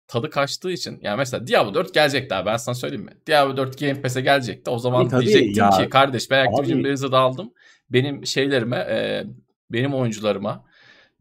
tadı 0.08 0.30
kaçtığı 0.30 0.70
için 0.70 0.98
yani 1.02 1.16
mesela 1.18 1.46
Diablo 1.46 1.74
4 1.74 1.94
gelecek 1.94 2.30
daha 2.30 2.46
ben 2.46 2.56
sana 2.56 2.74
söyleyeyim 2.74 3.04
mi? 3.04 3.12
Diablo 3.26 3.56
4 3.56 3.80
Game 3.80 4.02
Pass'e 4.02 4.20
gelecekti. 4.20 4.70
O 4.70 4.78
zaman 4.78 5.08
Tabii, 5.08 5.24
diyecektim 5.26 5.64
ya. 5.64 5.70
ki 5.70 5.88
kardeş 5.88 6.30
ben 6.30 6.46
Activision 6.46 6.78
Abi- 6.80 6.84
Blizzard'ı 6.84 7.18
aldım. 7.18 7.52
Benim 7.90 8.26
şeylerime 8.26 8.76
e, 8.76 9.24
benim 9.72 9.94
oyuncularıma 9.94 10.64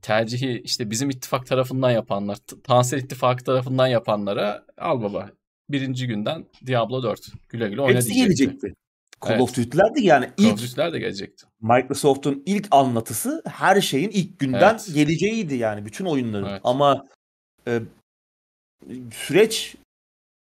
tercihi 0.02 0.62
işte 0.64 0.90
bizim 0.92 1.10
ittifak 1.10 1.46
tarafından 1.46 1.92
yapanlar, 1.92 2.36
T- 2.36 2.62
Tansel 2.64 3.00
ittifakı 3.00 3.44
tarafından 3.44 3.88
yapanlara 3.88 4.66
al 4.78 5.02
baba. 5.02 5.30
Birinci 5.70 6.08
günden 6.08 6.46
Diablo 6.66 7.04
4 7.04 7.22
güle 7.50 7.70
güle 7.70 7.82
oyna 7.82 7.96
Hepsi 7.96 8.14
diyecekti. 8.14 8.44
gelecekti. 8.46 8.74
Call 9.26 9.32
Evet. 9.32 9.42
of 9.42 9.58
Duty'ler 9.58 9.96
de 9.96 10.02
yani 10.02 10.26
Call 10.40 10.46
ilk 10.48 10.58
Duty'ler 10.62 10.94
de 10.94 11.00
gelecekti. 11.00 11.46
Microsoft'un 11.62 12.44
ilk 12.46 12.68
anlatısı 12.72 13.42
her 13.48 13.82
şeyin 13.82 14.10
ilk 14.10 14.40
günden 14.40 14.72
Evet. 14.72 14.90
geleceğiydi 14.94 15.56
yani 15.56 15.86
bütün 15.86 16.06
oyunların. 16.06 16.50
Evet. 16.50 16.62
Ama 16.64 17.04
e, 17.68 17.80
süreç 19.14 19.76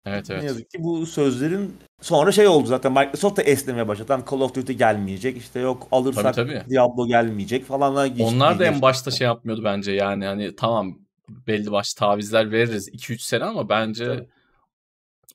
Evet 0.05 0.29
ne 0.29 0.35
evet. 0.35 0.43
yazık 0.43 0.69
ki 0.69 0.83
bu 0.83 1.05
sözlerin 1.05 1.77
sonra 2.01 2.31
şey 2.31 2.47
oldu 2.47 2.67
zaten 2.67 2.91
Microsoft 2.91 3.37
da 3.37 3.43
esnemeye 3.43 3.87
başladı. 3.87 4.11
Lan 4.11 4.23
Call 4.31 4.39
of 4.39 4.55
Duty 4.55 4.73
gelmeyecek 4.73 5.37
işte 5.37 5.59
yok 5.59 5.87
alırsak 5.91 6.35
Tabii, 6.35 6.53
tabii. 6.53 6.69
Diablo 6.69 7.07
gelmeyecek 7.07 7.65
falanlar 7.65 8.05
geçti. 8.05 8.23
Onlar 8.23 8.59
da 8.59 8.65
en 8.65 8.81
başta 8.81 9.11
şey 9.11 9.25
yapmıyordu 9.25 9.63
bence 9.63 9.91
yani 9.91 10.25
hani 10.25 10.55
tamam 10.55 10.99
belli 11.29 11.71
başlı 11.71 11.99
tavizler 11.99 12.51
veririz 12.51 12.89
2-3 12.89 13.17
sene 13.19 13.43
ama 13.43 13.69
bence 13.69 14.05
Tabii. 14.05 14.27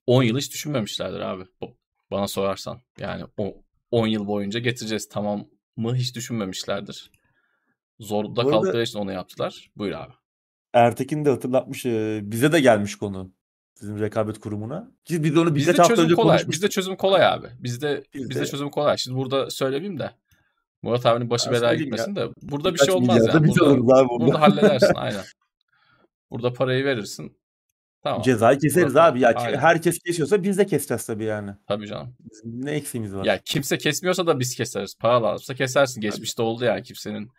10 0.06 0.23
yıl 0.23 0.39
hiç 0.39 0.52
düşünmemişlerdir 0.52 1.20
abi. 1.20 1.44
Bana 2.10 2.28
sorarsan. 2.28 2.81
Yani 2.98 3.24
o 3.39 3.55
10 3.90 4.06
yıl 4.06 4.27
boyunca 4.27 4.60
getireceğiz 4.60 5.09
tamam 5.09 5.47
mı 5.77 5.97
hiç 5.97 6.14
düşünmemişlerdir. 6.14 7.10
Zorda 8.01 8.43
kaldıkları 8.43 8.82
için 8.82 8.98
onu 8.98 9.12
yaptılar. 9.12 9.70
Buyur 9.77 9.93
abi. 9.93 10.12
Ertekin 10.77 11.24
de 11.24 11.31
hatırlatmış 11.31 11.86
e, 11.86 12.20
bize 12.23 12.53
de 12.53 12.61
gelmiş 12.61 12.94
konu. 12.97 13.32
Sizin 13.74 13.98
rekabet 14.01 14.39
kurumuna. 14.39 14.90
Ki 15.05 15.24
biz 15.24 15.36
onu 15.36 15.55
Bizde 15.55 15.70
hafta 15.73 15.85
çözüm 15.89 16.05
önce 16.05 16.15
kolay. 16.15 16.28
konuşmuştuk. 16.28 16.53
Bizde 16.53 16.69
çözüm 16.69 16.97
kolay 16.97 17.27
abi. 17.27 17.47
Bizde 17.59 18.05
Bizde- 18.15 18.28
bizde 18.31 18.47
çözüm 18.47 18.70
kolay. 18.70 18.97
Şimdi 18.98 19.16
burada 19.16 19.51
söylemeyeyim 19.51 19.98
de 19.98 20.11
Murat 20.82 21.07
abinin 21.07 21.31
başı 21.31 21.47
Ben 21.47 21.55
belaya 21.55 21.70
söyleyeyim 21.70 21.93
ya. 21.97 22.05
gitmesin 22.05 22.16
de 22.16 22.35
burada 22.43 22.69
bir 22.69 22.74
Birkaç 22.74 22.86
şey 22.86 22.94
olmaz 22.94 23.16
milyarda 23.16 23.36
yani. 23.39 23.44
biz 23.47 23.57
Burada, 23.57 23.70
alırız 23.70 23.93
abi 23.93 24.09
burada 24.09 24.27
burada. 24.27 24.40
halledersin 24.40 24.94
aynen. 24.97 25.24
Burada 26.31 26.53
parayı 26.53 26.85
verirsin. 26.85 27.36
Tamam. 28.03 28.23
Cezayı 28.23 28.59
keseriz 28.59 28.89
Burada- 28.89 29.05
abi. 29.05 29.20
Ya 29.20 29.32
Aynen. 29.36 29.59
herkes 29.59 29.98
kesiyorsa 29.98 30.43
biz 30.43 30.59
de 30.59 30.66
keseceğiz 30.66 31.07
tabii 31.07 31.24
yani. 31.24 31.51
Tabii 31.69 31.86
canım. 31.86 32.16
Bizim 32.31 32.65
ne 32.66 32.70
eksiğimiz 32.70 33.15
var? 33.15 33.24
Ya 33.24 33.40
kimse 33.44 33.78
kesmiyorsa 33.78 34.27
da 34.27 34.40
biz 34.40 34.55
keseriz. 34.57 34.94
Para 35.01 35.23
lazımsa 35.23 35.55
kesersin. 35.55 36.01
Geçmişte 36.01 36.43
oldu 36.43 36.65
yani 36.65 36.82
kimsenin 36.82 37.31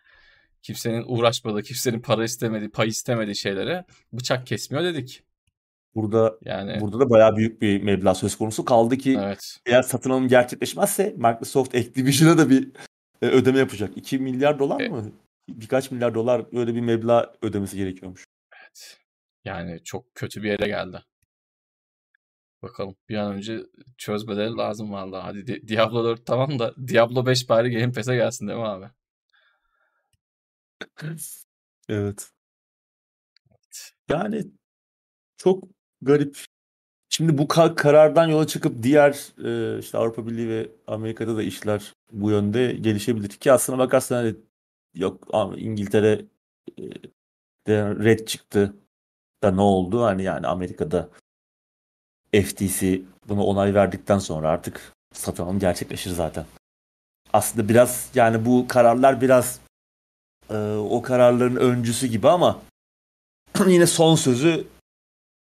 kimsenin 0.62 1.04
uğraşmadığı, 1.06 1.62
kimsenin 1.62 2.00
para 2.00 2.24
istemediği, 2.24 2.70
pay 2.70 2.88
istemediği 2.88 3.36
şeylere 3.36 3.84
bıçak 4.12 4.46
kesmiyor 4.46 4.84
dedik. 4.84 5.22
Burada 5.94 6.38
Yani 6.44 6.80
burada 6.80 7.00
da 7.00 7.10
bayağı 7.10 7.36
büyük 7.36 7.62
bir 7.62 7.82
meblağ 7.82 8.14
söz 8.14 8.36
konusu. 8.36 8.64
Kaldı 8.64 8.96
ki 8.96 9.18
evet. 9.24 9.58
eğer 9.66 9.82
satın 9.82 10.10
alım 10.10 10.28
gerçekleşmezse 10.28 11.14
Microsoft 11.16 11.74
Activision'a 11.74 12.38
da 12.38 12.50
bir 12.50 12.68
e, 13.22 13.26
ödeme 13.26 13.58
yapacak. 13.58 13.96
2 13.96 14.18
milyar 14.18 14.58
dolar 14.58 14.80
E- 14.80 14.88
mı? 14.88 15.12
Birkaç 15.48 15.90
milyar 15.90 16.14
dolar 16.14 16.46
öyle 16.52 16.74
bir 16.74 16.80
meblağ 16.80 17.34
ödemesi 17.42 17.76
gerekiyormuş. 17.76 18.24
Evet. 18.60 18.98
Yani 19.44 19.84
çok 19.84 20.14
kötü 20.14 20.42
bir 20.42 20.48
yere 20.48 20.66
geldi. 20.66 21.02
Bakalım 22.62 22.96
bir 23.08 23.16
an 23.16 23.32
önce 23.32 23.60
çözmeleri 23.98 24.50
lazım 24.56 24.92
vallahi. 24.92 25.22
Hadi 25.22 25.46
Di- 25.46 25.68
Diablo 25.68 26.04
4 26.04 26.26
tamam 26.26 26.58
da 26.58 26.74
Diablo 26.88 27.26
5 27.26 27.48
bari 27.48 27.70
Game 27.70 27.92
Pass'e 27.92 28.16
gelsin 28.16 28.48
değil 28.48 28.58
mi 28.58 28.66
abi? 28.66 28.86
Evet. 31.88 32.30
Yani 34.10 34.44
çok 35.36 35.64
garip. 36.02 36.44
Şimdi 37.10 37.38
bu 37.38 37.42
ka- 37.42 37.74
karardan 37.74 38.28
yola 38.28 38.46
çıkıp 38.46 38.82
diğer 38.82 39.12
işte 39.80 39.98
Avrupa 39.98 40.26
Birliği 40.26 40.48
ve 40.48 40.68
Amerika'da 40.86 41.36
da 41.36 41.42
işler 41.42 41.94
bu 42.12 42.30
yönde 42.30 42.72
gelişebilir. 42.72 43.28
Ki 43.28 43.52
aslına 43.52 43.78
bakarsan 43.78 44.16
hani 44.16 44.36
yok 44.94 45.28
ama 45.32 45.56
İngiltere 45.56 46.24
red 47.68 48.26
çıktı 48.26 48.74
da 49.42 49.50
ne 49.50 49.60
oldu? 49.60 50.02
Hani 50.02 50.22
yani 50.22 50.46
Amerika'da 50.46 51.10
FTC 52.32 53.02
buna 53.28 53.44
onay 53.44 53.74
verdikten 53.74 54.18
sonra 54.18 54.48
artık 54.48 54.92
satın 55.12 55.42
alım 55.42 55.58
gerçekleşir 55.58 56.10
zaten. 56.10 56.46
Aslında 57.32 57.68
biraz 57.68 58.10
yani 58.14 58.44
bu 58.46 58.68
kararlar 58.68 59.20
biraz 59.20 59.60
e, 60.50 60.56
o 60.76 61.02
kararların 61.02 61.56
öncüsü 61.56 62.06
gibi 62.06 62.28
ama 62.28 62.58
yine 63.66 63.86
son 63.86 64.14
sözü 64.14 64.64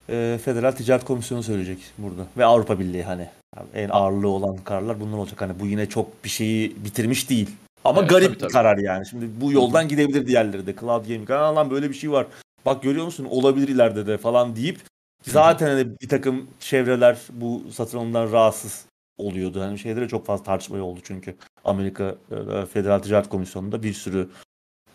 e, 0.10 0.40
Federal 0.46 0.72
Ticaret 0.72 1.06
Komisyonu 1.06 1.44
söyleyecek 1.44 1.78
burada. 1.98 2.28
Ve 2.38 2.46
Avrupa 2.46 2.80
Birliği 2.80 3.04
hani. 3.04 3.30
En 3.74 3.90
ağırlığı 3.90 4.28
olan 4.28 4.58
kararlar 4.58 5.00
bunlar 5.00 5.18
olacak. 5.18 5.42
Hani 5.42 5.60
bu 5.60 5.66
yine 5.68 5.90
çok 5.90 6.24
bir 6.24 6.30
şeyi 6.30 6.86
bitirmiş 6.86 7.30
değil. 7.30 7.50
Ama 7.86 8.00
Evet, 8.00 8.10
garip 8.10 8.26
tabii, 8.28 8.36
bir 8.36 8.40
tabii. 8.40 8.52
karar 8.52 8.78
yani. 8.78 9.06
Şimdi 9.08 9.42
bu 9.42 9.52
yoldan 9.52 9.88
gidebilir 9.88 10.28
diğerleri 10.28 10.66
de. 10.66 10.76
Cloud 10.76 11.06
Gaming. 11.08 11.32
Aa 11.32 11.56
lan 11.56 11.72
böyle 11.72 11.90
bir 11.90 11.96
şey 11.96 12.12
var. 12.12 12.28
Bak 12.66 12.84
görüyor 12.84 13.06
musun? 13.06 13.28
Olabilir 13.30 13.68
ileride 13.68 14.08
de 14.08 14.18
falan 14.18 14.56
deyip 14.56 14.80
zaten 15.24 15.68
hani 15.68 15.88
bir 16.02 16.10
takım 16.10 16.48
çevreler 16.60 17.18
bu 17.30 17.64
satın 17.72 17.98
alımdan 17.98 18.32
rahatsız 18.32 18.86
oluyordu. 19.18 19.62
Hani 19.62 19.80
şeylere 19.80 20.08
çok 20.08 20.26
fazla 20.26 20.44
tartışma 20.44 20.82
oldu 20.82 21.00
çünkü. 21.04 21.36
Amerika 21.66 22.16
e, 22.32 22.66
Federal 22.66 23.00
Ticaret 23.00 23.30
Komisyonu'nda 23.30 23.84
bir 23.84 23.94
sürü 23.94 24.30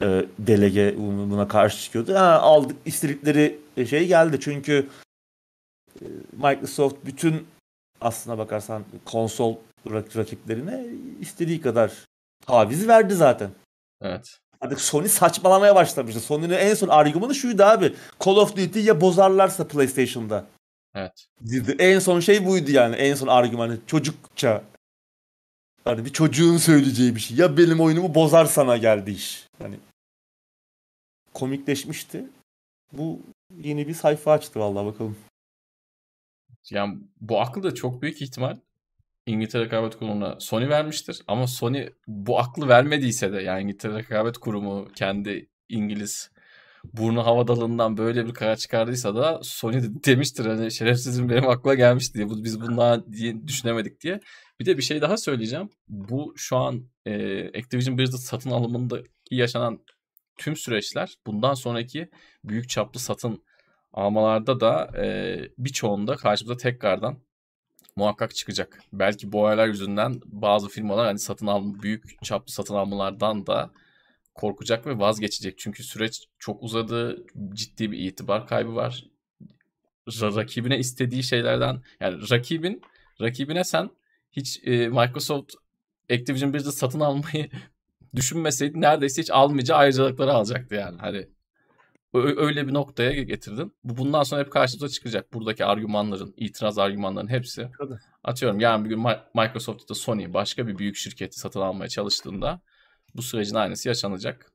e, 0.02 0.26
delege 0.38 0.94
buna 0.98 1.48
karşı 1.48 1.82
çıkıyordu. 1.82 2.14
Ha, 2.14 2.38
aldık 2.40 2.76
istedikleri 2.84 3.58
şey 3.88 4.06
geldi 4.06 4.38
çünkü 4.40 4.86
e, 6.00 6.06
Microsoft 6.32 6.96
bütün 7.04 7.46
aslına 8.00 8.38
bakarsan 8.38 8.84
konsol 9.04 9.56
rak- 9.86 10.18
rakiplerine 10.18 10.86
istediği 11.20 11.60
kadar 11.60 11.92
taviz 12.46 12.88
verdi 12.88 13.14
zaten. 13.14 13.50
Evet. 14.02 14.38
Artık 14.60 14.80
Sony 14.80 15.08
saçmalamaya 15.08 15.74
başlamıştı. 15.74 16.20
Sony'nin 16.20 16.54
en 16.54 16.74
son 16.74 16.88
argümanı 16.88 17.34
şuydu 17.34 17.62
abi. 17.62 17.94
Call 18.24 18.36
of 18.36 18.56
Duty 18.56 18.80
ya 18.80 19.00
bozarlarsa 19.00 19.68
PlayStation'da. 19.68 20.44
Evet. 20.94 21.26
En 21.78 21.98
son 21.98 22.20
şey 22.20 22.46
buydu 22.46 22.70
yani. 22.70 22.96
En 22.96 23.14
son 23.14 23.26
argümanı 23.26 23.78
çocukça. 23.86 24.62
Hani 25.84 26.04
bir 26.04 26.12
çocuğun 26.12 26.56
söyleyeceği 26.56 27.14
bir 27.14 27.20
şey. 27.20 27.36
Ya 27.36 27.56
benim 27.56 27.80
oyunumu 27.80 28.14
bozar 28.14 28.44
sana 28.44 28.76
geldi 28.76 29.10
iş. 29.10 29.46
Hani 29.62 29.76
komikleşmişti. 31.38 32.26
Bu 32.92 33.22
yeni 33.56 33.88
bir 33.88 33.94
sayfa 33.94 34.32
açtı 34.32 34.60
vallahi 34.60 34.86
bakalım. 34.86 35.16
Yani 36.70 36.98
bu 37.20 37.40
aklı 37.40 37.62
da 37.62 37.74
çok 37.74 38.02
büyük 38.02 38.22
ihtimal 38.22 38.58
İngiltere 39.26 39.64
Rekabet 39.64 39.98
Kurumu'na 39.98 40.40
Sony 40.40 40.68
vermiştir. 40.68 41.22
Ama 41.26 41.46
Sony 41.46 41.88
bu 42.06 42.38
aklı 42.38 42.68
vermediyse 42.68 43.32
de 43.32 43.42
yani 43.42 43.62
İngiltere 43.62 43.94
Rekabet 43.94 44.38
Kurumu 44.38 44.88
kendi 44.94 45.48
İngiliz 45.68 46.30
burnu 46.92 47.26
havadalığından 47.26 47.96
böyle 47.96 48.26
bir 48.26 48.34
karar 48.34 48.56
çıkardıysa 48.56 49.14
da 49.14 49.40
Sony 49.42 49.82
de 49.82 50.04
demiştir 50.04 50.46
hani 50.46 50.72
şerefsizim 50.72 51.28
benim 51.28 51.48
aklıma 51.48 51.74
gelmiş 51.74 52.14
diye. 52.14 52.26
Biz 52.30 52.60
bundan 52.60 53.12
diye 53.12 53.48
düşünemedik 53.48 54.00
diye. 54.00 54.20
Bir 54.60 54.66
de 54.66 54.78
bir 54.78 54.82
şey 54.82 55.00
daha 55.00 55.16
söyleyeceğim. 55.16 55.70
Bu 55.88 56.34
şu 56.36 56.56
an 56.56 56.84
e, 57.06 57.44
Activision 57.58 57.98
Blizzard 57.98 58.20
satın 58.20 58.50
alımındaki 58.50 59.08
yaşanan 59.30 59.80
tüm 60.38 60.56
süreçler 60.56 61.14
bundan 61.26 61.54
sonraki 61.54 62.10
büyük 62.44 62.68
çaplı 62.68 63.00
satın 63.00 63.42
almalarda 63.92 64.60
da 64.60 64.90
e, 65.04 65.38
birçoğunda 65.58 66.16
karşımıza 66.16 66.56
tekrardan 66.56 67.18
muhakkak 67.96 68.34
çıkacak. 68.34 68.80
Belki 68.92 69.32
bu 69.32 69.40
olaylar 69.40 69.66
yüzünden 69.66 70.20
bazı 70.24 70.68
firmalar 70.68 71.06
hani 71.06 71.18
satın 71.18 71.46
alma, 71.46 71.82
büyük 71.82 72.24
çaplı 72.24 72.52
satın 72.52 72.74
almalardan 72.74 73.46
da 73.46 73.70
korkacak 74.34 74.86
ve 74.86 74.98
vazgeçecek. 74.98 75.58
Çünkü 75.58 75.82
süreç 75.84 76.24
çok 76.38 76.62
uzadı. 76.62 77.26
Ciddi 77.54 77.92
bir 77.92 77.98
itibar 77.98 78.46
kaybı 78.46 78.74
var. 78.74 79.04
Ra- 80.08 80.36
rakibine 80.36 80.78
istediği 80.78 81.22
şeylerden 81.22 81.82
yani 82.00 82.30
rakibin 82.30 82.82
rakibine 83.20 83.64
sen 83.64 83.90
hiç 84.32 84.60
e, 84.64 84.88
Microsoft 84.88 85.54
Activision 86.10 86.54
Blizzard 86.54 86.72
satın 86.72 87.00
almayı 87.00 87.50
düşünmeseydi 88.16 88.80
neredeyse 88.80 89.22
hiç 89.22 89.30
almayacağı 89.30 89.78
ayrıcalıkları 89.78 90.32
alacaktı 90.32 90.74
yani. 90.74 90.98
Hani 90.98 91.28
öyle 92.14 92.68
bir 92.68 92.74
noktaya 92.74 93.22
getirdin. 93.22 93.72
Bu 93.84 93.96
bundan 93.96 94.22
sonra 94.22 94.40
hep 94.40 94.52
karşımıza 94.52 94.88
çıkacak. 94.88 95.32
Buradaki 95.32 95.64
argümanların, 95.64 96.34
itiraz 96.36 96.78
argümanların 96.78 97.28
hepsi. 97.28 97.68
Tabii. 97.78 97.98
Atıyorum 98.24 98.60
yarın 98.60 98.84
bir 98.84 98.90
gün 98.90 99.00
Microsoft 99.34 99.82
ya 99.82 99.88
da 99.88 99.94
Sony 99.94 100.34
başka 100.34 100.66
bir 100.66 100.78
büyük 100.78 100.96
şirketi 100.96 101.38
satın 101.38 101.60
almaya 101.60 101.88
çalıştığında 101.88 102.60
bu 103.14 103.22
sürecin 103.22 103.54
aynısı 103.54 103.88
yaşanacak. 103.88 104.52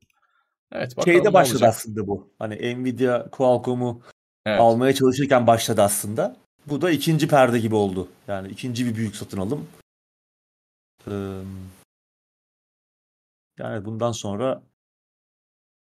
Evet 0.72 0.98
bakalım 0.98 1.18
Şeyde 1.18 1.34
başladı 1.34 1.56
olacak. 1.56 1.70
aslında 1.70 2.08
bu. 2.08 2.34
Hani 2.40 2.56
Nvidia 2.84 3.30
Qualcomm'u 3.30 4.02
Evet. 4.46 4.60
almaya 4.60 4.94
çalışırken 4.94 5.48
başladı 5.48 5.82
aslında. 5.82 6.36
Bu 6.66 6.82
da 6.82 6.92
ikinci 6.92 7.28
perde 7.28 7.60
gibi 7.60 7.76
oldu. 7.76 8.08
Yani 8.28 8.48
ikinci 8.48 8.86
bir 8.86 8.96
büyük 8.96 9.16
satın 9.16 9.38
alım. 9.38 9.68
Ee, 11.08 11.12
yani 13.60 13.86
bundan 13.86 14.12
sonra 14.12 14.64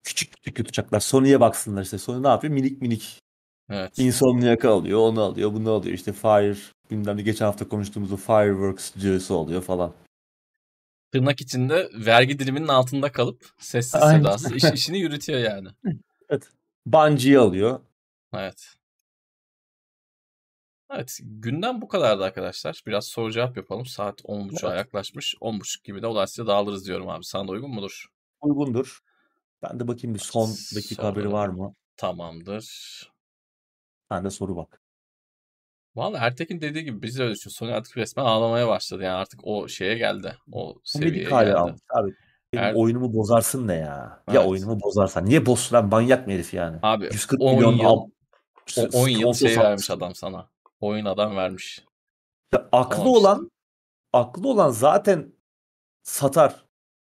küçük 0.03 0.33
küçük 0.33 0.59
yutacaklar. 0.59 0.99
Sony'ye 0.99 1.39
baksınlar 1.39 1.83
işte. 1.83 1.97
Sony 1.97 2.23
ne 2.23 2.27
yapıyor? 2.27 2.53
Minik 2.53 2.81
minik 2.81 3.21
Evet. 3.69 3.99
Insomniac'ı 3.99 4.69
alıyor, 4.69 4.99
onu 4.99 5.21
alıyor, 5.21 5.53
bunu 5.53 5.71
alıyor. 5.71 5.93
İşte 5.93 6.13
Fire, 6.13 6.57
bilmem 6.91 7.17
ne 7.17 7.21
geçen 7.21 7.45
hafta 7.45 7.67
konuştuğumuz 7.67 8.11
o 8.11 8.17
Fireworks 8.17 8.85
stüdyosu 8.85 9.39
alıyor 9.39 9.61
falan. 9.61 9.93
Tırnak 11.11 11.41
içinde 11.41 11.89
vergi 12.05 12.39
diliminin 12.39 12.67
altında 12.67 13.11
kalıp 13.11 13.49
sessiz 13.59 14.01
sedasız 14.01 14.51
iş, 14.51 14.63
işini 14.73 14.99
yürütüyor 14.99 15.39
yani. 15.39 15.67
Bungie'yi 16.85 17.39
alıyor. 17.39 17.79
Evet. 18.33 18.75
Evet 20.93 21.19
günden 21.23 21.81
bu 21.81 21.87
kadardı 21.87 22.23
arkadaşlar. 22.23 22.81
Biraz 22.87 23.05
soru 23.07 23.31
cevap 23.31 23.57
yapalım. 23.57 23.85
Saat 23.85 24.21
10.30'a 24.21 24.69
Evet. 24.69 24.77
yaklaşmış. 24.77 25.35
10.30 25.41 25.83
gibi 25.83 25.99
de 25.99 26.03
dolayısıyla 26.03 26.47
dağılırız 26.47 26.87
diyorum 26.87 27.09
abi. 27.09 27.23
Sana 27.23 27.47
da 27.47 27.51
uygun 27.51 27.69
mudur? 27.71 28.05
Uygundur. 28.41 28.99
Ben 29.63 29.79
de 29.79 29.87
bakayım 29.87 30.13
bir 30.15 30.19
son 30.19 30.49
dakika 30.75 31.03
haberi 31.03 31.23
Sonra- 31.23 31.33
var 31.35 31.47
mı? 31.47 31.73
Tamamdır. 31.97 32.63
Sen 34.11 34.23
de 34.25 34.29
soru 34.29 34.55
bak. 34.55 34.81
Vallahi 35.95 36.23
Ertekin 36.25 36.61
dediği 36.61 36.83
gibi 36.83 37.01
biz 37.01 37.19
de 37.19 37.23
öyle 37.23 37.33
düşünüyoruz. 37.33 37.55
Sony 37.57 37.73
artık 37.73 37.97
resmen 37.97 38.25
ağlamaya 38.25 38.67
başladı. 38.67 39.03
Yani 39.03 39.15
artık 39.15 39.39
o 39.43 39.67
şeye 39.67 39.97
geldi. 39.97 40.35
O 40.51 40.75
seviyeye 40.83 41.29
geldi. 41.29 41.53
almış 41.53 41.81
abi. 41.89 42.11
Benim 42.53 42.63
Er- 42.63 42.73
oyunumu 42.75 43.13
bozarsın 43.13 43.67
ne 43.67 43.75
ya? 43.75 44.23
Evet. 44.27 44.35
Ya 44.35 44.45
oyunumu 44.45 44.79
bozarsan. 44.81 45.25
Niye 45.25 45.45
bozsun 45.45 45.75
lan 45.75 45.85
manyak 45.89 46.27
mı 46.27 46.33
herif 46.33 46.53
yani? 46.53 46.79
Abi 46.81 47.05
140 47.05 47.41
10 47.41 47.55
milyon 47.55 47.73
yıl, 47.73 47.85
al. 47.85 48.07
o 48.77 48.87
10 48.93 49.07
yıl 49.07 49.33
şey 49.33 49.57
vermiş 49.57 49.89
adam 49.91 50.15
sana. 50.15 50.49
Oyun 50.79 51.05
adam 51.05 51.35
vermiş. 51.35 51.85
Ya 52.53 52.69
aklı 52.71 52.95
Tamam 52.97 53.07
işte. 53.07 53.19
olan 53.19 53.51
aklı 54.13 54.49
olan 54.49 54.69
zaten 54.69 55.33
satar. 56.03 56.65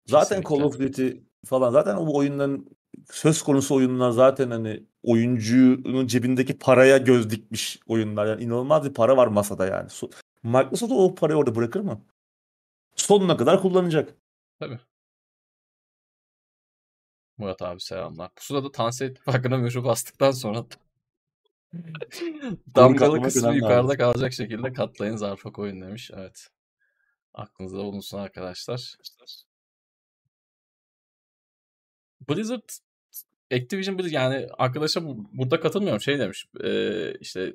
Zaten 0.05 0.41
Kesinlikle. 0.41 0.55
Call 0.55 0.63
of 0.63 0.79
Duty 0.79 1.09
falan 1.45 1.71
zaten 1.71 1.95
o 1.95 2.17
oyunların 2.17 2.77
söz 3.11 3.41
konusu 3.41 3.75
oyunlar 3.75 4.11
zaten 4.11 4.51
hani 4.51 4.83
oyuncunun 5.03 6.07
cebindeki 6.07 6.57
paraya 6.57 6.97
göz 6.97 7.29
dikmiş 7.29 7.79
oyunlar. 7.87 8.25
Yani 8.25 8.43
inanılmaz 8.43 8.85
bir 8.85 8.93
para 8.93 9.17
var 9.17 9.27
masada 9.27 9.65
yani. 9.65 9.87
So- 9.89 10.11
Microsoft 10.43 10.91
o 10.91 11.15
parayı 11.15 11.37
orada 11.39 11.55
bırakır 11.55 11.79
mı? 11.79 12.01
Sonuna 12.95 13.37
kadar 13.37 13.61
kullanacak. 13.61 14.15
Murat 17.37 17.61
abi 17.61 17.79
selamlar. 17.81 18.31
Pusula 18.35 18.63
da 18.63 18.71
Tansi 18.71 19.05
İttifakı'na 19.05 19.57
mührü 19.57 19.83
bastıktan 19.83 20.31
sonra 20.31 20.65
damgalı 22.75 23.21
kısmı 23.21 23.55
yukarıda 23.55 23.91
abi. 23.91 23.97
kalacak 23.97 24.33
şekilde 24.33 24.73
katlayın 24.73 25.15
zarfa 25.15 25.51
koyun 25.51 25.81
demiş. 25.81 26.11
Evet. 26.13 26.47
Aklınızda 27.33 27.77
bulunsun 27.77 28.17
arkadaşlar. 28.17 28.95
Blizzard 32.29 32.69
Activision 33.53 33.97
Blizzard 33.99 34.13
yani 34.13 34.47
arkadaşa 34.57 35.03
bu- 35.05 35.29
burada 35.33 35.59
katılmıyorum 35.59 36.01
şey 36.01 36.19
demiş 36.19 36.45
e, 36.63 37.13
işte 37.19 37.53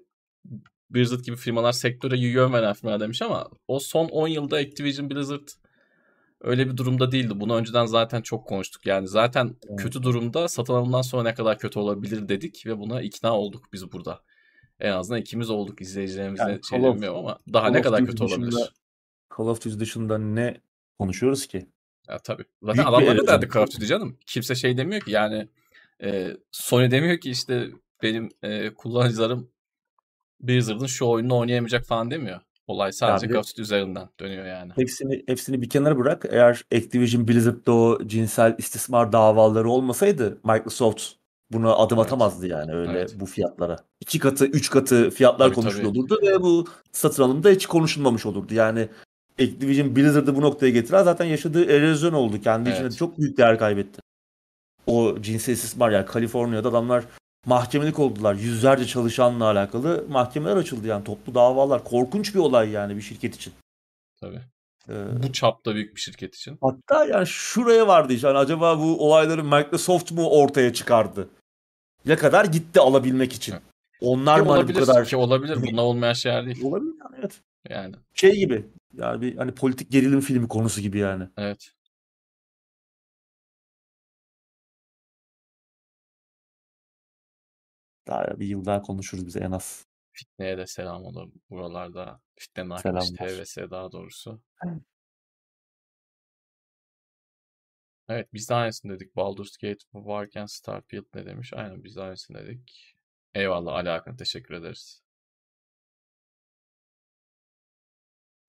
Blizzard 0.91 1.21
gibi 1.25 1.37
firmalar 1.37 1.73
sektöre 1.73 2.19
yön 2.19 2.53
veren 2.53 2.75
firmalar 2.75 3.01
demiş 3.01 3.23
ama 3.23 3.51
o 3.69 3.79
son 3.81 4.09
10 4.09 4.29
yılda 4.29 4.57
Activision 4.57 5.11
Blizzard 5.11 5.49
öyle 6.41 6.67
bir 6.71 6.77
durumda 6.77 7.13
değildi. 7.13 7.41
Bunu 7.41 7.57
önceden 7.57 7.87
zaten 7.87 8.23
çok 8.23 8.47
konuştuk. 8.49 8.87
Yani 8.87 9.09
zaten 9.09 9.57
Evet. 9.69 9.81
kötü 9.83 10.03
durumda 10.03 10.49
satın 10.49 10.75
alımdan 10.75 11.03
sonra 11.03 11.23
ne 11.23 11.35
kadar 11.35 11.59
kötü 11.59 11.79
olabilir 11.79 12.29
dedik 12.29 12.67
ve 12.67 12.79
buna 12.79 13.03
ikna 13.03 13.39
olduk 13.39 13.65
biz 13.73 13.93
burada. 13.93 14.21
En 14.81 14.93
azından 14.93 15.21
ikimiz 15.21 15.51
olduk 15.51 15.81
izleyicilerimizle 15.81 16.43
Yani 16.45 16.61
şey 16.71 16.79
of- 16.81 17.05
ama 17.09 17.39
daha 17.53 17.67
Call 17.67 17.73
ne 17.73 17.83
kadar 17.83 18.07
kötü 18.07 18.25
olabilir. 18.25 18.47
dışında- 18.53 18.69
Call 19.39 19.45
of 19.47 19.65
Duty 19.65 19.79
dışında 19.79 20.19
ne 20.19 20.61
konuşuyoruz 20.99 21.47
ki? 21.47 21.67
Ya 22.09 22.19
tabii. 22.19 22.45
Zaten 22.63 22.77
Büyük 22.77 22.89
adamlar 22.89 23.19
da 23.19 23.27
derdi 23.27 23.49
Call 23.55 23.63
of 23.63 23.71
Duty 23.75 23.87
canım. 23.87 24.19
Kimse 24.27 24.55
şey 24.55 24.77
demiyor 24.77 25.01
ki 25.03 25.11
yani 25.11 25.49
e, 26.03 26.37
Sony 26.51 26.91
demiyor 26.91 27.19
ki 27.19 27.31
işte 27.31 27.71
benim 28.03 28.29
e, 28.43 28.75
kullanıcılarım 28.75 29.51
Blizzard'ın 30.41 30.87
şu 30.87 31.07
oyununu 31.07 31.37
oynayamayacak 31.39 31.85
falan 31.87 32.11
demiyor. 32.11 32.41
Olay 32.67 32.93
sadece 32.93 33.35
Duty 33.35 33.63
üzerinden 33.63 34.09
dönüyor 34.21 34.47
yani. 34.47 34.73
Hepsini 34.77 35.23
hepsini 35.27 35.63
bir 35.63 35.69
kenara 35.69 35.99
bırak. 35.99 36.25
Eğer 36.31 36.65
Activision 36.75 37.29
Blizzard'da 37.29 37.73
o 37.73 37.99
cinsel 38.07 38.55
istismar 38.59 39.13
davaları 39.13 39.71
olmasaydı 39.71 40.39
Microsoft 40.45 41.03
buna 41.53 41.75
adım 41.75 41.99
Evet. 41.99 42.07
atamazdı 42.07 42.47
yani 42.47 42.73
öyle 42.73 42.93
Evet. 42.93 43.15
bu 43.21 43.27
fiyatlara. 43.27 43.77
İki 44.01 44.19
katı, 44.19 44.47
üç 44.47 44.71
katı 44.71 45.11
fiyatlar 45.11 45.47
Tabii, 45.47 45.55
konuşuluyor 45.55 45.89
tabii. 45.91 45.99
olurdu 45.99 46.19
ve 46.23 46.43
bu 46.43 46.65
satın 46.93 47.23
alımda 47.23 47.51
hiç 47.51 47.67
konuşulmamış 47.67 48.27
olurdu. 48.27 48.55
Yani 48.55 48.89
Activision 49.43 49.97
Blizzard'ı 49.97 50.37
bu 50.37 50.41
noktaya 50.41 50.71
getiren 50.71 51.03
zaten 51.03 51.25
yaşadığı 51.25 51.65
erozyon 51.71 52.13
oldu. 52.13 52.41
Kendi 52.41 52.69
içinde 52.71 52.83
Evet. 52.83 52.97
çok 52.97 53.19
büyük 53.19 53.37
değer 53.39 53.59
kaybetti. 53.59 54.01
O 54.87 55.17
cinsel 55.21 55.53
istismar 55.53 55.91
yani 55.91 56.07
Kaliforniya'da 56.07 56.69
adamlar 56.69 57.05
mahkemelik 57.47 57.99
oldular. 57.99 58.35
Yüzlerce 58.35 58.87
çalışanla 58.87 59.45
alakalı 59.45 60.05
mahkemeler 60.09 60.57
açıldı 60.57 60.87
yani 60.87 61.05
toplu 61.05 61.35
davalar. 61.35 61.85
Korkunç 61.85 62.35
bir 62.35 62.39
olay 62.41 62.71
yani 62.71 62.97
bir 62.97 63.03
şirket 63.03 63.35
için. 63.35 63.53
Tabii. 64.21 64.41
Ee, 64.89 65.23
Bu 65.23 65.33
çapta 65.33 65.75
büyük 65.75 65.97
bir 65.97 66.01
şirket 66.01 66.35
için. 66.35 66.59
Hatta 66.61 67.05
yani 67.05 67.27
şuraya 67.27 67.89
vardı 67.89 68.13
işte. 68.13 68.27
Hani 68.27 68.39
acaba 68.39 68.79
bu 68.79 69.07
olayları 69.09 69.45
Microsoft 69.45 70.13
mu 70.13 70.29
ortaya 70.31 70.73
çıkardı? 70.73 71.29
Ya 72.05 72.17
kadar 72.19 72.45
gitti 72.45 72.81
alabilmek 72.81 73.33
için. 73.33 73.53
Evet. 73.53 73.63
Onlar 74.01 74.41
Ki 74.41 74.47
mı 74.47 74.53
hani 74.53 74.69
bu 74.69 74.75
kadar 74.79 75.05
ki 75.05 75.17
olabilir. 75.17 75.63
Bunda 75.63 75.83
olmayan 75.83 76.13
şeyler 76.13 76.47
değil. 76.47 76.65
olabilir 76.65 76.95
yani 77.05 77.17
evet. 77.21 77.41
Yani 77.69 77.95
Şey 78.15 78.37
gibi. 78.37 78.67
Yani 78.93 79.21
bir 79.21 79.37
hani 79.37 79.53
politik 79.53 79.91
gerilim 79.91 80.21
filmi 80.21 80.49
konusu 80.49 80.81
gibi 80.81 80.99
yani. 80.99 81.25
evet. 81.37 81.73
Daha 88.07 88.41
bir 88.41 88.47
yıl 88.47 88.65
daha 88.65 88.83
konuşuruz 88.83 89.27
bize 89.27 89.41
en 89.41 89.51
az. 89.51 89.87
Fitne'ye 90.13 90.59
de 90.59 90.67
selam 90.67 91.05
olur 91.05 91.33
buralarda. 91.51 92.21
Fitne'nin 92.37 92.71
arkadaşı 92.71 93.15
TVS 93.15 93.57
daha 93.71 93.93
doğrusu. 93.93 94.41
Evet. 94.65 94.83
Evet 98.09 98.29
biz 98.33 98.51
de 98.51 98.55
aynısını 98.55 98.93
dedik. 98.93 99.17
Baldur's 99.17 99.57
Gate 99.57 99.85
varken 99.95 100.47
Starfield 100.47 101.05
ne 101.15 101.27
demiş? 101.27 101.53
Aynen 101.53 101.85
biz 101.85 101.97
de 101.97 102.03
aynısını 102.03 102.39
dedik. 102.39 102.97
Eyvallah 103.35 103.75
Ali 103.75 103.89
Hakan 103.89 104.17
teşekkür 104.17 104.55
ederiz. 104.55 105.03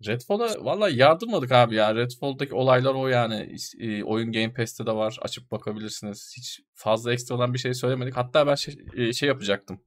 Redfall'a 0.05 0.65
valla 0.65 0.89
yardırmadık 0.89 1.51
abi 1.51 1.75
ya. 1.75 1.95
Redfall'daki 1.95 2.53
olaylar 2.55 2.93
o 2.93 3.07
yani. 3.07 3.55
E, 3.79 4.03
Oyun 4.03 4.31
Game 4.31 4.53
Pass'te 4.53 4.85
de 4.85 4.91
var. 4.95 5.17
Açıp 5.21 5.51
bakabilirsiniz. 5.51 6.33
Hiç 6.37 6.59
fazla 6.73 7.13
ekstradan 7.13 7.53
bir 7.53 7.59
şey 7.59 7.73
söylemedik. 7.73 8.17
Hatta 8.17 8.47
ben 8.47 8.55
şey, 8.55 8.77
e, 8.95 9.13
şey 9.13 9.27
yapacaktım. 9.29 9.79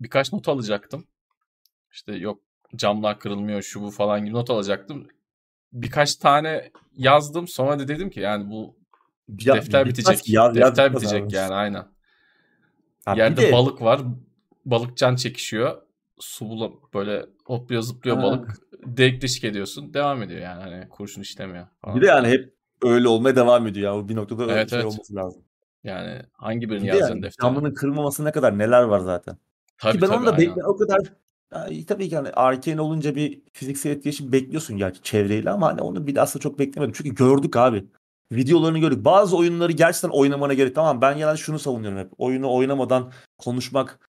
Birkaç 0.00 0.32
not 0.32 0.48
alacaktım. 0.48 1.06
İşte 1.92 2.12
yok 2.12 2.40
camlar 2.76 3.18
kırılmıyor 3.18 3.62
şu 3.62 3.82
bu 3.82 3.90
falan 3.90 4.24
gibi 4.24 4.34
not 4.34 4.50
alacaktım. 4.50 5.08
Birkaç 5.72 6.16
tane 6.16 6.70
yazdım. 6.96 7.48
Sonra 7.48 7.78
da 7.78 7.88
dedim 7.88 8.10
ki 8.10 8.20
yani 8.20 8.50
bu 8.50 8.76
Ya, 9.40 9.54
defter 9.54 9.86
bitecek. 9.86 10.28
yaz 10.28 10.54
defter 10.54 10.86
bitmez 10.86 11.02
bitecek 11.02 11.22
abi. 11.26 11.34
yani 11.34 11.54
aynen. 11.54 11.86
Ha, 13.04 13.14
Yerde 13.16 13.42
de- 13.42 13.52
balık 13.52 13.82
var. 13.82 14.00
Balık 14.64 14.96
can 14.96 15.16
çekişiyor. 15.16 15.82
Su 16.20 16.48
bula 16.48 16.70
böyle 16.94 17.26
hopluyor 17.44 17.82
zıplıyor 17.82 18.16
Ha. 18.16 18.22
balık. 18.22 18.50
Delik 18.86 19.22
deşik 19.22 19.44
ediyorsun. 19.44 19.94
Devam 19.94 20.22
ediyor 20.22 20.40
yani. 20.40 20.62
Hani 20.62 20.88
kurşun 20.88 21.22
işlemiyor. 21.22 21.66
falan. 21.84 21.96
Bir 21.96 22.02
de 22.02 22.06
yani 22.06 22.28
hep 22.28 22.54
öyle 22.82 23.08
olmaya 23.08 23.36
devam 23.36 23.66
ediyor 23.66 23.92
ya. 23.94 23.98
O 24.04 24.08
Bir 24.08 24.16
noktada 24.16 24.42
öyle 24.42 24.52
Evet, 24.52 24.70
şey 24.70 24.78
evet. 24.78 24.92
olması 24.92 25.14
lazım. 25.14 25.42
Yani 25.84 26.22
hangi 26.32 26.70
birini 26.70 26.82
Bir 26.82 26.86
yazacaksın 26.88 27.14
yani 27.14 27.22
deftere? 27.22 27.46
camının 27.46 27.74
kırılmaması 27.74 28.24
ne 28.24 28.32
kadar 28.32 28.58
neler 28.58 28.82
var 28.82 29.00
zaten. 29.00 29.36
Tabii 29.78 29.92
Ki 29.92 30.02
ben 30.02 30.06
tabii 30.06 30.18
onu 30.18 30.26
da 30.26 30.38
bekle 30.38 30.64
o 30.64 30.76
kadar 30.76 30.98
yani 31.54 31.86
tabii 31.86 32.08
ki 32.08 32.16
hani 32.16 32.28
Arkane 32.30 32.80
olunca 32.80 33.14
bir 33.14 33.42
fiziksel 33.52 33.90
etkileşim 33.90 34.32
bekliyorsun 34.32 34.76
gerçi 34.76 35.02
çevreyle 35.02 35.50
ama 35.50 35.66
hani 35.66 35.80
onu 35.80 36.06
bir 36.06 36.14
de 36.14 36.20
aslında 36.20 36.42
çok 36.42 36.58
beklemedim. 36.58 36.94
Çünkü 36.96 37.14
gördük 37.14 37.56
abi. 37.56 37.84
Videolarını 38.32 38.78
gördük. 38.78 39.04
Bazı 39.04 39.36
oyunları 39.36 39.72
gerçekten 39.72 40.08
oynamana 40.08 40.54
gerek. 40.54 40.74
Tamam 40.74 41.00
ben 41.00 41.16
genelde 41.18 41.36
şunu 41.36 41.58
savunuyorum 41.58 41.98
hep. 41.98 42.10
Oyunu 42.18 42.54
oynamadan 42.54 43.12
konuşmak 43.38 44.11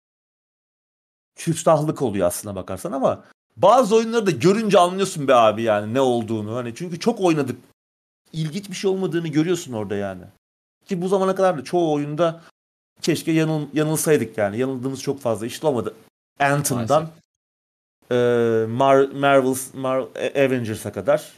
küstahlık 1.36 2.02
oluyor 2.02 2.28
aslına 2.28 2.56
bakarsan 2.56 2.92
ama 2.92 3.24
bazı 3.58 3.96
oyunları 3.96 4.26
da 4.26 4.32
görünce 4.32 4.80
anlıyorsun 4.80 5.28
be 5.28 5.36
abi 5.36 5.64
yani 5.64 5.94
ne 5.94 6.02
olduğunu. 6.02 6.56
Hani 6.56 6.76
çünkü 6.76 7.00
çok 7.00 7.22
oynadık. 7.22 7.60
İlginç 8.34 8.70
bir 8.70 8.76
şey 8.76 8.92
olmadığını 8.92 9.28
görüyorsun 9.28 9.74
orada 9.74 9.96
yani. 9.96 10.24
Ki 10.86 11.02
bu 11.02 11.08
zamana 11.08 11.36
kadar 11.36 11.58
da 11.58 11.64
çoğu 11.64 11.94
oyunda 11.94 12.42
keşke 13.02 13.32
yanıl, 13.32 13.68
yanılsaydık 13.74 14.38
yani. 14.38 14.58
Yanıldığımız 14.58 15.02
çok 15.02 15.20
fazla 15.20 15.46
işte 15.46 15.68
olmadı. 15.68 15.94
Anthem'dan 16.40 17.08
e, 18.12 18.16
Mar 18.70 18.98
Marvel's 18.98 19.74
Mar 19.74 20.06
Avengers'a 20.36 20.92
kadar 20.92 21.34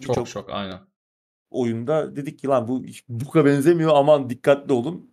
çok 0.00 0.14
çok, 0.14 0.28
çok 0.28 0.50
aynen. 0.50 0.78
Oyunda 1.50 2.16
dedik 2.16 2.38
ki 2.38 2.46
lan 2.46 2.68
bu 2.68 2.84
Buka 3.08 3.44
benzemiyor 3.44 3.92
aman 3.94 4.30
dikkatli 4.30 4.72
olun. 4.72 5.10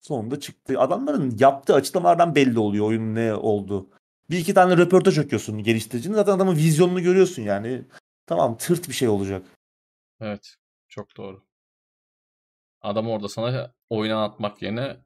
Sonunda 0.00 0.40
çıktı. 0.40 0.80
Adamların 0.80 1.36
yaptığı 1.38 1.74
açıklamalardan 1.74 2.34
belli 2.34 2.58
oluyor 2.58 2.86
oyunun 2.86 3.14
ne 3.14 3.34
oldu. 3.34 3.86
Bir 4.30 4.38
iki 4.38 4.54
tane 4.54 4.76
röportaj 4.76 5.18
okuyorsun 5.18 5.62
geliştiricinin. 5.62 6.14
Zaten 6.14 6.32
adamın 6.32 6.56
vizyonunu 6.56 7.02
görüyorsun 7.02 7.42
yani. 7.42 7.82
Tamam 8.26 8.56
tırt 8.56 8.88
bir 8.88 8.94
şey 8.94 9.08
olacak. 9.08 9.42
Evet. 10.20 10.54
Çok 10.88 11.16
doğru. 11.16 11.42
Adam 12.82 13.08
orada 13.08 13.28
sana 13.28 13.72
oyun 13.90 14.12
anlatmak 14.12 14.62
yerine 14.62 14.96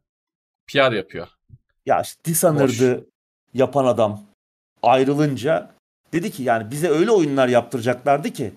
PR 0.67 0.93
yapıyor. 0.93 1.29
Ya 1.87 2.03
işte 2.03 2.25
Dishonored'ı 2.25 3.07
yapan 3.55 3.85
adam 3.85 4.23
ayrılınca 4.83 5.75
dedi 6.13 6.31
ki 6.31 6.43
yani 6.43 6.71
bize 6.71 6.89
öyle 6.89 7.11
oyunlar 7.11 7.49
yaptıracaklardı 7.49 8.31
ki 8.31 8.55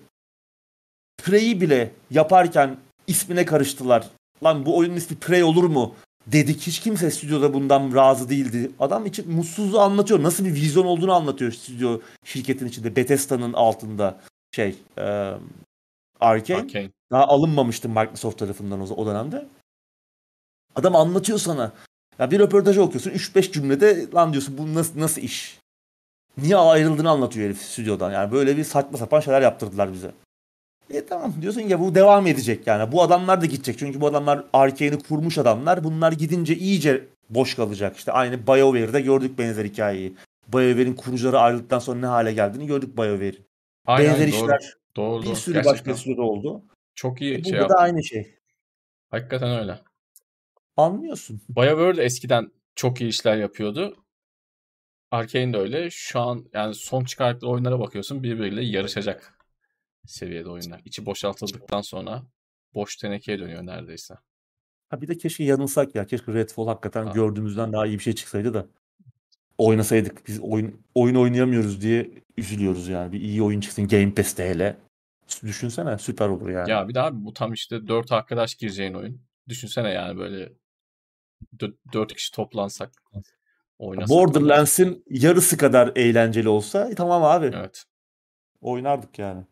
Prey'i 1.18 1.60
bile 1.60 1.92
yaparken 2.10 2.76
ismine 3.06 3.44
karıştılar. 3.44 4.06
Lan 4.44 4.66
bu 4.66 4.78
oyunun 4.78 4.96
ismi 4.96 5.18
Prey 5.18 5.44
olur 5.44 5.64
mu? 5.64 5.94
Dedik. 6.26 6.60
Hiç 6.60 6.80
kimse 6.80 7.10
stüdyoda 7.10 7.54
bundan 7.54 7.94
razı 7.94 8.28
değildi. 8.28 8.70
Adam 8.80 9.06
için 9.06 9.32
mutsuzluğu 9.32 9.80
anlatıyor. 9.80 10.22
Nasıl 10.22 10.44
bir 10.44 10.54
vizyon 10.54 10.84
olduğunu 10.84 11.12
anlatıyor 11.12 11.52
stüdyo 11.52 12.00
şirketin 12.24 12.66
içinde. 12.66 12.96
Bethesda'nın 12.96 13.52
altında 13.52 14.20
şey 14.52 14.76
e, 14.98 15.32
Arkane. 16.20 16.60
Arkane. 16.60 16.90
Daha 17.10 17.26
alınmamıştı 17.26 17.88
Microsoft 17.88 18.38
tarafından 18.38 18.80
o, 18.80 18.94
o 18.94 19.06
dönemde. 19.06 19.46
Adam 20.74 20.96
anlatıyor 20.96 21.38
sana. 21.38 21.72
Ya 22.18 22.30
bir 22.30 22.38
röportajı 22.38 22.82
okuyorsun 22.82 23.10
3-5 23.10 23.52
cümlede 23.52 24.06
lan 24.14 24.32
diyorsun 24.32 24.58
bu 24.58 24.74
nasıl, 24.74 25.00
nasıl 25.00 25.22
iş? 25.22 25.58
Niye 26.38 26.56
ayrıldığını 26.56 27.10
anlatıyor 27.10 27.46
herif 27.46 27.62
stüdyodan. 27.62 28.12
Yani 28.12 28.32
böyle 28.32 28.56
bir 28.56 28.64
saçma 28.64 28.98
sapan 28.98 29.20
şeyler 29.20 29.40
yaptırdılar 29.40 29.92
bize. 29.92 30.10
E 30.90 31.06
tamam 31.06 31.34
diyorsun 31.42 31.60
ya 31.60 31.80
bu 31.80 31.94
devam 31.94 32.26
edecek 32.26 32.66
yani. 32.66 32.92
Bu 32.92 33.02
adamlar 33.02 33.40
da 33.40 33.46
gidecek. 33.46 33.78
Çünkü 33.78 34.00
bu 34.00 34.06
adamlar 34.06 34.44
Arkane'i 34.52 34.98
kurmuş 34.98 35.38
adamlar. 35.38 35.84
Bunlar 35.84 36.12
gidince 36.12 36.56
iyice 36.56 37.04
boş 37.30 37.54
kalacak. 37.54 37.96
İşte 37.96 38.12
aynı 38.12 38.46
BioWare'de 38.46 39.00
gördük 39.00 39.38
benzer 39.38 39.64
hikayeyi. 39.64 40.14
BioWare'in 40.48 40.94
kurucuları 40.94 41.38
ayrıldıktan 41.38 41.78
sonra 41.78 42.00
ne 42.00 42.06
hale 42.06 42.32
geldiğini 42.32 42.66
gördük 42.66 42.96
BioWare'in. 42.98 43.46
Benzer 43.88 44.32
doğru. 44.32 44.36
işler 44.36 44.74
doğru, 44.96 45.22
bir 45.22 45.34
sürü 45.34 45.54
Gerçekten. 45.54 45.72
başka 45.72 45.94
sürede 45.94 46.20
oldu. 46.20 46.62
Çok 46.94 47.20
iyi 47.20 47.38
e, 47.38 47.42
şey 47.42 47.52
yaptı. 47.52 47.74
da 47.74 47.78
aynı 47.78 48.04
şey. 48.04 48.34
Hakikaten 49.10 49.58
öyle. 49.60 49.78
Anlıyorsun. 50.76 51.40
BioWare 51.48 51.96
de 51.96 52.04
eskiden 52.04 52.50
çok 52.74 53.00
iyi 53.00 53.08
işler 53.08 53.36
yapıyordu. 53.36 53.96
Arkane 55.10 55.52
de 55.52 55.56
öyle. 55.56 55.90
Şu 55.90 56.20
an 56.20 56.44
yani 56.52 56.74
son 56.74 57.04
çıkarttığı 57.04 57.48
oyunlara 57.48 57.80
bakıyorsun 57.80 58.22
birbiriyle 58.22 58.64
yarışacak 58.64 59.35
seviyede 60.06 60.48
oyunlar. 60.48 60.80
İçi 60.84 61.06
boşaltıldıktan 61.06 61.80
sonra 61.80 62.22
boş 62.74 62.96
tenekeye 62.96 63.38
dönüyor 63.38 63.66
neredeyse. 63.66 64.14
Ha 64.88 65.00
bir 65.00 65.08
de 65.08 65.18
keşke 65.18 65.44
yanılsak 65.44 65.94
ya. 65.94 66.06
Keşke 66.06 66.34
Redfall 66.34 66.66
hakikaten 66.66 67.06
ha. 67.06 67.12
gördüğümüzden 67.12 67.72
daha 67.72 67.86
iyi 67.86 67.98
bir 67.98 68.02
şey 68.02 68.12
çıksaydı 68.12 68.54
da 68.54 68.66
oynasaydık. 69.58 70.28
Biz 70.28 70.40
oyun 70.40 70.80
oyun 70.94 71.14
oynayamıyoruz 71.14 71.80
diye 71.80 72.10
üzülüyoruz 72.36 72.88
yani. 72.88 73.12
Bir 73.12 73.20
iyi 73.20 73.42
oyun 73.42 73.60
çıksın 73.60 73.88
Game 73.88 74.14
Pass'te 74.14 74.48
hele. 74.48 74.76
Düşünsene 75.42 75.98
süper 75.98 76.28
olur 76.28 76.48
yani. 76.48 76.70
Ya 76.70 76.88
bir 76.88 76.94
daha 76.94 77.24
bu 77.24 77.32
tam 77.32 77.52
işte 77.52 77.88
dört 77.88 78.12
arkadaş 78.12 78.54
gireceğin 78.54 78.94
oyun. 78.94 79.20
Düşünsene 79.48 79.90
yani 79.90 80.18
böyle 80.18 80.52
dört 81.92 82.14
kişi 82.14 82.32
toplansak. 82.32 83.02
Oynasak 83.78 84.08
Borderlands'in 84.08 85.04
yarısı 85.10 85.56
kadar 85.56 85.92
eğlenceli 85.96 86.48
olsa 86.48 86.90
e, 86.90 86.94
tamam 86.94 87.24
abi. 87.24 87.50
Evet. 87.54 87.84
Oynardık 88.60 89.18
yani. 89.18 89.44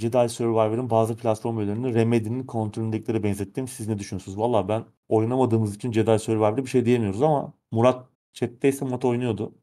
Jedi 0.00 0.28
Survivor'ın 0.28 0.90
bazı 0.90 1.16
platform 1.16 1.58
oyunlarını 1.58 1.94
Remedy'nin 1.94 2.46
kontrolündekilere 2.46 3.22
benzettim. 3.22 3.68
Siz 3.68 3.88
ne 3.88 3.98
düşünüyorsunuz? 3.98 4.38
Valla 4.38 4.68
ben 4.68 4.84
oynamadığımız 5.08 5.76
için 5.76 5.92
Jedi 5.92 6.18
Survivor'da 6.18 6.64
bir 6.64 6.70
şey 6.70 6.84
diyemiyoruz 6.84 7.22
ama 7.22 7.54
Murat 7.70 8.08
chat'teyse 8.32 8.84
Murat 8.84 9.04
oynuyordu. 9.04 9.54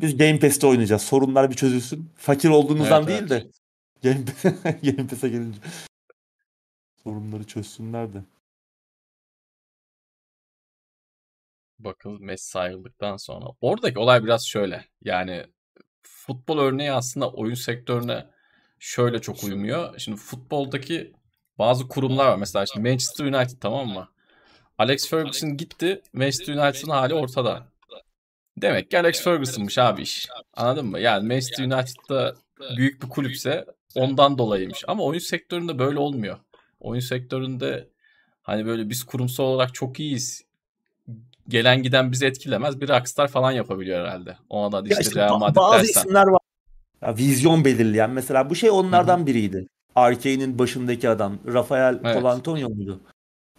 Biz 0.00 0.16
Game 0.16 0.38
Pass'te 0.38 0.66
oynayacağız. 0.66 1.02
Sorunlar 1.02 1.50
bir 1.50 1.56
çözülsün. 1.56 2.10
Fakir 2.16 2.48
olduğunuzdan 2.48 3.02
evet, 3.02 3.08
değil 3.08 3.32
evet. 3.32 3.54
de 4.02 4.12
Game, 4.12 4.24
Game 4.82 5.06
Pass'e 5.06 5.28
gelince 5.28 5.60
sorunları 7.04 7.44
çözsünler 7.44 8.12
de. 8.12 8.24
Bakalım 11.78 12.24
Messi 12.24 12.58
ayrıldıktan 12.58 13.16
sonra. 13.16 13.46
Oradaki 13.60 13.98
olay 13.98 14.24
biraz 14.24 14.46
şöyle. 14.46 14.84
Yani 15.00 15.46
futbol 16.02 16.58
örneği 16.58 16.92
aslında 16.92 17.30
oyun 17.32 17.54
sektörüne 17.54 18.26
şöyle 18.84 19.20
çok 19.20 19.44
uymuyor. 19.44 19.98
Şimdi 19.98 20.20
futboldaki 20.20 21.12
bazı 21.58 21.88
kurumlar 21.88 22.26
var. 22.28 22.36
Mesela 22.36 22.64
işte 22.64 22.80
Manchester 22.80 23.24
United 23.24 23.56
tamam 23.60 23.88
mı? 23.88 24.08
Alex 24.78 25.08
Ferguson 25.08 25.56
gitti. 25.56 26.02
Manchester 26.12 26.54
United'ın 26.54 26.90
hali 26.90 27.14
ortada. 27.14 27.66
Demek 28.56 28.90
ki 28.90 28.98
Alex 28.98 29.24
Ferguson'mış 29.24 29.78
abi 29.78 30.02
iş. 30.02 30.28
Anladın 30.54 30.86
mı? 30.86 31.00
Yani 31.00 31.28
Manchester 31.28 31.64
United'da 31.64 32.34
büyük 32.76 33.02
bir 33.02 33.08
kulüpse 33.08 33.64
ondan 33.94 34.38
dolayıymış. 34.38 34.84
Ama 34.88 35.04
oyun 35.04 35.18
sektöründe 35.18 35.78
böyle 35.78 35.98
olmuyor. 35.98 36.38
Oyun 36.80 37.00
sektöründe 37.00 37.88
hani 38.42 38.66
böyle 38.66 38.88
biz 38.90 39.04
kurumsal 39.04 39.44
olarak 39.44 39.74
çok 39.74 40.00
iyiyiz. 40.00 40.44
Gelen 41.48 41.82
giden 41.82 42.12
bizi 42.12 42.26
etkilemez. 42.26 42.80
Bir 42.80 42.88
Rockstar 42.88 43.28
falan 43.28 43.52
yapabiliyor 43.52 44.00
herhalde. 44.00 44.36
Ona 44.48 44.72
da 44.72 44.88
işte, 44.88 45.02
işte 45.02 45.20
Real 45.20 45.38
Madrid 45.38 45.56
bazı 45.56 45.78
dersen. 45.78 46.00
isimler 46.00 46.26
var 46.26 46.40
ya, 47.02 47.16
vizyon 47.16 47.64
belirleyen 47.64 48.10
mesela 48.10 48.50
bu 48.50 48.54
şey 48.54 48.70
onlardan 48.70 49.18
Hı-hı. 49.18 49.26
biriydi. 49.26 49.66
Arkane'in 49.94 50.58
başındaki 50.58 51.08
adam 51.08 51.38
Rafael 51.46 52.00
evet. 52.04 52.16
Colantonio 52.16 52.70
muydu? 52.70 53.00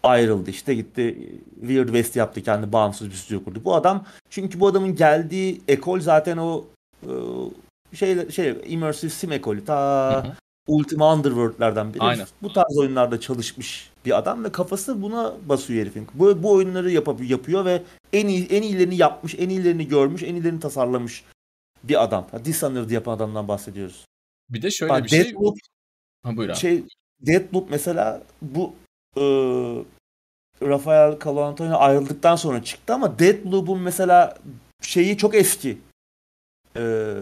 Ayrıldı 0.03 0.49
işte 0.49 0.75
gitti 0.75 1.31
Weird 1.59 1.85
West 1.85 2.15
yaptı 2.15 2.43
kendi 2.43 2.73
bağımsız 2.73 3.09
bir 3.09 3.15
stüdyo 3.15 3.43
kurdu. 3.43 3.61
Bu 3.65 3.75
adam 3.75 4.05
çünkü 4.29 4.59
bu 4.59 4.67
adamın 4.67 4.95
geldiği 4.95 5.61
ekol 5.67 5.99
zaten 5.99 6.37
o 6.37 6.63
şey 7.93 8.29
şey 8.29 8.55
immersive 8.65 9.11
sim 9.11 9.31
ekolü 9.31 9.65
ta 9.65 10.23
Hı-hı. 10.23 10.33
Ultima 10.67 11.13
Underworld'lerden 11.13 11.93
biri. 11.93 12.03
Aynen. 12.03 12.27
Bu 12.41 12.53
tarz 12.53 12.77
oyunlarda 12.77 13.19
çalışmış 13.19 13.91
bir 14.05 14.17
adam 14.17 14.43
ve 14.43 14.51
kafası 14.51 15.01
buna 15.01 15.33
basıyor 15.49 15.81
herifin. 15.81 16.07
Bu, 16.13 16.43
bu 16.43 16.51
oyunları 16.51 16.91
yapıp, 16.91 17.29
yapıyor 17.29 17.65
ve 17.65 17.81
en 18.13 18.27
iyi 18.27 18.47
en 18.47 18.61
iyilerini 18.61 18.95
yapmış, 18.95 19.35
en 19.37 19.49
iyilerini 19.49 19.87
görmüş, 19.87 20.23
en 20.23 20.35
iyilerini 20.35 20.59
tasarlamış 20.59 21.23
bir 21.87 22.03
adam. 22.03 22.27
Dishonored 22.45 22.89
yapan 22.89 23.15
adamdan 23.15 23.47
bahsediyoruz. 23.47 24.05
Bir 24.49 24.61
de 24.61 24.71
şöyle 24.71 24.93
Bak, 24.93 25.03
bir 25.03 25.09
şey. 25.09 25.23
Deathloop, 25.23 25.57
ha, 26.23 26.37
buyur 26.37 26.49
abi. 26.49 26.57
Şey, 26.57 26.83
Deathloop 27.19 27.69
mesela 27.69 28.23
bu 28.41 28.75
e, 29.17 29.23
Rafael 30.61 31.19
Calantonio 31.19 31.77
ayrıldıktan 31.77 32.35
sonra 32.35 32.63
çıktı 32.63 32.93
ama 32.93 33.19
Deathloop'un 33.19 33.79
mesela 33.79 34.37
şeyi 34.81 35.17
çok 35.17 35.35
eski. 35.35 35.77
E, 36.75 37.15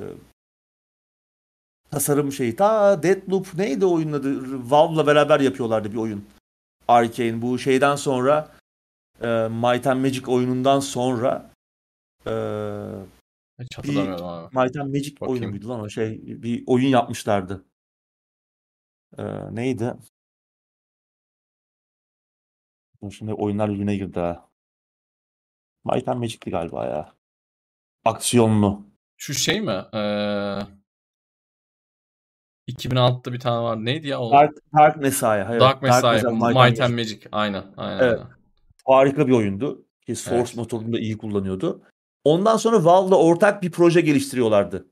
tasarım 1.92 2.32
şeyi. 2.32 2.56
Ta 2.56 3.04
Deathloop 3.04 3.54
neydi 3.54 3.86
oyunun 3.86 4.14
adı? 4.14 4.40
Valve'la 4.72 5.08
beraber 5.08 5.40
yapıyorlardı 5.40 5.92
bir 5.92 5.98
oyun. 5.98 6.26
Arkane 6.88 7.42
bu 7.42 7.60
şeyden 7.60 7.96
sonra 7.96 8.52
e, 9.22 9.28
Might 9.52 9.88
and 9.88 10.02
Magic 10.02 10.28
oyunundan 10.28 10.80
sonra 10.80 11.50
e, 12.28 12.34
hiç 13.64 13.78
hatırlamıyorum 13.78 14.26
abi. 14.28 14.60
Might 14.60 14.78
and 14.78 14.94
Magic 14.94 15.16
Bakayım. 15.16 15.34
oyunu 15.34 15.50
muydu 15.50 15.70
lan 15.70 15.80
o 15.80 15.90
şey 15.90 16.22
bir 16.24 16.64
oyun 16.68 16.88
yapmışlardı. 16.88 17.66
Ee, 19.18 19.56
neydi? 19.56 19.94
Şimdi 23.12 23.34
oyunlar 23.34 23.70
birbirine 23.70 23.96
girdi 23.96 24.20
ha. 24.20 24.50
Might 25.86 26.08
and 26.08 26.20
Magic'ti 26.20 26.52
galiba 26.52 26.86
ya. 26.86 27.14
Aksiyonlu. 28.06 28.86
Şu 29.18 29.34
şey 29.34 29.62
mi? 29.62 29.86
Ee, 29.94 30.60
2006'da 32.68 33.34
bir 33.34 33.40
tane 33.40 33.64
var. 33.64 33.86
Neydi 33.86 34.08
ya 34.08 34.20
o? 34.20 34.32
Dark, 34.32 34.58
Dark 34.78 34.98
Messiah. 34.98 35.50
Hayır. 35.50 35.60
Dark 35.60 35.82
Messiah. 35.82 36.04
Dark 36.04 36.24
Messiah 36.24 36.32
Might, 36.32 36.56
Might 36.56 36.82
and 36.82 36.94
Magic. 36.94 37.16
Magic. 37.16 37.30
Aynen. 37.32 37.64
aynen, 37.78 38.04
evet. 38.04 38.20
aynen. 38.20 38.34
Harika 38.86 39.28
bir 39.28 39.34
oyundu. 39.34 39.86
Ki 40.02 40.16
Source 40.16 40.38
evet. 40.38 40.56
motorunu 40.56 40.94
da 40.94 41.00
iyi 41.00 41.18
kullanıyordu. 41.18 41.84
Ondan 42.24 42.58
sonra 42.58 42.86
Valve'la 42.86 43.16
ortak 43.16 43.64
bir 43.64 43.72
proje 43.72 44.02
geliştiriyorlardı. 44.02 44.86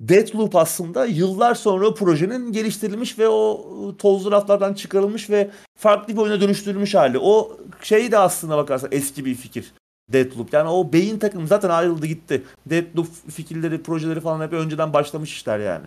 Deathloop 0.00 0.56
aslında 0.56 1.06
yıllar 1.06 1.54
sonra 1.54 1.86
o 1.86 1.94
projenin 1.94 2.52
geliştirilmiş 2.52 3.18
ve 3.18 3.28
o 3.28 3.66
ıı, 3.86 3.96
tozlu 3.96 4.30
raflardan 4.32 4.74
çıkarılmış 4.74 5.30
ve 5.30 5.50
farklı 5.78 6.12
bir 6.12 6.18
oyuna 6.18 6.40
dönüştürülmüş 6.40 6.94
hali. 6.94 7.18
O 7.18 7.56
şey 7.82 8.12
de 8.12 8.18
aslında 8.18 8.56
bakarsan 8.56 8.88
eski 8.92 9.24
bir 9.24 9.34
fikir. 9.34 9.72
Deathloop. 10.08 10.52
Yani 10.52 10.68
o 10.68 10.92
beyin 10.92 11.18
takım 11.18 11.46
zaten 11.46 11.70
ayrıldı 11.70 12.06
gitti. 12.06 12.42
Deathloop 12.66 13.06
fikirleri, 13.30 13.82
projeleri 13.82 14.20
falan 14.20 14.46
hep 14.46 14.52
önceden 14.52 14.92
başlamış 14.92 15.32
işler 15.32 15.58
yani. 15.58 15.86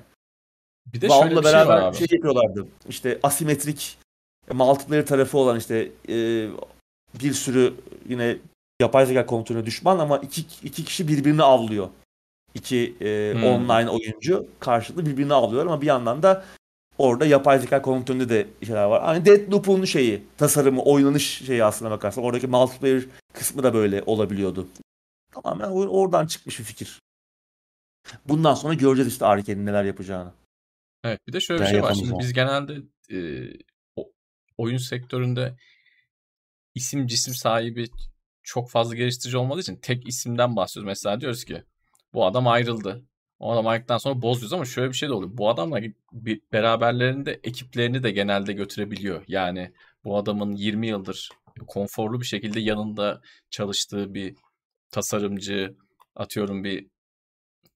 Bir 0.93 1.01
de 1.01 1.09
Valve'la 1.09 1.23
şöyle 1.23 1.39
bir 1.39 1.43
şey 1.43 1.53
beraber 1.53 1.75
şey, 1.75 1.83
var 1.83 1.89
abi. 1.89 1.97
şey 1.97 2.07
yapıyorlardı. 2.11 2.67
İşte 2.89 3.19
asimetrik 3.23 3.97
multiplayer 4.53 5.05
tarafı 5.05 5.37
olan 5.37 5.57
işte 5.57 5.91
e, 6.09 6.47
bir 7.21 7.33
sürü 7.33 7.73
yine 8.09 8.37
yapay 8.81 9.05
zeka 9.05 9.25
kontrolüne 9.25 9.65
düşman 9.65 9.99
ama 9.99 10.17
iki, 10.17 10.41
iki 10.63 10.85
kişi 10.85 11.07
birbirini 11.07 11.43
avlıyor. 11.43 11.89
İki 12.53 12.95
e, 13.01 13.33
hmm. 13.33 13.43
online 13.43 13.89
oyuncu 13.89 14.47
karşılıklı 14.59 15.05
birbirini 15.05 15.33
avlıyorlar 15.33 15.71
ama 15.71 15.81
bir 15.81 15.87
yandan 15.87 16.23
da 16.23 16.45
orada 16.97 17.25
yapay 17.25 17.59
zeka 17.59 17.81
kontrolünde 17.81 18.29
de 18.29 18.47
şeyler 18.65 18.83
var. 18.83 19.03
Hani 19.03 19.25
Deathloop'un 19.25 19.85
şeyi, 19.85 20.23
tasarımı, 20.37 20.81
oynanış 20.81 21.45
şeyi 21.45 21.63
aslında 21.63 21.91
bakarsan. 21.91 22.23
Oradaki 22.23 22.47
multiplayer 22.47 23.03
kısmı 23.33 23.63
da 23.63 23.73
böyle 23.73 24.03
olabiliyordu. 24.05 24.67
Tamamen 25.31 25.69
oradan 25.69 26.27
çıkmış 26.27 26.59
bir 26.59 26.63
fikir. 26.63 27.01
Bundan 28.25 28.53
sonra 28.53 28.73
göreceğiz 28.73 29.11
işte 29.11 29.25
Arkane'in 29.25 29.65
neler 29.65 29.83
yapacağını. 29.83 30.33
Evet 31.03 31.19
bir 31.27 31.33
de 31.33 31.39
şöyle 31.39 31.63
bir 31.63 31.69
şey 31.69 31.83
var. 31.83 31.93
Şimdi 31.93 32.13
biz 32.19 32.33
genelde 32.33 32.81
e, 33.11 33.17
oyun 34.57 34.77
sektöründe 34.77 35.55
isim 36.75 37.07
cisim 37.07 37.33
sahibi 37.33 37.87
çok 38.45 38.69
fazla 38.69 38.95
geliştirici 38.95 39.37
olmadığı 39.37 39.61
için 39.61 39.75
tek 39.75 40.07
isimden 40.07 40.55
bahsediyoruz. 40.55 40.87
Mesela 40.87 41.21
diyoruz 41.21 41.45
ki 41.45 41.63
bu 42.13 42.25
adam 42.25 42.47
ayrıldı. 42.47 43.05
O 43.39 43.51
adam 43.51 43.67
ayrıldıktan 43.67 43.97
sonra 43.97 44.21
bozuyoruz 44.21 44.53
ama 44.53 44.65
şöyle 44.65 44.89
bir 44.89 44.95
şey 44.95 45.09
de 45.09 45.13
oluyor. 45.13 45.31
Bu 45.37 45.49
adamlar 45.49 45.83
beraberlerinde 46.53 47.39
ekiplerini 47.43 48.03
de 48.03 48.11
genelde 48.11 48.53
götürebiliyor. 48.53 49.23
Yani 49.27 49.71
bu 50.03 50.17
adamın 50.17 50.55
20 50.55 50.87
yıldır 50.87 51.29
konforlu 51.67 52.21
bir 52.21 52.25
şekilde 52.25 52.59
yanında 52.59 53.21
çalıştığı 53.49 54.13
bir 54.13 54.35
tasarımcı, 54.91 55.75
atıyorum 56.15 56.63
bir 56.63 56.87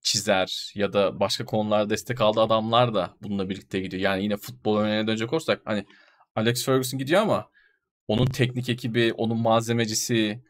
çizer 0.02 0.72
ya 0.74 0.92
da 0.92 1.20
başka 1.20 1.44
konularda 1.44 1.90
destek 1.90 2.20
aldığı 2.20 2.40
adamlar 2.40 2.94
da 2.94 3.16
bununla 3.22 3.48
birlikte 3.48 3.80
gidiyor. 3.80 4.02
Yani 4.02 4.22
yine 4.22 4.36
futbol 4.36 4.78
örneğine 4.78 5.06
dönecek 5.06 5.32
olursak 5.32 5.62
hani 5.64 5.86
Alex 6.36 6.64
Ferguson 6.64 6.98
gidiyor 6.98 7.22
ama 7.22 7.50
onun 8.08 8.26
teknik 8.26 8.68
ekibi, 8.68 9.12
onun 9.12 9.38
malzemecisi, 9.40 10.42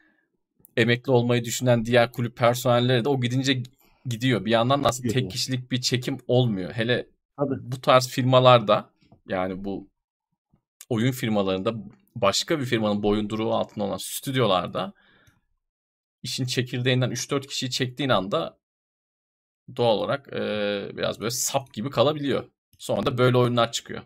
emekli 0.81 1.12
olmayı 1.12 1.44
düşünen 1.44 1.85
diğer 1.85 2.12
kulüp 2.12 2.36
personelleri 2.36 3.05
de 3.05 3.09
o 3.09 3.20
gidince 3.20 3.62
gidiyor. 4.07 4.44
Bir 4.44 4.51
yandan 4.51 4.85
da 4.85 4.89
aslında 4.89 5.12
tek 5.12 5.31
kişilik 5.31 5.70
bir 5.70 5.81
çekim 5.81 6.19
olmuyor. 6.27 6.73
Hele 6.73 7.07
Tabii. 7.39 7.55
bu 7.61 7.81
tarz 7.81 8.09
firmalarda 8.09 8.90
yani 9.28 9.65
bu 9.65 9.89
oyun 10.89 11.12
firmalarında 11.12 11.74
başka 12.16 12.61
bir 12.61 12.65
firmanın 12.65 13.02
boyunduruğu 13.02 13.55
altında 13.55 13.85
olan 13.85 13.97
stüdyolarda 13.97 14.93
işin 16.23 16.44
çekirdeğinden 16.44 17.11
3-4 17.11 17.47
kişiyi 17.47 17.70
çektiğin 17.70 18.11
anda 18.11 18.59
doğal 19.77 19.98
olarak 19.98 20.32
e, 20.32 20.40
biraz 20.97 21.20
böyle 21.20 21.31
sap 21.31 21.73
gibi 21.74 21.90
kalabiliyor. 21.90 22.51
Sonra 22.78 23.07
da 23.07 23.19
böyle 23.19 23.36
oyunlar 23.36 23.73
çıkıyor. 23.73 24.02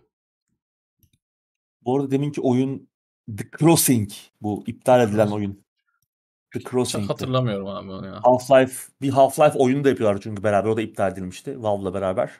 Bu 1.82 1.96
arada 1.96 2.10
deminki 2.10 2.40
oyun 2.40 2.88
The 3.38 3.44
Crossing 3.58 4.10
bu 4.40 4.64
iptal 4.66 5.08
edilen 5.08 5.26
oyun. 5.26 5.63
The 6.54 6.60
Crossing. 6.60 7.10
Hatırlamıyorum 7.10 7.66
abi 7.66 7.90
onu 7.90 8.06
ya. 8.06 8.14
Half-Life 8.14 8.88
bir 9.02 9.10
Half-Life 9.10 9.58
oyunu 9.58 9.84
da 9.84 9.88
yapıyorlar 9.88 10.20
çünkü 10.22 10.42
beraber 10.42 10.68
o 10.68 10.76
da 10.76 10.82
iptal 10.82 11.12
edilmişti 11.12 11.62
Valve'la 11.62 11.94
beraber. 11.94 12.30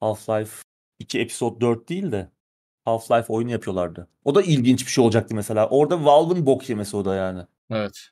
Half-Life 0.00 0.62
2 0.98 1.20
Episode 1.20 1.60
4 1.60 1.88
değil 1.88 2.12
de 2.12 2.30
Half-Life 2.86 3.26
oyunu 3.28 3.50
yapıyorlardı. 3.50 4.08
O 4.24 4.34
da 4.34 4.42
ilginç 4.42 4.86
bir 4.86 4.90
şey 4.90 5.04
olacaktı 5.04 5.34
mesela. 5.34 5.68
Orada 5.68 6.04
Valve'ın 6.04 6.46
bok 6.46 6.68
yemesi 6.68 6.96
o 6.96 7.04
da 7.04 7.14
yani. 7.14 7.42
Evet. 7.70 8.08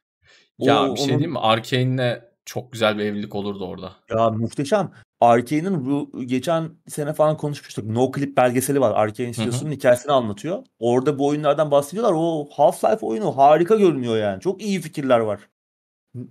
Ya 0.58 0.84
o, 0.84 0.94
bir 0.94 0.96
şey 0.96 1.04
onun... 1.04 1.18
diyeyim 1.18 1.32
mi? 1.32 1.38
Arkane'le 1.38 2.35
çok 2.46 2.72
güzel 2.72 2.98
bir 2.98 3.04
evlilik 3.04 3.34
olurdu 3.34 3.66
orada. 3.66 3.92
Ya 4.10 4.30
muhteşem. 4.30 4.90
Arkane'in 5.20 5.86
bu 5.86 6.26
geçen 6.26 6.70
sene 6.88 7.12
falan 7.12 7.36
konuşmuştuk. 7.36 7.84
No 7.84 8.12
Clip 8.12 8.36
belgeseli 8.36 8.80
var. 8.80 8.92
Arkane 8.94 9.32
stüdyosunun 9.32 9.72
hikayesini 9.72 10.12
anlatıyor. 10.12 10.64
Orada 10.78 11.18
bu 11.18 11.26
oyunlardan 11.26 11.70
bahsediyorlar. 11.70 12.12
O 12.16 12.48
Half-Life 12.56 13.06
oyunu 13.06 13.36
harika 13.36 13.76
görünüyor 13.76 14.16
yani. 14.16 14.40
Çok 14.40 14.62
iyi 14.62 14.80
fikirler 14.80 15.18
var. 15.18 15.40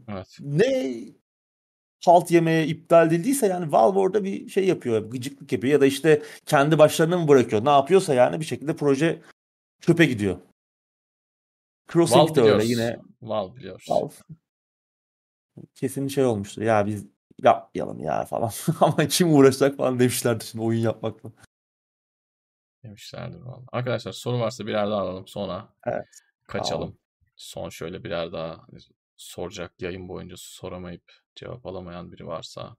Evet. 0.08 0.38
Ne 0.40 0.96
halt 2.06 2.32
yemeye 2.32 2.68
iptal 2.68 3.08
edildiyse 3.08 3.48
yani 3.48 3.72
Valve 3.72 4.00
orada 4.00 4.24
bir 4.24 4.50
şey 4.50 4.66
yapıyor. 4.66 5.12
Gıcıklık 5.12 5.52
yapıyor 5.52 5.74
ya 5.74 5.82
da 5.82 5.86
işte 5.86 6.22
kendi 6.46 6.78
başlarına 6.78 7.18
mı 7.18 7.28
bırakıyor? 7.28 7.66
Ne 7.66 7.70
yapıyorsa 7.70 8.14
yani 8.14 8.40
bir 8.40 8.46
şekilde 8.46 8.76
proje 8.76 9.22
çöpe 9.82 10.06
gidiyor. 10.06 10.38
Crossing 11.94 12.22
Valve 12.22 12.36
de 12.36 12.42
öyle 12.42 12.66
yine. 12.66 12.98
Valve 13.22 13.56
biliyoruz. 13.56 13.86
Valve 13.90 14.14
kesin 15.76 16.08
şey 16.08 16.26
olmuştur. 16.26 16.62
Ya 16.62 16.86
biz 16.86 17.06
yapmayalım 17.44 18.00
ya 18.00 18.26
falan. 18.26 18.52
Ama 18.82 19.08
kim 19.08 19.34
uğraşacak 19.34 19.78
falan 19.78 20.00
demişlerdi 20.00 20.46
şimdi 20.46 20.64
oyun 20.64 20.80
yapmakla. 20.80 21.32
Demişlerdir 22.84 23.42
valla. 23.42 23.64
Arkadaşlar 23.72 24.12
soru 24.12 24.40
varsa 24.40 24.68
birer 24.68 24.88
daha 24.88 25.02
alalım 25.02 25.28
sonra 25.28 25.74
evet. 25.86 26.06
kaçalım. 26.48 26.82
Tamam. 26.82 26.98
Son 27.36 27.70
şöyle 27.70 28.04
birer 28.04 28.32
daha 28.32 28.68
soracak 29.18 29.82
yayın 29.82 30.08
boyunca 30.08 30.36
soramayıp 30.38 31.04
cevap 31.36 31.66
alamayan 31.66 32.12
biri 32.12 32.28
varsa 32.28 32.76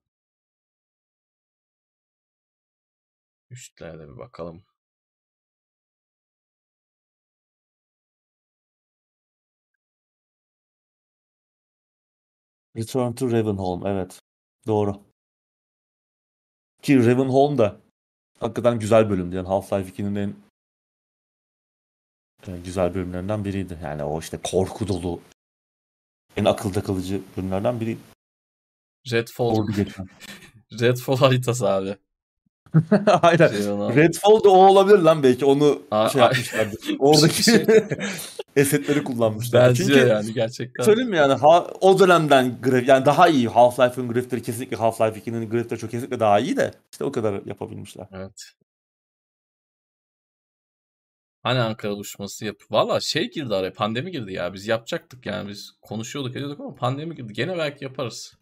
üstlere 3.51 3.99
de 3.99 4.09
bir 4.09 4.17
bakalım. 4.19 4.65
Return 12.77 13.13
to 13.13 13.31
Ravenholm 13.31 13.87
evet. 13.87 14.21
Doğru. 14.67 15.03
Ki 16.83 17.07
Ravenholm 17.07 17.59
da 17.59 17.81
hakikaten 18.41 18.79
güzel 18.79 19.11
bölümdü. 19.11 19.37
Yani 19.37 19.49
Half-Life 19.49 19.91
2'nin 19.91 20.15
en 20.15 20.35
e, 22.53 22.61
güzel 22.61 22.95
bölümlerinden 22.95 23.45
biriydi. 23.45 23.79
Yani 23.83 24.05
o 24.05 24.21
işte 24.21 24.39
korku 24.45 24.89
dolu 24.89 25.21
en 26.37 26.45
akılda 26.45 26.83
kalıcı 26.83 27.23
bölümlerden 27.37 27.81
biri. 27.81 27.99
Redfall. 29.13 29.67
Redfall 30.81 31.17
haritası 31.17 31.69
abi. 31.69 31.97
Aynen. 33.23 33.49
Şey 33.49 33.67
Redfall 33.97 34.45
da 34.45 34.51
o 34.51 34.67
olabilir 34.67 34.99
lan 34.99 35.23
belki. 35.23 35.45
Onu 35.45 35.83
a, 35.91 36.09
şey 36.09 36.21
yapmışlardı. 36.21 36.77
Oradaki 36.99 37.43
şey. 37.51 37.67
esetleri 38.57 39.05
kullanmışlar. 39.05 39.69
Benziyor 39.69 39.89
Çünkü, 39.89 40.09
yani 40.09 40.35
gerçekten. 40.35 40.85
Söyleyeyim 40.85 41.11
mi 41.11 41.17
yani 41.17 41.33
ha, 41.33 41.67
o 41.81 41.99
dönemden 41.99 42.61
graf 42.63 42.89
yani 42.89 43.07
daha 43.07 43.29
iyi. 43.29 43.49
Half-Life'ın 43.49 44.13
grafikleri 44.13 44.43
kesinlikle 44.43 44.77
Half-Life 44.77 45.19
2'nin 45.21 45.51
grafikleri 45.51 45.81
çok 45.81 45.91
kesinlikle 45.91 46.21
daha 46.21 46.41
iyi 46.41 46.57
de 46.57 46.71
işte 46.93 47.05
o 47.05 47.13
kadar 47.13 47.41
yapabilmişler. 47.47 48.07
Evet. 48.13 48.53
Hani 51.43 51.61
Ankara 51.61 51.93
buluşması 51.93 52.45
yap. 52.45 52.57
Valla 52.71 53.01
şey 53.01 53.31
girdi 53.31 53.55
araya 53.55 53.73
pandemi 53.73 54.11
girdi 54.11 54.33
ya. 54.33 54.55
Biz 54.55 54.67
yapacaktık 54.67 55.27
yani 55.27 55.49
biz 55.49 55.73
konuşuyorduk 55.83 56.37
ediyorduk 56.37 56.61
ama 56.61 56.75
pandemi 56.75 57.15
girdi. 57.15 57.33
Gene 57.33 57.59
belki 57.59 57.85
yaparız. 57.85 58.35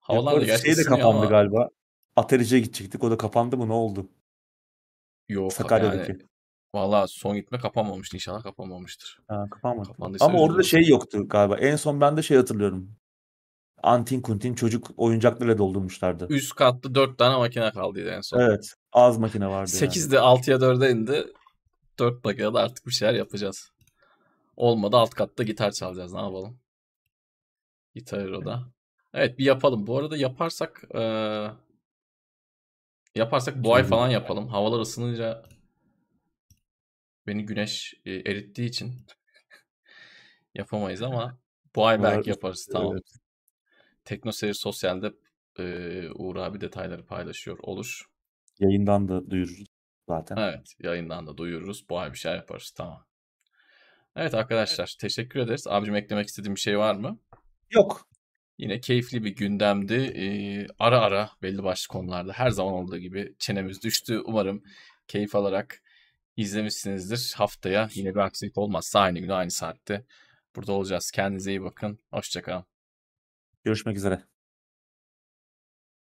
Havalar 0.00 0.40
da 0.40 0.44
gerçekten 0.44 0.74
şey 0.74 0.84
de 0.84 0.88
kapandı 0.88 1.18
ama... 1.18 1.24
galiba. 1.26 1.68
Aterici'ye 2.16 2.60
gidecektik. 2.60 3.04
O 3.04 3.10
da 3.10 3.16
kapandı 3.16 3.56
mı? 3.56 3.68
Ne 3.68 3.72
oldu? 3.72 4.08
Yok 5.28 5.52
Sakarya'daki. 5.52 6.12
Yani, 6.12 6.22
Valla 6.74 7.06
son 7.06 7.36
gitme 7.36 7.58
kapanmamıştı. 7.58 8.16
İnşallah 8.16 8.42
kapanmamıştır. 8.42 9.20
Ha, 9.28 9.46
kapanmadı. 9.50 10.16
Ama 10.20 10.38
orada 10.38 10.62
şey 10.62 10.86
yoktu 10.86 11.28
galiba. 11.28 11.56
En 11.56 11.76
son 11.76 12.00
ben 12.00 12.16
de 12.16 12.22
şey 12.22 12.36
hatırlıyorum. 12.36 12.90
Antin 13.82 14.20
kuntin 14.20 14.54
çocuk 14.54 14.90
oyuncaklarla 14.96 15.58
doldurmuşlardı. 15.58 16.26
Üst 16.30 16.54
katta 16.54 16.94
4 16.94 17.18
tane 17.18 17.36
makine 17.36 17.70
kaldıydı 17.70 18.10
en 18.10 18.20
son. 18.20 18.40
Evet. 18.40 18.74
Az 18.92 19.18
makine 19.18 19.48
vardı 19.48 19.70
8'de 19.70 20.16
yani. 20.16 20.24
6'ya 20.24 20.56
4'e 20.56 20.90
indi. 20.90 21.26
4 21.98 22.24
makinede 22.24 22.58
artık 22.58 22.86
bir 22.86 22.92
şeyler 22.92 23.14
yapacağız. 23.14 23.70
Olmadı 24.56 24.96
alt 24.96 25.14
katta 25.14 25.42
gitar 25.42 25.70
çalacağız. 25.70 26.12
Ne 26.12 26.20
yapalım? 26.20 26.58
Gitar 27.94 28.26
o 28.26 28.44
da. 28.44 28.62
Evet 29.14 29.38
bir 29.38 29.44
yapalım. 29.44 29.86
Bu 29.86 29.98
arada 29.98 30.16
yaparsak 30.16 30.84
yaparsak 33.14 33.64
bu 33.64 33.74
ay 33.74 33.84
falan 33.84 34.08
yapalım. 34.08 34.48
Havalar 34.48 34.80
ısınınca 34.80 35.42
beni 37.26 37.46
güneş 37.46 37.94
e, 38.04 38.12
erittiği 38.12 38.68
için 38.68 38.94
yapamayız 40.54 41.02
ama 41.02 41.38
bu 41.76 41.86
ay 41.86 42.02
belki 42.02 42.30
yaparız. 42.30 42.68
Tamam. 42.72 42.92
Evet. 42.92 43.14
Tekno 44.04 44.32
Seyir 44.32 44.54
Sosyal'de 44.54 45.12
e, 45.58 46.08
Uğur 46.14 46.36
abi 46.36 46.60
detayları 46.60 47.06
paylaşıyor 47.06 47.58
olur. 47.62 48.02
Yayından 48.58 49.08
da 49.08 49.30
duyururuz 49.30 49.64
zaten. 50.08 50.36
Evet 50.36 50.74
yayından 50.78 51.26
da 51.26 51.36
duyururuz. 51.36 51.88
Bu 51.88 51.98
ay 51.98 52.12
bir 52.12 52.18
şey 52.18 52.32
yaparız. 52.32 52.70
Tamam. 52.70 53.06
Evet 54.16 54.34
arkadaşlar 54.34 54.96
teşekkür 55.00 55.40
ederiz. 55.40 55.66
Abicim 55.66 55.96
eklemek 55.96 56.26
istediğim 56.26 56.54
bir 56.54 56.60
şey 56.60 56.78
var 56.78 56.94
mı? 56.94 57.18
Yok. 57.70 58.08
Yine 58.58 58.80
keyifli 58.80 59.24
bir 59.24 59.36
gündemdi. 59.36 59.94
Ee, 59.94 60.66
ara 60.78 61.00
ara 61.00 61.30
belli 61.42 61.62
başlı 61.62 61.88
konularda 61.92 62.32
her 62.32 62.50
zaman 62.50 62.74
olduğu 62.74 62.98
gibi 62.98 63.34
çenemiz 63.38 63.82
düştü. 63.82 64.20
Umarım 64.24 64.62
keyif 65.08 65.34
alarak 65.34 65.82
izlemişsinizdir. 66.36 67.32
Haftaya 67.36 67.88
yine 67.94 68.14
bir 68.14 68.20
aksilik 68.20 68.58
olmazsa 68.58 69.00
aynı 69.00 69.18
gün 69.18 69.28
aynı 69.28 69.50
saatte 69.50 70.04
burada 70.56 70.72
olacağız. 70.72 71.10
Kendinize 71.10 71.50
iyi 71.50 71.62
bakın. 71.62 71.98
Hoşçakalın. 72.10 72.64
Görüşmek 73.64 73.96
üzere. 73.96 74.33